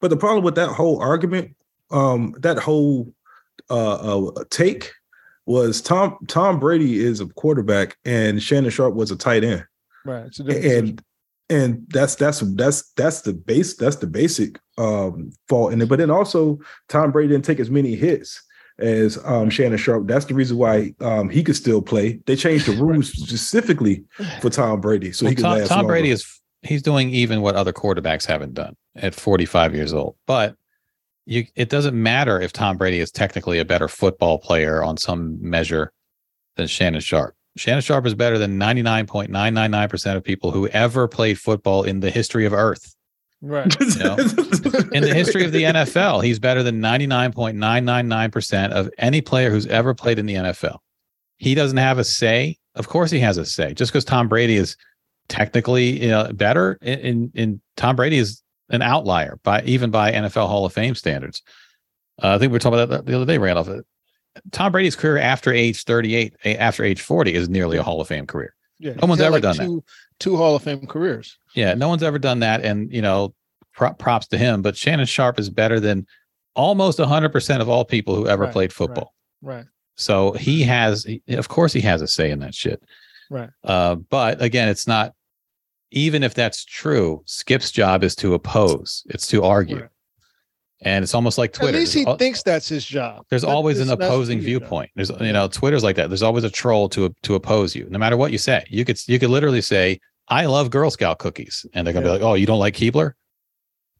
But 0.00 0.08
the 0.08 0.16
problem 0.16 0.44
with 0.44 0.56
that 0.56 0.68
whole 0.68 1.00
argument, 1.00 1.56
um, 1.90 2.34
that 2.38 2.58
whole 2.58 3.12
uh, 3.70 4.26
uh 4.28 4.44
take 4.50 4.92
was 5.46 5.80
Tom 5.80 6.18
Tom 6.28 6.58
Brady 6.58 7.04
is 7.04 7.20
a 7.20 7.26
quarterback 7.26 7.96
and 8.04 8.42
Shannon 8.42 8.70
Sharpe 8.70 8.94
was 8.94 9.10
a 9.10 9.16
tight 9.16 9.44
end. 9.44 9.64
Right. 10.04 10.26
It's 10.26 10.40
a 10.40 10.78
and 10.78 11.02
and 11.50 11.84
that's 11.88 12.14
that's 12.14 12.40
that's 12.40 12.90
that's 12.92 13.20
the 13.22 13.32
base 13.32 13.76
that's 13.76 13.96
the 13.96 14.06
basic 14.06 14.58
um 14.78 15.30
fault 15.48 15.72
in 15.72 15.80
it 15.80 15.88
but 15.88 15.98
then 15.98 16.10
also 16.10 16.58
tom 16.88 17.12
brady 17.12 17.28
didn't 17.28 17.44
take 17.44 17.60
as 17.60 17.70
many 17.70 17.94
hits 17.94 18.42
as 18.78 19.18
um 19.24 19.50
shannon 19.50 19.78
sharpe 19.78 20.06
that's 20.06 20.24
the 20.24 20.34
reason 20.34 20.56
why 20.56 20.92
um 21.00 21.28
he 21.28 21.42
could 21.44 21.54
still 21.56 21.82
play 21.82 22.18
they 22.26 22.34
changed 22.34 22.66
the 22.66 22.72
rules 22.82 23.12
specifically 23.12 24.04
for 24.40 24.48
tom 24.48 24.80
brady 24.80 25.12
so 25.12 25.24
Well, 25.24 25.30
he 25.30 25.36
could 25.36 25.42
Tom, 25.42 25.58
last 25.58 25.68
Tom 25.68 25.78
longer. 25.78 25.92
Brady 25.92 26.10
is 26.10 26.40
he's 26.64 26.82
doing 26.82 27.10
even 27.10 27.40
what 27.40 27.56
other 27.56 27.72
quarterbacks 27.72 28.26
haven't 28.26 28.54
done 28.54 28.76
at 28.96 29.14
45 29.14 29.74
years 29.74 29.92
old. 29.92 30.16
But 30.26 30.56
you 31.26 31.46
it 31.54 31.68
doesn't 31.68 32.00
matter 32.00 32.40
if 32.40 32.52
Tom 32.52 32.76
Brady 32.76 33.00
is 33.00 33.10
technically 33.10 33.58
a 33.58 33.64
better 33.64 33.88
football 33.88 34.38
player 34.38 34.82
on 34.82 34.96
some 34.96 35.38
measure 35.40 35.92
than 36.56 36.66
Shannon 36.66 37.00
Sharpe. 37.00 37.34
Shannon 37.56 37.82
Sharpe 37.82 38.06
is 38.06 38.14
better 38.14 38.36
than 38.36 38.58
99.999% 38.58 40.16
of 40.16 40.24
people 40.24 40.50
who 40.50 40.66
ever 40.68 41.06
played 41.06 41.38
football 41.38 41.84
in 41.84 42.00
the 42.00 42.10
history 42.10 42.46
of 42.46 42.52
Earth. 42.52 42.96
right. 43.42 43.74
You 43.80 44.04
know, 44.04 44.16
in 44.92 45.02
the 45.02 45.14
history 45.14 45.44
of 45.44 45.52
the 45.52 45.62
NFL, 45.62 46.24
he's 46.24 46.38
better 46.40 46.62
than 46.62 46.80
99.999% 46.80 48.72
of 48.72 48.90
any 48.98 49.20
player 49.20 49.50
who's 49.50 49.66
ever 49.66 49.94
played 49.94 50.18
in 50.18 50.26
the 50.26 50.34
NFL. 50.34 50.78
He 51.36 51.54
doesn't 51.54 51.76
have 51.76 51.98
a 51.98 52.04
say. 52.04 52.56
Of 52.74 52.88
course, 52.88 53.12
he 53.12 53.20
has 53.20 53.38
a 53.38 53.46
say. 53.46 53.72
Just 53.72 53.92
because 53.92 54.04
Tom 54.04 54.26
Brady 54.28 54.56
is 54.56 54.76
technically 55.28 56.06
know, 56.08 56.30
better, 56.32 56.78
in, 56.82 56.98
in, 56.98 57.32
in 57.34 57.60
Tom 57.76 57.96
Brady 57.96 58.18
is 58.18 58.42
an 58.70 58.82
outlier 58.82 59.38
by 59.42 59.62
even 59.62 59.90
by 59.90 60.12
NFL 60.12 60.48
Hall 60.48 60.64
of 60.64 60.72
Fame 60.72 60.94
standards. 60.94 61.42
Uh, 62.22 62.34
I 62.34 62.38
think 62.38 62.50
we 62.50 62.54
were 62.56 62.58
talking 62.60 62.78
about 62.78 62.90
that 62.90 63.06
the 63.06 63.16
other 63.16 63.26
day, 63.26 63.38
Randolph. 63.38 63.68
Tom 64.50 64.72
Brady's 64.72 64.96
career 64.96 65.18
after 65.18 65.52
age 65.52 65.84
38, 65.84 66.34
after 66.44 66.84
age 66.84 67.00
40, 67.00 67.34
is 67.34 67.48
nearly 67.48 67.76
a 67.76 67.82
Hall 67.82 68.00
of 68.00 68.08
Fame 68.08 68.26
career. 68.26 68.54
Yeah. 68.78 68.94
No 69.00 69.06
one's 69.06 69.20
ever 69.20 69.40
done 69.40 69.56
that. 69.56 69.64
two, 69.64 69.84
Two 70.18 70.36
Hall 70.36 70.56
of 70.56 70.62
Fame 70.62 70.86
careers. 70.86 71.38
Yeah, 71.54 71.74
no 71.74 71.88
one's 71.88 72.02
ever 72.02 72.18
done 72.18 72.40
that, 72.40 72.64
and 72.64 72.92
you 72.92 73.02
know, 73.02 73.34
pro- 73.72 73.94
props 73.94 74.26
to 74.28 74.38
him. 74.38 74.62
But 74.62 74.76
Shannon 74.76 75.06
Sharpe 75.06 75.38
is 75.38 75.50
better 75.50 75.80
than 75.80 76.06
almost 76.54 76.98
100 76.98 77.30
percent 77.30 77.62
of 77.62 77.68
all 77.68 77.84
people 77.84 78.14
who 78.14 78.28
ever 78.28 78.44
Right, 78.44 78.52
played 78.52 78.72
football. 78.72 79.14
Right. 79.42 79.64
So 79.96 80.32
he 80.32 80.62
has, 80.62 81.06
of 81.28 81.48
course, 81.48 81.72
he 81.72 81.80
has 81.82 82.02
a 82.02 82.08
say 82.08 82.30
in 82.30 82.40
that 82.40 82.54
shit. 82.54 82.82
Right. 83.30 83.50
Uh, 83.62 83.96
but 83.96 84.40
again, 84.42 84.68
it's 84.68 84.86
not. 84.86 85.14
Even 85.90 86.22
if 86.24 86.34
that's 86.34 86.64
true, 86.64 87.22
Skip's 87.24 87.70
job 87.70 88.02
is 88.02 88.16
to 88.16 88.34
oppose. 88.34 89.04
It's 89.10 89.28
to 89.28 89.44
argue, 89.44 89.76
Right. 89.82 89.88
and 90.82 91.02
it's 91.04 91.14
almost 91.14 91.38
like 91.38 91.52
Twitter. 91.52 91.76
At 91.76 91.80
least 91.80 91.94
he 91.94 92.04
al- 92.04 92.16
thinks 92.16 92.42
that's 92.42 92.68
his 92.68 92.84
job. 92.84 93.24
there's 93.30 93.42
That- 93.42 93.48
always 93.48 93.78
an 93.78 93.90
opposing 93.90 94.38
his 94.38 94.44
job. 94.44 94.48
viewpoint. 94.48 94.90
There's 94.96 95.10
you 95.20 95.32
know 95.32 95.46
Twitter's 95.46 95.84
like 95.84 95.94
that. 95.96 96.08
There's 96.10 96.22
always 96.24 96.42
a 96.44 96.50
troll 96.50 96.88
to 96.90 97.14
to 97.22 97.34
oppose 97.36 97.76
you, 97.76 97.86
no 97.90 97.98
matter 97.98 98.16
what 98.16 98.32
you 98.32 98.38
say. 98.38 98.64
You 98.68 98.84
could 98.84 98.98
you 99.06 99.18
could 99.20 99.30
literally 99.30 99.60
say, 99.60 100.00
"I 100.28 100.46
love 100.46 100.70
Girl 100.70 100.90
Scout 100.90 101.18
cookies," 101.18 101.64
and 101.74 101.86
they're 101.86 101.94
gonna 101.94 102.06
Yeah. 102.06 102.14
be 102.14 102.18
like, 102.18 102.28
"Oh, 102.28 102.34
you 102.34 102.46
don't 102.46 102.58
like 102.58 102.74
Keebler?" 102.74 103.12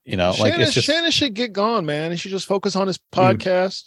You 0.05 0.17
know, 0.17 0.35
like 0.41 0.59
it's 0.59 0.75
just. 0.75 0.87
Shannon 0.87 1.11
should 1.13 1.35
get 1.35 1.53
gone, 1.53 1.87
man. 1.87 2.11
He 2.11 2.17
should 2.17 2.33
just 2.33 2.47
focus 2.47 2.75
on 2.77 2.89
his 2.89 2.99
Mm. 2.99 3.37
podcast. 3.39 3.85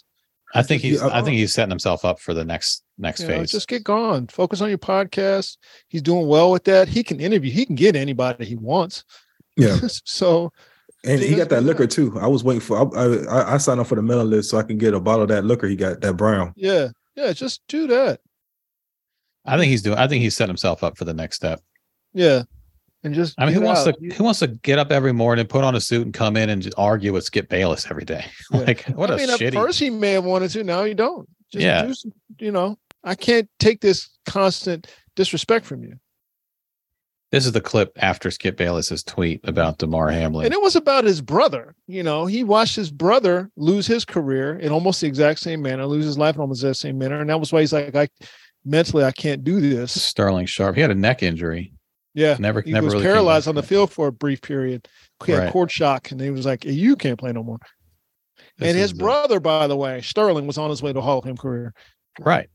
I 0.54 0.62
think 0.62 0.82
he's. 0.82 1.02
I 1.02 1.20
think 1.22 1.34
uh, 1.34 1.38
he's 1.38 1.52
setting 1.52 1.70
himself 1.70 2.04
up 2.04 2.20
for 2.20 2.32
the 2.34 2.44
next 2.44 2.82
next 2.96 3.20
You 3.20 3.28
know, 3.28 3.38
phase. 3.40 3.52
just 3.52 3.68
get 3.68 3.84
gone. 3.84 4.26
Focus 4.28 4.60
on 4.60 4.68
your 4.70 4.78
podcast. 4.78 5.56
He's 5.88 6.02
doing 6.02 6.26
well 6.26 6.50
with 6.50 6.64
that. 6.64 6.88
He 6.88 7.02
can 7.02 7.20
interview. 7.20 7.50
He 7.50 7.66
can 7.66 7.74
get 7.74 7.96
anybody 7.96 8.44
he 8.44 8.56
wants. 8.56 9.04
yeah 9.56 9.78
so 10.04 10.50
and 11.04 11.20
he 11.20 11.34
got 11.36 11.48
that 11.48 11.60
do 11.60 11.66
liquor 11.66 11.86
too 11.86 12.16
i 12.20 12.26
was 12.26 12.42
waiting 12.42 12.60
for 12.60 12.76
i 12.96 13.04
i, 13.30 13.54
I 13.54 13.58
signed 13.58 13.78
up 13.80 13.86
for 13.86 13.94
the 13.94 14.02
mailing 14.02 14.30
list 14.30 14.50
so 14.50 14.58
i 14.58 14.64
can 14.64 14.78
get 14.78 14.94
a 14.94 15.00
bottle 15.00 15.22
of 15.22 15.28
that 15.28 15.44
liquor 15.44 15.68
he 15.68 15.76
got 15.76 16.00
that 16.00 16.16
brown 16.16 16.52
yeah, 16.56 16.88
yeah, 17.14 17.32
just 17.32 17.62
do 17.68 17.86
that. 17.88 18.20
I 19.44 19.56
think 19.56 19.70
he's 19.70 19.82
doing. 19.82 19.96
I 19.98 20.06
think 20.06 20.22
he's 20.22 20.36
setting 20.36 20.50
himself 20.50 20.84
up 20.84 20.96
for 20.98 21.04
the 21.04 21.14
next 21.14 21.36
step. 21.36 21.60
Yeah, 22.12 22.42
and 23.04 23.14
just. 23.14 23.34
I 23.38 23.46
mean, 23.46 23.54
who 23.54 23.60
wants 23.62 23.86
out. 23.86 23.94
to 24.00 24.14
who 24.14 24.24
wants 24.24 24.40
to 24.40 24.48
get 24.48 24.78
up 24.78 24.90
every 24.90 25.12
morning, 25.12 25.46
put 25.46 25.64
on 25.64 25.74
a 25.74 25.80
suit, 25.80 26.04
and 26.04 26.12
come 26.14 26.36
in 26.36 26.50
and 26.50 26.60
just 26.62 26.74
argue 26.78 27.12
with 27.12 27.24
Skip 27.24 27.48
Bayless 27.48 27.86
every 27.90 28.04
day? 28.04 28.24
Yeah. 28.52 28.60
like, 28.60 28.84
what 28.88 29.10
I 29.10 29.14
a 29.14 29.16
mean, 29.18 29.30
at 29.30 29.38
shitty. 29.40 29.54
first 29.54 29.78
he 29.78 29.90
may 29.90 30.12
have 30.12 30.24
wanted 30.24 30.50
to. 30.52 30.64
Now 30.64 30.84
you 30.84 30.94
don't. 30.94 31.28
Just 31.52 31.62
Yeah. 31.64 31.82
do 31.86 31.94
some- 31.94 32.12
you 32.40 32.50
know, 32.52 32.76
I 33.04 33.14
can't 33.14 33.48
take 33.58 33.80
this 33.80 34.08
constant 34.26 34.86
disrespect 35.16 35.66
from 35.66 35.82
you. 35.82 35.94
This 37.30 37.44
is 37.44 37.52
the 37.52 37.60
clip 37.60 37.92
after 38.00 38.30
Skip 38.30 38.56
Bayless's 38.56 39.02
tweet 39.02 39.40
about 39.44 39.76
Damar 39.76 40.08
Hamlin. 40.10 40.46
And 40.46 40.54
it 40.54 40.62
was 40.62 40.76
about 40.76 41.04
his 41.04 41.20
brother. 41.20 41.74
You 41.86 42.02
know, 42.02 42.24
he 42.24 42.42
watched 42.42 42.74
his 42.74 42.90
brother 42.90 43.50
lose 43.56 43.86
his 43.86 44.06
career 44.06 44.58
in 44.58 44.72
almost 44.72 45.02
the 45.02 45.06
exact 45.08 45.40
same 45.40 45.60
manner, 45.60 45.84
lose 45.84 46.06
his 46.06 46.16
life 46.16 46.36
in 46.36 46.40
almost 46.40 46.62
the 46.62 46.74
same 46.74 46.96
manner, 46.96 47.20
and 47.20 47.28
that 47.28 47.38
was 47.38 47.52
why 47.52 47.60
he's 47.60 47.72
like, 47.74 47.94
I 47.94 48.08
mentally 48.64 49.04
I 49.04 49.12
can't 49.12 49.44
do 49.44 49.60
this. 49.60 50.00
Sterling 50.00 50.46
Sharpe. 50.46 50.76
He 50.76 50.80
had 50.80 50.90
a 50.90 50.94
neck 50.94 51.22
injury. 51.22 51.74
Yeah, 52.14 52.36
Never, 52.38 52.62
he 52.62 52.72
never 52.72 52.86
was 52.86 52.94
really 52.94 53.04
paralyzed 53.06 53.46
on 53.48 53.54
the 53.54 53.62
field 53.62 53.92
for 53.92 54.08
a 54.08 54.12
brief 54.12 54.40
period. 54.42 54.88
He 55.24 55.32
had 55.32 55.38
Right. 55.44 55.52
cord 55.52 55.70
shock, 55.70 56.10
and 56.10 56.20
he 56.20 56.30
was 56.30 56.46
like, 56.46 56.64
"You 56.64 56.96
can't 56.96 57.18
play 57.18 57.32
no 57.32 57.42
more." 57.42 57.58
This 58.58 58.68
and 58.70 58.76
his 58.78 58.90
is 58.92 58.96
the- 58.96 59.02
brother, 59.04 59.38
by 59.40 59.66
the 59.66 59.76
way, 59.76 60.00
Sterling, 60.00 60.46
was 60.46 60.58
on 60.58 60.70
his 60.70 60.82
way 60.82 60.92
to 60.92 60.98
a 60.98 61.02
Hall 61.02 61.18
of 61.18 61.24
Fame 61.24 61.36
career. 61.36 61.74
right? 62.20 62.48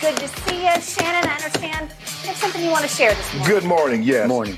Good 0.00 0.16
to 0.16 0.28
see 0.28 0.64
you, 0.64 0.80
Shannon. 0.80 1.28
I 1.28 1.34
understand 1.34 1.90
you 2.22 2.28
have 2.28 2.36
something 2.36 2.64
you 2.64 2.70
want 2.70 2.82
to 2.84 2.88
share 2.88 3.12
this 3.14 3.34
morning. 3.34 3.54
Good 3.54 3.64
morning. 3.64 4.02
Yes. 4.02 4.28
Morning. 4.28 4.56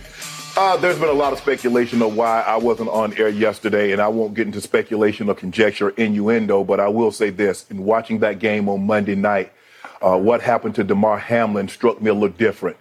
Uh, 0.56 0.76
there's 0.76 0.98
been 1.00 1.08
a 1.08 1.12
lot 1.12 1.32
of 1.32 1.40
speculation 1.40 2.00
of 2.00 2.16
why 2.16 2.42
I 2.42 2.56
wasn't 2.56 2.90
on 2.90 3.12
air 3.18 3.28
yesterday, 3.28 3.90
and 3.90 4.00
I 4.00 4.06
won't 4.06 4.34
get 4.34 4.46
into 4.46 4.60
speculation 4.60 5.28
or 5.28 5.34
conjecture, 5.34 5.88
or 5.88 5.90
innuendo, 5.96 6.62
but 6.62 6.78
I 6.78 6.86
will 6.86 7.10
say 7.10 7.30
this: 7.30 7.66
in 7.70 7.84
watching 7.84 8.20
that 8.20 8.38
game 8.38 8.68
on 8.68 8.86
Monday 8.86 9.16
night, 9.16 9.52
uh, 10.00 10.16
what 10.16 10.40
happened 10.40 10.76
to 10.76 10.84
Damar 10.84 11.18
Hamlin 11.18 11.66
struck 11.66 12.00
me 12.00 12.10
a 12.10 12.14
little 12.14 12.28
different. 12.28 12.76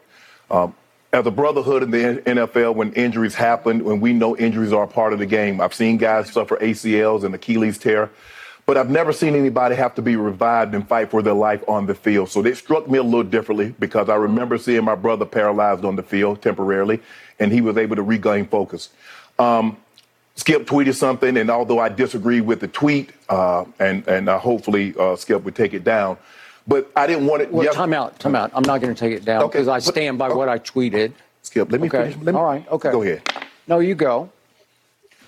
Um, 0.50 0.76
as 1.14 1.28
a 1.28 1.32
brotherhood 1.32 1.84
in 1.84 1.92
the 1.92 2.22
NFL, 2.26 2.76
when 2.76 2.92
injuries 2.94 3.36
happen, 3.36 3.84
when 3.84 4.00
we 4.02 4.14
know 4.14 4.36
injuries 4.36 4.74
are 4.74 4.84
a 4.84 4.88
part 4.88 5.14
of 5.14 5.20
the 5.20 5.28
game, 5.28 5.62
I've 5.62 5.74
seen 5.74 5.98
guys 5.98 6.32
suffer 6.32 6.58
ACLs 6.58 7.24
and 7.24 7.36
Achilles 7.36 7.78
tear, 7.78 8.10
but 8.66 8.78
I've 8.78 8.90
never 8.90 9.14
seen 9.14 9.36
anybody 9.36 9.76
have 9.76 9.94
to 9.96 10.02
be 10.02 10.16
revived 10.16 10.74
and 10.74 10.88
fight 10.88 11.12
for 11.12 11.22
their 11.22 11.36
life 11.36 11.64
on 11.68 11.86
the 11.86 11.94
field. 11.94 12.30
So 12.30 12.44
it 12.44 12.58
struck 12.58 12.90
me 12.90 12.98
a 12.98 13.04
little 13.04 13.24
differently 13.24 13.76
because 13.80 14.10
I 14.10 14.16
remember 14.16 14.58
seeing 14.58 14.84
my 14.84 14.96
brother 14.96 15.26
paralyzed 15.26 15.86
on 15.86 15.96
the 15.96 16.04
field 16.04 16.42
temporarily, 16.42 17.00
and 17.40 17.52
he 17.52 17.62
was 17.62 17.78
able 17.78 17.96
to 17.96 18.04
regain 18.04 18.48
focus. 18.48 18.90
Um, 19.38 19.78
Skip 20.36 20.66
tweeted 20.66 20.96
something, 20.96 21.38
and 21.38 21.52
although 21.52 21.78
I 21.78 21.90
disagree 21.90 22.42
with 22.42 22.60
the 22.60 22.68
tweet, 22.68 23.12
uh, 23.30 23.66
and 23.78 24.08
and 24.08 24.28
uh, 24.28 24.40
hopefully 24.40 24.96
uh, 25.00 25.16
Skip 25.16 25.44
would 25.44 25.56
take 25.56 25.76
it 25.76 25.84
down, 25.84 26.18
but 26.68 26.90
I 26.96 27.08
didn't 27.08 27.26
want 27.26 27.42
it. 27.42 27.52
Well, 27.52 27.66
yes- 27.66 27.76
time 27.76 27.94
out, 27.94 28.20
time 28.20 28.36
out. 28.36 28.52
I'm 28.54 28.64
not 28.64 28.82
going 28.82 28.94
to 28.94 29.00
take 29.00 29.14
it 29.14 29.26
down 29.26 29.44
Okay, 29.44 29.60
because 29.60 29.68
I 29.68 29.80
stand 29.80 30.18
by 30.18 30.30
oh. 30.30 30.36
what 30.36 30.50
I 30.50 30.60
tweeted. 30.60 31.14
Skip, 31.42 31.72
let 31.72 31.82
me 31.82 31.88
Okay. 31.88 32.04
finish. 32.12 32.16
Let 32.18 32.34
me, 32.34 32.40
All 32.40 32.46
right, 32.46 32.66
okay. 32.72 32.92
Go 32.92 33.02
ahead. 33.02 33.22
No, 33.68 33.80
you 33.80 33.96
go. 33.96 34.30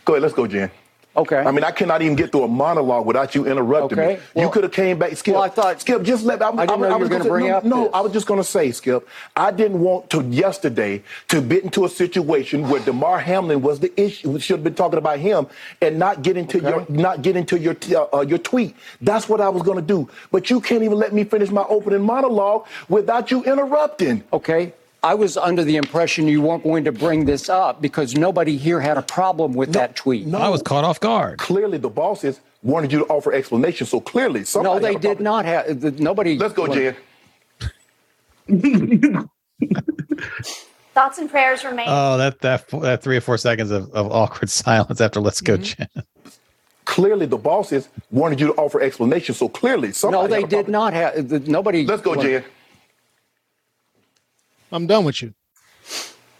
Go 0.05 0.13
ahead. 0.13 0.23
Let's 0.23 0.33
go, 0.33 0.47
Jen. 0.47 0.71
Okay. 1.17 1.37
I 1.37 1.51
mean, 1.51 1.63
I 1.63 1.71
cannot 1.71 2.01
even 2.01 2.15
get 2.15 2.31
through 2.31 2.43
a 2.43 2.47
monologue 2.47 3.05
without 3.05 3.33
you 3.35 3.47
interrupting 3.47 3.97
Okay, 3.99 4.15
me. 4.15 4.21
well- 4.33 4.45
you 4.45 4.51
could 4.51 4.63
have 4.63 4.71
came 4.73 4.99
back, 4.99 5.15
Skip. 5.15 5.33
Well, 5.33 5.43
I 5.43 5.49
thought- 5.49 5.79
Skip, 5.81 6.03
just 6.03 6.25
let. 6.25 6.41
I'm, 6.43 6.59
I 6.59 6.65
didn't 6.65 6.81
know 6.81 6.87
you 6.87 6.93
were 6.93 6.99
was 6.99 7.09
gonna 7.09 7.23
say- 7.23 7.29
bring 7.29 7.47
no, 7.47 7.55
up 7.57 7.63
No, 7.63 7.83
this. 7.85 7.91
I 7.93 8.01
was 8.01 8.11
just 8.11 8.27
going 8.27 8.39
to 8.39 8.43
say, 8.43 8.71
Skip. 8.71 9.07
I 9.35 9.51
didn't 9.51 9.79
want 9.79 10.09
to 10.11 10.21
yesterday 10.23 11.03
to 11.29 11.41
get 11.41 11.63
into 11.63 11.85
a 11.85 11.89
situation 11.89 12.67
where 12.69 12.81
Damar 12.81 13.19
Hamlin 13.19 13.61
was 13.61 13.79
the 13.79 13.91
issue. 13.99 14.31
We 14.31 14.39
should 14.41 14.57
have 14.57 14.63
been 14.63 14.75
talking 14.75 14.97
about 14.99 15.19
him 15.19 15.47
and 15.81 15.97
not 15.97 16.21
get 16.21 16.35
into 16.37 16.57
Okay. 16.57 16.69
your 16.69 16.85
not 16.89 17.21
get 17.21 17.35
into 17.35 17.57
your 17.57 17.75
uh, 17.95 18.17
uh, 18.17 18.21
your 18.21 18.39
tweet. 18.39 18.75
That's 19.01 19.29
what 19.29 19.39
I 19.41 19.49
was 19.49 19.63
going 19.63 19.77
to 19.77 19.81
do. 19.95 20.09
But 20.31 20.49
you 20.49 20.59
can't 20.59 20.83
even 20.83 20.97
let 20.97 21.13
me 21.13 21.23
finish 21.23 21.49
my 21.49 21.65
opening 21.69 22.01
monologue 22.01 22.65
without 22.89 23.31
you 23.31 23.43
interrupting. 23.43 24.23
okay. 24.33 24.73
I 25.05 25.13
was 25.13 25.37
under 25.37 25.63
the 25.63 25.75
impression 25.77 26.27
you 26.27 26.41
weren't 26.41 26.63
going 26.63 26.83
to 26.85 26.91
bring 26.91 27.25
this 27.25 27.47
up 27.47 27.79
because 27.79 28.15
nobody 28.15 28.57
here 28.57 28.79
had 28.81 28.97
a 28.97 29.03
problem 29.03 29.53
with 29.53 29.71
that 29.73 29.95
tweet. 29.95 30.25
no. 30.25 30.39
I 30.39 30.49
was 30.49 30.63
caught 30.63 30.83
off 30.83 30.99
guard. 30.99 31.37
Clearly, 31.37 31.77
the 31.77 31.89
boss 31.89 32.23
is 32.23 32.39
wanted 32.63 32.91
you 32.91 32.99
to 32.99 33.05
offer 33.05 33.31
explanation 33.31 33.85
so 33.85 33.99
clearly. 33.99 34.43
No, 34.55 34.79
they 34.79 34.93
had 34.93 34.95
a 34.95 34.99
did 34.99 35.07
problem. 35.19 35.23
not 35.23 35.45
have, 35.45 35.79
the- 35.79 35.91
nobody. 35.91 36.39
Let's 36.39 36.55
go, 36.55 36.65
Jen. 36.67 36.95
Thoughts 40.95 41.17
and 41.19 41.29
prayers 41.29 41.63
remain. 41.63 41.85
Oh, 41.87 42.17
that 42.17 42.39
that 42.39 42.67
that 42.81 43.03
three 43.03 43.17
or 43.17 43.21
four 43.21 43.37
seconds 43.37 43.69
of, 43.69 43.91
of 43.91 44.11
awkward 44.11 44.49
silence 44.49 44.99
after 45.01 45.19
"Let's 45.19 45.41
Go, 45.41 45.57
Mm-hmm. 45.57 45.83
Jen." 45.93 46.03
Clearly, 46.85 47.25
the 47.27 47.37
bosses 47.37 47.89
wanted 48.11 48.39
you 48.39 48.47
to 48.47 48.53
offer 48.53 48.81
explanation 48.81 49.35
so 49.35 49.49
clearly. 49.49 49.91
Somebody 49.91 50.23
No, 50.23 50.27
they 50.27 50.35
had 50.41 50.45
a 50.45 50.47
did 50.47 50.55
problem. 50.65 50.71
not 50.71 50.93
have, 50.93 51.29
the- 51.29 51.39
nobody. 51.41 51.85
Let's 51.85 52.01
go, 52.01 52.15
Jen. 52.15 52.43
I'm 54.75 54.87
done 54.87 55.05
with 55.05 55.21
you. 55.21 55.33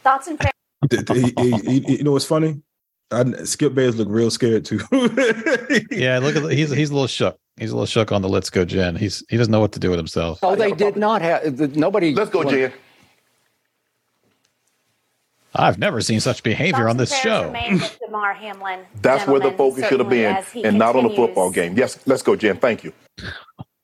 Thoughts 0.02 0.28
and 0.28 0.38
prayers. 0.38 0.52
You 1.40 2.04
know 2.04 2.12
what's 2.12 2.26
funny? 2.26 2.60
I, 3.10 3.24
Skip 3.44 3.74
Bayless 3.74 3.96
look 3.96 4.08
real 4.10 4.30
scared 4.30 4.64
too. 4.64 4.78
Yeah, 5.90 6.18
look 6.18 6.36
at 6.36 6.42
the, 6.42 6.54
he's 6.54 6.70
he's 6.70 6.90
a 6.90 6.92
little 6.94 7.06
shook. 7.06 7.38
He's 7.56 7.70
a 7.70 7.74
little 7.74 7.86
shook 7.86 8.12
on 8.12 8.20
the 8.20 8.28
"Let's 8.28 8.50
Go, 8.50 8.64
Jen." 8.64 8.94
He's 8.94 9.24
he 9.28 9.36
doesn't 9.36 9.50
know 9.50 9.60
what 9.60 9.72
to 9.72 9.80
do 9.80 9.88
with 9.88 9.98
himself. 9.98 10.40
Oh, 10.42 10.54
they 10.54 10.72
did 10.72 10.96
not 10.96 11.22
have, 11.22 11.76
nobody. 11.76 12.14
Let's 12.14 12.30
go, 12.30 12.44
Jen. 12.44 12.72
I've 15.54 15.78
never 15.78 16.02
seen 16.02 16.20
such 16.20 16.42
behavior 16.42 16.88
on 16.88 16.98
Thoughts 16.98 17.10
this 17.10 17.24
and 17.24 17.52
prayers 17.52 17.70
show. 17.70 17.76
remain 17.78 17.90
Damar 18.04 18.34
Hamlin. 18.34 18.80
That's 19.00 19.26
where 19.26 19.40
the 19.40 19.52
focus 19.52 19.88
should 19.88 20.00
have 20.00 20.10
been, 20.10 20.36
as 20.36 20.48
he 20.50 20.62
and 20.64 20.78
not 20.78 20.94
on 20.94 21.04
the 21.04 21.14
football 21.14 21.50
game. 21.50 21.76
Yes, 21.76 21.98
let's 22.06 22.22
go, 22.22 22.36
Jen. 22.36 22.58
Thank 22.58 22.84
you. 22.84 22.92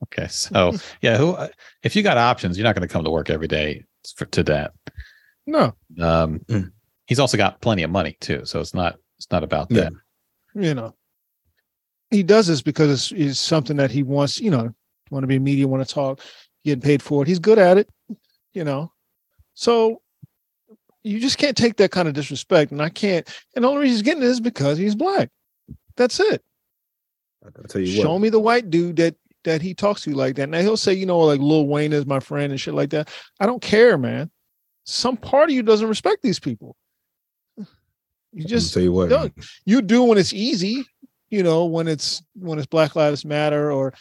Okay, 0.05 0.29
so 0.29 0.75
yeah, 1.01 1.17
who 1.17 1.37
if 1.83 1.97
you 1.97 2.03
got 2.03 2.19
options, 2.19 2.59
you're 2.59 2.65
not 2.67 2.75
going 2.77 2.87
to 2.87 2.93
come 2.93 3.05
to 3.05 3.11
work 3.11 3.31
every 3.31 3.49
day 3.49 3.85
for, 4.17 4.25
to 4.27 4.43
that. 4.45 4.73
No, 5.47 5.75
Um, 6.01 6.41
Mm. 6.49 6.73
he's 7.07 7.19
also 7.19 7.37
got 7.37 7.61
plenty 7.61 7.83
of 7.83 7.91
money 7.91 8.17
too, 8.21 8.45
so 8.45 8.61
it's 8.61 8.75
not 8.75 8.97
it's 9.19 9.31
not 9.31 9.45
about 9.45 9.71
Yeah. 9.71 9.91
that. 9.91 9.93
you 10.55 10.75
know, 10.75 10.95
he 12.11 12.23
does 12.23 12.47
this 12.47 12.61
because 12.63 12.91
it's, 12.91 13.13
it's 13.21 13.41
something 13.41 13.77
that 13.77 13.91
he 13.91 14.03
wants. 14.03 14.41
You 14.41 14.51
know, 14.51 14.75
want 15.11 15.23
to 15.23 15.27
be 15.29 15.39
media, 15.39 15.67
want 15.69 15.87
to 15.87 15.95
talk, 15.95 16.21
getting 16.65 16.83
paid 16.83 17.03
for 17.03 17.23
it. 17.23 17.29
He's 17.29 17.39
good 17.39 17.59
at 17.59 17.79
it. 17.79 17.89
You 18.53 18.65
know, 18.65 18.93
so 19.55 20.03
you 21.03 21.19
just 21.19 21.39
can't 21.39 21.57
take 21.57 21.77
that 21.77 21.91
kind 21.91 22.07
of 22.09 22.15
disrespect. 22.15 22.71
And 22.73 22.81
I 22.83 22.89
can't. 22.91 23.27
And 23.57 23.65
the 23.65 23.69
only 23.69 23.81
reason 23.83 23.95
he's 23.95 24.03
getting 24.03 24.23
it 24.23 24.27
is 24.29 24.41
because 24.41 24.79
he's 24.79 24.95
black. 24.95 25.31
That's 25.97 26.21
it. 26.21 26.43
I'll 27.45 27.51
tell 27.65 27.81
you 27.81 27.87
Show 27.89 28.13
what. 28.13 28.21
me 28.21 28.29
the 28.29 28.39
white 28.39 28.71
dude 28.71 28.97
that 28.97 29.17
that 29.45 29.63
he 29.63 29.75
talks 29.75 30.03
to 30.03 30.11
you 30.11 30.17
like 30.17 30.37
that. 30.37 30.49
Now 30.49 30.61
he'll 30.61 30.77
say, 30.77 30.93
you 30.93 31.07
know, 31.07 31.19
like 31.21 31.41
Lil 31.41 31.67
Wayne 31.67 31.93
is 31.93 32.07
my 32.07 32.21
friend 32.21 32.53
and 32.53 32.61
shit 32.61 32.75
like 32.75 32.91
that. 32.91 33.11
I 33.41 33.47
don't 33.47 33.63
care, 33.63 33.99
man. 33.99 34.31
Some 34.85 35.17
part 35.17 35.51
of 35.51 35.55
you 35.55 35.63
doesn't 35.63 35.89
respect 35.89 36.23
these 36.23 36.41
people. 36.41 36.77
You 38.33 38.45
just 38.45 38.73
tell 38.73 38.83
you 38.83 38.93
what. 38.93 39.11
don't. 39.11 39.33
You 39.67 39.83
do 39.83 40.05
when 40.05 40.17
it's 40.19 40.33
easy, 40.33 40.87
you 41.31 41.43
know, 41.43 41.67
when 41.67 41.87
it's 41.87 42.23
when 42.35 42.59
it's 42.59 42.67
Black 42.67 42.97
Lives 42.97 43.25
Matter 43.25 43.71
or 43.71 43.93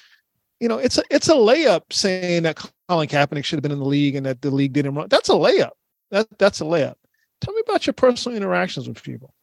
you 0.59 0.67
know, 0.67 0.77
it's 0.77 0.97
a 0.97 1.03
it's 1.09 1.27
a 1.27 1.33
layup 1.33 1.81
saying 1.91 2.43
that 2.43 2.63
Colin 2.87 3.09
Kaepernick 3.09 3.43
should 3.43 3.57
have 3.57 3.63
been 3.63 3.71
in 3.71 3.79
the 3.79 3.85
league 3.85 4.15
and 4.15 4.25
that 4.25 4.41
the 4.41 4.51
league 4.51 4.73
didn't 4.73 4.95
run. 4.95 5.07
That's 5.09 5.29
a 5.29 5.33
layup. 5.33 5.71
That 6.11 6.27
that's 6.37 6.61
a 6.61 6.65
layup. 6.65 6.95
Tell 7.41 7.53
me 7.53 7.61
about 7.67 7.87
your 7.87 7.93
personal 7.93 8.37
interactions 8.37 8.87
with 8.87 9.01
people. 9.01 9.33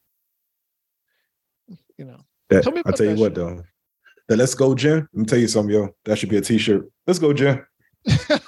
You 1.99 2.05
know. 2.05 2.21
That, 2.49 2.63
Tell 2.63 2.73
me 2.73 2.83
I'll 2.87 2.93
tell 2.93 3.07
you 3.07 3.15
that 3.15 3.21
what 3.21 3.29
shit. 3.31 3.35
though. 3.35 3.65
The 4.29 4.37
let's 4.37 4.55
go, 4.55 4.75
Jen. 4.75 5.09
Let 5.13 5.21
me 5.21 5.25
tell 5.25 5.39
you 5.39 5.49
something, 5.49 5.75
yo. 5.75 5.89
That 6.05 6.19
should 6.19 6.29
be 6.29 6.37
a 6.37 6.41
t-shirt. 6.41 6.89
Let's 7.07 7.19
go, 7.19 7.33
Jen. 7.33 7.65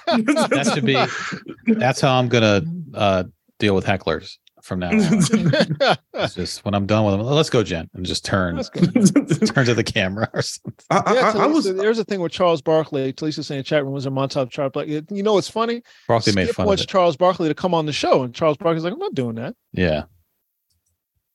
That 0.07 0.71
should 0.73 0.85
be. 0.85 1.73
That's 1.75 2.01
how 2.01 2.17
I'm 2.17 2.27
gonna 2.27 2.63
uh, 2.93 3.23
deal 3.59 3.75
with 3.75 3.85
hecklers 3.85 4.37
from 4.61 4.79
now. 4.79 4.89
on. 4.89 4.97
It's 6.13 6.35
just 6.35 6.63
when 6.65 6.73
I'm 6.73 6.85
done 6.85 7.05
with 7.05 7.17
them, 7.17 7.25
let's 7.25 7.49
go, 7.49 7.63
Jen, 7.63 7.89
and 7.93 8.05
just 8.05 8.25
turn 8.25 8.57
Let's 8.57 8.69
turn 9.51 9.65
to 9.65 9.73
the 9.73 9.83
camera 9.83 10.29
or 10.33 10.41
something. 10.41 10.73
I, 10.89 10.97
I, 10.97 11.13
Yeah, 11.13 11.31
I, 11.35 11.43
I 11.43 11.45
was 11.47 11.73
there's 11.73 11.99
a 11.99 12.03
thing 12.03 12.21
with 12.21 12.31
Charles 12.31 12.61
Barkley. 12.61 13.13
Talisa 13.13 13.43
saying 13.43 13.63
chat 13.63 13.83
room 13.83 13.93
was 13.93 14.05
a 14.05 14.09
montage 14.09 14.43
of 14.43 14.49
Charles 14.51 14.71
Barkley. 14.71 15.03
You 15.09 15.23
know 15.23 15.33
what's 15.33 15.49
funny? 15.49 15.81
Barkley 16.07 16.33
made 16.33 16.45
Skip 16.45 16.55
fun 16.57 16.63
of 16.65 16.67
wants 16.67 16.83
it. 16.83 16.89
Charles 16.89 17.17
Barkley 17.17 17.47
to 17.49 17.55
come 17.55 17.73
on 17.73 17.85
the 17.85 17.93
show, 17.93 18.23
and 18.23 18.35
Charles 18.35 18.57
Barkley's 18.57 18.83
like, 18.83 18.93
I'm 18.93 18.99
not 18.99 19.15
doing 19.15 19.35
that. 19.35 19.55
Yeah, 19.73 20.03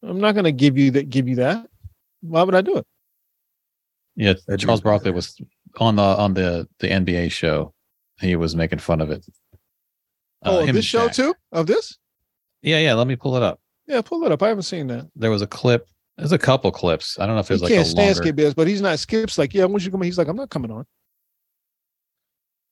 I'm 0.03 0.21
not 0.21 0.33
going 0.33 0.45
to 0.45 0.53
give 0.53 0.79
you 0.79 0.91
that. 0.93 1.09
Give 1.11 1.29
you 1.29 1.37
that. 1.37 1.67
Why 2.21 2.43
would 2.43 2.55
I 2.55 2.61
do 2.61 2.77
it? 2.77 2.87
Yeah. 4.17 4.35
That'd 4.47 4.61
Charles 4.61 4.81
Barkley 4.81 5.11
was 5.11 5.41
on 5.79 5.97
the 5.97 6.03
on 6.03 6.35
the 6.35 6.69
the 6.81 6.89
NBA 6.89 7.31
show. 7.31 7.73
He 8.21 8.35
was 8.37 8.57
making 8.57 8.79
fun 8.79 9.01
of 9.01 9.11
it. 9.11 9.25
Uh, 10.45 10.59
oh, 10.59 10.67
this 10.67 10.85
show 10.85 11.09
Shaq. 11.09 11.15
too? 11.15 11.35
Of 11.53 11.67
this? 11.67 11.99
Yeah, 12.63 12.79
yeah. 12.79 12.95
Let 12.95 13.07
me 13.07 13.17
pull 13.17 13.37
it 13.37 13.43
up. 13.43 13.61
Yeah, 13.87 14.01
pull 14.01 14.25
it 14.25 14.33
up. 14.33 14.43
I 14.43 14.49
haven't 14.49 14.63
seen 14.63 14.87
that. 14.89 15.09
There 15.15 15.31
was 15.31 15.43
a 15.43 15.47
clip. 15.47 15.87
There's 16.17 16.33
a 16.33 16.39
couple 16.39 16.71
clips. 16.71 17.19
I 17.19 17.27
don't 17.27 17.35
know 17.35 17.41
if 17.41 17.49
there's 17.49 17.63
like 17.63 17.71
longer. 17.71 17.83
He 17.83 17.85
can't 17.85 17.87
a 17.87 17.91
stand 17.91 18.27
longer. 18.27 18.43
Skip 18.43 18.57
but 18.57 18.67
he's 18.67 18.81
not. 18.81 18.99
Skip's 18.99 19.39
like, 19.39 19.53
yeah, 19.53 19.65
want 19.67 19.85
you 19.85 19.91
come. 19.91 20.03
He's 20.03 20.19
like, 20.19 20.29
I'm 20.29 20.37
not 20.37 20.51
coming 20.51 20.71
on. 20.71 20.87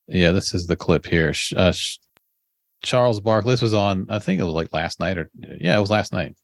Yeah, 0.08 0.32
this 0.32 0.54
is 0.54 0.66
the 0.66 0.76
clip 0.76 1.06
here. 1.06 1.34
Uh, 1.54 1.72
Charles 2.82 3.20
Barkley. 3.20 3.52
This 3.52 3.62
was 3.62 3.74
on. 3.74 4.06
I 4.08 4.18
think 4.18 4.40
it 4.40 4.44
was 4.44 4.54
like 4.54 4.72
last 4.72 5.00
night 5.00 5.18
or 5.18 5.30
yeah, 5.60 5.76
it 5.76 5.80
was 5.80 5.90
last 5.90 6.12
night. 6.12 6.36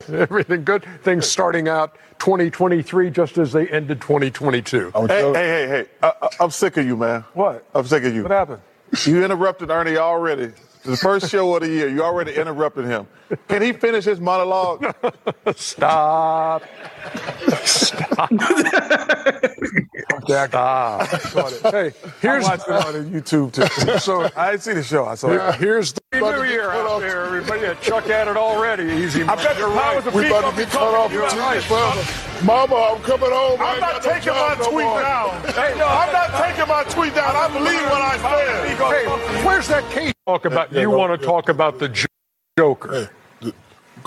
Everything 0.12 0.64
good. 0.64 0.84
Things 1.02 1.26
starting 1.26 1.68
out 1.68 1.96
2023 2.20 3.10
just 3.10 3.36
as 3.36 3.52
they 3.52 3.68
ended 3.68 4.00
2022. 4.00 4.92
Hey, 4.94 5.06
hey, 5.06 5.32
hey, 5.32 5.66
hey! 5.68 5.86
I, 6.02 6.12
I, 6.22 6.28
I'm 6.40 6.50
sick 6.50 6.76
of 6.76 6.86
you, 6.86 6.96
man. 6.96 7.24
What? 7.34 7.66
I'm 7.74 7.86
sick 7.86 8.04
of 8.04 8.14
you. 8.14 8.22
What 8.22 8.32
happened? 8.32 8.62
You 9.04 9.24
interrupted 9.24 9.70
Ernie 9.70 9.96
already. 9.96 10.52
The 10.84 10.96
first 10.96 11.28
show 11.30 11.54
of 11.54 11.62
the 11.62 11.68
year, 11.68 11.88
you 11.88 12.02
already 12.02 12.34
interrupted 12.34 12.86
him. 12.86 13.06
Can 13.48 13.60
he 13.60 13.72
finish 13.72 14.04
his 14.04 14.20
monologue? 14.20 14.94
Stop. 15.56 16.62
Stop. 17.64 18.30
Jack. 20.26 20.50
Ah. 20.54 21.04
Stop. 21.30 21.72
Hey, 21.72 21.92
here's 22.20 22.44
I 22.44 22.50
watched 22.56 22.68
it 22.68 22.72
on 22.96 23.10
YouTube 23.10 23.52
too. 23.52 23.98
so 23.98 24.28
I 24.36 24.50
didn't 24.52 24.62
see 24.62 24.72
the 24.74 24.82
show. 24.82 25.04
I 25.06 25.14
saw 25.14 25.28
here- 25.28 25.40
it. 25.40 25.54
here's 25.56 25.92
the 25.92 26.00
About 26.12 26.30
to 26.32 26.36
new 26.38 26.42
get 26.44 26.50
year 26.52 26.62
cut 26.68 26.76
out 26.76 26.86
off. 26.86 27.00
there, 27.00 27.24
everybody. 27.26 27.60
Yeah, 27.62 27.74
Chuck 27.74 28.08
at 28.08 28.28
it 28.28 28.36
already. 28.36 28.84
Easy. 28.84 29.22
I 29.22 29.34
bet 29.36 29.54
the 29.54 29.60
You're 29.60 29.68
powers 29.70 30.04
right. 30.04 30.06
of 30.06 30.14
We 30.14 30.26
about 30.28 30.50
to 30.50 30.56
get 30.56 30.70
cut 30.70 30.94
off 30.94 31.12
You're 31.12 31.28
from 31.28 31.38
right. 31.38 31.60
TV 31.62 31.68
forever. 31.68 32.44
Mama, 32.46 32.74
I'm 32.96 33.02
coming 33.02 33.30
home. 33.30 33.60
I'm 33.60 33.80
not 33.80 34.02
taking 34.02 34.32
my 34.32 34.54
tweet 34.54 34.86
down. 34.86 35.40
Hey, 35.54 35.72
I'm 35.72 36.12
not 36.12 36.44
taking 36.46 36.68
my 36.68 36.84
tweet 36.84 37.14
down. 37.14 37.34
I 37.36 37.48
believe 37.48 37.82
what 37.90 38.00
I 38.02 38.16
said. 38.18 38.76
Hey, 38.78 39.44
where's 39.46 39.68
that 39.68 39.88
case? 39.90 40.12
Talk 40.26 40.44
about. 40.44 40.72
Yeah, 40.72 40.82
you 40.82 40.90
go- 40.90 40.98
want 40.98 41.20
to 41.20 41.26
talk 41.26 41.48
about 41.48 41.78
the 41.78 41.88
Joker? 42.58 43.10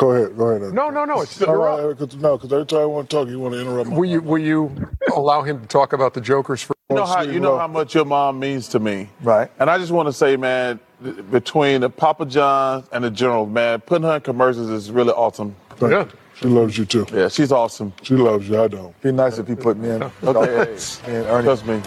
Go 0.02 0.14
ahead. 0.14 0.36
Go 0.36 0.48
ahead. 0.48 0.74
No, 0.74 0.90
no, 0.90 1.06
no. 1.06 1.22
It's 1.22 1.40
All 1.44 1.54
you're 1.54 1.70
up. 1.70 2.00
right, 2.00 2.10
cause, 2.10 2.16
no, 2.20 2.36
because 2.36 2.52
every 2.52 2.66
time 2.66 2.80
I 2.80 2.86
want 2.86 3.08
to 3.08 3.16
talk, 3.16 3.28
you 3.28 3.38
want 3.40 3.54
to 3.54 3.62
interrupt 3.62 3.88
me. 3.88 3.96
Will 3.96 4.06
you 4.06 4.20
will 4.22 4.40
you 4.42 4.76
allow 5.16 5.44
him 5.44 5.62
to 5.62 5.68
talk 5.68 5.94
about 5.94 6.16
the 6.16 6.22
Jokers 6.22 6.64
for? 6.64 6.74
You 6.90 6.96
know 6.96 7.06
how 7.06 7.22
you 7.22 7.40
know 7.40 7.56
how 7.60 7.68
much 7.68 7.94
your 7.94 8.06
mom 8.06 8.40
means 8.40 8.68
to 8.70 8.80
me, 8.80 9.10
right? 9.22 9.52
And 9.60 9.70
I 9.70 9.78
just 9.78 9.92
want 9.92 10.08
to 10.08 10.14
say, 10.14 10.38
man, 10.38 10.80
th- 11.04 11.18
between 11.30 11.82
the 11.82 11.90
Papa 11.92 12.26
John's 12.26 12.88
and 12.92 13.04
the 13.04 13.12
General, 13.12 13.46
man, 13.46 13.80
putting 13.82 14.08
her 14.08 14.16
in 14.16 14.22
commercials 14.22 14.72
is 14.72 14.90
really 14.90 15.12
awesome. 15.12 15.56
Yeah. 15.80 16.08
She 16.34 16.48
loves 16.48 16.80
you 16.80 16.86
too. 16.86 17.06
Yeah, 17.14 17.28
she's 17.28 17.52
awesome. 17.52 17.94
She 18.02 18.16
loves 18.16 18.50
you. 18.50 18.60
I 18.60 18.70
don't. 18.70 19.00
Be 19.04 19.12
nice 19.12 19.38
if 19.38 19.48
you 19.48 19.56
put 19.56 19.78
me 19.78 19.88
in. 19.92 20.02
Okay, 20.24 20.76
hey, 21.06 21.24
trust 21.44 21.68
me. 21.68 21.80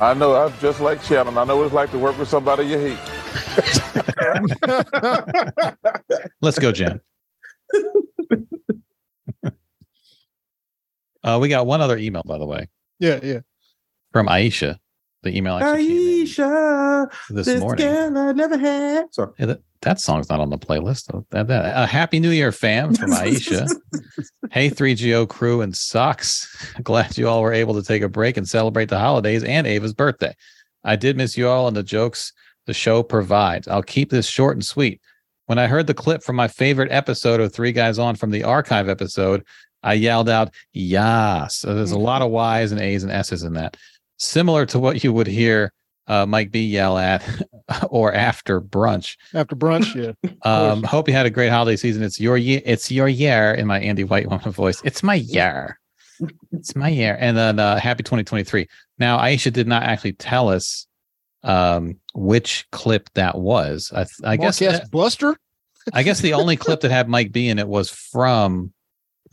I 0.00 0.14
know. 0.14 0.34
I'm 0.34 0.54
just 0.60 0.80
like 0.80 1.02
Shannon. 1.02 1.36
I 1.36 1.44
know 1.44 1.58
what 1.58 1.64
it's 1.66 1.74
like 1.74 1.90
to 1.90 1.98
work 1.98 2.16
with 2.18 2.28
somebody 2.28 2.64
you 2.64 2.78
hate. 2.78 2.98
Let's 6.40 6.58
go, 6.58 6.72
Jen. 6.72 7.02
Uh, 11.24 11.38
we 11.40 11.48
got 11.48 11.66
one 11.66 11.80
other 11.80 11.98
email, 11.98 12.22
by 12.24 12.38
the 12.38 12.46
way, 12.46 12.68
Yeah, 13.00 13.18
yeah. 13.22 13.40
from 14.12 14.28
Aisha. 14.28 14.78
The 15.22 15.34
email 15.34 15.54
actually 15.56 16.24
Aisha, 16.26 17.10
in 17.30 17.36
this 17.36 17.58
morning. 17.58 17.86
girl 17.86 18.18
I 18.18 18.32
never 18.32 18.58
had. 18.58 19.06
Sorry. 19.14 19.32
Yeah, 19.38 19.46
that, 19.46 19.60
that 19.80 19.98
song's 20.00 20.28
not 20.28 20.38
on 20.40 20.50
the 20.50 20.58
playlist. 20.58 21.10
That, 21.30 21.46
that, 21.48 21.82
a 21.82 21.86
happy 21.86 22.20
New 22.20 22.28
Year, 22.30 22.52
fam, 22.52 22.94
from 22.94 23.10
Aisha. 23.12 23.66
hey, 24.50 24.68
3GO 24.68 25.26
crew 25.28 25.62
and 25.62 25.74
socks. 25.74 26.74
Glad 26.82 27.16
you 27.16 27.26
all 27.26 27.40
were 27.40 27.54
able 27.54 27.72
to 27.74 27.82
take 27.82 28.02
a 28.02 28.08
break 28.08 28.36
and 28.36 28.46
celebrate 28.46 28.90
the 28.90 28.98
holidays 28.98 29.42
and 29.44 29.66
Ava's 29.66 29.94
birthday. 29.94 30.34
I 30.84 30.96
did 30.96 31.16
miss 31.16 31.38
you 31.38 31.48
all 31.48 31.66
and 31.68 31.76
the 31.76 31.82
jokes 31.82 32.30
the 32.66 32.74
show 32.74 33.02
provides. 33.02 33.66
I'll 33.66 33.82
keep 33.82 34.10
this 34.10 34.26
short 34.26 34.56
and 34.56 34.64
sweet. 34.64 35.00
When 35.46 35.58
I 35.58 35.66
heard 35.68 35.86
the 35.86 35.94
clip 35.94 36.22
from 36.22 36.36
my 36.36 36.48
favorite 36.48 36.92
episode 36.92 37.40
of 37.40 37.52
Three 37.52 37.72
Guys 37.72 37.98
On 37.98 38.14
from 38.14 38.30
the 38.30 38.44
archive 38.44 38.88
episode, 38.90 39.42
I 39.84 39.94
yelled 39.94 40.28
out, 40.28 40.52
Yas. 40.72 41.56
So 41.56 41.74
there's 41.74 41.92
a 41.92 41.98
lot 41.98 42.22
of 42.22 42.30
Y's 42.30 42.72
and 42.72 42.80
A's 42.80 43.04
and 43.04 43.12
S's 43.12 43.42
in 43.44 43.52
that. 43.52 43.76
Similar 44.16 44.66
to 44.66 44.78
what 44.78 45.04
you 45.04 45.12
would 45.12 45.26
hear 45.26 45.72
uh, 46.06 46.26
Mike 46.26 46.50
B 46.50 46.64
yell 46.64 46.98
at 46.98 47.22
or 47.88 48.12
after 48.12 48.60
brunch. 48.60 49.16
After 49.32 49.54
brunch, 49.54 49.94
yeah. 49.94 50.30
Um, 50.42 50.82
hope 50.82 51.08
you 51.08 51.14
had 51.14 51.26
a 51.26 51.30
great 51.30 51.50
holiday 51.50 51.76
season. 51.76 52.02
It's 52.02 52.20
your 52.20 52.36
year. 52.36 52.60
It's 52.64 52.90
your 52.90 53.08
year 53.08 53.52
in 53.52 53.66
my 53.66 53.80
Andy 53.80 54.04
White 54.04 54.28
woman 54.28 54.50
voice. 54.50 54.82
It's 54.84 55.02
my 55.02 55.14
year. 55.14 55.78
It's 56.52 56.76
my 56.76 56.88
year. 56.88 57.16
And 57.18 57.36
then 57.36 57.58
uh, 57.58 57.78
happy 57.78 58.02
2023. 58.02 58.68
Now, 58.98 59.18
Aisha 59.18 59.52
did 59.52 59.66
not 59.66 59.84
actually 59.84 60.12
tell 60.12 60.48
us 60.48 60.86
um, 61.42 61.98
which 62.14 62.66
clip 62.72 63.08
that 63.14 63.38
was. 63.38 63.90
I, 63.94 64.04
th- 64.04 64.20
I 64.22 64.36
guess 64.36 64.60
Marquez 64.60 64.88
Buster. 64.90 65.36
I 65.92 66.02
guess 66.02 66.20
the 66.20 66.34
only 66.34 66.56
clip 66.56 66.80
that 66.80 66.90
had 66.90 67.08
Mike 67.08 67.32
B 67.32 67.48
in 67.48 67.58
it 67.58 67.68
was 67.68 67.90
from 67.90 68.73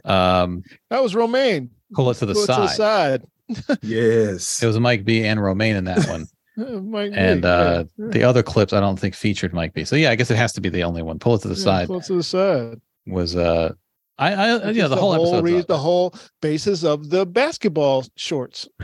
um, 0.06 0.64
That 0.90 1.02
was 1.04 1.16
Romaine. 1.16 1.70
Pull 1.94 2.10
It 2.12 2.16
to 2.16 2.26
the 2.26 2.34
Pull 2.34 2.44
it 2.44 2.48
Side. 2.48 2.56
to 2.56 2.62
the 2.62 3.62
side. 3.62 3.80
Yes. 3.84 4.64
It 4.64 4.68
was 4.68 4.80
Mike 4.80 5.04
B 5.06 5.24
and 5.26 5.42
Romaine 5.44 5.76
in 5.76 5.84
that 5.86 6.08
one. 6.08 6.26
Mike 6.92 7.12
and 7.16 7.42
B, 7.42 7.48
uh 7.48 7.84
yeah. 7.98 8.08
the 8.10 8.24
other 8.24 8.44
clips 8.44 8.72
I 8.74 8.80
don't 8.80 9.00
think 9.00 9.16
featured 9.16 9.54
Mike 9.54 9.74
B. 9.74 9.84
So 9.86 9.96
yeah, 9.96 10.10
I 10.12 10.16
guess 10.16 10.30
it 10.32 10.38
has 10.38 10.54
to 10.54 10.62
be 10.62 10.70
the 10.70 10.84
only 10.84 11.02
one. 11.02 11.18
Pull 11.20 11.36
it 11.36 11.42
to 11.42 11.48
the 11.48 11.56
Yeah, 11.56 11.64
side 11.64 11.88
pull 11.88 11.98
it 12.00 12.04
to 12.06 12.14
the 12.14 12.24
side. 12.24 12.80
was 13.08 13.36
uh 13.36 13.74
I 14.18 14.34
I 14.34 14.54
Which 14.68 14.76
you 14.76 14.82
know 14.82 14.86
is 14.86 14.90
the 14.92 14.96
whole 14.98 15.14
episode 15.16 15.44
reason- 15.44 15.66
the 15.68 15.78
whole 15.78 16.14
basis 16.42 16.84
of 16.84 17.10
the 17.10 17.26
basketball 17.26 18.06
shorts. 18.16 18.68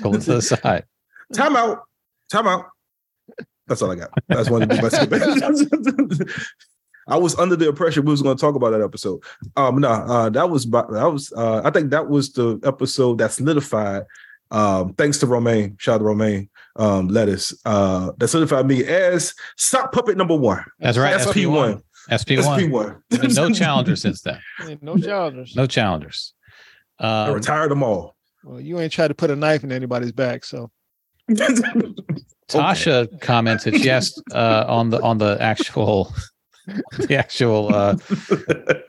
pull 0.00 0.14
it 0.16 0.22
to 0.22 0.34
the 0.34 0.42
side. 0.42 0.84
Time 1.32 1.56
out. 1.56 1.82
Time 2.30 2.46
out. 2.46 2.66
That's 3.68 3.80
all 3.80 3.90
I 3.92 3.94
got. 3.94 4.10
That's 4.28 4.50
one 4.50 4.62
of 4.62 4.68
the 4.68 6.34
I 7.08 7.16
was 7.16 7.36
under 7.38 7.56
the 7.56 7.68
impression 7.68 8.04
we 8.04 8.10
was 8.12 8.22
going 8.22 8.36
to 8.36 8.40
talk 8.40 8.54
about 8.54 8.70
that 8.70 8.80
episode. 8.82 9.20
Um, 9.56 9.78
no, 9.80 9.88
uh, 9.88 10.30
that 10.30 10.48
was 10.50 10.64
that 10.70 10.88
was 11.12 11.32
uh, 11.36 11.62
I 11.64 11.70
think 11.70 11.90
that 11.90 12.08
was 12.08 12.32
the 12.32 12.60
episode 12.64 13.18
that 13.18 13.32
solidified. 13.32 14.04
Um, 14.50 14.92
thanks 14.94 15.18
to 15.18 15.26
Romaine, 15.26 15.76
shout 15.78 15.94
out 15.94 15.98
to 15.98 16.04
Romaine, 16.04 16.50
um, 16.76 17.08
lettuce. 17.08 17.54
Uh, 17.64 18.12
that 18.18 18.28
solidified 18.28 18.66
me 18.66 18.84
as 18.84 19.34
sock 19.56 19.92
puppet 19.92 20.16
number 20.18 20.36
one. 20.36 20.62
That's 20.78 20.98
right. 20.98 21.18
SP 21.18 21.46
one. 21.48 21.82
SP 22.12 22.36
one. 22.42 22.58
SP 22.60 22.68
one. 22.68 23.02
Been 23.08 23.32
no 23.32 23.50
challengers 23.50 24.02
since 24.02 24.20
then. 24.22 24.40
No 24.82 24.96
challengers. 24.98 25.56
No 25.56 25.66
challengers. 25.66 26.34
I 26.98 27.28
Um, 27.28 27.34
retired 27.34 27.70
them 27.70 27.82
all. 27.82 28.16
Well, 28.44 28.60
you 28.60 28.78
ain't 28.78 28.92
tried 28.92 29.08
to 29.08 29.14
put 29.14 29.30
a 29.30 29.36
knife 29.36 29.64
in 29.64 29.72
anybody's 29.72 30.12
back, 30.12 30.44
so 30.44 30.70
Tasha 32.48 33.20
commented. 33.20 33.76
She 33.80 33.90
asked 33.90 34.20
uh, 34.32 34.64
on 34.68 34.90
the 34.90 35.00
on 35.02 35.18
the 35.18 35.36
actual 35.40 36.12
the 36.98 37.16
actual 37.16 37.74
uh, 37.74 37.96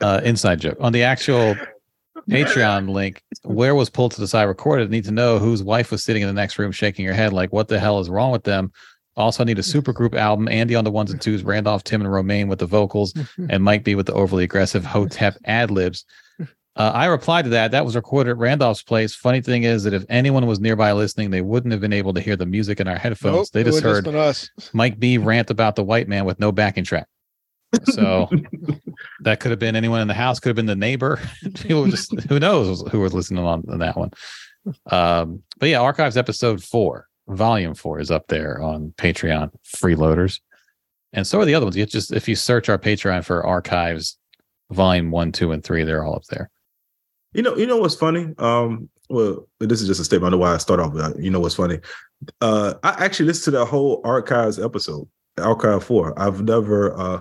uh, 0.00 0.20
inside 0.24 0.60
joke 0.60 0.76
on 0.80 0.92
the 0.92 1.02
actual 1.02 1.56
Patreon 2.28 2.88
link. 2.88 3.22
Where 3.42 3.74
was 3.74 3.90
pulled 3.90 4.12
to 4.12 4.20
the 4.20 4.28
side 4.28 4.44
recorded? 4.44 4.90
Need 4.90 5.04
to 5.04 5.10
know 5.12 5.38
whose 5.38 5.62
wife 5.62 5.90
was 5.90 6.04
sitting 6.04 6.22
in 6.22 6.28
the 6.28 6.34
next 6.34 6.58
room 6.58 6.72
shaking 6.72 7.04
her 7.06 7.12
head 7.12 7.32
like, 7.32 7.52
"What 7.52 7.68
the 7.68 7.78
hell 7.78 8.00
is 8.00 8.08
wrong 8.08 8.30
with 8.30 8.44
them?" 8.44 8.72
Also, 9.16 9.44
I 9.44 9.46
need 9.46 9.58
a 9.58 9.62
supergroup 9.62 10.14
album. 10.14 10.48
Andy 10.48 10.74
on 10.74 10.84
the 10.84 10.90
ones 10.90 11.10
and 11.12 11.20
twos, 11.20 11.44
Randolph, 11.44 11.84
Tim, 11.84 12.00
and 12.00 12.10
Romaine 12.10 12.48
with 12.48 12.58
the 12.58 12.66
vocals, 12.66 13.14
and 13.48 13.62
Mike 13.62 13.84
B 13.84 13.94
with 13.94 14.06
the 14.06 14.14
overly 14.14 14.44
aggressive 14.44 14.84
Hotep 14.84 15.36
ad 15.44 15.70
libs. 15.70 16.04
Uh, 16.76 16.90
I 16.92 17.06
replied 17.06 17.42
to 17.42 17.50
that. 17.50 17.70
That 17.70 17.84
was 17.84 17.94
recorded 17.94 18.30
at 18.30 18.36
Randolph's 18.38 18.82
place. 18.82 19.14
Funny 19.14 19.40
thing 19.40 19.62
is 19.62 19.84
that 19.84 19.94
if 19.94 20.04
anyone 20.08 20.46
was 20.46 20.58
nearby 20.58 20.90
listening, 20.92 21.30
they 21.30 21.40
wouldn't 21.40 21.70
have 21.70 21.80
been 21.80 21.92
able 21.92 22.12
to 22.14 22.20
hear 22.20 22.34
the 22.34 22.46
music 22.46 22.80
in 22.80 22.88
our 22.88 22.98
headphones. 22.98 23.36
nope, 23.36 23.48
they 23.52 23.62
just 23.62 23.78
heard. 23.84 24.04
Mike 24.72 24.98
B 24.98 25.16
rant 25.16 25.50
about 25.50 25.76
the 25.76 25.84
white 25.84 26.08
man 26.08 26.24
with 26.24 26.40
no 26.40 26.50
backing 26.50 26.82
track. 26.82 27.06
So 27.84 28.28
that 29.20 29.40
could 29.40 29.50
have 29.50 29.58
been 29.58 29.76
anyone 29.76 30.00
in 30.00 30.08
the 30.08 30.14
house, 30.14 30.40
could 30.40 30.50
have 30.50 30.56
been 30.56 30.66
the 30.66 30.76
neighbor. 30.76 31.20
People 31.54 31.86
just 31.86 32.12
who 32.22 32.38
knows 32.38 32.82
who 32.90 33.00
was 33.00 33.14
listening 33.14 33.44
on, 33.44 33.64
on 33.68 33.78
that 33.78 33.96
one. 33.96 34.10
Um, 34.90 35.42
but 35.58 35.68
yeah, 35.68 35.80
archives 35.80 36.16
episode 36.16 36.62
four, 36.62 37.08
volume 37.28 37.74
four 37.74 38.00
is 38.00 38.10
up 38.10 38.28
there 38.28 38.60
on 38.62 38.94
Patreon 38.96 39.50
freeloaders. 39.64 40.40
And 41.12 41.26
so 41.26 41.40
are 41.40 41.44
the 41.44 41.54
other 41.54 41.66
ones. 41.66 41.76
You 41.76 41.86
just 41.86 42.12
if 42.12 42.28
you 42.28 42.34
search 42.34 42.68
our 42.68 42.78
Patreon 42.78 43.24
for 43.24 43.46
archives, 43.46 44.18
volume 44.70 45.10
one, 45.10 45.32
two, 45.32 45.52
and 45.52 45.62
three, 45.62 45.84
they're 45.84 46.04
all 46.04 46.16
up 46.16 46.24
there. 46.24 46.50
You 47.32 47.42
know, 47.42 47.56
you 47.56 47.66
know 47.66 47.78
what's 47.78 47.94
funny? 47.94 48.32
Um, 48.38 48.88
well, 49.08 49.46
this 49.60 49.80
is 49.80 49.88
just 49.88 50.00
a 50.00 50.04
statement. 50.04 50.32
I 50.32 50.36
know 50.36 50.40
why 50.40 50.54
I 50.54 50.58
start 50.58 50.80
off 50.80 50.92
with. 50.92 51.22
You 51.22 51.30
know 51.30 51.40
what's 51.40 51.54
funny? 51.54 51.78
Uh, 52.40 52.74
I 52.82 53.04
actually 53.04 53.26
listened 53.26 53.52
to 53.52 53.58
the 53.58 53.64
whole 53.64 54.00
archives 54.04 54.58
episode, 54.58 55.06
archive 55.38 55.84
four. 55.84 56.18
I've 56.18 56.42
never 56.42 56.98
uh, 56.98 57.20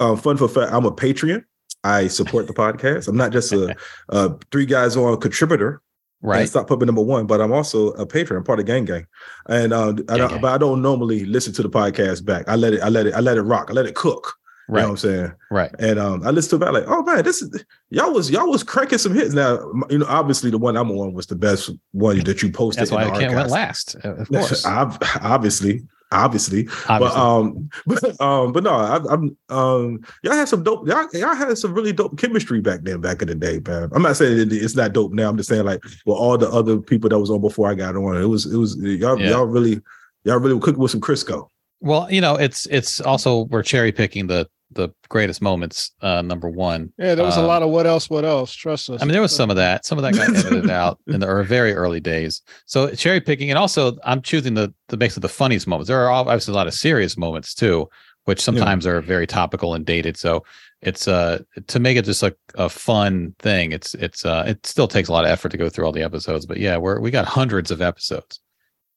uh 0.00 0.16
fun 0.16 0.36
for 0.36 0.48
fact, 0.48 0.72
I'm 0.72 0.84
a 0.86 0.92
Patreon. 0.92 1.44
I 1.82 2.06
support 2.08 2.46
the 2.46 2.54
podcast. 2.54 3.08
I'm 3.08 3.16
not 3.16 3.30
just 3.32 3.52
a, 3.52 3.76
uh 4.08 4.30
three 4.50 4.66
guys 4.66 4.96
on 4.96 5.18
contributor. 5.20 5.80
Right. 6.22 6.48
Stop 6.48 6.68
puppet 6.68 6.86
number 6.86 7.02
one, 7.02 7.26
but 7.26 7.42
I'm 7.42 7.52
also 7.52 7.88
a 7.90 8.06
patron, 8.06 8.38
I'm 8.38 8.44
part 8.44 8.58
of 8.58 8.64
Gang 8.64 8.86
Gang, 8.86 9.06
and 9.46 9.74
uh, 9.74 9.88
I 10.08 10.16
don't, 10.16 10.30
Gang. 10.30 10.40
but 10.40 10.54
I 10.54 10.56
don't 10.56 10.80
normally 10.80 11.26
listen 11.26 11.52
to 11.52 11.62
the 11.62 11.68
podcast 11.68 12.24
back. 12.24 12.48
I 12.48 12.56
let 12.56 12.72
it, 12.72 12.80
I 12.80 12.88
let 12.88 13.06
it, 13.06 13.12
I 13.14 13.20
let 13.20 13.36
it 13.36 13.42
rock. 13.42 13.66
I 13.68 13.74
let 13.74 13.84
it 13.84 13.94
cook. 13.94 14.32
You 14.70 14.76
Right. 14.76 14.80
know 14.80 14.86
what 14.86 14.90
I'm 14.92 14.96
saying? 14.96 15.32
Right. 15.50 15.70
And 15.78 15.98
um, 15.98 16.26
I 16.26 16.30
listened 16.30 16.58
to 16.58 16.64
it 16.66 16.72
back 16.72 16.72
like, 16.72 16.84
oh 16.90 17.02
man, 17.02 17.24
this 17.24 17.42
is 17.42 17.62
y'all 17.90 18.14
was 18.14 18.30
y'all 18.30 18.48
was 18.48 18.62
cranking 18.62 18.96
some 18.96 19.12
hits. 19.12 19.34
Now, 19.34 19.58
you 19.90 19.98
know, 19.98 20.06
obviously 20.08 20.50
the 20.50 20.56
one 20.56 20.78
I'm 20.78 20.90
on 20.92 21.12
was 21.12 21.26
the 21.26 21.36
best 21.36 21.68
one 21.92 22.20
that 22.24 22.40
you 22.42 22.50
posted. 22.50 22.80
That's 22.80 22.90
why 22.90 23.04
the 23.04 23.10
I 23.12 23.20
can't 23.20 23.34
went 23.34 23.50
last. 23.50 23.94
Of 23.96 24.26
course. 24.32 24.64
Ob- 24.64 25.04
obviously, 25.20 25.82
obviously, 26.12 26.68
but 26.86 27.16
um, 27.16 27.68
but 27.86 28.20
um, 28.20 28.52
but 28.52 28.62
no, 28.64 28.70
I, 28.70 29.00
I'm 29.10 29.36
um, 29.48 30.00
y'all 30.22 30.34
had 30.34 30.48
some 30.48 30.62
dope. 30.62 30.86
Y'all, 30.86 31.06
y'all 31.12 31.34
had 31.34 31.56
some 31.58 31.74
really 31.74 31.92
dope 31.92 32.18
chemistry 32.18 32.60
back 32.60 32.80
then, 32.82 33.00
back 33.00 33.22
in 33.22 33.28
the 33.28 33.34
day, 33.34 33.60
man. 33.66 33.90
I'm 33.92 34.02
not 34.02 34.16
saying 34.16 34.48
it's 34.50 34.76
not 34.76 34.92
dope 34.92 35.12
now. 35.12 35.28
I'm 35.28 35.36
just 35.36 35.48
saying 35.48 35.64
like, 35.64 35.82
well, 36.06 36.16
all 36.16 36.38
the 36.38 36.50
other 36.50 36.78
people 36.78 37.10
that 37.10 37.18
was 37.18 37.30
on 37.30 37.40
before 37.40 37.70
I 37.70 37.74
got 37.74 37.96
on, 37.96 38.16
it 38.20 38.26
was 38.26 38.46
it 38.46 38.56
was 38.56 38.76
y'all 38.76 39.20
Yeah. 39.20 39.30
y'all 39.30 39.46
really 39.46 39.80
y'all 40.24 40.38
really 40.38 40.54
were 40.54 40.60
cooking 40.60 40.80
with 40.80 40.90
some 40.90 41.00
Crisco. 41.00 41.48
Well, 41.80 42.10
you 42.10 42.20
know, 42.20 42.36
it's 42.36 42.66
it's 42.66 43.00
also 43.00 43.44
we're 43.44 43.62
cherry 43.62 43.92
picking 43.92 44.26
the 44.26 44.48
the 44.70 44.88
greatest 45.08 45.40
moments. 45.40 45.92
Uh, 46.00 46.22
number 46.22 46.48
one. 46.48 46.92
Yeah, 46.98 47.14
there 47.14 47.24
was 47.24 47.36
a 47.36 47.40
Um, 47.40 47.46
lot 47.46 47.62
of 47.62 47.70
what 47.70 47.86
else, 47.86 48.10
what 48.10 48.24
else. 48.24 48.52
Trust 48.52 48.90
us. 48.90 49.00
I 49.00 49.04
mean, 49.04 49.12
there 49.12 49.22
was 49.22 49.34
some 49.34 49.50
of 49.50 49.56
that. 49.56 49.84
Some 49.86 49.98
of 49.98 50.02
that 50.02 50.14
got 50.14 50.28
edited 50.46 50.70
out 50.70 50.98
in 51.06 51.20
the 51.20 51.42
very 51.44 51.72
early 51.74 52.00
days. 52.00 52.42
So 52.66 52.90
cherry 52.94 53.20
picking, 53.20 53.50
and 53.50 53.58
also 53.58 53.96
I'm 54.04 54.22
choosing 54.22 54.54
the 54.54 54.72
the 54.88 54.96
mix 54.96 55.16
of 55.16 55.22
the 55.22 55.28
funniest 55.28 55.66
moments. 55.66 55.88
There 55.88 56.00
are 56.00 56.10
obviously 56.10 56.52
a 56.52 56.56
lot 56.56 56.66
of 56.66 56.74
serious 56.74 57.16
moments 57.16 57.54
too, 57.54 57.88
which 58.24 58.40
sometimes 58.40 58.86
are 58.86 59.00
very 59.00 59.26
topical 59.26 59.74
and 59.74 59.84
dated. 59.86 60.16
So 60.16 60.44
it's 60.82 61.06
uh 61.08 61.38
to 61.68 61.78
make 61.78 61.96
it 61.96 62.04
just 62.04 62.22
like 62.22 62.36
a 62.56 62.68
fun 62.68 63.34
thing. 63.38 63.72
It's 63.72 63.94
it's 63.94 64.24
uh 64.24 64.44
it 64.46 64.66
still 64.66 64.88
takes 64.88 65.08
a 65.08 65.12
lot 65.12 65.24
of 65.24 65.30
effort 65.30 65.50
to 65.50 65.56
go 65.58 65.68
through 65.68 65.86
all 65.86 65.92
the 65.92 66.02
episodes, 66.02 66.46
but 66.46 66.58
yeah, 66.58 66.76
we're 66.76 67.00
we 67.00 67.10
got 67.10 67.26
hundreds 67.26 67.70
of 67.70 67.80
episodes 67.80 68.40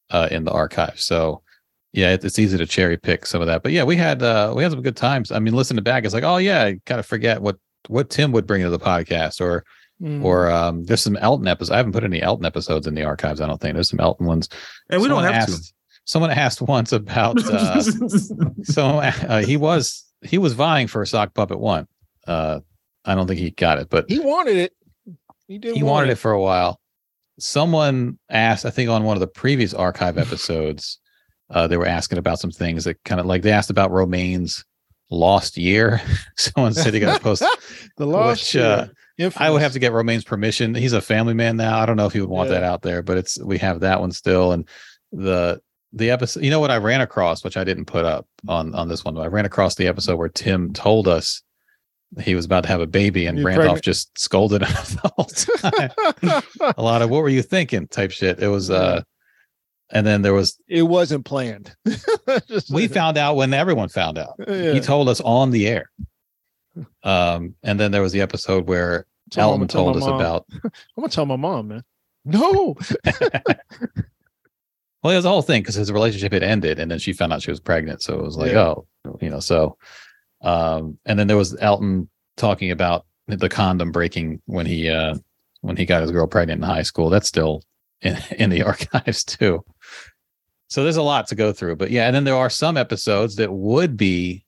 uh 0.09 0.27
in 0.31 0.43
the 0.43 0.51
archive. 0.51 0.99
So 0.99 1.43
yeah, 1.97 2.13
it, 2.13 2.23
it's 2.23 2.37
easy 2.37 2.59
to 2.59 2.65
cherry 2.67 2.95
pick 2.95 3.25
some 3.25 3.41
of 3.41 3.47
that. 3.47 3.63
But 3.63 3.71
yeah, 3.71 3.83
we 3.83 3.95
had 3.95 4.21
uh 4.21 4.53
we 4.55 4.61
had 4.61 4.71
some 4.71 4.83
good 4.83 4.95
times. 4.95 5.31
I 5.31 5.39
mean, 5.39 5.55
listening 5.55 5.83
back, 5.83 6.05
it's 6.05 6.13
like, 6.13 6.23
oh 6.23 6.37
yeah, 6.37 6.63
I 6.63 6.79
kind 6.85 6.99
of 6.99 7.05
forget 7.07 7.41
what 7.41 7.57
what 7.87 8.11
Tim 8.11 8.31
would 8.33 8.45
bring 8.45 8.61
to 8.61 8.69
the 8.69 8.79
podcast 8.79 9.41
or 9.41 9.65
Mm. 9.99 10.23
or 10.23 10.51
um, 10.51 10.83
there's 10.83 11.01
some 11.01 11.17
Elton 11.17 11.47
episodes. 11.47 11.71
I 11.71 11.77
haven't 11.77 11.93
put 11.93 12.03
any 12.03 12.21
Elton 12.21 12.45
episodes 12.45 12.85
in 12.85 12.93
the 12.93 13.03
archives. 13.03 13.41
I 13.41 13.47
don't 13.47 13.59
think 13.59 13.73
there's 13.73 13.89
some 13.89 13.99
Elton 13.99 14.27
ones. 14.27 14.47
And 14.91 15.01
we 15.01 15.07
don't 15.07 15.23
Someone 15.23 15.33
have 15.33 15.47
to. 15.47 15.73
Someone 16.05 16.29
asked 16.29 16.61
once 16.61 16.91
about 16.91 17.43
uh, 17.43 17.81
so 18.63 18.85
uh, 18.99 19.41
he 19.41 19.57
was 19.57 20.05
he 20.21 20.37
was 20.37 20.53
vying 20.53 20.85
for 20.85 21.01
a 21.01 21.07
sock 21.07 21.33
puppet 21.33 21.59
one. 21.59 21.87
Uh, 22.27 22.59
I 23.05 23.15
don't 23.15 23.25
think 23.25 23.39
he 23.39 23.49
got 23.49 23.79
it, 23.79 23.89
but 23.89 24.05
he 24.07 24.19
wanted 24.19 24.57
it. 24.57 24.73
He 25.47 25.57
did. 25.57 25.75
he 25.75 25.81
want 25.81 25.93
wanted 25.93 26.11
it 26.11 26.17
for 26.17 26.31
a 26.31 26.39
while. 26.39 26.79
Someone 27.39 28.19
asked, 28.29 28.65
I 28.65 28.69
think 28.69 28.91
on 28.91 29.03
one 29.03 29.17
of 29.17 29.21
the 29.21 29.25
previous 29.27 29.73
archive 29.73 30.19
episodes, 30.19 30.99
uh, 31.49 31.67
they 31.67 31.77
were 31.77 31.85
asking 31.87 32.17
about 32.17 32.39
some 32.39 32.51
things 32.51 32.83
that 32.85 33.03
kind 33.03 33.19
of 33.19 33.25
like 33.25 33.41
they 33.41 33.51
asked 33.51 33.69
about 33.69 33.91
Romaine's 33.91 34.65
lost 35.09 35.57
year. 35.57 36.01
Someone 36.37 36.73
said 36.73 36.93
he 36.93 36.99
got 36.99 37.15
to 37.17 37.23
post 37.23 37.43
the 37.97 38.05
lost. 38.05 38.53
which, 38.53 38.61
uh. 38.61 38.87
I 39.37 39.49
would 39.49 39.61
have 39.63 39.73
to 39.73 39.79
get 39.79 39.93
Romaine's 39.93 40.23
permission. 40.23 40.75
He's 40.75 40.93
a 40.93 41.01
family 41.01 41.33
man 41.33 41.57
now. 41.57 41.79
I 41.79 41.85
don't 41.87 41.95
know 41.97 42.05
if 42.05 42.13
he 42.13 42.19
would 42.21 42.29
want 42.29 42.49
Yeah. 42.49 42.55
that 42.55 42.63
out 42.63 42.81
there, 42.83 43.01
but 43.01 43.17
it's 43.17 43.41
we 43.43 43.57
have 43.59 43.79
that 43.79 43.99
one 43.99 44.11
still. 44.11 44.51
And 44.51 44.67
the 45.11 45.59
the 45.93 46.11
episode, 46.11 46.43
you 46.43 46.51
know 46.51 46.59
what 46.59 46.69
I 46.69 46.77
ran 46.77 47.01
across, 47.01 47.43
which 47.43 47.57
I 47.57 47.63
didn't 47.63 47.85
put 47.85 48.05
up 48.05 48.27
on 48.47 48.75
on 48.75 48.89
this 48.89 49.03
one. 49.03 49.15
But 49.15 49.21
I 49.21 49.27
ran 49.27 49.45
across 49.45 49.73
the 49.75 49.87
episode 49.87 50.17
where 50.17 50.29
Tim 50.29 50.71
told 50.73 51.07
us 51.07 51.41
he 52.21 52.35
was 52.35 52.45
about 52.45 52.63
to 52.63 52.69
have 52.69 52.79
a 52.81 52.85
baby, 52.85 53.25
and 53.25 53.37
You're 53.39 53.47
Randolph 53.47 53.65
pregnant. 53.81 53.83
just 53.85 54.19
scolded 54.19 54.61
him 54.61 54.69
the 55.01 55.11
whole 55.15 55.25
time. 55.25 56.73
a 56.77 56.81
lot 56.83 57.01
of 57.01 57.09
what 57.09 57.23
were 57.23 57.29
you 57.29 57.41
thinking 57.41 57.87
type 57.87 58.11
shit. 58.11 58.39
It 58.43 58.49
was 58.49 58.69
uh, 58.69 59.01
and 59.91 60.05
then 60.05 60.21
there 60.21 60.33
was 60.33 60.59
it 60.67 60.83
wasn't 60.83 61.25
planned. 61.25 61.75
We 62.71 62.87
found 62.87 63.17
out 63.17 63.35
when 63.35 63.53
everyone 63.53 63.89
found 63.89 64.17
out. 64.17 64.33
Yeah. 64.47 64.73
He 64.73 64.79
told 64.79 65.07
us 65.09 65.21
on 65.21 65.51
the 65.51 65.67
air. 65.67 65.89
Um, 67.03 67.55
and 67.63 67.79
then 67.79 67.91
there 67.91 68.01
was 68.01 68.11
the 68.11 68.21
episode 68.21 68.67
where 68.67 69.05
Tell 69.31 69.51
Elton 69.51 69.67
told 69.67 69.95
us 69.97 70.03
mom. 70.03 70.19
about 70.19 70.45
I'm 70.63 70.71
gonna 70.97 71.09
tell 71.09 71.25
my 71.25 71.35
mom, 71.37 71.69
man. 71.69 71.83
No, 72.25 72.75
Well, 75.03 75.13
it 75.13 75.17
was 75.17 75.25
a 75.25 75.29
whole 75.29 75.41
thing 75.43 75.61
because 75.61 75.75
his 75.75 75.91
relationship 75.91 76.33
had 76.33 76.43
ended, 76.43 76.79
and 76.79 76.89
then 76.89 76.99
she 76.99 77.13
found 77.13 77.31
out 77.31 77.41
she 77.41 77.51
was 77.51 77.59
pregnant. 77.59 78.01
So 78.01 78.17
it 78.17 78.23
was 78.23 78.35
like, 78.35 78.51
Yeah. 78.51 78.73
oh, 79.05 79.17
you 79.21 79.29
know. 79.29 79.39
So, 79.39 79.77
um, 80.41 80.97
and 81.05 81.17
then 81.17 81.27
there 81.27 81.37
was 81.37 81.55
Elton 81.61 82.09
talking 82.35 82.71
about 82.71 83.05
the 83.27 83.47
condom 83.49 83.91
breaking 83.91 84.41
when 84.45 84.65
he 84.65 84.89
uh 84.89 85.15
when 85.61 85.77
he 85.77 85.85
got 85.85 86.01
his 86.01 86.11
girl 86.11 86.27
pregnant 86.27 86.61
in 86.61 86.67
high 86.67 86.81
school. 86.81 87.09
That's 87.09 87.27
still 87.27 87.61
in, 88.01 88.17
in 88.37 88.49
the 88.49 88.63
archives 88.63 89.23
too. 89.23 89.63
So 90.69 90.83
there's 90.83 90.97
a 90.97 91.01
lot 91.03 91.27
to 91.27 91.35
go 91.35 91.53
through, 91.53 91.77
but 91.77 91.91
yeah, 91.91 92.07
and 92.07 92.15
then 92.15 92.25
there 92.25 92.35
are 92.35 92.49
some 92.49 92.77
episodes 92.77 93.35
that 93.37 93.51
would 93.51 93.95
be 93.97 94.45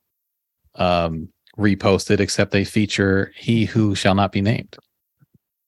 um 0.75 1.29
reposted, 1.57 2.19
except 2.19 2.51
they 2.51 2.63
feature 2.65 3.31
"He 3.35 3.65
Who 3.65 3.95
Shall 3.95 4.15
Not 4.15 4.31
Be 4.31 4.41
Named." 4.41 4.75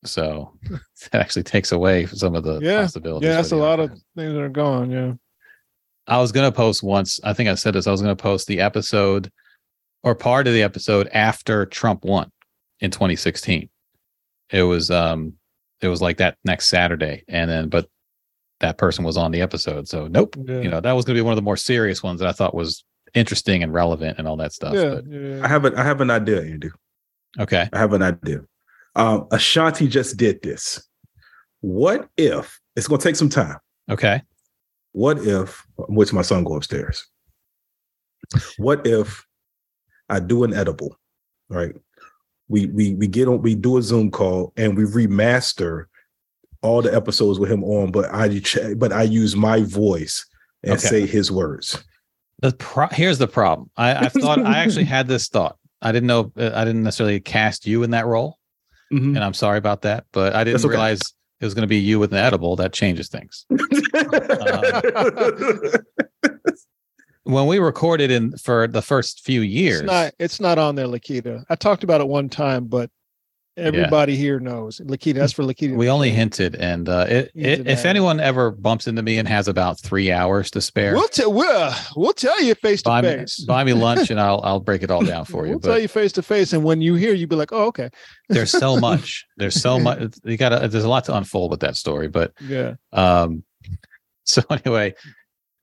So 0.03 0.53
that 1.11 1.21
actually 1.21 1.43
takes 1.43 1.71
away 1.71 2.05
some 2.07 2.35
of 2.35 2.43
the 2.43 2.59
yeah, 2.59 2.81
possibilities. 2.81 3.27
yeah. 3.27 3.35
That's 3.35 3.51
a 3.51 3.57
lot 3.57 3.79
of 3.79 3.89
things 3.89 4.33
that 4.33 4.41
are 4.41 4.49
gone. 4.49 4.91
Yeah. 4.91 5.13
I 6.07 6.19
was 6.19 6.31
gonna 6.31 6.51
post 6.51 6.83
once. 6.83 7.19
I 7.23 7.33
think 7.33 7.49
I 7.49 7.55
said 7.55 7.75
this. 7.75 7.87
I 7.87 7.91
was 7.91 8.01
gonna 8.01 8.15
post 8.15 8.47
the 8.47 8.59
episode 8.59 9.31
or 10.03 10.15
part 10.15 10.47
of 10.47 10.53
the 10.53 10.63
episode 10.63 11.07
after 11.13 11.65
Trump 11.65 12.03
won 12.03 12.31
in 12.79 12.91
2016. 12.91 13.69
It 14.49 14.63
was 14.63 14.91
um 14.91 15.33
it 15.81 15.87
was 15.87 16.01
like 16.01 16.17
that 16.17 16.37
next 16.43 16.67
Saturday, 16.67 17.23
and 17.27 17.49
then 17.49 17.69
but 17.69 17.87
that 18.61 18.77
person 18.77 19.03
was 19.03 19.17
on 19.17 19.31
the 19.31 19.41
episode, 19.41 19.87
so 19.87 20.07
nope. 20.07 20.35
Yeah. 20.47 20.61
You 20.61 20.69
know 20.69 20.81
that 20.81 20.93
was 20.93 21.05
going 21.05 21.15
to 21.15 21.19
be 21.21 21.23
one 21.25 21.33
of 21.33 21.37
the 21.37 21.41
more 21.43 21.57
serious 21.57 22.01
ones 22.01 22.19
that 22.19 22.27
I 22.27 22.31
thought 22.31 22.55
was 22.55 22.83
interesting 23.13 23.61
and 23.61 23.73
relevant 23.73 24.17
and 24.17 24.27
all 24.27 24.37
that 24.37 24.53
stuff. 24.53 24.73
yeah, 24.73 24.95
but- 24.95 25.05
yeah. 25.07 25.41
I 25.43 25.47
have 25.47 25.65
an 25.65 25.75
I 25.75 25.83
have 25.83 26.01
an 26.01 26.09
idea, 26.09 26.41
Andy. 26.41 26.69
okay, 27.39 27.69
I 27.73 27.77
have 27.77 27.93
an 27.93 28.01
idea. 28.01 28.41
Um, 28.95 29.27
Ashanti 29.31 29.87
just 29.87 30.17
did 30.17 30.41
this. 30.41 30.81
What 31.61 32.09
if 32.17 32.59
it's 32.75 32.87
going 32.87 32.99
to 32.99 33.07
take 33.07 33.15
some 33.15 33.29
time? 33.29 33.57
okay, 33.89 34.21
What 34.93 35.19
if 35.19 35.63
I'm 35.77 35.95
waiting 35.95 36.15
my 36.15 36.21
son 36.23 36.43
go 36.43 36.55
upstairs? 36.55 37.05
What 38.57 38.85
if 38.87 39.25
I 40.09 40.19
do 40.19 40.43
an 40.43 40.53
edible, 40.53 40.97
right? 41.49 41.73
We 42.47 42.65
we 42.67 42.95
we 42.95 43.07
get 43.07 43.27
on 43.27 43.41
we 43.41 43.55
do 43.55 43.77
a 43.77 43.81
Zoom 43.81 44.11
call 44.11 44.51
and 44.57 44.75
we 44.77 44.83
remaster 44.83 45.85
all 46.61 46.81
the 46.81 46.93
episodes 46.95 47.39
with 47.39 47.51
him 47.51 47.63
on, 47.63 47.91
but 47.91 48.05
I 48.13 48.41
but 48.75 48.91
I 48.93 49.03
use 49.03 49.35
my 49.35 49.61
voice 49.61 50.25
and 50.63 50.73
Okay. 50.73 50.87
say 50.87 51.05
his 51.07 51.31
words. 51.31 51.83
the 52.39 52.51
pro- 52.53 52.87
here's 52.87 53.17
the 53.17 53.27
problem. 53.27 53.69
I, 53.77 54.05
I 54.05 54.09
thought 54.09 54.39
I 54.45 54.59
actually 54.59 54.85
had 54.85 55.07
this 55.07 55.27
thought. 55.27 55.57
I 55.81 55.91
didn't 55.91 56.07
know 56.07 56.31
uh, 56.37 56.51
I 56.53 56.65
didn't 56.65 56.83
necessarily 56.83 57.19
cast 57.19 57.65
you 57.65 57.83
in 57.83 57.91
that 57.91 58.05
role, 58.05 58.37
Mhm. 58.93 59.15
and 59.15 59.23
I'm 59.23 59.33
sorry 59.33 59.57
about 59.57 59.81
that. 59.83 60.05
But 60.11 60.35
I 60.35 60.43
didn't 60.43 60.61
okay. 60.61 60.69
realize 60.69 61.01
it 61.39 61.45
was 61.45 61.53
going 61.55 61.63
to 61.63 61.67
be 61.67 61.79
you 61.79 61.97
with 61.99 62.11
an 62.11 62.19
edible. 62.19 62.55
That 62.55 62.73
changes 62.73 63.09
things. 63.09 63.45
When 67.23 67.45
we 67.45 67.59
recorded 67.59 68.09
in 68.09 68.35
for 68.37 68.67
the 68.67 68.81
first 68.81 69.23
few 69.23 69.41
years, 69.41 69.81
It's 69.81 69.87
not. 69.87 70.13
It's 70.17 70.39
not 70.39 70.57
on 70.57 70.73
there, 70.75 70.87
Lakita. 70.87 71.43
I 71.49 71.55
talked 71.55 71.83
about 71.83 72.01
it 72.01 72.07
one 72.07 72.29
time, 72.29 72.65
but 72.65 72.89
everybody 73.61 74.15
here 74.15 74.39
knows. 74.39 74.79
Lakita. 74.79 75.15
That's 75.15 75.33
for 75.33 75.43
Lakita. 75.43 75.75
we 75.75 75.89
only 75.89 76.11
hinted, 76.11 76.55
and 76.55 76.89
uh, 76.89 77.05
it, 77.07 77.31
You 77.33 77.45
it, 77.45 77.67
if 77.67 77.85
anyone 77.85 78.19
ever 78.19 78.51
bumps 78.51 78.87
into 78.87 79.01
me 79.01 79.17
and 79.17 79.27
has 79.27 79.47
about 79.47 79.79
three 79.79 80.11
hours 80.11 80.51
to 80.51 80.61
spare, 80.61 80.93
We'll 80.93 81.07
tell. 81.07 81.31
We'll, 81.31 81.73
we'll 81.95 82.13
tell 82.13 82.41
you 82.41 82.55
face 82.55 82.81
to 82.83 82.89
buy 82.89 83.01
me, 83.01 83.09
face. 83.09 83.43
buy 83.45 83.63
me 83.63 83.73
lunch, 83.87 84.09
and 84.09 84.19
I'll 84.19 84.41
I'll 84.43 84.59
break 84.59 84.83
it 84.83 84.91
all 84.91 85.03
down 85.03 85.25
for 85.25 85.45
you. 85.45 85.51
We'll 85.51 85.59
tell 85.59 85.79
you 85.79 85.87
face 85.87 86.11
to 86.13 86.21
face, 86.21 86.53
and 86.53 86.63
when 86.63 86.81
you 86.81 86.95
hear, 86.95 87.13
you 87.13 87.27
be 87.27 87.35
like, 87.35 87.53
"Oh, 87.53 87.65
okay." 87.67 87.89
there's 88.29 88.51
so 88.51 88.79
much. 88.79 89.25
There's 89.37 89.59
so 89.61 89.79
much. 89.79 90.15
You 90.23 90.37
got 90.37 90.49
to. 90.49 90.67
There's 90.67 90.83
a 90.83 90.89
lot 90.89 91.05
to 91.05 91.15
unfold 91.15 91.51
with 91.51 91.59
that 91.61 91.75
story, 91.75 92.07
but 92.07 92.33
Yeah. 92.41 92.75
Um, 92.91 93.43
so 94.23 94.41
anyway, 94.49 94.95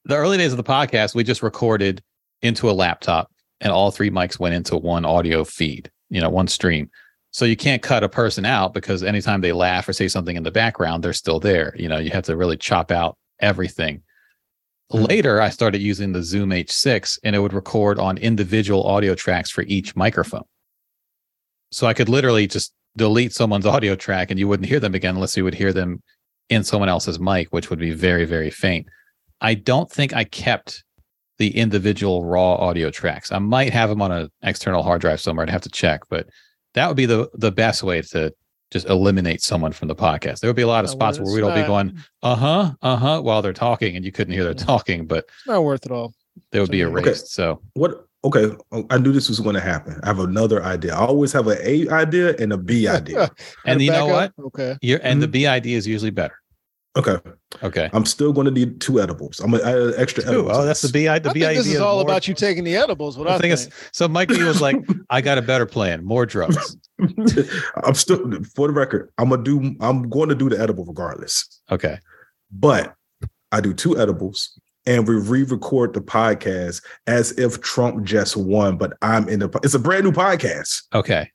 the 0.04 0.16
early 0.16 0.38
days 0.38 0.52
of 0.52 0.56
the 0.56 0.64
podcast, 0.64 1.14
we 1.14 1.24
just 1.24 1.42
recorded 1.42 2.02
into 2.42 2.70
a 2.70 2.72
laptop 2.72 3.30
and 3.60 3.72
all 3.72 3.90
three 3.90 4.10
mics 4.10 4.38
went 4.38 4.54
into 4.54 4.76
one 4.76 5.04
audio 5.04 5.44
feed, 5.44 5.90
you 6.10 6.20
know, 6.20 6.30
one 6.30 6.46
stream. 6.48 6.90
So 7.30 7.44
you 7.44 7.56
can't 7.56 7.82
cut 7.82 8.02
a 8.02 8.08
person 8.08 8.44
out 8.44 8.72
because 8.74 9.02
anytime 9.02 9.40
they 9.40 9.52
laugh 9.52 9.88
or 9.88 9.92
say 9.92 10.08
something 10.08 10.36
in 10.36 10.42
the 10.42 10.50
background, 10.50 11.04
they're 11.04 11.12
still 11.12 11.40
there. 11.40 11.74
You 11.76 11.88
know, 11.88 11.98
you 11.98 12.10
have 12.10 12.24
to 12.24 12.36
really 12.36 12.56
chop 12.56 12.90
out 12.90 13.16
everything. 13.40 14.02
Hmm. 14.90 15.04
Later, 15.04 15.40
I 15.40 15.50
started 15.50 15.82
using 15.82 16.12
the 16.12 16.22
Zoom 16.22 16.50
H6 16.50 17.18
and 17.22 17.36
it 17.36 17.40
would 17.40 17.52
record 17.52 17.98
on 17.98 18.18
individual 18.18 18.84
audio 18.84 19.14
tracks 19.14 19.50
for 19.50 19.62
each 19.62 19.94
microphone. 19.94 20.44
So 21.70 21.86
I 21.86 21.94
could 21.94 22.08
literally 22.08 22.46
just 22.46 22.72
delete 22.96 23.34
someone's 23.34 23.66
audio 23.74 23.94
track 23.94 24.30
and 24.30 24.38
you 24.38 24.48
wouldn't 24.48 24.68
hear 24.68 24.80
them 24.80 24.94
again 24.94 25.14
unless 25.14 25.36
you 25.36 25.44
would 25.44 25.54
hear 25.54 25.72
them 25.72 26.02
in 26.48 26.64
someone 26.64 26.88
else's 26.88 27.20
mic, 27.20 27.48
which 27.50 27.68
would 27.68 27.78
be 27.78 27.92
very, 27.92 28.24
very 28.24 28.50
faint. 28.50 28.86
I 29.40 29.54
don't 29.54 29.90
think 29.90 30.14
I 30.14 30.24
kept 30.24 30.82
the 31.36 31.56
individual 31.56 32.24
raw 32.24 32.54
audio 32.54 32.90
tracks. 32.90 33.30
I 33.30 33.38
might 33.38 33.72
have 33.72 33.90
them 33.90 34.02
on 34.02 34.10
an 34.10 34.30
external 34.42 34.82
hard 34.82 35.00
drive 35.00 35.20
somewhere. 35.20 35.44
I'd 35.44 35.50
have 35.50 35.60
to 35.62 35.68
check, 35.68 36.00
but 36.08 36.26
that 36.74 36.86
would 36.88 36.96
be 36.96 37.06
the 37.06 37.28
the 37.34 37.52
best 37.52 37.82
way 37.82 38.02
to 38.02 38.32
just 38.70 38.86
eliminate 38.88 39.40
someone 39.42 39.72
from 39.72 39.88
the 39.88 39.94
podcast. 39.94 40.40
There 40.40 40.48
would 40.50 40.56
be 40.56 40.62
a 40.62 40.66
lot 40.66 40.84
of 40.84 40.90
Oh, 40.90 40.92
spots 40.92 41.18
where 41.18 41.32
we'd 41.32 41.42
all 41.42 41.54
be 41.54 41.62
going, 41.62 41.96
uh 42.22 42.34
huh, 42.34 42.72
uh 42.82 42.96
huh, 42.96 43.20
while 43.22 43.40
they're 43.40 43.52
talking, 43.54 43.96
and 43.96 44.04
you 44.04 44.12
couldn't 44.12 44.34
hear 44.34 44.44
they're 44.44 44.52
talking, 44.54 45.06
but 45.06 45.24
It's 45.24 45.46
not 45.46 45.64
worth 45.64 45.86
it 45.86 45.92
all. 45.92 46.12
they 46.52 46.60
would 46.60 46.70
be 46.70 46.84
Okay. 46.84 47.00
erased. 47.10 47.32
So 47.32 47.62
What? 47.74 48.04
Okay, 48.24 48.50
I 48.90 48.98
knew 48.98 49.12
this 49.12 49.28
was 49.28 49.38
going 49.38 49.54
to 49.54 49.60
happen. 49.60 50.00
I 50.02 50.08
have 50.08 50.18
another 50.18 50.62
idea. 50.64 50.92
I 50.92 51.06
always 51.06 51.32
have 51.32 51.46
an 51.46 51.56
A 51.62 51.88
idea 51.88 52.34
and 52.36 52.52
a 52.52 52.58
B 52.58 52.88
idea. 52.88 53.30
And 53.64 53.78
to 53.78 53.84
you 53.84 53.92
know 53.92 54.06
what? 54.08 54.32
Okay. 54.38 54.76
You're, 54.82 54.98
and 55.04 55.14
Mm-hmm. 55.14 55.20
the 55.20 55.28
B 55.28 55.46
idea 55.46 55.76
is 55.78 55.86
usually 55.86 56.10
better. 56.10 56.34
Okay, 56.96 57.16
Okay. 57.62 57.88
I'm 57.92 58.04
still 58.04 58.32
going 58.32 58.46
to 58.46 58.50
need 58.50 58.80
two 58.80 59.00
edibles. 59.00 59.38
I'm 59.40 59.52
gonna 59.52 59.62
add 59.62 59.78
an 59.78 59.94
extra 59.98 60.22
Two. 60.24 60.30
edible. 60.30 60.50
Oh, 60.56 60.64
that's 60.64 60.82
the 60.82 60.88
bi. 60.88 60.92
B. 60.92 61.04
The 61.04 61.30
I 61.30 61.32
B 61.32 61.40
think 61.40 61.44
idea. 61.50 61.62
this 61.62 61.66
is 61.74 61.80
all 61.80 61.96
more- 61.96 62.02
about 62.04 62.26
you 62.26 62.34
taking 62.34 62.64
the 62.64 62.76
edibles. 62.76 63.16
What 63.16 63.24
The 63.28 63.34
I 63.34 63.38
thing 63.38 63.56
think. 63.56 63.68
is, 63.70 63.90
so 63.92 64.08
Mike 64.08 64.28
B 64.30 64.42
was 64.42 64.60
like, 64.60 64.76
"I 65.10 65.20
got 65.20 65.38
a 65.38 65.42
better 65.42 65.66
plan: 65.66 66.04
more 66.04 66.26
drugs." 66.26 66.76
I'm 67.84 67.94
still 67.94 68.18
for 68.54 68.66
the 68.66 68.72
record. 68.72 69.10
I'm 69.18 69.28
gonna 69.28 69.42
do. 69.44 69.76
I'm 69.80 70.08
going 70.08 70.28
to 70.30 70.34
do 70.34 70.48
the 70.48 70.58
edible 70.60 70.84
regardless. 70.86 71.60
Okay. 71.70 71.98
But 72.50 72.94
I 73.52 73.60
do 73.60 73.72
two 73.74 73.96
edibles, 73.98 74.58
and 74.86 75.06
we 75.06 75.14
re-record 75.14 75.94
the 75.94 76.00
podcast 76.00 76.82
as 77.06 77.32
if 77.38 77.60
Trump 77.60 78.04
just 78.04 78.36
won. 78.36 78.76
But 78.76 78.94
I'm 79.02 79.28
in 79.28 79.38
the. 79.40 79.50
It's 79.62 79.74
a 79.74 79.78
brand 79.78 80.04
new 80.04 80.12
podcast, 80.12 80.82
Okay. 80.94 81.30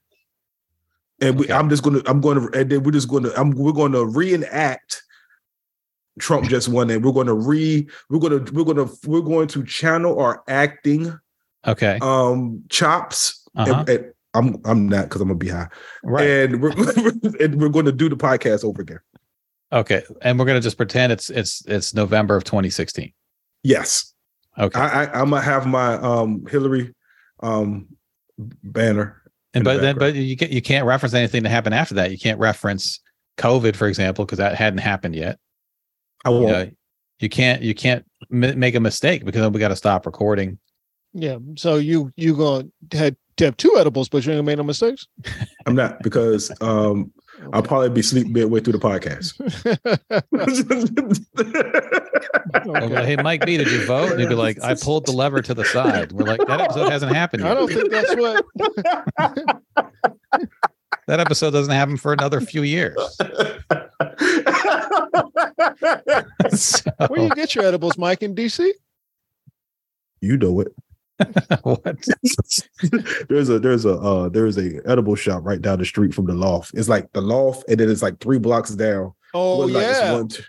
and 1.21 1.37
we, 1.39 1.45
Okay. 1.45 1.53
I'm 1.53 1.69
just 1.69 1.83
gonna. 1.83 2.01
I'm 2.05 2.19
going 2.19 2.41
to. 2.51 2.59
And 2.59 2.69
then 2.69 2.83
we're 2.83 2.91
just 2.91 3.07
going 3.07 3.23
to. 3.23 3.39
I'm. 3.39 3.51
We're 3.51 3.71
going 3.71 3.93
to 3.93 4.05
reenact. 4.05 5.01
Trump 6.19 6.47
just 6.47 6.69
won, 6.69 6.89
and 6.89 7.03
we're 7.03 7.11
going 7.11 7.27
to 7.27 7.33
re. 7.33 7.87
We're 8.09 8.19
going 8.19 8.45
to. 8.45 8.53
We're 8.53 8.65
going 8.65 8.77
to. 8.87 8.97
We're 9.07 9.21
going 9.21 9.47
to 9.49 9.63
channel 9.63 10.19
our 10.19 10.43
acting 10.47 11.17
Okay. 11.65 11.97
um 12.01 12.63
chops. 12.69 13.47
Uh-huh. 13.55 13.83
And, 13.87 13.89
and 13.89 14.13
I'm. 14.33 14.57
I'm 14.65 14.87
not 14.89 15.05
because 15.05 15.21
I'm 15.21 15.27
gonna 15.27 15.37
be 15.37 15.49
high. 15.49 15.69
Right. 16.03 16.27
And 16.27 16.61
we're 16.61 16.71
and 17.39 17.59
we're 17.59 17.69
going 17.69 17.85
to 17.85 17.91
do 17.91 18.09
the 18.09 18.17
podcast 18.17 18.63
over 18.63 18.81
again. 18.81 18.99
Okay. 19.71 20.03
And 20.21 20.37
we're 20.37 20.45
gonna 20.45 20.61
just 20.61 20.77
pretend 20.77 21.11
it's 21.11 21.29
it's 21.29 21.65
it's 21.65 21.93
November 21.93 22.35
of 22.35 22.43
2016. 22.43 23.11
Yes. 23.63 24.13
Okay. 24.59 24.79
I, 24.79 25.05
I 25.05 25.19
I'm 25.21 25.31
gonna 25.31 25.41
have 25.41 25.65
my 25.65 25.95
um 25.95 26.45
Hillary 26.47 26.93
um 27.41 27.87
banner. 28.37 29.21
and 29.55 29.61
in 29.61 29.63
the 29.63 29.77
but 29.77 29.81
then 29.81 29.97
but 29.97 30.13
you 30.15 30.37
can 30.37 30.51
you 30.51 30.61
can't 30.61 30.85
reference 30.85 31.13
anything 31.15 31.41
that 31.43 31.49
happened 31.49 31.73
after 31.73 31.95
that. 31.95 32.11
You 32.11 32.19
can't 32.19 32.39
reference 32.39 32.99
COVID, 33.37 33.75
for 33.75 33.87
example, 33.87 34.25
because 34.25 34.37
that 34.37 34.55
hadn't 34.55 34.79
happened 34.79 35.15
yet. 35.15 35.39
I 36.25 36.29
You, 36.29 36.35
won't. 36.35 36.47
know, 36.47 36.71
you 37.19 37.29
can't 37.29 37.61
you 37.61 37.73
can't 37.75 38.05
m- 38.31 38.59
make 38.59 38.75
a 38.75 38.79
mistake 38.79 39.23
because 39.25 39.41
then 39.41 39.51
we 39.53 39.59
got 39.59 39.69
to 39.69 39.75
stop 39.75 40.05
recording. 40.05 40.57
Yeah. 41.13 41.37
So 41.55 41.75
you 41.75 42.11
you 42.15 42.35
gonna 42.35 42.67
had 42.91 43.15
to 43.37 43.45
have 43.45 43.57
two 43.57 43.75
edibles, 43.77 44.09
but 44.09 44.25
you 44.25 44.31
ain't 44.31 44.37
gonna 44.39 44.43
make 44.45 44.57
no 44.57 44.63
mistakes. 44.63 45.07
I'm 45.65 45.75
not 45.75 46.01
because 46.03 46.51
um 46.61 47.11
I'll 47.51 47.63
probably 47.63 47.89
be 47.89 48.01
sleeping 48.03 48.31
midway 48.33 48.59
through 48.61 48.73
the 48.73 48.79
podcast. 48.79 49.33
We'll 52.65 52.89
like, 52.89 53.05
hey, 53.05 53.15
Mike 53.17 53.45
B, 53.45 53.57
did 53.57 53.71
you 53.71 53.85
vote? 53.85 54.11
And 54.11 54.19
he'd 54.19 54.29
be 54.29 54.35
like, 54.35 54.61
I 54.61 54.75
pulled 54.75 55.05
the 55.07 55.11
lever 55.11 55.41
to 55.41 55.53
the 55.53 55.65
side. 55.65 56.11
We're 56.11 56.25
like, 56.25 56.39
that 56.47 56.61
episode 56.61 56.89
hasn't 56.91 57.13
happened 57.15 57.45
I 57.45 57.53
don't 57.53 57.67
think 57.71 57.89
that's 57.91 58.15
what. 58.15 58.45
That 61.07 61.19
episode 61.19 61.51
doesn't 61.51 61.73
happen 61.73 61.97
for 61.97 62.13
another 62.13 62.39
few 62.41 62.63
years. 62.63 62.95
So, 66.51 66.91
Where 67.07 67.21
you 67.21 67.29
get 67.35 67.55
your 67.55 67.65
edibles, 67.65 67.97
Mike 67.97 68.23
in 68.23 68.35
DC? 68.35 68.69
you 70.21 70.37
know 70.37 70.61
it. 70.61 70.73
what? 71.63 71.83
there's 73.29 73.49
a 73.49 73.59
there's 73.59 73.85
a 73.85 73.93
uh 73.93 74.29
there's 74.29 74.57
a 74.57 74.79
edible 74.89 75.15
shop 75.15 75.43
right 75.45 75.61
down 75.61 75.77
the 75.79 75.85
street 75.85 76.13
from 76.13 76.25
the 76.25 76.33
loft. 76.33 76.71
It's 76.73 76.89
like 76.89 77.11
the 77.13 77.21
loft, 77.21 77.65
and 77.67 77.79
then 77.79 77.89
it's 77.89 78.01
like 78.01 78.19
three 78.19 78.39
blocks 78.39 78.71
down. 78.71 79.13
Oh 79.33 79.59
Look 79.59 79.71
like 79.71 79.83
yeah, 79.83 80.13
one, 80.13 80.27
two- 80.29 80.43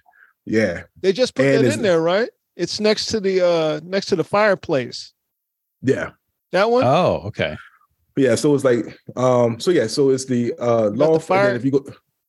yeah. 0.47 0.85
they 1.01 1.13
just 1.13 1.35
put 1.35 1.47
And 1.47 1.67
that 1.67 1.75
in 1.75 1.83
there, 1.83 2.01
right? 2.01 2.31
It's 2.57 2.81
next 2.81 3.07
to 3.07 3.21
the 3.21 3.45
uh 3.45 3.81
next 3.85 4.07
to 4.07 4.17
the 4.17 4.25
fireplace. 4.25 5.13
Yeah. 5.83 6.11
That 6.53 6.71
one. 6.71 6.85
Oh, 6.85 7.23
okay. 7.27 7.57
Yeah, 8.17 8.35
so 8.37 8.55
it's 8.55 8.65
like 8.65 8.97
um 9.17 9.59
so 9.59 9.71
yeah, 9.71 9.87
so 9.87 10.11
it's 10.11 10.25
the 10.25 10.55
uh 10.59 10.91
the 10.91 10.97
loft 10.97 11.31
and 11.31 11.45
then 11.47 11.57
if 11.57 11.65
you 11.65 11.71
go 11.73 11.85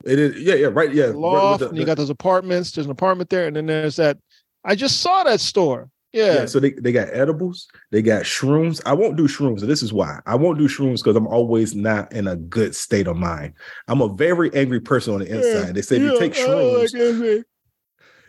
it 0.06 0.20
is 0.20 0.42
yeah, 0.42 0.56
yeah, 0.56 0.68
right, 0.68 0.94
yeah. 0.94 1.06
right 1.06 1.16
loft, 1.16 1.60
the- 1.62 1.70
and 1.70 1.78
you 1.78 1.86
got 1.86 1.98
those 1.98 2.10
apartments. 2.10 2.72
There's 2.72 2.86
an 2.86 2.92
apartment 2.92 3.30
there, 3.30 3.48
and 3.48 3.56
then 3.56 3.66
there's 3.66 3.96
that. 3.96 4.18
I 4.64 4.76
just 4.76 5.02
saw 5.02 5.24
that 5.24 5.40
store. 5.40 5.90
Yeah. 6.12 6.34
yeah, 6.34 6.46
so 6.46 6.62
they, 6.62 6.72
they 6.72 6.94
got 6.94 7.10
edibles, 7.12 7.68
they 7.92 8.02
got 8.02 8.24
shrooms. 8.24 8.82
I 8.86 8.94
won't 8.94 9.18
do 9.18 9.28
shrooms, 9.28 9.60
this 9.60 9.84
is 9.84 9.92
why. 9.92 10.20
I 10.26 10.36
won't 10.36 10.58
do 10.58 10.68
shrooms 10.70 11.00
because 11.04 11.18
I'm 11.18 11.28
always 11.28 11.76
not 11.76 12.14
in 12.14 12.28
a 12.28 12.38
good 12.38 12.74
state 12.74 13.08
of 13.08 13.18
mind. 13.18 13.54
I'm 13.90 14.00
a 14.02 14.08
very 14.14 14.50
angry 14.56 14.80
person 14.80 15.14
on 15.14 15.20
the 15.20 15.28
inside. 15.28 15.76
They 15.76 15.82
say 15.82 15.98
if 15.98 16.04
you 16.04 16.14
Yeah, 16.14 16.20
take 16.20 16.34
don't 16.36 16.54
like 16.80 16.90
shrooms, 16.90 16.96
it. 16.96 17.46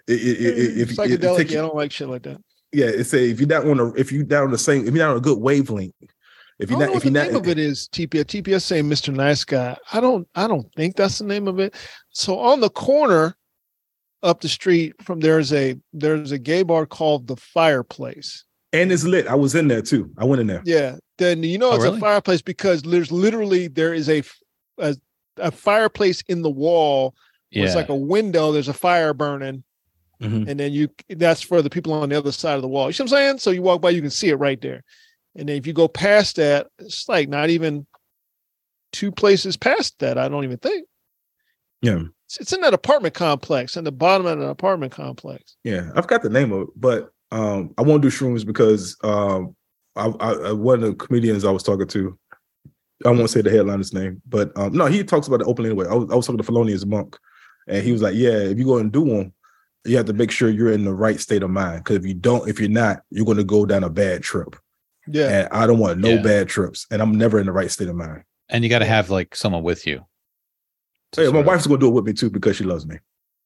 it, 0.08 0.12
it, 0.12 0.18
it, 0.18 0.58
it- 0.58 0.78
if 0.78 0.98
you 0.98 1.04
it, 1.04 1.20
psychedelic, 1.20 1.36
take 1.36 1.50
I 1.52 1.54
don't 1.54 1.74
like 1.76 1.92
shit 1.92 2.08
like 2.08 2.22
that. 2.24 2.38
yeah, 2.72 2.86
it 2.86 3.04
say 3.04 3.30
if 3.30 3.38
you're 3.38 3.48
not 3.48 3.66
on 3.68 3.78
a 3.78 3.92
if 3.94 4.10
you're 4.10 4.24
down 4.24 4.50
the 4.50 4.58
same 4.58 4.80
if 4.88 4.94
you're 4.94 5.04
not 5.04 5.12
on 5.12 5.16
a 5.18 5.20
good 5.20 5.38
wavelength, 5.38 5.94
if 6.58 6.70
I 6.70 6.72
you're 6.72 6.78
don't 6.80 6.80
know 6.80 6.84
if 6.86 6.94
what 6.94 7.02
the 7.02 7.10
you're 7.10 7.22
name 7.24 7.32
not 7.34 7.42
of 7.42 7.48
it 7.48 7.58
is. 7.58 7.88
TPS 7.92 8.24
TPS 8.24 8.62
saying 8.62 8.84
Mr. 8.84 9.14
Nice 9.14 9.44
Guy. 9.44 9.76
I 9.92 10.00
don't. 10.00 10.26
I 10.34 10.46
don't 10.46 10.66
think 10.74 10.96
that's 10.96 11.18
the 11.18 11.24
name 11.24 11.48
of 11.48 11.58
it. 11.58 11.74
So 12.10 12.38
on 12.38 12.60
the 12.60 12.70
corner, 12.70 13.36
up 14.22 14.40
the 14.40 14.48
street 14.48 14.94
from 15.02 15.20
there's 15.20 15.52
a 15.52 15.76
there's 15.92 16.32
a 16.32 16.38
gay 16.38 16.62
bar 16.62 16.86
called 16.86 17.26
the 17.26 17.36
Fireplace. 17.36 18.44
and 18.72 18.90
it's 18.92 19.04
lit. 19.04 19.26
I 19.28 19.34
was 19.34 19.54
in 19.54 19.68
there 19.68 19.82
too. 19.82 20.10
I 20.18 20.24
went 20.24 20.40
in 20.40 20.46
there. 20.46 20.62
Yeah. 20.64 20.96
Then 21.18 21.42
you 21.42 21.58
know 21.58 21.70
Oh, 21.70 21.74
it's 21.76 21.84
really? 21.84 21.98
a 21.98 22.00
fireplace 22.00 22.42
because 22.42 22.82
there's 22.82 23.12
literally 23.12 23.68
there 23.68 23.94
is 23.94 24.08
a 24.08 24.22
a 25.38 25.50
fireplace 25.50 26.22
in 26.28 26.42
the 26.42 26.50
wall 26.50 27.14
where 27.52 27.64
It's 27.64 27.74
like 27.74 27.88
a 27.90 27.94
window. 27.94 28.52
There's 28.52 28.68
a 28.68 28.72
fire 28.74 29.14
burning, 29.14 29.62
Mhm. 30.22 30.48
and 30.48 30.58
then 30.60 30.72
you 30.72 30.88
that's 31.10 31.40
for 31.42 31.62
the 31.62 31.70
people 31.70 31.92
on 31.92 32.08
the 32.08 32.16
other 32.18 32.32
side 32.32 32.56
of 32.56 32.62
the 32.62 32.68
wall. 32.68 32.86
You 32.88 32.92
see 32.94 33.02
what 33.02 33.12
I'm 33.12 33.16
saying? 33.18 33.38
So 33.38 33.50
you 33.50 33.62
walk 33.62 33.80
by, 33.80 33.90
you 33.90 34.00
can 34.00 34.10
see 34.10 34.28
it 34.28 34.36
right 34.36 34.60
there. 34.60 34.82
And 35.36 35.48
then 35.48 35.56
if 35.56 35.66
you 35.66 35.72
go 35.72 35.88
past 35.88 36.36
that, 36.36 36.68
it's 36.78 37.08
like 37.08 37.28
not 37.28 37.50
even 37.50 37.86
two 38.92 39.12
places 39.12 39.56
past 39.56 39.98
that. 39.98 40.16
I 40.18 40.28
don't 40.28 40.44
even 40.44 40.58
think 40.58 40.86
Yeah. 41.82 42.02
it's, 42.26 42.38
it's 42.40 42.52
in 42.52 42.60
that 42.62 42.74
apartment 42.74 43.14
complex, 43.14 43.76
in 43.76 43.84
the 43.84 43.92
bottom 43.92 44.26
of 44.26 44.40
an 44.40 44.48
apartment 44.48 44.92
complex. 44.92 45.56
Yeah, 45.64 45.90
I 45.94 46.00
forgot 46.02 46.22
the 46.22 46.30
name 46.30 46.52
of 46.52 46.62
it, 46.62 46.68
but 46.76 47.10
um, 47.32 47.74
I 47.76 47.82
won't 47.82 48.02
do 48.02 48.08
shrooms 48.08 48.46
because 48.46 48.96
um, 49.04 49.54
I, 49.96 50.06
I, 50.20 50.32
I- 50.32 50.52
one 50.52 50.82
of 50.82 50.88
the 50.90 50.94
comedians 50.94 51.44
I 51.44 51.50
was 51.50 51.62
talking 51.62 51.86
to, 51.88 52.18
I 53.04 53.10
won't 53.10 53.28
say 53.28 53.42
the 53.42 53.50
headliner's 53.50 53.92
name, 53.92 54.22
but 54.26 54.56
um, 54.56 54.72
no, 54.72 54.86
he 54.86 55.04
talks 55.04 55.26
about 55.26 55.42
it 55.42 55.46
openly 55.46 55.70
anyway. 55.70 55.86
I 55.90 55.94
was, 55.94 56.10
I 56.10 56.14
was 56.14 56.24
talking 56.26 56.38
to 56.38 56.44
Felonious 56.44 56.86
Munk, 56.86 57.18
and 57.68 57.84
he 57.84 57.92
was 57.92 58.00
like, 58.00 58.14
"Yeah, 58.14 58.30
if 58.38 58.58
you 58.58 58.64
go 58.64 58.78
and 58.78 58.90
do 58.90 59.02
one, 59.02 59.32
you 59.84 59.98
have 59.98 60.06
to 60.06 60.14
make 60.14 60.30
sure 60.30 60.48
you're 60.48 60.72
in 60.72 60.84
the 60.86 60.94
right 60.94 61.20
state 61.20 61.42
of 61.42 61.50
mind. 61.50 61.84
Because 61.84 61.96
if 61.96 62.06
you 62.06 62.14
don't, 62.14 62.48
if 62.48 62.58
you're 62.58 62.70
not, 62.70 63.02
you're 63.10 63.26
going 63.26 63.36
to 63.36 63.44
go 63.44 63.66
down 63.66 63.84
a 63.84 63.90
bad 63.90 64.22
trip. 64.22 64.56
Yeah. 65.08 65.28
And 65.44 65.48
I 65.52 65.66
don't 65.66 65.78
want 65.78 65.98
no 65.98 66.10
Yeah. 66.10 66.22
bad 66.22 66.48
trips, 66.48 66.86
and 66.90 67.00
I'm 67.02 67.12
never 67.16 67.38
in 67.38 67.46
the 67.46 67.52
right 67.52 67.70
state 67.70 67.88
of 67.88 67.94
mind. 67.96 68.24
And 68.48 68.62
you 68.64 68.70
got 68.70 68.78
to 68.80 68.84
have 68.86 69.10
like 69.10 69.34
someone 69.34 69.62
with 69.62 69.86
you. 69.86 70.04
to 71.12 71.22
oh, 71.22 71.24
Hey, 71.26 71.32
my 71.32 71.40
of- 71.40 71.46
wife's 71.46 71.66
going 71.66 71.80
to 71.80 71.86
do 71.86 71.90
it 71.90 71.94
with 71.94 72.04
me 72.04 72.12
too 72.12 72.30
because 72.30 72.56
she 72.56 72.64
loves 72.64 72.86
me. 72.86 72.98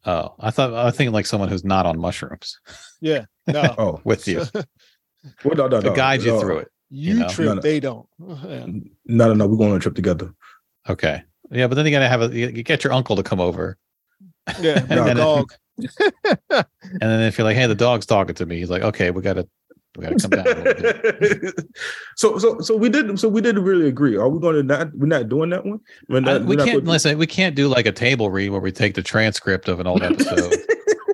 Oh, 0.06 0.34
I 0.40 0.50
thought 0.50 0.72
I 0.72 0.84
was 0.84 0.96
thinking 0.96 1.12
like 1.12 1.26
someone 1.26 1.48
who's 1.50 1.64
not 1.64 1.84
on 1.84 1.98
mushrooms 1.98 2.58
Yeah. 3.02 3.24
No. 3.46 3.74
Oh, 3.76 4.00
with 4.04 4.26
you 4.26 4.38
well, 5.44 5.54
no, 5.56 5.66
no, 5.68 5.80
to 5.80 5.88
no, 5.88 5.94
guide 5.94 6.22
you 6.22 6.32
no. 6.32 6.40
through 6.40 6.58
it. 6.60 6.68
you, 6.88 7.14
know? 7.14 7.28
trip, 7.28 7.46
No, 7.48 7.54
no. 7.54 7.60
they 7.60 7.80
don't. 7.80 8.06
Yeah. 8.48 8.66
No, 9.04 9.28
no, 9.28 9.34
no. 9.34 9.46
We're 9.46 9.56
going 9.58 9.70
on 9.72 9.76
a 9.76 9.80
trip 9.80 9.94
together. 9.94 10.32
Okay. 10.88 11.22
Yeah, 11.50 11.66
but 11.66 11.74
then 11.74 11.84
you 11.84 11.90
got 11.92 11.98
to 12.00 12.08
have 12.08 12.22
a 12.22 12.28
you 12.34 12.48
you 12.48 12.62
get 12.62 12.82
your 12.84 12.92
uncle 12.94 13.16
to 13.16 13.22
come 13.22 13.40
over, 13.40 13.76
Yeah, 14.60 14.78
And 14.88 15.06
then- 15.06 15.16
dog. 15.16 15.52
and 15.78 16.64
then 17.00 17.22
if 17.22 17.36
you're 17.38 17.44
like, 17.44 17.56
"Hey, 17.56 17.66
the 17.66 17.74
dog's 17.74 18.06
talking 18.06 18.34
to 18.36 18.46
me," 18.46 18.58
he's 18.58 18.70
like, 18.70 18.82
"Okay, 18.82 19.10
we 19.10 19.20
got 19.22 19.34
to 19.34 19.48
we 19.96 20.04
got 20.04 20.18
to 20.18 20.28
come 20.28 20.30
down." 20.30 20.46
A 20.46 20.60
little 20.62 21.42
bit. 21.42 21.66
so 22.16 22.38
so 22.38 22.58
so 22.60 22.76
we 22.76 22.88
didn't 22.88 23.18
so 23.18 23.28
we 23.28 23.40
didn't 23.40 23.64
really 23.64 23.88
agree. 23.88 24.16
Are 24.16 24.28
we 24.28 24.40
going 24.40 24.56
to 24.56 24.62
not 24.62 24.94
we're 24.94 25.06
not 25.06 25.28
doing 25.28 25.50
that 25.50 25.64
one? 25.64 25.80
We're 26.08 26.28
I- 26.28 26.38
we 26.38 26.56
can't 26.56 26.84
listen. 26.84 27.18
We 27.18 27.26
can't 27.26 27.54
do 27.54 27.68
like 27.68 27.86
a 27.86 27.92
table 27.92 28.30
read 28.30 28.50
where 28.50 28.60
we 28.60 28.72
take 28.72 28.94
the 28.94 29.02
transcript 29.02 29.68
of 29.68 29.80
an 29.80 29.86
old 29.86 30.02
episode. 30.02 30.54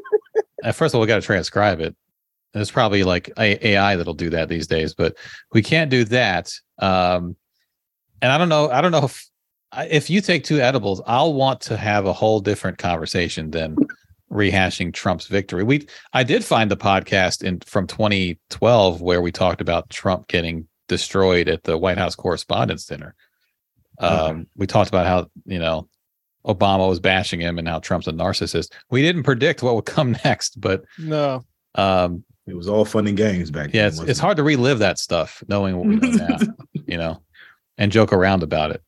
First 0.74 0.94
of 0.94 0.96
all, 0.96 1.00
we 1.00 1.06
got 1.06 1.16
to 1.16 1.22
transcribe 1.22 1.80
it. 1.80 1.94
There's 2.52 2.70
probably 2.70 3.04
like 3.04 3.30
AI 3.38 3.96
that'll 3.96 4.14
do 4.14 4.30
that 4.30 4.48
these 4.48 4.66
days, 4.66 4.94
but 4.94 5.16
we 5.52 5.62
can't 5.62 5.90
do 5.90 6.04
that. 6.04 6.52
Um, 6.78 7.36
and 8.22 8.32
I 8.32 8.38
don't 8.38 8.48
know. 8.48 8.70
I 8.70 8.80
don't 8.80 8.92
know 8.92 9.04
if 9.04 9.28
if 9.76 10.10
you 10.10 10.20
take 10.20 10.44
two 10.44 10.58
edibles, 10.60 11.02
I'll 11.06 11.34
want 11.34 11.60
to 11.62 11.76
have 11.76 12.06
a 12.06 12.12
whole 12.12 12.40
different 12.40 12.78
conversation 12.78 13.50
than 13.50 13.76
rehashing 14.30 14.92
Trump's 14.92 15.26
victory. 15.26 15.62
We 15.62 15.86
I 16.12 16.22
did 16.24 16.44
find 16.44 16.70
the 16.70 16.76
podcast 16.76 17.42
in 17.44 17.60
from 17.60 17.86
2012 17.86 19.00
where 19.00 19.20
we 19.22 19.30
talked 19.32 19.60
about 19.60 19.88
Trump 19.90 20.28
getting 20.28 20.66
destroyed 20.88 21.48
at 21.48 21.64
the 21.64 21.76
White 21.78 21.98
House 21.98 22.14
Correspondents' 22.14 22.86
Dinner. 22.86 23.14
Um, 23.98 24.46
we 24.56 24.66
talked 24.66 24.88
about 24.88 25.06
how 25.06 25.28
you 25.46 25.58
know 25.58 25.88
Obama 26.46 26.88
was 26.88 27.00
bashing 27.00 27.40
him 27.40 27.58
and 27.58 27.66
how 27.66 27.78
Trump's 27.80 28.06
a 28.06 28.12
narcissist. 28.12 28.72
We 28.90 29.02
didn't 29.02 29.22
predict 29.24 29.62
what 29.62 29.74
would 29.74 29.86
come 29.86 30.16
next, 30.24 30.60
but 30.60 30.84
No. 30.98 31.44
um, 31.74 32.24
It 32.46 32.54
was 32.54 32.68
all 32.68 32.84
fun 32.84 33.06
and 33.06 33.16
games 33.16 33.50
back 33.50 33.70
yeah, 33.72 33.88
then. 33.88 33.88
it's, 33.88 34.00
it's 34.10 34.18
it? 34.18 34.22
hard 34.22 34.36
to 34.36 34.42
relive 34.42 34.78
that 34.80 34.98
stuff 34.98 35.42
knowing 35.48 35.76
what 35.76 35.86
we 35.88 35.96
know 35.96 36.08
now, 36.10 36.36
you 36.86 36.98
know, 36.98 37.22
and 37.78 37.90
joke 37.90 38.12
around 38.12 38.42
about 38.42 38.70
it. 38.70 38.82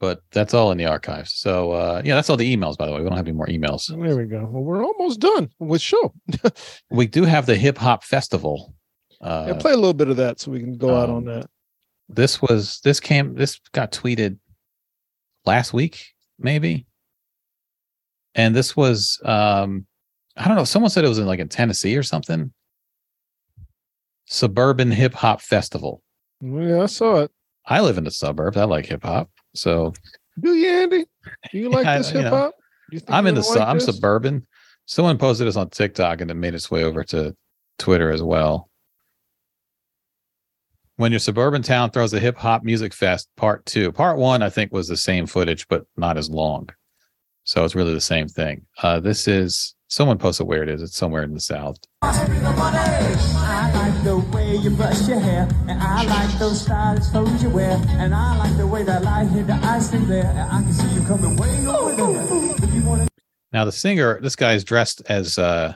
But 0.00 0.20
that's 0.32 0.52
all 0.52 0.70
in 0.70 0.76
the 0.78 0.84
archives. 0.86 1.32
So 1.34 1.72
uh, 1.72 2.02
yeah, 2.04 2.14
that's 2.14 2.28
all 2.28 2.36
the 2.36 2.56
emails. 2.56 2.76
By 2.76 2.86
the 2.86 2.92
way, 2.92 2.98
we 3.00 3.08
don't 3.08 3.16
have 3.16 3.26
any 3.26 3.36
more 3.36 3.46
emails. 3.46 3.86
There 3.88 4.16
we 4.16 4.24
go. 4.26 4.46
Well, 4.50 4.62
we're 4.62 4.84
almost 4.84 5.18
done 5.20 5.48
with 5.58 5.80
show. 5.80 6.12
We 6.90 7.06
do 7.06 7.24
have 7.24 7.46
the 7.46 7.56
hip 7.56 7.78
hop 7.78 8.04
festival. 8.04 8.74
Uh, 9.20 9.46
yeah, 9.48 9.54
play 9.54 9.72
a 9.72 9.76
little 9.76 9.94
bit 9.94 10.08
of 10.08 10.16
that 10.18 10.38
so 10.40 10.50
we 10.50 10.60
can 10.60 10.76
go 10.76 10.94
out 10.96 11.08
um, 11.10 11.16
on 11.16 11.24
that. 11.24 11.46
this 12.08 12.40
was 12.40 12.80
this 12.84 13.00
came 13.00 13.34
this 13.34 13.58
got 13.72 13.90
tweeted 13.90 14.38
last 15.44 15.72
week 15.72 16.04
maybe 16.38 16.86
and 18.36 18.54
this 18.54 18.76
was 18.76 19.18
um 19.24 19.84
i 20.36 20.46
don't 20.46 20.56
know 20.56 20.62
someone 20.64 20.88
said 20.90 21.04
it 21.04 21.08
was 21.08 21.18
in 21.18 21.26
like 21.26 21.40
in 21.40 21.48
tennessee 21.48 21.96
or 21.96 22.02
something 22.04 22.52
suburban 24.26 24.90
hip 24.90 25.14
hop 25.14 25.40
festival 25.40 26.02
Yeah, 26.40 26.82
I 26.82 26.86
saw 26.86 27.22
it. 27.22 27.30
i 27.66 27.80
live 27.80 27.98
in 27.98 28.04
the 28.04 28.10
suburbs 28.10 28.56
i 28.56 28.64
like 28.64 28.86
hip 28.86 29.02
hop 29.02 29.30
so 29.58 29.92
Do 30.40 30.54
you, 30.54 30.68
Andy? 30.68 31.04
Do 31.52 31.58
you 31.58 31.70
like 31.70 31.86
I- 31.86 31.98
this 31.98 32.10
hip 32.10 32.26
hop? 32.26 32.54
I'm 33.08 33.26
in 33.26 33.34
the 33.34 33.42
gonna 33.42 33.54
su- 33.54 33.60
i'm 33.60 33.80
suburban. 33.80 34.46
Someone 34.86 35.18
posted 35.18 35.46
this 35.46 35.56
on 35.56 35.68
tiktok 35.70 36.20
and 36.22 36.30
it 36.30 36.34
made 36.34 36.54
its 36.54 36.70
way 36.70 36.84
over 36.84 37.04
to 37.04 37.36
twitter 37.78 38.10
as 38.10 38.22
well. 38.22 38.70
When 40.96 41.12
your 41.12 41.18
suburban 41.20 41.62
town 41.62 41.90
throws 41.90 42.12
a 42.14 42.18
hip 42.20 42.36
hop 42.38 42.64
music 42.64 42.92
fest 42.94 43.28
part 43.36 43.64
two. 43.66 43.92
Part 43.92 44.16
one 44.18 44.42
i 44.42 44.48
think 44.50 44.72
was 44.72 44.88
the 44.88 44.96
same 44.96 45.26
footage 45.26 45.68
but 45.68 45.84
not 45.96 46.16
as 46.16 46.30
long. 46.30 46.68
So 47.44 47.64
it's 47.64 47.74
really 47.74 47.94
the 47.94 48.00
same 48.00 48.28
thing. 48.28 48.64
Uh 48.82 49.00
this 49.00 49.28
is 49.28 49.74
someone 49.88 50.18
posted 50.18 50.46
where 50.46 50.62
it 50.62 50.68
is 50.68 50.82
it's 50.82 50.96
somewhere 50.96 51.22
in 51.22 51.34
the 51.34 51.40
south 51.40 51.76
I 52.02 53.70
like 53.74 54.04
the 54.04 54.18
way 54.34 54.56
you 54.56 54.70
brush 54.70 55.08
your 55.08 55.18
hair, 55.18 55.48
and 55.68 55.82
I 55.82 56.04
like 56.04 56.38
those 56.38 56.62
stylish 56.62 57.06
clothes 57.08 57.42
you 57.42 57.50
wear, 57.50 57.80
and 57.88 58.14
I 58.14 58.36
like 58.38 58.56
the 58.56 58.66
way 58.66 58.82
that 58.84 59.02
light 59.02 59.26
hit 59.28 59.46
the 59.46 59.54
ice 59.54 59.92
in 59.92 60.06
there, 60.08 60.26
and 60.26 60.40
I 60.40 60.62
can 60.62 60.72
see 60.72 60.88
you 60.94 61.02
coming 61.06 61.36
way 61.36 61.66
over 61.66 61.94
there. 61.94 62.84
Wanna 62.84 63.08
now 63.52 63.64
the 63.64 63.72
singer 63.72 64.20
this 64.20 64.36
guy 64.36 64.52
is 64.54 64.62
dressed 64.64 65.02
as 65.08 65.38
uh 65.38 65.74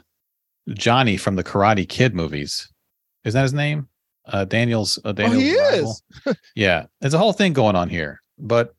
johnny 0.70 1.16
from 1.16 1.34
the 1.36 1.42
karate 1.44 1.88
kid 1.88 2.14
movies 2.14 2.70
is 3.24 3.34
that 3.34 3.42
his 3.42 3.52
name 3.52 3.88
uh 4.26 4.44
daniel's 4.44 4.98
uh, 5.04 5.12
daniel's 5.12 5.42
he 5.42 5.58
rival. 5.58 5.96
is. 6.26 6.36
yeah 6.54 6.86
there's 7.00 7.14
a 7.14 7.18
whole 7.18 7.32
thing 7.32 7.52
going 7.52 7.74
on 7.74 7.88
here 7.88 8.22
but 8.38 8.74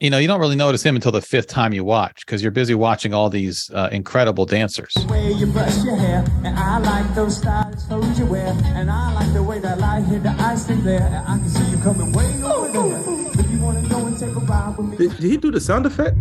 you 0.00 0.10
know 0.10 0.18
you 0.18 0.28
don't 0.28 0.40
really 0.40 0.56
notice 0.56 0.82
him 0.84 0.94
until 0.94 1.10
the 1.12 1.20
fifth 1.20 1.48
time 1.48 1.72
you 1.72 1.82
watch 1.84 2.24
because 2.24 2.40
you're 2.42 2.52
busy 2.52 2.74
watching 2.74 3.12
all 3.12 3.28
these 3.30 3.70
uh, 3.74 3.88
incredible 3.90 4.46
dancers 4.46 4.92
the 4.94 5.06
way 5.08 5.32
you 5.32 5.46
brush 5.46 5.76
your 5.84 5.96
hair, 5.96 6.24
and 6.44 6.56
I 6.58 6.78
like 6.78 7.14
those 7.14 7.38
stylish 7.38 7.82
clothes 7.82 8.18
you 8.18 8.26
wear, 8.26 8.46
and 8.76 8.90
I 8.90 9.12
like 9.12 9.32
the 9.32 9.42
way 9.42 9.58
that 9.58 9.78
light 9.78 10.04
hit 10.04 10.22
the 10.22 10.30
ice 10.38 10.68
in 10.68 10.84
there, 10.84 11.02
and 11.02 11.16
I 11.16 11.38
can 11.38 11.48
see 11.48 11.70
you 11.70 11.78
coming 11.78 12.12
way 12.12 12.42
over 12.44 12.70
there. 12.72 13.40
If 13.44 13.50
you 13.50 13.60
wanna 13.60 13.88
go 13.88 14.06
and 14.06 14.16
take 14.18 14.30
a 14.36 14.40
ride 14.40 14.76
with 14.78 14.86
me, 14.88 14.96
Did, 14.96 15.16
did 15.16 15.30
he 15.30 15.36
do 15.36 15.50
the 15.50 15.60
sound 15.60 15.86
effect? 15.86 16.16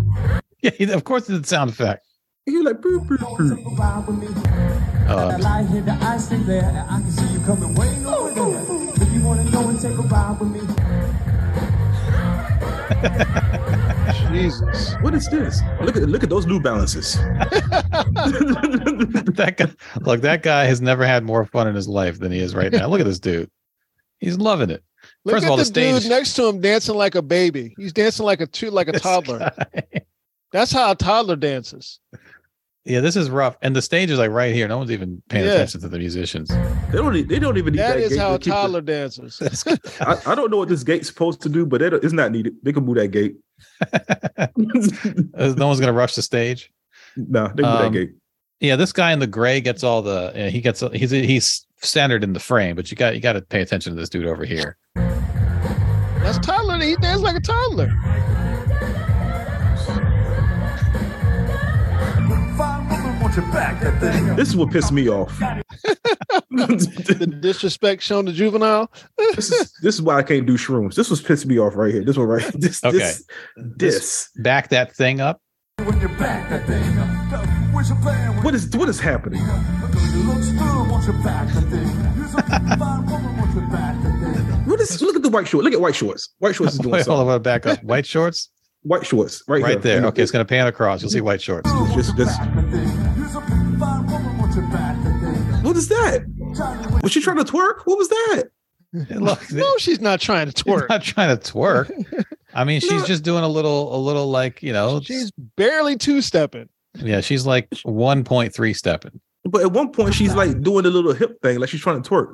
yeah 0.63 0.71
he- 0.71 0.91
of 0.91 1.03
course 1.03 1.29
it's 1.29 1.45
a 1.45 1.47
sound 1.47 1.69
effect 1.69 2.03
He 2.45 2.59
like, 2.61 2.77
boop, 2.77 3.05
boop, 3.07 3.17
boop. 3.19 3.55
take 3.57 3.65
a 3.65 3.69
ride 3.75 4.07
with 4.07 4.17
me. 4.17 4.27
Uh, 5.07 5.29
That 5.31 5.41
light 5.41 5.65
hit 5.67 5.85
the 5.85 5.93
ice 6.01 6.31
in 6.31 6.45
there, 6.47 6.63
and 6.63 6.77
I 6.79 6.99
can 7.01 7.11
see 7.11 7.27
you 7.33 7.39
coming 7.45 7.75
way 7.75 7.89
over 8.05 8.31
there. 8.33 9.03
If 9.03 9.13
you 9.13 9.21
wanna 9.23 9.49
go 9.51 9.69
and 9.69 9.79
take 9.79 9.97
a 9.97 10.01
ride 10.01 10.39
with 10.39 10.49
me. 10.49 10.61
Jesus. 14.31 14.95
What 15.01 15.13
is 15.13 15.29
this? 15.29 15.61
Look 15.81 15.95
at 15.95 16.03
look 16.03 16.23
at 16.23 16.29
those 16.29 16.45
New 16.45 16.59
Balances. 16.59 17.13
that 19.37 19.55
guy 19.57 19.67
look 20.01 20.21
that 20.21 20.43
guy 20.43 20.65
has 20.65 20.81
never 20.81 21.05
had 21.05 21.23
more 21.23 21.45
fun 21.45 21.67
in 21.67 21.75
his 21.75 21.87
life 21.87 22.19
than 22.19 22.31
he 22.31 22.39
is 22.39 22.55
right 22.55 22.71
now 22.71 22.87
look 22.87 22.99
at 22.99 23.05
this 23.05 23.19
dude 23.19 23.49
he's 24.19 24.37
loving 24.37 24.69
it 24.69 24.83
Look 25.23 25.33
First 25.35 25.43
at 25.43 25.47
of 25.47 25.51
all, 25.51 25.57
the, 25.57 25.61
the 25.63 25.65
stage- 25.65 26.01
dude 26.03 26.09
next 26.09 26.33
to 26.35 26.47
him 26.47 26.59
dancing 26.61 26.95
like 26.95 27.15
a 27.15 27.21
baby. 27.21 27.73
He's 27.77 27.93
dancing 27.93 28.25
like 28.25 28.41
a 28.41 28.47
two, 28.47 28.71
like 28.71 28.87
a 28.87 28.93
toddler. 28.93 29.51
That's 30.51 30.71
how 30.71 30.91
a 30.91 30.95
toddler 30.95 31.35
dances. 31.35 31.99
Yeah 32.87 32.99
this 33.01 33.15
is 33.15 33.29
rough 33.29 33.57
and 33.61 33.75
the 33.75 33.81
stage 33.81 34.09
is 34.09 34.17
like 34.19 34.31
right 34.31 34.53
here 34.55 34.67
no 34.67 34.77
one's 34.77 34.91
even 34.91 35.21
paying 35.29 35.45
Yeah. 35.45 35.53
attention 35.53 35.81
to 35.81 35.87
the 35.89 35.99
musicians 35.99 36.49
They 36.49 36.97
don't. 36.97 37.27
They 37.27 37.39
don't 37.39 37.57
even 37.57 37.73
need 37.73 37.79
that, 37.79 37.95
That 37.95 37.99
is 37.99 38.09
gate 38.13 38.19
how 38.19 38.29
to 38.29 38.35
a 38.35 38.39
the- 38.39 38.49
toddler 38.49 38.81
dances. 38.81 39.41
I, 40.01 40.17
I 40.25 40.35
don't 40.35 40.49
know 40.51 40.57
what 40.57 40.69
this 40.69 40.83
gate's 40.83 41.07
supposed 41.07 41.41
to 41.41 41.49
do, 41.49 41.65
but 41.65 41.81
it, 41.81 41.93
it's 41.93 42.13
not 42.13 42.31
needed. 42.31 42.53
They 42.63 42.71
can 42.73 42.85
move 42.85 42.95
that 42.95 43.09
gate. 43.09 43.35
Uh, 43.81 45.53
no 45.57 45.67
one's 45.67 45.79
gonna 45.79 45.93
rush 45.93 46.15
the 46.15 46.21
stage 46.21 46.71
nah, 47.15 47.47
they 47.49 47.63
can 47.63 47.71
move 47.71 47.81
Um, 47.81 47.93
that 47.93 47.99
gate. 47.99 48.11
yeah 48.59 48.75
this 48.75 48.91
guy 48.93 49.11
in 49.11 49.19
the 49.19 49.27
gray 49.27 49.59
gets 49.61 49.83
all 49.83 50.01
the 50.01 50.45
uh, 50.47 50.49
he 50.49 50.61
gets 50.61 50.81
he's 50.93 51.11
he's 51.11 51.65
centered 51.81 52.23
in 52.23 52.33
the 52.33 52.39
frame 52.39 52.75
but 52.75 52.89
you 52.91 52.97
got 52.97 53.15
you 53.15 53.21
got 53.21 53.33
to 53.33 53.41
pay 53.41 53.61
attention 53.61 53.93
to 53.93 53.99
this 53.99 54.09
dude 54.09 54.25
over 54.27 54.45
here 54.45 54.77
That's 54.95 56.39
toddler. 56.39 56.79
He 56.79 56.95
dances 56.97 57.21
like 57.23 57.35
a 57.35 57.39
toddler. 57.39 57.89
This 63.37 64.49
is 64.49 64.55
what 64.55 64.71
pissed 64.71 64.91
me 64.91 65.09
off. 65.09 65.39
The 66.49 67.37
disrespect 67.39 68.01
shown 68.01 68.25
to 68.25 68.31
juvenile. 68.31 68.91
this 69.35 69.51
is 69.51 69.71
this 69.81 69.95
is 69.95 70.01
why 70.01 70.17
I 70.17 70.23
can't 70.23 70.45
do 70.47 70.57
shrooms. 70.57 70.95
This 70.95 71.09
was 71.09 71.21
pissing 71.21 71.45
me 71.47 71.59
off 71.59 71.75
right 71.75 71.93
here. 71.93 72.03
This 72.03 72.17
one 72.17 72.27
right. 72.27 72.43
This 72.55 72.83
Okay. 72.83 72.97
this 72.97 73.23
this. 73.55 74.29
back 74.37 74.69
that 74.69 74.95
thing 74.95 75.21
up 75.21 75.39
When 75.83 75.99
you 76.01 76.07
back 76.09 76.49
that 76.49 76.65
thing. 76.65 76.81
Where's 77.73 77.89
your 77.89 77.97
plan? 77.99 78.41
What 78.43 78.55
is 78.55 78.75
what 78.75 78.89
is 78.89 78.99
happening? 78.99 79.39
You 79.41 80.23
look 80.23 80.41
good, 80.41 80.89
want 80.91 81.05
you 81.05 81.13
back 81.23 81.47
that 81.53 81.63
thing. 81.69 82.17
You're 82.17 82.27
such 82.27 82.45
a 82.47 82.77
fine 82.77 83.05
woman, 83.05 83.37
want 83.37 83.53
you 83.55 83.61
back 83.61 84.01
that 84.03 84.19
thing. 84.19 84.65
What 84.65 84.79
is? 84.81 84.99
Look 85.01 85.15
at 85.15 85.21
the 85.21 85.29
white 85.29 85.47
shorts. 85.47 85.63
Look 85.63 85.73
at 85.73 85.81
white 85.81 85.95
shorts. 85.95 86.33
White 86.39 86.55
shorts 86.55 86.73
is 86.73 86.79
doing 86.83 86.93
Wait, 86.93 87.05
hold 87.05 87.19
on, 87.19 87.25
something. 87.25 87.29
I 87.29 87.31
wanna 87.33 87.39
back 87.39 87.65
up 87.67 87.83
white 87.83 88.05
shorts 88.07 88.49
white 88.83 89.05
shorts, 89.05 89.43
right, 89.47 89.61
Right 89.61 89.71
here. 89.83 89.99
there. 89.99 90.05
Okay, 90.07 90.21
it's 90.23 90.31
gonna 90.31 90.45
pan 90.45 90.65
across. 90.67 91.01
You'll 91.01 91.11
see 91.11 91.21
white 91.21 91.41
shorts. 91.41 91.69
Just, 91.93 92.15
just, 92.15 92.39
what 95.63 95.75
is 95.77 95.87
that? 95.89 96.99
Was 97.03 97.11
she 97.11 97.21
trying 97.21 97.37
to 97.37 97.43
twerk? 97.43 97.81
What 97.85 97.97
was 97.97 98.09
that? 98.09 98.43
Look, 98.93 99.51
No, 99.51 99.77
she's 99.77 99.99
not 99.99 100.19
trying 100.21 100.49
to 100.49 100.53
she's 100.55 100.63
twerk. 100.63 100.89
not 100.89 101.03
trying 101.03 101.37
to 101.37 101.51
twerk. 101.53 101.91
I 102.53 102.63
mean, 102.63 102.79
she's 102.79 103.05
just 103.05 103.23
doing 103.23 103.43
a 103.43 103.47
little, 103.47 103.95
a 103.95 103.99
little 103.99 104.29
like 104.29 104.63
you 104.63 104.73
know, 104.73 105.01
She's 105.01 105.31
barely 105.57 105.97
two 105.97 106.21
stepping. 106.21 106.69
yeah, 106.95 107.21
she's 107.21 107.45
like 107.45 107.67
one 107.83 108.23
point 108.23 108.53
three 108.53 108.73
stepping. 108.73 109.19
But 109.43 109.61
at 109.61 109.71
one 109.71 109.91
point, 109.91 110.13
she's 110.13 110.33
like 110.35 110.61
doing 110.61 110.85
a 110.85 110.89
little 110.89 111.13
hip 111.13 111.41
thing, 111.41 111.59
like 111.59 111.69
she's 111.69 111.81
trying 111.81 112.01
to 112.01 112.09
twerk. 112.09 112.33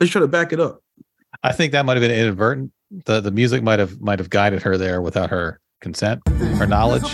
She's 0.00 0.10
trying 0.10 0.24
to 0.24 0.28
back 0.28 0.52
it 0.52 0.60
up. 0.60 0.80
I 1.42 1.52
think 1.52 1.72
that 1.72 1.84
might 1.86 1.96
have 1.96 2.02
been 2.02 2.10
inadvertent. 2.10 2.72
the 3.06 3.20
The 3.20 3.30
music 3.30 3.62
might 3.62 3.78
have 3.78 4.00
might 4.00 4.18
have 4.18 4.30
guided 4.30 4.62
her 4.62 4.76
there 4.76 5.00
without 5.00 5.30
her 5.30 5.60
consent 5.80 6.20
or 6.60 6.66
knowledge. 6.66 7.04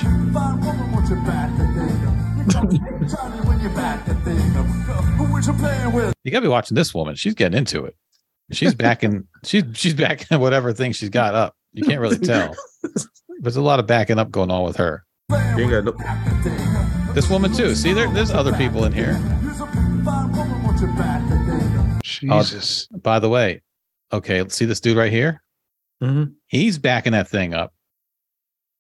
You 6.25 6.31
gotta 6.33 6.43
be 6.43 6.49
watching 6.49 6.75
this 6.75 6.95
woman. 6.95 7.15
She's 7.15 7.35
getting 7.35 7.59
into 7.59 7.85
it. 7.85 7.95
She's 8.53 8.75
backing. 8.75 9.27
she's 9.45 9.65
she's 9.75 9.95
backing 9.95 10.41
whatever 10.41 10.73
thing 10.73 10.93
she's 10.93 11.09
got 11.11 11.35
up. 11.35 11.55
You 11.73 11.85
can't 11.85 12.01
really 12.01 12.19
tell. 12.19 12.55
There's 13.41 13.57
a 13.57 13.63
lot 13.63 13.79
of 13.79 13.87
backing 13.87 14.19
up 14.19 14.31
going 14.31 14.51
on 14.51 14.65
with 14.65 14.77
her. 14.77 15.05
You 15.31 15.37
ain't 15.37 15.71
got 15.71 15.85
no, 15.85 17.13
This 17.15 17.31
woman 17.31 17.53
too. 17.53 17.75
See, 17.77 17.93
there, 17.93 18.11
there's 18.13 18.33
other 18.33 18.53
people 18.55 18.85
in 18.85 18.93
here. 18.93 19.13
Jesus. 22.03 22.87
By 22.89 23.19
the 23.21 23.29
way, 23.29 23.63
okay, 24.13 24.45
see 24.49 24.65
this 24.65 24.81
dude 24.81 24.97
right 24.97 25.13
here? 25.13 25.43
Mhm. 26.03 26.35
He's 26.49 26.79
backing 26.79 27.13
that 27.13 27.29
thing 27.29 27.55
up. 27.55 27.73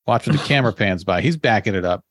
Watch 0.06 0.26
when 0.26 0.36
the 0.36 0.42
camera 0.42 0.72
pans 0.72 1.04
by. 1.04 1.20
He's 1.20 1.36
backing 1.36 1.74
it 1.74 1.84
up. 1.84 2.02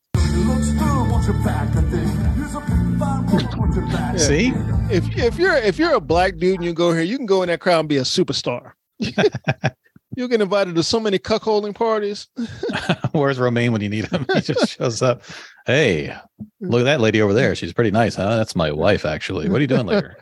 See? 4.18 4.52
If 4.90 5.16
if 5.16 5.38
you're 5.38 5.56
if 5.56 5.78
you're 5.78 5.94
a 5.94 6.00
black 6.00 6.36
dude 6.36 6.56
and 6.56 6.64
you 6.64 6.72
go 6.72 6.92
here, 6.92 7.02
you 7.02 7.16
can 7.16 7.26
go 7.26 7.42
in 7.42 7.48
that 7.48 7.60
crowd 7.60 7.80
and 7.80 7.88
be 7.88 7.98
a 7.98 8.02
superstar. 8.02 8.72
You'll 10.16 10.28
get 10.28 10.40
invited 10.40 10.74
to 10.74 10.82
so 10.82 10.98
many 10.98 11.18
cuckolding 11.18 11.74
parties. 11.74 12.26
Where's 13.12 13.38
Romaine 13.38 13.70
when 13.72 13.80
you 13.80 13.88
need 13.88 14.06
him? 14.06 14.26
He 14.34 14.40
just 14.40 14.76
shows 14.76 15.02
up. 15.02 15.22
Hey, 15.66 16.14
look 16.60 16.80
at 16.80 16.84
that 16.84 17.00
lady 17.00 17.22
over 17.22 17.32
there. 17.32 17.54
She's 17.54 17.72
pretty 17.72 17.92
nice, 17.92 18.16
huh? 18.16 18.36
That's 18.36 18.56
my 18.56 18.72
wife, 18.72 19.04
actually. 19.04 19.48
What 19.48 19.58
are 19.58 19.60
you 19.60 19.68
doing 19.68 19.86
later? 19.86 20.16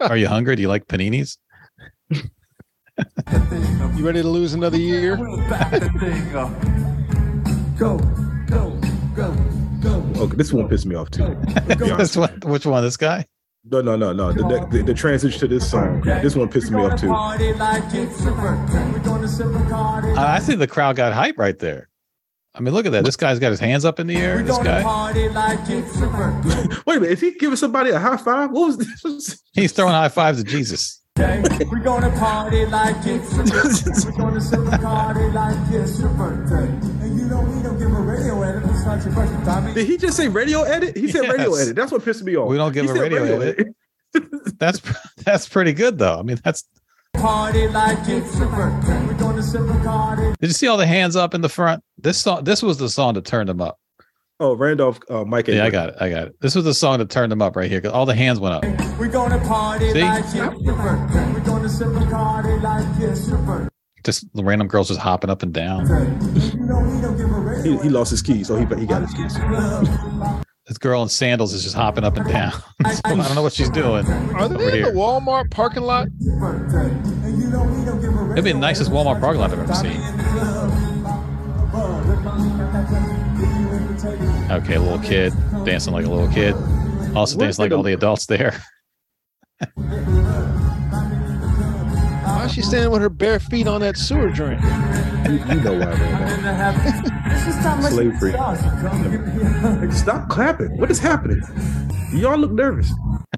are 0.00 0.16
you 0.16 0.26
hungry? 0.26 0.56
Do 0.56 0.62
you 0.62 0.68
like 0.68 0.86
paninis? 0.86 1.36
You 2.10 4.06
ready 4.06 4.22
to 4.22 4.28
lose 4.28 4.54
another 4.54 4.78
year? 4.78 5.16
Okay, 9.86 10.36
this 10.36 10.52
one 10.52 10.68
pissed 10.68 10.86
me 10.86 10.94
off 10.94 11.10
too. 11.10 11.24
to 11.24 11.94
this 11.98 12.16
one, 12.16 12.40
which 12.44 12.66
one? 12.66 12.82
This 12.82 12.96
guy? 12.96 13.26
No, 13.64 13.80
no, 13.80 13.94
no, 13.94 14.12
no. 14.12 14.32
The, 14.32 14.66
the, 14.70 14.82
the 14.82 14.94
transition 14.94 15.38
to 15.40 15.46
this 15.46 15.70
song, 15.70 16.00
this 16.00 16.34
one 16.34 16.48
pissed 16.48 16.72
me 16.72 16.82
off 16.82 17.00
too. 17.00 17.12
I 17.12 17.36
I 20.36 20.40
think 20.40 20.58
the 20.58 20.66
crowd 20.66 20.96
got 20.96 21.12
hype 21.12 21.38
right 21.38 21.58
there. 21.58 21.88
I 22.54 22.60
mean, 22.60 22.74
look 22.74 22.84
at 22.86 22.92
that. 22.92 23.04
This 23.04 23.16
guy's 23.16 23.38
got 23.38 23.50
his 23.50 23.60
hands 23.60 23.84
up 23.84 23.98
in 23.98 24.06
the 24.06 24.16
air. 24.16 24.42
This 24.42 24.58
guy, 24.58 24.82
Wait 26.86 26.96
a 26.96 27.00
minute, 27.00 27.12
is 27.12 27.20
he 27.20 27.32
giving 27.32 27.56
somebody 27.56 27.90
a 27.90 27.98
high 27.98 28.18
five? 28.18 28.50
What 28.50 28.66
was 28.66 28.76
this? 28.76 29.42
he's 29.54 29.72
throwing 29.72 29.92
high 29.94 30.08
fives 30.08 30.40
at 30.40 30.46
Jesus. 30.46 31.01
We're 31.16 31.80
gonna 31.82 32.10
party 32.18 32.64
like 32.66 32.96
it's 33.06 33.34
your 33.36 33.44
birthday. 33.46 34.10
We're 34.10 34.16
gonna 34.16 34.40
sip 34.40 34.60
a 34.60 34.78
party 34.78 35.28
like 35.30 35.56
it's 35.70 36.00
your 36.00 36.08
birthday. 36.10 36.64
And 37.04 37.18
you 37.18 37.26
know 37.26 37.42
we 37.42 37.62
don't 37.62 37.78
give 37.78 37.92
a 37.92 38.00
radio 38.00 38.42
edit. 38.42 38.62
It's 38.70 38.84
not 38.84 39.04
your 39.04 39.14
birthday, 39.14 39.44
Tommy. 39.44 39.74
Did 39.74 39.86
he 39.86 39.96
just 39.98 40.16
say 40.16 40.28
radio 40.28 40.62
edit? 40.62 40.96
He 40.96 41.08
said 41.08 41.28
radio 41.28 41.50
Yes. 41.50 41.62
edit. 41.62 41.76
That's 41.76 41.92
what 41.92 42.04
pissed 42.04 42.24
me 42.24 42.36
off. 42.36 42.48
We 42.48 42.56
don't 42.56 42.72
give 42.72 42.84
He 42.86 42.90
a 42.90 42.94
said 42.94 43.00
radio 43.00 43.40
edit. 43.40 43.68
That's 44.58 44.80
that's 45.24 45.48
pretty 45.48 45.72
good 45.72 45.98
though. 45.98 46.18
I 46.18 46.22
mean, 46.22 46.38
that's. 46.44 46.64
Party 47.14 47.68
like 47.68 47.98
it's 48.08 48.38
your 48.38 48.48
birthday. 48.48 49.06
We're 49.06 49.14
gonna 49.14 49.42
sip 49.42 49.60
a 49.62 49.80
party. 49.84 50.32
Did 50.40 50.46
you 50.48 50.54
see 50.54 50.66
all 50.66 50.78
the 50.78 50.86
hands 50.86 51.14
up 51.14 51.34
in 51.34 51.40
the 51.42 51.48
front? 51.48 51.82
This 51.98 52.18
song, 52.18 52.42
this 52.44 52.62
was 52.62 52.78
the 52.78 52.88
song 52.88 53.14
that 53.14 53.24
turned 53.26 53.48
them 53.50 53.60
up. 53.60 53.78
Oh, 54.42 54.56
Randolph, 54.56 54.98
uh, 55.08 55.24
Mike. 55.24 55.46
Yeah, 55.46 55.64
I 55.64 55.70
got 55.70 55.90
it. 55.90 55.94
I 56.00 56.10
got 56.10 56.26
it. 56.26 56.40
This 56.40 56.56
was 56.56 56.64
the 56.64 56.74
song 56.74 56.98
that 56.98 57.08
turned 57.08 57.30
them 57.30 57.40
up 57.40 57.54
right 57.54 57.70
here 57.70 57.80
because 57.80 57.92
all 57.94 58.06
the 58.06 58.14
hands 58.16 58.40
went 58.40 58.56
up. 58.56 58.64
We're 58.98 59.06
gonna 59.06 59.38
party 59.46 59.92
See? 59.92 60.02
like 60.02 60.24
it's 60.24 60.34
your 60.34 60.50
birthday. 60.50 61.32
We're 61.32 61.44
gonna 61.44 61.68
sip 61.68 61.86
a 61.86 62.06
party 62.10 62.58
like 62.58 62.84
it's 62.98 63.28
your 63.28 63.38
birthday. 63.38 63.68
Just 64.02 64.26
the 64.34 64.42
random 64.42 64.66
girls 64.66 64.88
just 64.88 64.98
hopping 64.98 65.30
up 65.30 65.44
and 65.44 65.54
down. 65.54 65.86
You 65.86 66.58
know 66.58 66.80
we 66.80 67.00
don't 67.00 67.16
give 67.16 67.30
a 67.30 67.38
radio 67.38 67.76
He, 67.76 67.82
he 67.84 67.88
lost 67.88 68.10
his 68.10 68.20
keys, 68.20 68.48
so 68.48 68.56
he 68.56 68.66
he 68.80 68.84
got 68.84 69.02
his 69.02 69.14
keys. 69.14 69.38
This 70.66 70.76
girl 70.78 71.04
in 71.04 71.08
sandals 71.08 71.54
is 71.54 71.62
just 71.62 71.76
hopping 71.76 72.02
up 72.02 72.16
and 72.16 72.28
down. 72.28 72.50
So 72.50 72.60
I 73.04 73.14
don't 73.14 73.36
know 73.36 73.42
what 73.42 73.52
she's 73.52 73.70
doing. 73.70 74.04
Are 74.34 74.48
they 74.48 74.64
in 74.64 74.74
here. 74.74 74.90
the 74.90 74.98
Walmart 74.98 75.52
parking 75.52 75.84
lot? 75.84 76.08
It'd 78.32 78.44
be 78.44 78.50
the 78.50 78.58
nicest 78.58 78.90
Walmart 78.90 79.20
parking 79.20 79.40
lot 79.40 79.52
I've 79.52 79.60
ever 79.60 79.72
seen. 79.72 80.91
Okay, 84.52 84.74
a 84.74 84.80
little 84.80 84.98
kid 84.98 85.32
dancing 85.64 85.94
like 85.94 86.04
a 86.04 86.10
little 86.10 86.28
kid. 86.28 86.54
Also 87.16 87.38
What 87.38 87.44
dancing 87.44 87.62
like 87.62 87.70
did 87.70 87.76
all 87.76 87.82
the 87.82 87.94
adults 87.94 88.26
there. 88.26 88.62
Why 92.24 92.44
is 92.44 92.52
she 92.52 92.60
standing 92.60 92.90
with 92.90 93.00
her 93.00 93.08
bare 93.08 93.40
feet 93.40 93.66
on 93.66 93.80
that 93.80 93.96
sewer 93.96 94.28
drain? 94.30 94.60
You, 95.26 95.38
you 95.54 95.60
know 95.62 95.72
why, 95.72 95.94
man. 95.96 97.82
Slavery. 97.90 98.32
Stop 99.92 100.28
clapping. 100.28 100.76
What 100.78 100.90
is 100.90 100.98
happening? 100.98 101.40
Y'all 102.12 102.36
look 102.36 102.52
nervous. 102.52 102.92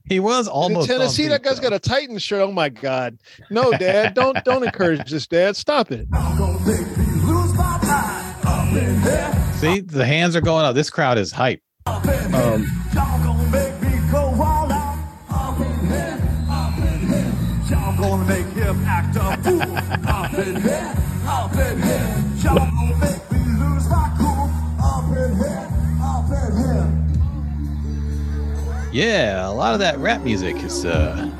He 0.06 0.18
was 0.18 0.48
In 0.48 0.52
almost 0.52 0.90
on 0.90 0.98
Tennessee, 0.98 1.28
that 1.28 1.42
guy's 1.42 1.60
got 1.60 1.72
a 1.72 1.78
Titan 1.78 2.18
shirt. 2.18 2.42
Oh 2.42 2.52
my 2.52 2.68
God! 2.68 3.18
No, 3.50 3.70
Dad, 3.70 4.14
don't 4.14 4.44
don't 4.44 4.64
encourage 4.64 5.08
this, 5.10 5.26
Dad. 5.26 5.56
Stop 5.56 5.92
it. 5.92 6.08
See, 8.74 9.80
the 9.80 10.04
hands 10.04 10.34
are 10.34 10.40
going 10.40 10.64
up. 10.64 10.74
This 10.74 10.90
crowd 10.90 11.16
is 11.18 11.30
hype. 11.32 11.60
Um, 11.86 12.66
Y'all 17.70 17.96
gonna 17.96 18.24
make 18.26 18.46
him 18.48 18.84
act 18.84 19.16
a 19.16 19.36
fool 19.42 19.62
up 20.08 20.34
in 20.34 20.60
here, 20.60 20.94
up 21.26 21.52
in 21.52 21.82
here. 21.82 22.24
Y'all 22.42 22.56
gonna 22.56 22.96
make 22.98 23.32
me 23.32 23.38
lose 23.58 23.88
my 23.88 24.12
cool 24.18 24.50
up 24.82 25.04
in 25.16 25.36
here, 25.36 25.68
up 26.02 26.30
in 26.30 26.56
here. 26.58 26.88
Yeah, 28.92 29.48
a 29.48 29.52
lot 29.52 29.72
of 29.74 29.80
that 29.80 29.98
rap 29.98 30.22
music 30.22 30.56
is 30.62 30.84
uh, 30.84 31.30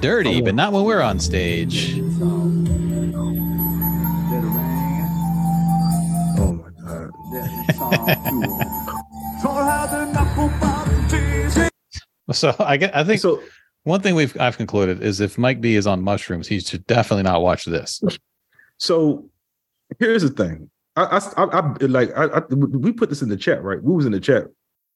dirty, 0.00 0.40
but 0.40 0.54
not 0.54 0.72
when 0.72 0.84
we're 0.84 1.02
on 1.02 1.20
stage. 1.20 2.00
So 12.32 12.54
I 12.58 12.76
get. 12.76 12.94
I 12.96 13.04
think 13.04 13.20
So 13.20 13.42
one 13.84 14.00
thing 14.00 14.14
we've 14.14 14.38
I've 14.40 14.56
concluded 14.56 15.02
is 15.02 15.20
if 15.20 15.36
Mike 15.38 15.60
B 15.60 15.74
is 15.74 15.86
on 15.86 16.02
mushrooms, 16.02 16.46
he 16.48 16.60
should 16.60 16.86
definitely 16.86 17.24
not 17.24 17.42
watch 17.42 17.64
this. 17.64 18.00
so 18.78 19.28
here's 19.98 20.22
the 20.22 20.30
thing. 20.30 20.70
I, 20.96 21.20
I, 21.36 21.44
I, 21.44 21.70
like 21.86 22.10
I, 22.16 22.24
I, 22.26 22.40
we 22.50 22.92
put 22.92 23.08
this 23.08 23.22
in 23.22 23.28
the 23.28 23.36
chat, 23.36 23.62
right? 23.62 23.82
We 23.82 23.92
was 23.94 24.06
in 24.06 24.12
the 24.12 24.20
chat. 24.20 24.44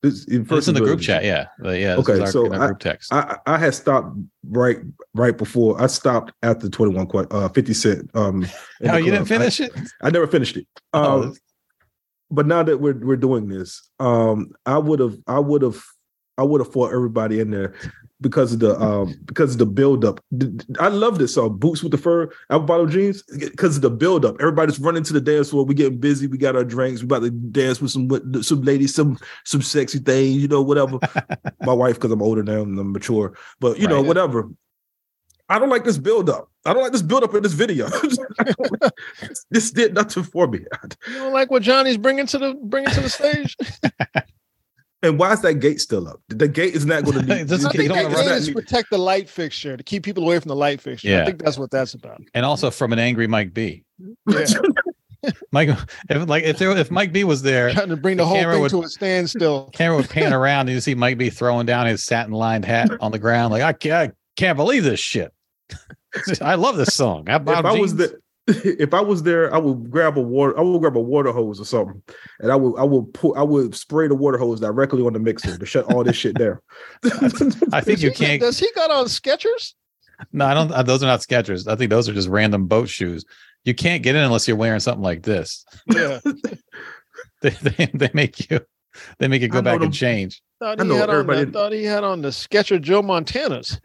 This 0.03 0.25
in, 0.27 0.47
It's 0.51 0.69
in 0.69 0.75
the 0.75 0.81
group 0.83 1.01
chat, 1.01 1.25
yeah, 1.25 1.47
yeah. 1.65 1.97
Okay, 1.97 2.21
our, 2.21 2.27
so 2.31 2.53
I- 2.53 2.67
group 2.67 2.79
text. 2.81 3.13
I, 3.13 3.39
I 3.47 3.57
had 3.59 3.75
stopped 3.75 4.15
right 4.51 4.79
right 5.15 5.37
before 5.37 5.81
I 5.81 5.87
stopped 5.87 6.33
after 6.43 6.69
21 6.69 7.07
que- 7.09 7.27
uh 7.31 7.49
50 7.49 7.75
cent 7.75 8.11
um 8.15 8.47
in 8.81 8.91
oh, 8.91 8.97
you 8.97 9.11
didn't 9.11 9.27
club. 9.27 9.41
I- 9.41 9.49
finish 9.51 9.61
it? 9.61 9.73
I 10.03 10.11
never 10.11 10.27
finished 10.27 10.57
it. 10.59 10.67
Um, 10.93 11.05
Oh, 11.05 11.35
but 12.31 12.47
now 12.47 12.63
that 12.63 12.79
we're 12.79 12.99
we're 12.99 13.17
doing 13.17 13.49
this, 13.49 13.89
um, 14.01 14.51
I 14.65 14.79
would 14.79 15.01
have 15.01 15.17
I 15.27 15.39
would 15.39 15.63
have 15.63 15.83
I 16.39 16.43
would 16.43 16.61
have 16.61 16.73
fought 16.73 16.93
everybody 16.93 17.41
in 17.41 17.51
there 17.51 17.75
because 18.21 18.53
of 18.53 18.61
the 18.61 18.79
um 18.81 19.15
because 19.25 19.53
of 19.53 19.59
the 19.59 19.67
build 19.67 20.05
up. 20.05 20.21
I 20.79 20.89
love 20.89 21.19
this 21.19 21.35
song, 21.35 21.59
Boots 21.59 21.83
with 21.83 21.93
the 21.93 21.99
Fur, 21.99 22.31
Apple 22.51 22.67
Bottom 22.67 22.91
Jeans, 22.91 23.23
because 23.23 23.77
of 23.77 23.83
the 23.83 23.91
build 23.91 24.25
up. 24.25 24.37
Everybody's 24.41 24.79
running 24.79 25.05
to 25.05 25.13
the 25.13 25.21
dance 25.21 25.51
floor. 25.51 25.65
We 25.65 25.75
getting 25.75 25.99
busy. 25.99 26.27
We 26.27 26.39
got 26.39 26.57
our 26.57 26.65
drinks. 26.65 27.03
We 27.03 27.07
about 27.07 27.23
to 27.23 27.31
dance 27.31 27.81
with 27.81 27.91
some 27.91 28.09
with 28.09 28.45
some 28.45 28.63
ladies, 28.63 28.95
some 28.95 29.19
some 29.45 29.63
sexy 29.63 29.99
things, 29.99 30.37
you 30.37 30.49
know, 30.49 30.63
whatever. 30.63 30.99
My 31.63 31.73
wife, 31.73 31.97
because 31.97 32.11
I'm 32.11 32.23
older 32.23 32.43
now 32.43 32.63
and 32.63 32.79
I'm 32.79 32.93
mature, 32.93 33.37
but 33.61 33.79
you 33.79 33.87
know, 33.87 34.03
whatever. 34.03 34.49
I 35.49 35.59
don't 35.59 35.69
like 35.71 35.85
this 35.85 35.99
buildup. 35.99 36.49
I 36.65 36.73
don't 36.73 36.83
like 36.83 36.93
this 36.93 37.03
buildup 37.03 37.35
in 37.35 37.43
this 37.43 37.53
video. 37.53 37.89
this 39.51 39.71
did 39.71 39.95
nothing 39.95 40.25
for 40.25 40.49
me. 40.49 40.61
You 41.09 41.15
don't 41.15 41.33
like 41.33 41.51
what 41.51 41.63
Johnny's 41.63 41.97
bringing 41.97 42.27
to 42.27 42.39
the 42.39 42.55
bringing 42.55 42.91
to 42.91 43.01
the 43.01 43.09
stage? 43.11 43.57
And 45.03 45.19
why 45.19 45.33
is 45.33 45.43
that 45.43 45.55
gate 45.61 45.81
still 45.81 46.09
up? 46.09 46.21
The 46.29 46.49
gate 46.49 46.75
is 46.75 46.87
not 46.87 47.05
going 47.05 47.21
to 47.21 47.23
be. 47.25 47.43
This- 47.45 47.63
the 47.63 47.69
I 47.69 47.73
you 47.83 47.89
think 47.89 48.11
the 48.11 48.17
gate 48.17 48.33
is 48.33 48.47
to 48.49 48.55
protect 48.55 48.91
the 48.91 48.99
light 48.99 49.29
fixture 49.29 49.77
to 49.77 49.85
keep 49.85 50.03
people 50.03 50.25
away 50.25 50.41
from 50.41 50.49
the 50.49 50.57
light 50.57 50.81
fixture. 50.81 51.09
Yeah. 51.09 51.23
I 51.23 51.27
think 51.27 51.45
that's 51.45 51.59
what 51.59 51.71
that's 51.71 51.95
about. 51.95 52.23
and 52.35 52.45
also 52.47 52.71
from 52.71 52.93
an 52.93 52.99
angry 52.99 53.27
Mike 53.27 53.53
B. 53.53 53.85
Yeah. 54.27 54.47
Mike, 55.53 55.69
if 56.09 56.29
like 56.29 56.45
if 56.45 56.59
there 56.59 56.71
if 56.77 56.91
Mike 56.91 57.13
B 57.13 57.25
was 57.25 57.43
there, 57.43 57.73
Trying 57.73 57.91
to 57.91 57.97
bring 57.97 58.17
the, 58.17 58.23
the 58.23 58.29
whole 58.29 58.37
camera 58.39 58.55
thing 58.55 58.63
would- 58.63 58.71
to 58.71 58.83
a 58.83 58.89
standstill. 58.89 59.71
camera 59.73 59.97
would 59.99 60.09
pan 60.09 60.33
around 60.33 60.63
and 60.69 60.71
you 60.71 60.81
see 60.81 60.95
Mike 60.95 61.19
B 61.19 61.31
throwing 61.31 61.67
down 61.67 61.87
his 61.87 62.03
satin 62.03 62.33
lined 62.33 62.65
hat 62.65 62.91
on 63.01 63.13
the 63.13 63.19
ground. 63.19 63.53
Like 63.53 63.63
I 63.63 63.75
can't, 63.75 64.11
I 64.13 64.15
can't 64.37 64.57
believe 64.57 64.83
this 64.83 64.99
shit. 64.99 65.33
I 66.41 66.55
love 66.55 66.77
this 66.77 66.95
song. 66.95 67.27
How 67.27 67.37
if 67.37 67.43
about 67.43 67.67
I 67.67 67.73
was 67.79 67.93
jeans? 67.93 68.11
there, 68.11 68.21
if 68.79 68.95
I 68.95 69.01
was 69.01 69.23
there, 69.23 69.53
I 69.55 69.59
would 69.59 69.91
grab 69.91 70.17
a 70.17 70.21
water. 70.21 70.59
I 70.59 70.63
would 70.63 70.81
grab 70.81 70.97
a 70.97 71.01
water 71.01 71.33
hose 71.33 71.61
or 71.61 71.65
something, 71.65 72.03
and 72.41 72.51
I 72.53 72.57
would 72.57 72.79
I 72.79 72.85
would 72.85 73.13
put 73.13 73.37
I 73.37 73.43
would 73.43 73.75
spray 73.75 74.09
the 74.09 74.15
water 74.15 74.39
hose 74.39 74.61
directly 74.61 75.03
on 75.03 75.13
the 75.13 75.19
mixer 75.19 75.59
to 75.59 75.67
shut 75.67 75.85
all 75.93 76.05
this 76.05 76.17
shit 76.17 76.37
down. 76.37 76.59
I 77.73 77.81
think 77.81 78.01
you 78.01 78.11
can't. 78.13 78.41
Does 78.41 78.59
he 78.59 78.69
got 78.75 78.91
on 78.91 79.07
Skechers? 79.07 79.75
No, 80.33 80.47
I 80.47 80.55
don't. 80.55 80.73
uh, 80.73 80.83
Those 80.83 81.03
are 81.03 81.07
not 81.07 81.21
Skechers. 81.21 81.67
I 81.71 81.77
think 81.77 81.91
those 81.91 82.09
are 82.09 82.15
just 82.15 82.29
random 82.29 82.67
boat 82.67 82.89
shoes. 82.89 83.25
You 83.65 83.75
can't 83.75 84.03
get 84.03 84.15
in 84.15 84.23
unless 84.23 84.47
you're 84.47 84.57
wearing 84.57 84.81
something 84.81 85.03
like 85.03 85.23
this. 85.23 85.65
Yeah. 85.93 86.21
They 87.43 87.51
they, 87.51 87.87
they 87.93 88.11
make 88.15 88.51
you 88.51 88.61
they 89.19 89.29
make 89.29 89.43
you 89.43 89.49
go 89.49 89.59
I 89.59 89.61
know 89.61 89.73
back 89.73 89.83
and 89.83 89.93
change. 89.93 90.41
Thought 90.61 90.81
I 90.81 90.85
he 90.85 90.89
know 90.89 90.97
had 90.97 91.11
on. 91.11 91.27
The, 91.27 91.47
thought 91.47 91.73
he 91.73 91.85
had 91.85 92.03
on 92.05 92.23
the 92.23 92.33
Sketcher 92.33 92.79
Joe 92.79 93.03
Montanas. 93.03 93.79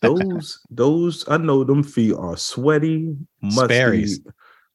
Those 0.00 0.60
those 0.70 1.24
I 1.28 1.36
know 1.36 1.64
them 1.64 1.82
feet 1.82 2.14
are 2.14 2.36
sweaty, 2.36 3.16
musty, 3.40 3.64
Sperry's. 3.74 4.20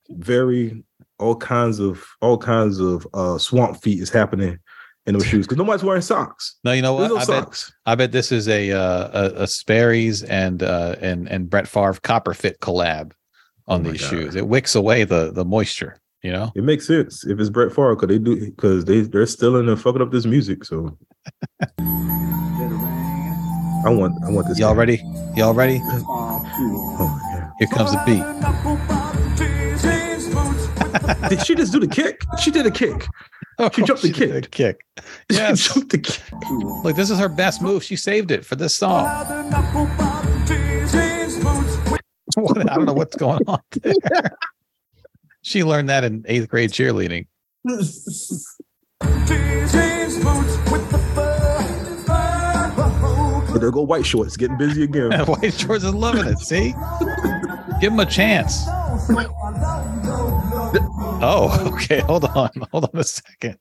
very 0.10 0.84
all 1.20 1.36
kinds 1.36 1.80
of 1.80 2.04
all 2.22 2.38
kinds 2.38 2.80
of 2.80 3.08
uh 3.14 3.38
swamp 3.38 3.82
feet 3.82 4.02
is 4.02 4.10
happening 4.10 4.60
in 5.06 5.14
those 5.14 5.26
shoes 5.26 5.46
because 5.46 5.58
nobody's 5.58 5.84
wearing 5.84 6.02
socks. 6.02 6.58
No, 6.64 6.74
you 6.74 6.82
know 6.82 6.94
what? 6.94 7.08
no 7.08 7.16
I 7.16 7.20
bet 7.20 7.26
socks. 7.28 7.74
I 7.86 7.96
bet 7.96 8.12
this 8.12 8.32
is 8.32 8.48
a 8.50 8.72
uh, 8.72 9.10
a, 9.14 9.44
a 9.44 9.48
Sperry's 9.48 10.22
and 10.24 10.62
uh, 10.62 10.96
and 11.00 11.28
and 11.30 11.50
Brett 11.50 11.68
Favre 11.68 11.94
Copper 12.04 12.34
Fit 12.34 12.60
collab 12.60 13.14
on 13.68 13.86
Oh 13.88 13.92
these 13.92 14.02
God. 14.02 14.10
shoes. 14.10 14.36
It 14.36 14.48
wicks 14.48 14.76
away 14.76 15.04
the 15.06 15.32
the 15.32 15.46
moisture. 15.46 16.00
You 16.24 16.32
know. 16.34 16.52
It 16.56 16.64
makes 16.64 16.88
sense 16.88 17.26
if 17.26 17.40
it's 17.40 17.50
Brett 17.50 17.72
Favre 17.74 17.96
because 17.96 18.10
they 18.10 18.18
do 18.20 18.36
because 18.52 18.86
they 18.86 19.02
they're 19.02 19.26
still 19.28 19.56
in 19.58 19.68
there 19.68 19.78
fucking 19.78 20.02
up 20.02 20.12
this 20.12 20.26
music. 20.26 20.66
So 20.66 20.98
I 23.88 23.90
want 23.90 24.22
I 24.26 24.30
want 24.30 24.48
this. 24.50 24.60
Y'all 24.60 24.74
guy. 24.74 24.80
ready? 24.80 25.02
Y'all 25.38 25.54
ready? 25.54 25.80
Oh 25.84 26.44
my 27.00 27.38
god! 27.38 27.54
Here 27.58 27.68
comes 27.70 27.92
the 27.92 28.02
beat. 28.06 28.24
Did 31.30 31.46
she 31.46 31.56
just 31.56 31.72
do 31.72 31.80
the 31.80 31.88
kick? 31.88 32.22
She 32.42 32.52
did 32.52 32.66
a 32.66 32.72
kick. 32.72 33.06
Oh, 33.60 33.70
she 33.74 33.84
jumped 33.84 34.04
the 34.04 34.10
Oh, 34.10 34.14
did 34.14 34.46
a 34.46 34.50
kick. 34.50 34.52
kick. 34.52 35.04
She 35.32 35.38
jumped 35.38 35.90
the 35.92 36.00
kick. 36.00 36.22
Look, 36.84 36.96
this 36.98 37.10
is 37.10 37.18
her 37.18 37.30
best 37.30 37.62
move. 37.62 37.82
She 37.84 37.96
saved 37.96 38.30
it 38.32 38.46
for 38.46 38.56
this 38.58 38.76
song. 38.76 39.06
What- 42.36 42.70
I 42.70 42.76
don't 42.76 42.86
know 42.86 42.94
what's 42.94 43.16
going 43.16 43.40
on 43.48 43.60
there. 43.82 43.94
She 45.44 45.64
learned 45.64 45.88
that 45.90 46.04
in 46.04 46.24
eighth 46.28 46.50
grade 46.50 46.72
cheerleading. 46.72 47.26
But 53.58 53.62
there 53.62 53.72
go 53.72 53.82
white 53.82 54.06
shorts 54.06 54.38
getting 54.38 54.56
busy 54.56 54.84
again. 54.84 55.10
White 55.26 55.52
Shorts 55.52 55.84
is 55.84 55.92
loving 55.92 56.28
it. 56.28 56.38
See, 56.38 56.76
give 57.82 57.92
him 57.92 58.00
a 58.00 58.06
chance. 58.06 58.66
Oh, 61.20 61.74
okay. 61.74 62.02
Hold 62.02 62.26
on. 62.26 62.52
Hold 62.72 62.84
on 62.94 63.00
a 63.00 63.04
second. 63.04 63.58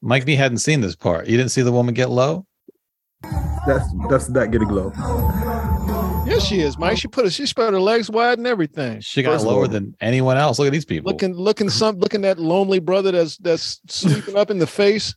Mike 0.00 0.24
B 0.24 0.36
hadn't 0.36 0.56
seen 0.56 0.80
this 0.80 0.96
part. 0.96 1.26
You 1.26 1.36
didn't 1.36 1.50
see 1.50 1.60
the 1.60 1.70
woman 1.70 1.92
get 1.92 2.08
low. 2.08 2.46
That's 3.66 3.84
that's 4.08 4.30
not 4.30 4.50
getting 4.52 4.68
low. 4.68 4.90
Yes, 6.26 6.46
she 6.46 6.60
is, 6.62 6.78
Mike. 6.78 6.96
She 6.96 7.08
put 7.08 7.26
her, 7.26 7.30
she 7.30 7.44
spread 7.44 7.74
her 7.74 7.80
legs 7.80 8.08
wide 8.08 8.38
and 8.38 8.46
everything. 8.46 9.02
She 9.02 9.22
got 9.22 9.32
First 9.32 9.44
lower 9.44 9.64
all- 9.64 9.68
than 9.68 9.94
anyone 10.00 10.38
else. 10.38 10.58
Look 10.58 10.68
at 10.68 10.72
these 10.72 10.86
people. 10.86 11.12
Looking, 11.12 11.34
looking, 11.34 11.68
some, 11.68 11.98
looking 11.98 12.22
that 12.22 12.38
lonely 12.38 12.78
brother 12.78 13.12
that's 13.12 13.36
that's 13.36 13.82
sleeping 13.88 14.36
up 14.36 14.50
in 14.50 14.56
the 14.56 14.66
face 14.66 15.14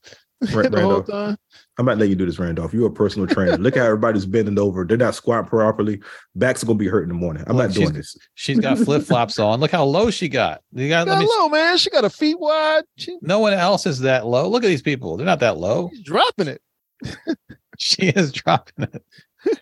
Right, 0.51 0.69
the 0.71 0.81
whole 0.81 1.03
time. 1.03 1.37
I'm 1.79 1.85
not 1.87 1.97
letting 1.97 2.11
you 2.11 2.15
do 2.15 2.25
this, 2.27 2.37
Randolph. 2.37 2.71
You're 2.73 2.87
a 2.87 2.91
personal 2.91 3.27
trainer. 3.27 3.57
Look 3.57 3.75
how 3.75 3.83
everybody's 3.85 4.27
bending 4.27 4.59
over. 4.59 4.85
They're 4.85 4.95
not 4.95 5.15
squatting 5.15 5.49
properly. 5.49 5.99
Backs 6.35 6.61
are 6.61 6.67
gonna 6.67 6.77
be 6.77 6.87
hurt 6.87 7.01
in 7.03 7.09
the 7.09 7.15
morning. 7.15 7.43
I'm 7.47 7.57
Look, 7.57 7.69
not 7.69 7.75
doing 7.75 7.93
this. 7.93 8.15
She's 8.35 8.59
got 8.59 8.77
flip 8.77 9.01
flops 9.03 9.39
on. 9.39 9.59
Look 9.59 9.71
how 9.71 9.83
low 9.83 10.11
she 10.11 10.29
got. 10.29 10.61
You 10.71 10.87
got. 10.89 11.07
Let 11.07 11.15
Got 11.15 11.19
me. 11.21 11.29
low, 11.37 11.49
man. 11.49 11.77
She 11.77 11.89
got 11.89 12.05
a 12.05 12.11
feet 12.11 12.39
wide. 12.39 12.83
She, 12.97 13.17
No 13.23 13.39
one 13.39 13.53
else 13.53 13.87
is 13.87 13.99
that 14.01 14.27
low. 14.27 14.47
Look 14.47 14.63
at 14.63 14.67
these 14.67 14.83
people. 14.83 15.17
They're 15.17 15.25
not 15.25 15.39
that 15.39 15.57
low. 15.57 15.89
she's 15.93 16.03
dropping 16.03 16.47
it, 16.47 16.61
She 17.79 18.03
is 18.09 18.31
dropping 18.31 18.85
it. 18.93 19.61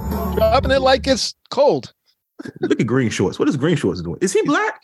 dropping 0.00 0.70
it 0.70 0.80
like 0.82 1.06
it's 1.06 1.34
cold. 1.50 1.92
Look 2.60 2.78
at 2.80 2.86
green 2.86 3.10
shorts. 3.10 3.38
What 3.38 3.48
is 3.48 3.56
green 3.56 3.76
shorts 3.76 4.02
doing? 4.02 4.18
Is 4.20 4.32
he 4.32 4.42
black? 4.42 4.82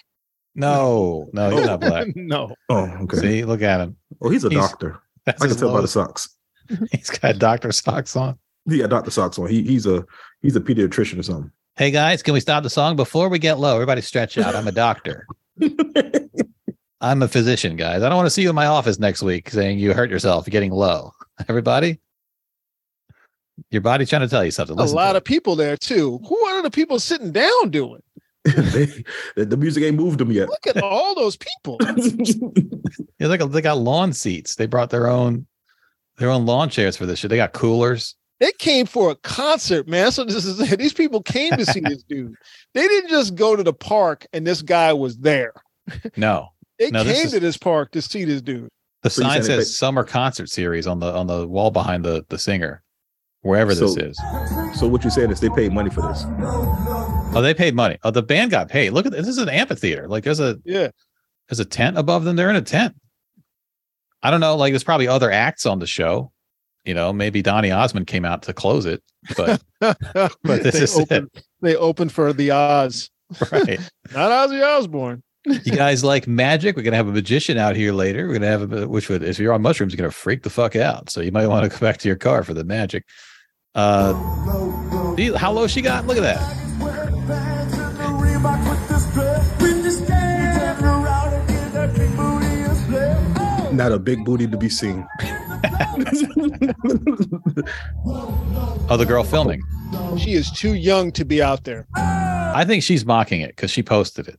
No, 0.57 1.29
no, 1.33 1.51
he's 1.51 1.67
not 1.67 1.81
black. 1.81 2.09
no, 2.17 2.55
Oh, 2.69 2.85
okay. 3.03 3.17
See, 3.19 3.45
look 3.45 3.61
at 3.63 3.81
him. 3.81 3.97
Oh, 4.23 4.31
he's 4.31 4.45
a 4.45 4.49
He's- 4.49 4.67
doctor. 4.69 4.99
That's 5.27 5.43
I 5.43 5.47
can 5.49 5.57
tell 5.57 5.73
by 5.73 5.81
the 5.81 5.89
socks. 5.89 6.34
Mm-hmm. 6.69 6.85
He's 6.93 7.11
got 7.11 7.39
doctor 7.39 7.73
socks 7.73 8.17
on. 8.17 8.39
Yeah, 8.67 8.87
doctor 8.87 9.11
socks 9.11 9.39
on. 9.39 9.49
He 9.49 9.63
he's 9.63 9.87
a 9.87 10.05
he's 10.43 10.57
a 10.57 10.61
pediatrician 10.61 11.19
or 11.19 11.23
something. 11.23 11.51
Hey 11.77 11.91
guys, 11.91 12.23
can 12.23 12.35
we 12.35 12.41
stop 12.41 12.63
the 12.63 12.71
song 12.71 12.97
before 12.97 13.29
we 13.29 13.39
get 13.39 13.59
low? 13.59 13.75
Everybody 13.75 14.01
stretch 14.01 14.39
out. 14.39 14.55
I'm 14.55 14.69
a 14.69 14.73
doctor. 14.73 15.27
I'm 17.01 17.23
a 17.23 17.29
physician, 17.29 17.77
guys. 17.77 18.03
I 18.03 18.09
don't 18.09 18.17
want 18.17 18.27
to 18.27 18.31
see 18.31 18.43
you 18.43 18.49
in 18.49 18.55
my 18.55 18.67
office 18.67 18.99
next 18.99 19.23
week 19.23 19.51
saying 19.51 19.79
you 19.79 19.93
hurt 19.93 20.09
yourself 20.09 20.47
getting 20.47 20.73
low. 20.73 21.13
Everybody, 21.49 21.99
your 23.71 23.83
body's 23.83 24.09
trying 24.09 24.23
to 24.23 24.29
tell 24.29 24.45
you 24.45 24.51
something. 24.51 24.77
a 24.79 24.81
Listen 24.81 24.97
to 24.97 25.03
lot 25.03 25.15
it. 25.15 25.19
of 25.19 25.25
people 25.25 25.57
there 25.57 25.77
too. 25.77 26.21
Who 26.27 26.39
are 26.47 26.63
the 26.63 26.71
people 26.71 26.99
sitting 26.99 27.33
down 27.33 27.71
doing? 27.71 28.03
they, 28.45 28.87
the, 29.37 29.45
the 29.47 29.57
music 29.57 29.83
ain't 29.83 29.97
moved 29.97 30.19
them 30.19 30.31
yet. 30.31 30.49
Look 30.49 30.67
at 30.67 30.83
all 30.83 31.15
those 31.15 31.37
people. 31.37 31.79
Yeah, 33.19 33.29
they 33.29 33.37
got, 33.39 33.53
they 33.53 33.63
got 33.63 33.79
lawn 33.79 34.13
seats. 34.13 34.57
They 34.57 34.67
brought 34.67 34.91
their 34.91 35.09
own 35.09 35.47
their 36.19 36.31
own 36.31 36.47
lawn 36.47 36.69
chairs 36.71 36.97
for 36.97 37.07
this 37.07 37.19
shit. 37.19 37.31
They 37.31 37.37
got 37.37 37.53
coolers. 37.53 38.15
They 38.41 38.53
came 38.59 38.87
for 38.87 39.11
a 39.11 39.15
concert, 39.17 39.87
man. 39.89 40.11
So 40.13 40.25
this 40.25 40.45
is 40.45 40.59
these 40.77 40.93
people 40.93 41.23
came 41.23 41.53
to 41.53 41.65
see 41.65 41.81
this 41.81 42.03
dude. 42.09 42.35
They 42.75 42.87
didn't 42.87 43.11
just 43.11 43.35
go 43.35 43.57
to 43.57 43.63
the 43.63 43.73
park 43.73 44.27
and 44.33 44.47
this 44.47 44.61
guy 44.63 44.93
was 44.93 45.17
there. 45.19 45.53
No, 46.17 46.49
They 46.79 46.91
No, 46.91 47.05
this 47.05 47.17
came 47.17 47.27
is- 47.27 47.33
to 47.33 47.41
this 47.41 47.57
park 47.57 47.93
to 47.93 48.03
see 48.03 48.25
this 48.25 48.43
dude. 48.43 48.69
the 49.03 49.11
So 49.11 49.23
sign 49.23 49.43
saying 49.43 49.59
they 49.59 49.65
says 49.65 49.77
summer 49.79 50.03
concert 50.05 50.49
series 50.51 50.87
on 50.87 50.99
the 50.99 51.13
on 51.15 51.27
the 51.27 51.47
wall 51.47 51.71
behind 51.71 52.05
the 52.05 52.25
the 52.29 52.39
singer, 52.39 52.83
wherever 53.43 53.75
this 53.75 53.97
is. 53.97 54.17
So 54.79 54.89
what 54.89 55.05
you're 55.05 55.11
saying 55.13 55.31
is 55.31 55.41
they 55.41 55.51
paid 55.51 55.73
money 55.73 55.91
for 55.91 56.03
this. 56.03 56.25
Oh, 57.37 57.41
they 57.43 57.55
paid 57.55 57.75
money. 57.75 57.99
Oh, 58.03 58.11
the 58.11 58.23
band 58.23 58.51
got 58.51 58.69
paid. 58.69 58.91
Look 58.91 59.07
at 59.07 59.13
this. 59.13 59.27
This 59.27 59.37
is 59.37 59.43
an 59.43 59.49
amphitheater. 59.49 60.09
Like 60.09 60.25
there's 60.25 60.41
a 60.41 60.59
Yeah. 60.65 60.89
there's 61.49 61.61
a 61.61 61.65
tent 61.65 61.99
above 61.99 62.25
them. 62.25 62.35
They're 62.37 62.51
in 62.51 62.57
a 62.57 62.63
tent. 62.63 62.95
I 64.25 64.31
don't 64.31 64.41
know. 64.41 64.57
Like 64.57 64.73
there's 64.73 64.83
probably 64.83 65.07
other 65.07 65.31
acts 65.31 65.67
on 65.67 65.79
the 65.79 65.87
show. 65.87 66.33
You 66.85 66.95
know, 66.95 67.13
maybe 67.13 67.43
Donny 67.43 67.71
Osmond 67.71 68.07
came 68.07 68.25
out 68.25 68.43
to 68.45 68.53
close 68.53 68.87
it, 68.87 69.03
but 69.37 69.63
but 69.81 70.03
this 70.43 70.75
they 70.75 70.81
is 70.81 70.99
opened, 70.99 71.31
they 71.61 71.77
opened 71.77 72.13
for 72.13 72.33
the 72.33 72.51
Oz. 72.51 73.11
right. 73.53 73.79
Not 74.13 74.51
Ozzy 74.51 74.63
Osbourne. 74.63 75.23
you 75.45 75.73
guys 75.73 76.03
like 76.03 76.27
magic? 76.27 76.77
We're 76.77 76.83
gonna 76.83 76.97
have 76.97 77.09
a 77.09 77.13
magician 77.13 77.59
out 77.59 77.77
here 77.77 77.93
later. 77.93 78.27
We're 78.27 78.35
gonna 78.35 78.47
have 78.47 78.73
a 78.73 78.89
which 78.89 79.09
would 79.09 79.23
if 79.23 79.39
you're 79.39 79.53
on 79.53 79.63
mushrooms, 79.63 79.93
you're 79.93 79.99
gonna 79.99 80.11
freak 80.11 80.43
the 80.43 80.51
fuck 80.51 80.75
out. 80.75 81.11
So 81.11 81.21
you 81.21 81.33
might 81.33 81.47
want 81.47 81.71
to 81.71 81.79
go 81.79 81.85
back 81.85 81.99
to 81.99 82.09
your 82.09 82.17
car 82.17 82.43
for 82.45 82.55
the 82.55 82.65
magic. 82.65 83.05
Uh, 83.75 84.15
how 85.37 85.53
low 85.53 85.67
she 85.67 85.83
got? 85.83 86.07
Look 86.07 86.17
at 86.17 86.23
that. 86.23 86.65
Not 93.77 93.93
a 93.93 93.99
big 93.99 94.25
booty 94.25 94.47
to 94.47 94.57
be 94.57 94.69
seen. 94.69 95.07
Oh, 98.87 98.99
the 98.99 99.07
girl 99.07 99.25
filming. 99.25 99.63
She 100.19 100.35
is 100.35 100.51
too 100.51 100.75
young 100.75 101.11
to 101.13 101.25
be 101.25 101.41
out 101.43 101.65
there. 101.65 101.87
I 101.95 102.65
think 102.67 102.83
she's 102.83 103.07
mocking 103.07 103.41
it 103.41 103.49
because 103.57 103.71
she 103.71 103.83
posted 103.83 104.29
it. 104.29 104.39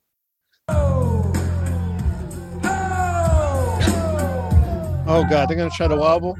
Oh 5.07 5.25
God, 5.29 5.49
they're 5.49 5.57
gonna 5.57 5.69
try 5.71 5.87
to 5.87 5.95
wobble. 5.95 6.37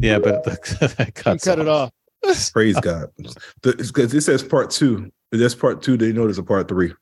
Yeah, 0.00 0.18
but 0.18 0.44
the, 0.44 0.94
that 0.96 1.06
You 1.08 1.12
cuts 1.12 1.44
cut 1.44 1.58
it 1.58 1.68
off. 1.68 1.90
Praise 2.52 2.78
God. 2.80 3.08
Because 3.62 4.14
it 4.14 4.22
says 4.22 4.42
part 4.42 4.70
two. 4.70 5.10
That's 5.30 5.54
part 5.54 5.82
two. 5.82 5.96
They 5.96 6.12
know 6.12 6.24
there's 6.24 6.38
a 6.38 6.42
part 6.42 6.68
three. 6.68 6.92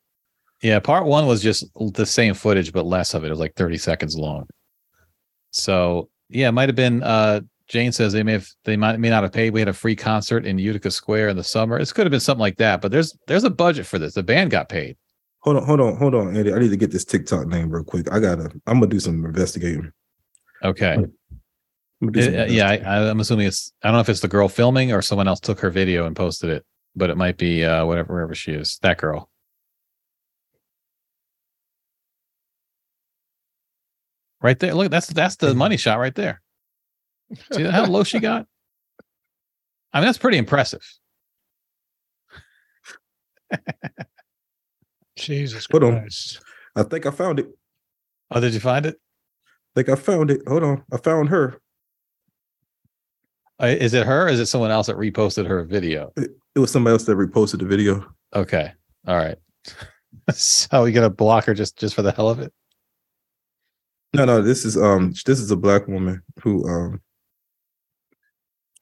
Yeah, 0.62 0.80
part 0.80 1.06
one 1.06 1.26
was 1.26 1.42
just 1.42 1.64
the 1.94 2.06
same 2.06 2.34
footage, 2.34 2.72
but 2.72 2.84
less 2.84 3.14
of 3.14 3.22
it. 3.22 3.28
It 3.28 3.30
was 3.30 3.38
like 3.38 3.54
30 3.54 3.78
seconds 3.78 4.16
long. 4.16 4.48
So 5.50 6.08
yeah, 6.28 6.48
it 6.48 6.52
might 6.52 6.68
have 6.68 6.76
been 6.76 7.02
uh 7.02 7.40
Jane 7.68 7.92
says 7.92 8.12
they 8.12 8.22
may 8.22 8.32
have 8.32 8.48
they 8.64 8.76
might 8.76 8.98
may 8.98 9.10
not 9.10 9.22
have 9.22 9.32
paid. 9.32 9.52
We 9.52 9.60
had 9.60 9.68
a 9.68 9.74
free 9.74 9.94
concert 9.94 10.46
in 10.46 10.58
Utica 10.58 10.90
Square 10.90 11.28
in 11.28 11.36
the 11.36 11.44
summer. 11.44 11.78
It 11.78 11.92
could 11.94 12.06
have 12.06 12.10
been 12.10 12.20
something 12.20 12.40
like 12.40 12.56
that, 12.56 12.80
but 12.80 12.90
there's 12.90 13.16
there's 13.26 13.44
a 13.44 13.50
budget 13.50 13.86
for 13.86 13.98
this. 13.98 14.14
The 14.14 14.22
band 14.22 14.50
got 14.50 14.68
paid. 14.68 14.96
Hold 15.40 15.58
on, 15.58 15.64
hold 15.64 15.80
on, 15.80 15.96
hold 15.96 16.14
on, 16.14 16.36
Andy. 16.36 16.52
I 16.52 16.58
need 16.58 16.70
to 16.70 16.76
get 16.76 16.90
this 16.90 17.04
TikTok 17.04 17.46
name 17.46 17.70
real 17.70 17.84
quick. 17.84 18.10
I 18.10 18.20
gotta. 18.20 18.50
I'm 18.66 18.80
gonna 18.80 18.86
do 18.86 19.00
some 19.00 19.24
investigating. 19.24 19.92
Okay. 20.64 20.96
Do 20.96 22.22
some 22.22 22.34
Uh, 22.34 22.44
yeah, 22.46 22.70
I, 22.70 23.10
I'm 23.10 23.20
assuming 23.20 23.46
it's 23.46 23.72
I 23.82 23.88
don't 23.88 23.94
know 23.94 24.00
if 24.00 24.08
it's 24.08 24.20
the 24.20 24.28
girl 24.28 24.48
filming 24.48 24.92
or 24.92 25.02
someone 25.02 25.28
else 25.28 25.40
took 25.40 25.60
her 25.60 25.70
video 25.70 26.06
and 26.06 26.16
posted 26.16 26.50
it, 26.50 26.64
but 26.96 27.10
it 27.10 27.16
might 27.16 27.36
be 27.36 27.64
uh 27.64 27.84
whatever 27.84 28.14
wherever 28.14 28.34
she 28.34 28.52
is. 28.52 28.78
That 28.82 28.98
girl. 28.98 29.30
Right 34.40 34.58
there. 34.58 34.74
Look, 34.74 34.90
that's 34.90 35.08
that's 35.08 35.36
the 35.36 35.54
money 35.54 35.76
shot 35.76 35.98
right 35.98 36.14
there. 36.14 36.40
See 37.52 37.64
how 37.64 37.86
low 37.86 38.04
she 38.04 38.20
got? 38.20 38.46
I 39.92 40.00
mean, 40.00 40.06
that's 40.06 40.18
pretty 40.18 40.38
impressive. 40.38 40.82
Jesus 45.16 45.66
Hold 45.70 45.84
on. 45.84 46.08
I 46.76 46.82
think 46.84 47.06
I 47.06 47.10
found 47.10 47.40
it. 47.40 47.48
Oh, 48.30 48.40
did 48.40 48.54
you 48.54 48.60
find 48.60 48.86
it? 48.86 48.96
I 49.46 49.82
think 49.82 49.88
I 49.88 49.94
found 49.96 50.30
it. 50.30 50.42
Hold 50.46 50.62
on. 50.62 50.84
I 50.92 50.98
found 50.98 51.30
her. 51.30 51.60
Uh, 53.60 53.66
Is 53.66 53.94
it 53.94 54.06
her? 54.06 54.26
Or 54.26 54.28
is 54.28 54.38
it 54.38 54.46
someone 54.46 54.70
else 54.70 54.86
that 54.86 54.96
reposted 54.96 55.46
her 55.46 55.64
video? 55.64 56.12
It, 56.16 56.30
it 56.54 56.58
was 56.60 56.70
somebody 56.70 56.92
else 56.92 57.04
that 57.04 57.16
reposted 57.16 57.58
the 57.58 57.64
video. 57.64 58.06
Okay. 58.34 58.72
All 59.06 59.16
right. 59.16 59.36
so 60.32 60.84
you 60.84 60.92
gonna 60.92 61.10
block 61.10 61.44
her 61.46 61.54
just 61.54 61.76
just 61.76 61.94
for 61.94 62.02
the 62.02 62.12
hell 62.12 62.28
of 62.28 62.38
it? 62.38 62.52
No, 64.14 64.24
no, 64.24 64.40
this 64.40 64.64
is 64.64 64.76
um 64.76 65.12
this 65.26 65.38
is 65.38 65.50
a 65.50 65.56
black 65.56 65.86
woman 65.86 66.22
who 66.42 66.66
um 66.68 67.00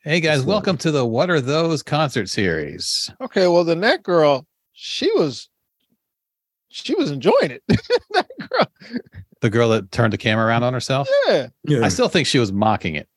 Hey 0.02 0.20
guys, 0.20 0.44
welcome 0.44 0.76
to 0.78 0.92
the 0.92 1.04
What 1.04 1.30
Are 1.30 1.40
Those 1.40 1.82
concert 1.82 2.28
series. 2.28 3.10
Okay, 3.20 3.48
well 3.48 3.64
then 3.64 3.80
that 3.80 4.04
girl, 4.04 4.46
she 4.72 5.10
was 5.14 5.48
she 6.68 6.94
was 6.94 7.10
enjoying 7.10 7.50
it. 7.50 7.62
that 8.12 8.28
girl, 8.48 8.66
The 9.40 9.50
girl 9.50 9.68
that 9.70 9.90
turned 9.90 10.12
the 10.12 10.18
camera 10.18 10.46
around 10.46 10.62
on 10.62 10.72
herself. 10.74 11.08
yeah. 11.26 11.48
yeah. 11.64 11.84
I 11.84 11.88
still 11.88 12.08
think 12.08 12.28
she 12.28 12.38
was 12.38 12.52
mocking 12.52 12.94
it. 12.94 13.08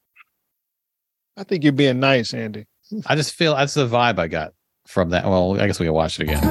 I 1.37 1.43
think 1.43 1.63
you're 1.63 1.73
being 1.73 1.99
nice, 1.99 2.33
Andy. 2.33 2.65
I 3.05 3.15
just 3.15 3.33
feel 3.35 3.55
that's 3.55 3.75
the 3.75 3.87
vibe 3.87 4.17
I 4.17 4.27
got 4.27 4.53
from 4.87 5.11
that. 5.11 5.25
Well, 5.25 5.61
I 5.61 5.67
guess 5.67 5.79
we 5.79 5.85
can 5.85 5.93
watch 5.93 6.19
it 6.19 6.23
again. 6.23 6.43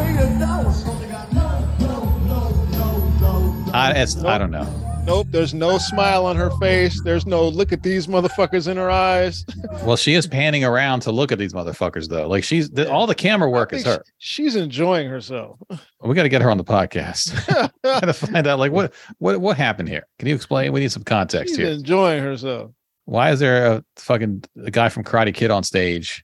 I, 3.75 3.93
it's, 3.97 4.17
I 4.25 4.39
don't 4.39 4.51
know. 4.51 4.88
Nope, 5.09 5.29
there's 5.31 5.55
no 5.55 5.79
smile 5.79 6.27
on 6.27 6.37
her 6.37 6.51
face. 6.59 7.01
There's 7.03 7.25
no 7.25 7.49
look 7.49 7.73
at 7.73 7.83
these 7.83 8.07
motherfuckers 8.07 8.69
in 8.69 8.77
her 8.77 8.91
eyes. 8.91 9.45
Well, 9.85 9.97
she 9.97 10.13
is 10.15 10.27
panning 10.27 10.65
around 10.65 11.01
to 11.01 11.13
look 11.13 11.33
at 11.33 11.39
these 11.39 11.55
motherfuckers, 11.55 12.09
though. 12.09 12.29
Like 12.29 12.45
she's 12.45 12.69
the, 12.69 12.91
all 12.91 13.07
the 13.07 13.15
camera 13.15 13.49
work 13.49 13.73
is 13.73 13.87
her. 13.87 14.03
She's 14.19 14.55
enjoying 14.55 15.09
herself. 15.09 15.59
We 16.05 16.15
got 16.15 16.25
to 16.25 16.29
get 16.29 16.43
her 16.43 16.51
on 16.51 16.59
the 16.59 16.65
podcast. 16.65 17.33
got 17.85 18.01
to 18.03 18.13
find 18.13 18.47
out 18.47 18.59
like 18.59 18.71
what 18.71 18.93
what 19.19 19.41
what 19.41 19.57
happened 19.57 19.89
here. 19.89 20.07
Can 20.19 20.29
you 20.29 20.35
explain? 20.35 20.73
We 20.73 20.81
need 20.81 20.93
some 20.93 21.05
context 21.05 21.53
She's 21.57 21.59
here. 21.59 21.69
enjoying 21.69 22.23
herself. 22.23 22.71
Why 23.07 23.31
is 23.33 23.41
there 23.41 23.67
a 23.73 23.85
fucking 23.97 24.45
a 24.65 24.71
guy 24.71 24.91
from 24.91 25.05
Karate 25.05 25.33
Kid 25.35 25.51
on 25.51 25.63
stage? 25.65 26.23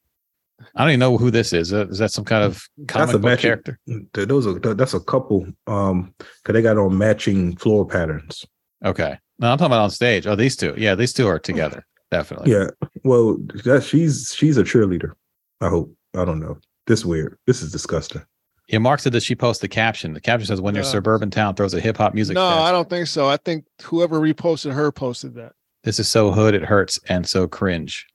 I 0.75 0.83
don't 0.83 0.91
even 0.91 1.01
know 1.01 1.17
who 1.17 1.31
this 1.31 1.53
is. 1.53 1.73
Uh, 1.73 1.87
Is 1.89 1.99
that 1.99 2.11
some 2.13 2.25
kind 2.25 2.45
of 2.45 2.63
comic 2.87 3.13
book 3.13 3.23
matching- 3.23 3.49
character? 3.49 3.79
those 4.13 4.47
are 4.47 4.59
that's 4.75 4.95
a 4.95 5.01
couple 5.01 5.47
um 5.67 6.15
because 6.19 6.53
they 6.53 6.63
got 6.63 6.77
on 6.77 6.97
matching 6.99 7.57
floor 7.57 7.87
patterns. 7.87 8.45
Okay. 8.85 9.19
No, 9.39 9.51
I'm 9.51 9.59
talking 9.59 9.67
about 9.73 9.83
on 9.83 9.91
stage. 9.91 10.27
Oh, 10.27 10.37
these 10.37 10.57
two. 10.57 10.75
Yeah, 10.77 10.95
these 10.95 11.13
two 11.13 11.27
are 11.27 11.39
together. 11.39 11.85
Definitely. 12.11 12.53
Yeah. 12.53 12.69
Well, 13.03 13.37
that 13.65 13.83
she's 13.83 14.35
she's 14.37 14.57
a 14.57 14.63
cheerleader. 14.63 15.13
I 15.61 15.69
hope. 15.69 15.93
I 16.17 16.25
don't 16.25 16.39
know. 16.41 16.59
This 16.87 17.01
is 17.01 17.07
weird. 17.07 17.39
This 17.47 17.63
is 17.63 17.73
disgusting. 17.73 18.23
Yeah, 18.69 18.79
Mark 18.79 19.01
said 19.01 19.13
that 19.13 19.23
she 19.23 19.35
posted 19.35 19.71
the 19.71 19.75
caption. 19.75 20.15
The 20.15 20.21
caption 20.21 20.47
says, 20.47 20.61
"When 20.61 20.75
your 20.75 20.85
Yeah. 20.85 20.91
suburban 20.91 21.31
town 21.31 21.55
throws 21.55 21.75
a 21.75 21.81
hip 21.81 21.97
hop 21.97 22.15
music 22.15 22.35
no, 22.35 22.49
fest, 22.49 22.61
I 22.61 22.73
don't 22.73 22.89
think 22.89 23.09
so. 23.09 23.27
I 23.29 23.37
think 23.39 23.65
whoever 23.83 24.21
reposted 24.21 24.73
her 24.73 24.93
posted 24.93 25.35
that. 25.35 25.53
this 25.83 25.99
is 25.99 26.09
so 26.09 26.31
hood 26.31 26.55
it 26.55 26.63
hurts 26.65 27.01
and 27.09 27.27
so 27.27 27.49
cringe." 27.49 28.07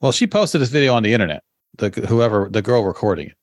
Well, 0.00 0.12
she 0.12 0.26
posted 0.26 0.60
this 0.60 0.70
video 0.70 0.94
on 0.94 1.02
the 1.02 1.12
internet. 1.12 1.42
The 1.78 1.90
whoever 2.08 2.48
the 2.50 2.62
girl 2.62 2.84
recording 2.84 3.28
it. 3.28 3.36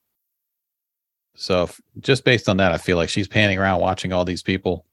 So 1.36 1.64
if, 1.64 1.82
just 2.00 2.24
based 2.26 2.48
on 2.50 2.58
that, 2.58 2.72
I 2.72 2.78
feel 2.78 2.98
like 2.98 3.10
she's 3.10 3.28
panning 3.28 3.58
around 3.58 3.80
watching 3.82 4.12
all 4.14 4.26
these 4.26 4.44
people. 4.44 4.86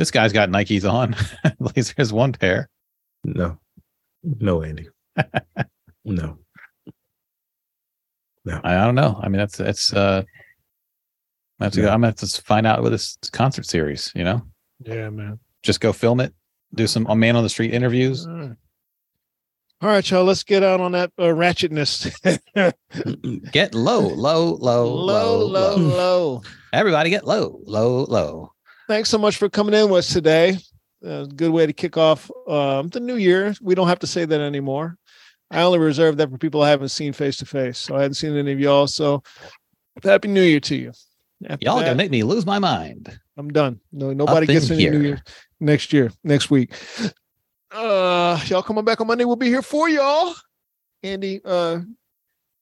This 0.00 0.10
guy's 0.10 0.32
got 0.32 0.48
Nikes 0.48 0.90
on. 0.90 1.14
At 1.44 1.60
least 1.76 1.94
there's 1.94 2.10
one 2.10 2.32
pair. 2.32 2.70
No. 3.22 3.58
No, 4.24 4.62
Andy. 4.62 4.88
no. 6.06 6.38
I, 8.50 8.76
I 8.76 8.84
don't 8.86 8.94
know. 8.94 9.20
I 9.22 9.28
mean, 9.28 9.36
that's 9.40 9.58
that's 9.58 9.92
uh, 9.92 10.22
I 11.60 11.64
have 11.64 11.74
to 11.74 11.82
go, 11.82 11.88
I'm 11.88 12.00
gonna 12.00 12.06
have 12.06 12.16
to 12.16 12.42
find 12.42 12.66
out 12.66 12.82
with 12.82 12.92
this 12.92 13.18
concert 13.30 13.66
series. 13.66 14.10
You 14.14 14.24
know, 14.24 14.40
Yeah, 14.86 15.10
man. 15.10 15.38
just 15.62 15.82
go 15.82 15.92
film 15.92 16.20
it, 16.20 16.32
do 16.74 16.86
some 16.86 17.06
a 17.06 17.14
man 17.14 17.36
on 17.36 17.42
the 17.42 17.50
street 17.50 17.74
interviews. 17.74 18.26
All 18.26 18.32
right. 18.32 18.56
All 19.82 19.88
right, 19.90 20.10
y'all. 20.10 20.24
Let's 20.24 20.44
get 20.44 20.62
out 20.62 20.80
on 20.80 20.92
that 20.92 21.12
uh, 21.18 21.24
ratchetness. 21.24 22.08
Get 23.52 23.74
low, 23.74 24.00
low, 24.00 24.54
low, 24.54 24.94
low, 24.94 25.46
low, 25.46 25.76
low. 25.76 26.42
Everybody 26.72 27.10
get 27.10 27.26
low, 27.26 27.60
low, 27.66 28.04
low. 28.04 28.52
Thanks 28.90 29.08
so 29.08 29.18
much 29.18 29.36
for 29.36 29.48
coming 29.48 29.72
in 29.72 29.88
with 29.88 30.00
us 30.00 30.12
today. 30.12 30.58
Uh, 31.06 31.22
good 31.22 31.52
way 31.52 31.64
to 31.64 31.72
kick 31.72 31.96
off 31.96 32.28
um, 32.48 32.88
the 32.88 32.98
new 32.98 33.14
year. 33.14 33.54
We 33.62 33.76
don't 33.76 33.86
have 33.86 34.00
to 34.00 34.06
say 34.08 34.24
that 34.24 34.40
anymore. 34.40 34.96
I 35.48 35.62
only 35.62 35.78
reserve 35.78 36.16
that 36.16 36.28
for 36.28 36.38
people 36.38 36.60
I 36.60 36.70
haven't 36.70 36.88
seen 36.88 37.12
face 37.12 37.36
to 37.36 37.46
face. 37.46 37.78
So 37.78 37.94
I 37.94 38.00
hadn't 38.00 38.14
seen 38.14 38.36
any 38.36 38.50
of 38.50 38.58
y'all. 38.58 38.88
So 38.88 39.22
happy 40.02 40.26
New 40.26 40.42
Year 40.42 40.58
to 40.58 40.74
you. 40.74 40.92
After 41.48 41.64
Y'all 41.64 41.78
that, 41.78 41.84
gonna 41.84 41.94
make 41.94 42.10
me 42.10 42.24
lose 42.24 42.44
my 42.44 42.58
mind. 42.58 43.16
I'm 43.36 43.50
done. 43.50 43.78
No, 43.92 44.12
nobody 44.12 44.46
gets 44.46 44.68
any 44.72 44.86
New 44.86 44.90
here. 44.90 45.02
Year 45.02 45.22
next 45.60 45.92
year, 45.92 46.10
next 46.24 46.50
week. 46.50 46.72
Uh, 47.70 48.40
y'all 48.46 48.64
coming 48.64 48.84
back 48.84 49.00
on 49.00 49.06
Monday. 49.06 49.24
We'll 49.24 49.36
be 49.36 49.46
here 49.46 49.62
for 49.62 49.88
y'all. 49.88 50.34
Andy, 51.04 51.40
uh, 51.44 51.78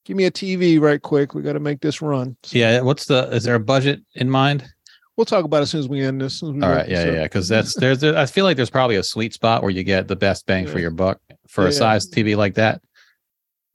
give 0.04 0.14
me 0.14 0.26
a 0.26 0.30
TV 0.30 0.78
right 0.78 1.00
quick. 1.00 1.32
We 1.32 1.40
got 1.40 1.54
to 1.54 1.60
make 1.60 1.80
this 1.80 2.02
run. 2.02 2.36
Yeah. 2.50 2.82
What's 2.82 3.06
the? 3.06 3.30
Is 3.30 3.44
there 3.44 3.54
a 3.54 3.60
budget 3.60 4.02
in 4.14 4.28
mind? 4.28 4.68
We'll 5.18 5.24
talk 5.24 5.44
about 5.44 5.58
it 5.58 5.62
as 5.62 5.70
soon 5.70 5.80
as 5.80 5.88
we 5.88 6.00
end 6.00 6.20
this. 6.20 6.34
as 6.34 6.38
soon 6.38 6.50
as 6.50 6.54
we 6.54 6.62
All. 6.62 6.74
Yeah, 6.88 7.04
this 7.04 7.14
yeah, 7.16 7.22
Because 7.24 7.48
that's 7.48 7.74
there's. 7.74 8.04
I 8.04 8.24
feel 8.24 8.44
like 8.44 8.56
there's 8.56 8.70
probably 8.70 8.94
a 8.96 9.02
sweet 9.02 9.34
spot 9.34 9.62
where 9.62 9.70
you 9.72 9.82
get 9.82 10.06
the 10.06 10.14
best 10.14 10.46
bang 10.46 10.64
for 10.68 10.78
your 10.78 10.92
buck 10.92 11.20
for 11.48 11.62
Yeah, 11.64 11.70
a 11.70 11.72
yeah. 11.72 11.78
size 11.78 12.08
TV 12.08 12.36
like 12.36 12.54
that. 12.54 12.80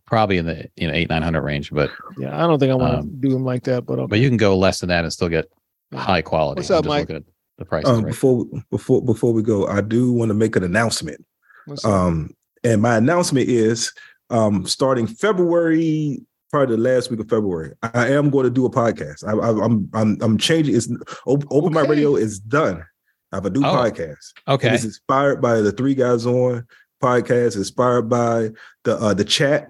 Probably 0.05 0.37
in 0.37 0.45
the 0.45 0.69
you 0.77 0.87
know 0.87 0.93
eight 0.93 1.09
nine 1.09 1.21
hundred 1.21 1.41
range, 1.41 1.69
but 1.69 1.91
Yeah, 2.17 2.33
I 2.33 2.47
don't 2.47 2.59
think 2.59 2.71
I 2.71 2.75
want 2.75 2.93
to 2.93 2.99
Um, 2.99 3.19
do 3.19 3.29
them 3.29 3.43
like 3.43 3.63
that, 3.65 3.85
but 3.85 3.99
okay. 3.99 4.07
but 4.07 4.19
you 4.19 4.29
can 4.29 4.37
go 4.37 4.57
less 4.57 4.79
than 4.79 4.87
that 4.89 5.03
and 5.03 5.11
still 5.11 5.27
get 5.27 5.45
high 5.93 6.21
quality. 6.21 6.59
What's 6.59 6.71
up, 6.71 6.77
I'm 6.77 6.83
just 6.83 6.89
Mike? 6.89 7.01
looking 7.01 7.15
at 7.17 7.23
the 7.57 7.65
price. 7.65 7.85
Um, 7.85 8.03
right. 8.03 8.11
before 8.11 8.45
before 8.71 9.01
before 9.03 9.33
we 9.33 9.43
go, 9.43 9.67
I 9.67 9.81
do 9.81 10.13
want 10.13 10.29
to 10.29 10.33
make 10.35 10.55
an 10.55 10.63
announcement. 10.63 11.25
What's? 11.65 11.83
Um, 11.83 12.31
and 12.63 12.81
my 12.81 12.95
announcement 12.95 13.49
is 13.49 13.91
um, 14.29 14.65
starting 14.65 15.07
February, 15.07 16.21
probably 16.53 16.75
the 16.75 16.81
last 16.83 17.09
week 17.09 17.19
of 17.19 17.27
February. 17.27 17.73
I 17.81 18.09
am 18.09 18.29
going 18.29 18.43
to 18.43 18.51
do 18.51 18.65
a 18.65 18.69
podcast. 18.69 19.23
I, 19.27 19.31
I, 19.31 19.65
I'm 19.65 19.89
I'm 19.93 20.17
I'm 20.21 20.37
changing. 20.37 20.75
It's 20.75 20.87
open, 21.25 21.47
open 21.49 21.73
my 21.73 21.81
radio 21.81 22.15
is 22.15 22.39
done. 22.39 22.85
I 23.31 23.37
have 23.37 23.45
a 23.47 23.49
new 23.49 23.61
Oh, 23.61 23.73
podcast. 23.73 24.33
okay. 24.47 24.67
And 24.67 24.75
it's 24.75 24.83
inspired 24.85 25.41
by 25.41 25.61
the 25.61 25.71
Three 25.71 25.95
Guys 25.95 26.27
On 26.27 26.63
podcast. 27.01 27.55
Inspired 27.55 28.03
by 28.03 28.51
the 28.83 28.95
uh, 28.97 29.13
the 29.15 29.25
chat. 29.25 29.69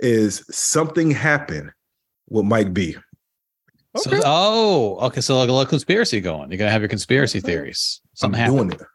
Is 0.00 0.44
something 0.50 1.12
happen 1.12 1.70
with 2.28 2.44
Mike 2.44 2.74
B? 2.74 2.96
So, 3.96 4.10
Okay. 4.10 4.20
oh, 4.24 4.96
okay. 5.06 5.20
So 5.20 5.38
like 5.38 5.48
a 5.48 5.52
little 5.52 5.64
conspiracy 5.66 6.20
going. 6.20 6.50
You're 6.50 6.58
gonna 6.58 6.72
have 6.72 6.82
your 6.82 6.88
conspiracy 6.88 7.38
theories. 7.38 8.00
Something 8.14 8.40
I'm 8.40 8.50
happened. 8.52 8.70
doing 8.70 8.80
it. 8.80 8.86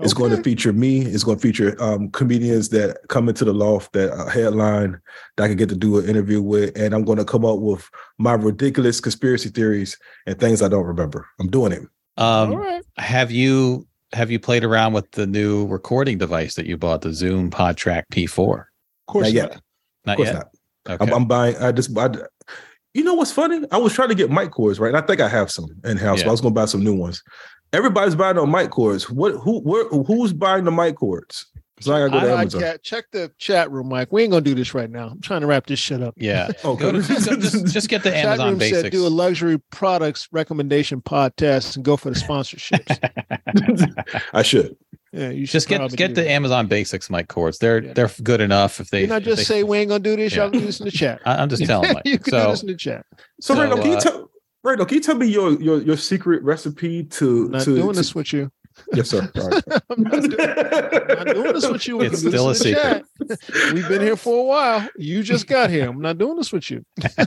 It's 0.00 0.14
going 0.14 0.30
to 0.30 0.42
feature 0.42 0.72
me. 0.72 1.02
It's 1.02 1.22
going 1.22 1.36
to 1.36 1.42
feature 1.42 1.76
um, 1.78 2.10
comedians 2.10 2.70
that 2.70 2.98
come 3.08 3.28
into 3.28 3.44
the 3.44 3.52
loft 3.52 3.92
that 3.92 4.10
uh, 4.10 4.26
headline 4.26 4.98
that 5.36 5.44
I 5.44 5.48
can 5.48 5.56
get 5.58 5.68
to 5.68 5.76
do 5.76 5.98
an 5.98 6.08
interview 6.08 6.40
with, 6.40 6.74
and 6.78 6.94
I'm 6.94 7.04
going 7.04 7.18
to 7.18 7.26
come 7.26 7.44
up 7.44 7.58
with 7.58 7.90
my 8.18 8.32
ridiculous 8.32 9.00
conspiracy 9.00 9.50
theories 9.50 9.98
and 10.26 10.38
things 10.40 10.62
I 10.62 10.68
don't 10.68 10.86
remember. 10.86 11.26
I'm 11.38 11.48
doing 11.50 11.72
it. 11.72 11.82
Um, 12.16 12.52
All 12.52 12.56
right. 12.56 12.82
have 12.96 13.30
you 13.30 13.86
have 14.14 14.30
you 14.30 14.38
played 14.38 14.64
around 14.64 14.94
with 14.94 15.10
the 15.12 15.26
new 15.26 15.66
recording 15.66 16.16
device 16.16 16.54
that 16.54 16.66
you 16.66 16.76
bought, 16.78 17.02
the 17.02 17.12
Zoom 17.12 17.50
PodTrak 17.50 18.04
P4? 18.12 18.60
Of 18.60 18.66
course 19.06 19.32
Not 19.32 19.34
not. 19.34 19.50
yet. 19.52 19.60
Not 20.06 20.12
Of 20.12 20.16
course 20.16 20.28
yet. 20.28 20.34
not. 20.34 20.46
Okay. 20.88 21.10
I'm, 21.10 21.14
I'm 21.14 21.26
buying. 21.26 21.56
I 21.56 21.70
just. 21.70 21.96
I, 21.96 22.10
you 22.94 23.04
know 23.04 23.14
what's 23.14 23.32
funny? 23.32 23.62
I 23.70 23.78
was 23.78 23.92
trying 23.94 24.10
to 24.10 24.14
get 24.14 24.30
mic 24.30 24.50
cords, 24.50 24.78
right? 24.78 24.88
And 24.88 24.96
I 24.96 25.06
think 25.06 25.20
I 25.20 25.28
have 25.28 25.50
some 25.50 25.66
in 25.84 25.96
house. 25.96 26.18
Yeah. 26.18 26.24
But 26.24 26.30
I 26.30 26.32
was 26.32 26.40
going 26.40 26.54
to 26.54 26.60
buy 26.60 26.66
some 26.66 26.84
new 26.84 26.94
ones. 26.94 27.22
Everybody's 27.72 28.14
buying 28.14 28.38
on 28.38 28.50
mic 28.50 28.70
cords. 28.70 29.08
What? 29.10 29.32
Who? 29.36 29.60
Where? 29.60 29.88
Who's 29.88 30.32
buying 30.32 30.64
the 30.64 30.70
mic 30.70 30.96
cords? 30.96 31.46
So 31.80 31.92
I 31.94 31.98
got 31.98 32.04
to 32.04 32.10
go 32.10 32.20
to 32.20 32.32
I, 32.32 32.36
I 32.36 32.40
Amazon. 32.42 32.60
can't 32.60 32.82
check 32.84 33.10
the 33.10 33.32
chat 33.38 33.68
room, 33.72 33.88
Mike. 33.88 34.12
We 34.12 34.22
ain't 34.22 34.30
gonna 34.30 34.42
do 34.44 34.54
this 34.54 34.72
right 34.72 34.88
now. 34.88 35.08
I'm 35.08 35.20
trying 35.20 35.40
to 35.40 35.48
wrap 35.48 35.66
this 35.66 35.80
shit 35.80 36.00
up. 36.00 36.14
yeah. 36.16 36.48
Okay. 36.64 36.80
Go 36.80 36.92
to, 36.92 37.02
just, 37.02 37.28
go- 37.28 37.36
just, 37.36 37.66
just 37.72 37.88
get 37.88 38.04
the 38.04 38.10
Chat 38.10 38.24
Amazon 38.26 38.48
room 38.50 38.58
Basics. 38.58 38.82
said 38.82 38.92
do 38.92 39.04
a 39.04 39.08
luxury 39.08 39.58
products 39.70 40.28
recommendation 40.30 41.00
podcast 41.00 41.74
and 41.74 41.84
go 41.84 41.96
for 41.96 42.10
the 42.10 42.14
sponsorships. 42.20 42.98
I 44.32 44.42
should. 44.42 44.76
yeah, 45.12 45.30
you 45.30 45.44
should 45.46 45.52
just 45.54 45.68
get 45.68 45.80
get 45.96 46.14
the 46.14 46.22
that. 46.22 46.30
Amazon 46.30 46.68
Basics 46.68 47.10
mic 47.10 47.26
cords. 47.26 47.58
They're 47.58 47.82
Yeah. 47.82 47.92
they're 47.94 48.10
good 48.22 48.40
enough 48.40 48.78
if 48.78 48.90
they. 48.90 49.00
You 49.00 49.06
not 49.08 49.22
just 49.22 49.38
they- 49.38 49.44
say 49.44 49.62
we 49.64 49.78
ain't 49.78 49.88
gonna 49.88 49.98
do 50.04 50.14
this. 50.14 50.34
Yeah. 50.36 50.42
Y'all 50.42 50.50
can 50.52 50.60
do 50.60 50.66
this 50.66 50.78
in 50.78 50.84
the 50.84 50.92
chat. 50.92 51.20
I, 51.24 51.36
I'm 51.42 51.48
just 51.48 51.64
telling. 51.64 51.94
Mike. 51.94 52.02
you 52.04 52.18
can 52.18 52.32
do 52.32 52.46
this 52.50 52.62
in 52.62 52.68
the 52.68 52.76
chat. 52.76 53.04
So, 53.40 53.54
So, 53.54 53.60
Randall, 53.60 53.78
can 53.78 53.90
you 53.90 53.96
uh, 53.96 54.00
tell? 54.00 54.30
Randall, 54.62 54.86
can 54.86 54.96
you 54.96 55.00
tell 55.00 55.16
me 55.16 55.26
your 55.26 55.60
your 55.60 55.82
your 55.82 55.96
secret 55.96 56.42
recipe 56.42 57.04
to 57.04 57.46
I'm 57.46 57.50
not 57.50 57.62
to, 57.62 57.74
doing 57.74 57.92
to- 57.92 57.98
this 57.98 58.14
with 58.14 58.32
you. 58.32 58.50
Yes, 58.94 59.10
sir. 59.10 59.30
All 59.36 59.48
right. 59.50 59.64
I'm 59.90 60.02
not 60.02 60.22
doing, 60.22 60.40
I'm 60.40 61.26
not 61.26 61.26
doing 61.34 61.52
this 61.52 61.68
with 61.68 61.86
you. 61.86 61.98
We 61.98 62.06
It's 62.06 62.22
can 62.22 62.30
do 62.30 62.36
still 62.36 62.48
this 62.48 62.64
a 62.64 62.68
in 62.68 62.74
the 62.74 62.80
chat. 62.80 63.74
We've 63.74 63.88
been 63.88 64.00
here 64.00 64.16
for 64.16 64.40
a 64.40 64.42
while. 64.44 64.88
You 64.96 65.22
just 65.22 65.46
got 65.46 65.68
here. 65.68 65.90
I'm 65.90 66.00
not 66.00 66.16
doing 66.16 66.36
this 66.36 66.52
with 66.52 66.70
you. 66.70 66.84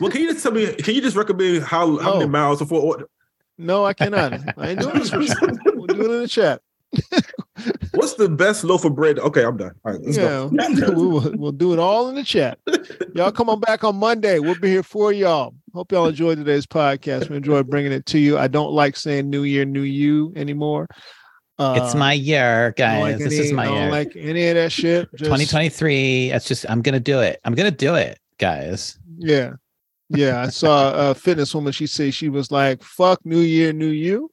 well, 0.00 0.10
can 0.10 0.22
you 0.22 0.32
just 0.32 0.42
tell 0.42 0.52
me? 0.52 0.72
Can 0.74 0.94
you 0.94 1.02
just 1.02 1.16
recommend 1.16 1.62
how 1.62 1.98
how 1.98 2.14
many 2.14 2.24
oh. 2.24 2.28
miles 2.28 2.58
before? 2.60 2.80
order? 2.80 3.08
No, 3.58 3.84
I 3.84 3.92
cannot. 3.92 4.32
I 4.58 4.70
ain't 4.70 4.80
doing 4.80 4.98
this 4.98 5.12
with 5.12 5.28
you. 5.28 5.58
We'll 5.74 5.86
do 5.86 6.10
it 6.10 6.14
in 6.14 6.20
the 6.22 6.28
chat. 6.28 6.62
What's 7.92 8.14
the 8.14 8.28
best 8.28 8.64
loaf 8.64 8.84
of 8.84 8.94
bread? 8.94 9.18
Okay, 9.18 9.44
I'm 9.44 9.56
done. 9.56 9.72
All 9.84 9.92
right, 9.92 10.00
let's 10.02 10.16
yeah, 10.16 10.48
go. 10.50 10.90
we 10.92 11.06
will, 11.06 11.32
we'll 11.36 11.52
do 11.52 11.72
it 11.72 11.78
all 11.78 12.08
in 12.08 12.16
the 12.16 12.24
chat. 12.24 12.58
Y'all 13.14 13.32
come 13.32 13.48
on 13.48 13.60
back 13.60 13.84
on 13.84 13.96
Monday. 13.96 14.38
We'll 14.38 14.58
be 14.58 14.68
here 14.68 14.82
for 14.82 15.12
y'all. 15.12 15.54
Hope 15.72 15.92
y'all 15.92 16.06
enjoyed 16.06 16.38
today's 16.38 16.66
podcast. 16.66 17.28
We 17.30 17.36
enjoyed 17.36 17.68
bringing 17.68 17.92
it 17.92 18.06
to 18.06 18.18
you. 18.18 18.38
I 18.38 18.48
don't 18.48 18.72
like 18.72 18.96
saying 18.96 19.30
New 19.30 19.44
Year, 19.44 19.64
New 19.64 19.82
You 19.82 20.32
anymore. 20.36 20.88
Uh, 21.58 21.80
it's 21.80 21.94
my 21.94 22.12
year, 22.12 22.74
guys. 22.76 23.00
like 23.00 23.18
this 23.18 23.34
any- 23.34 23.46
is 23.46 23.52
my 23.52 23.64
year. 23.64 23.72
I 23.72 23.74
don't 23.74 23.82
year. 23.82 23.90
like 23.92 24.16
any 24.16 24.48
of 24.48 24.54
that 24.56 24.72
shit. 24.72 25.08
Just- 25.16 25.24
2023. 25.24 26.30
That's 26.30 26.46
just 26.46 26.66
I'm 26.68 26.82
gonna 26.82 27.00
do 27.00 27.20
it. 27.20 27.40
I'm 27.44 27.54
gonna 27.54 27.70
do 27.70 27.94
it, 27.94 28.18
guys. 28.38 28.98
Yeah. 29.18 29.52
Yeah. 30.10 30.42
I 30.42 30.48
saw 30.48 31.10
a 31.10 31.14
fitness 31.14 31.54
woman. 31.54 31.72
She 31.72 31.86
said 31.86 32.12
she 32.12 32.28
was 32.28 32.50
like, 32.50 32.82
fuck 32.82 33.24
New 33.24 33.40
Year, 33.40 33.72
New 33.72 33.88
You. 33.88 34.30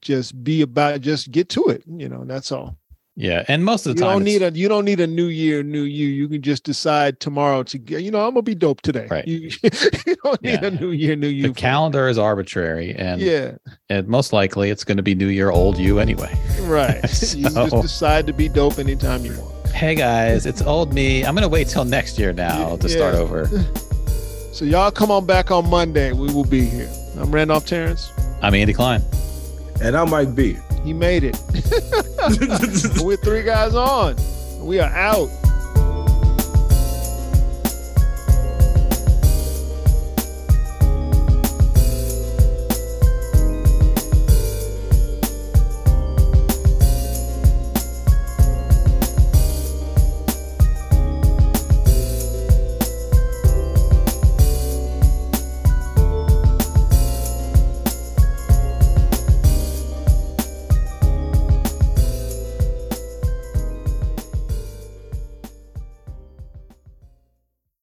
Just 0.00 0.42
be 0.42 0.62
about 0.62 1.00
just 1.00 1.30
get 1.30 1.48
to 1.50 1.66
it. 1.68 1.82
You 1.86 2.08
know, 2.08 2.24
that's 2.24 2.50
all. 2.52 2.76
Yeah, 3.14 3.44
and 3.46 3.62
most 3.62 3.84
of 3.84 3.90
You 3.90 3.94
the 3.96 4.00
time, 4.00 4.10
don't 4.14 4.24
need 4.24 4.42
a 4.42 4.50
you 4.52 4.68
don't 4.70 4.86
need 4.86 4.98
a 5.00 5.06
new 5.06 5.26
year, 5.26 5.62
new 5.62 5.82
you. 5.82 6.06
You 6.06 6.28
can 6.30 6.40
just 6.40 6.64
decide 6.64 7.20
tomorrow 7.20 7.62
to 7.64 7.76
get, 7.76 8.00
you 8.02 8.10
know, 8.10 8.20
I'm 8.26 8.30
gonna 8.32 8.40
be 8.40 8.54
dope 8.54 8.80
today. 8.80 9.06
Right. 9.10 9.28
You, 9.28 9.50
you 10.06 10.16
don't 10.24 10.42
need 10.42 10.62
Yeah. 10.62 10.64
a 10.64 10.70
new 10.70 10.92
year, 10.92 11.14
new 11.14 11.28
you. 11.28 11.48
the 11.48 11.52
calendar 11.54 12.08
is 12.08 12.16
arbitrary, 12.16 12.94
and 12.94 13.20
Yeah. 13.20 13.56
and 13.90 14.08
most 14.08 14.32
likely 14.32 14.70
it's 14.70 14.82
going 14.82 14.96
to 14.96 15.02
be 15.02 15.14
New 15.14 15.26
Year, 15.28 15.50
old 15.50 15.76
you 15.76 15.98
anyway. 15.98 16.32
Right. 16.62 17.02
You 17.36 17.50
So- 17.50 17.68
just 17.68 17.82
decide 17.82 18.26
to 18.28 18.32
be 18.32 18.48
dope 18.48 18.78
anytime 18.78 19.26
you 19.26 19.38
want. 19.38 19.66
Hey 19.68 19.94
guys, 19.94 20.46
it's 20.46 20.62
old 20.62 20.94
me. 20.94 21.22
I'm 21.26 21.34
gonna 21.34 21.48
wait 21.50 21.68
till 21.68 21.84
next 21.84 22.18
year 22.18 22.32
now 22.32 22.76
to 22.76 22.88
start 22.88 23.14
over. 23.14 23.46
So 24.54 24.64
y'all 24.64 24.90
come 24.90 25.10
on 25.10 25.26
back 25.26 25.50
on 25.50 25.68
Monday. 25.68 26.12
We 26.12 26.32
will 26.32 26.44
be 26.46 26.64
here. 26.64 26.90
I'm 27.18 27.30
Randolph 27.30 27.66
Terrence. 27.66 28.10
I'm 28.40 28.54
Andy 28.54 28.72
Klein. 28.72 29.02
And 29.82 29.96
I'm 29.96 30.10
Mike 30.10 30.32
B. 30.36 30.56
He 30.84 30.92
made 30.92 31.24
it. 31.24 31.36
We're 33.02 33.16
three 33.16 33.42
guys 33.42 33.74
on. 33.74 34.14
We 34.64 34.78
are 34.78 34.88
out. 34.88 35.28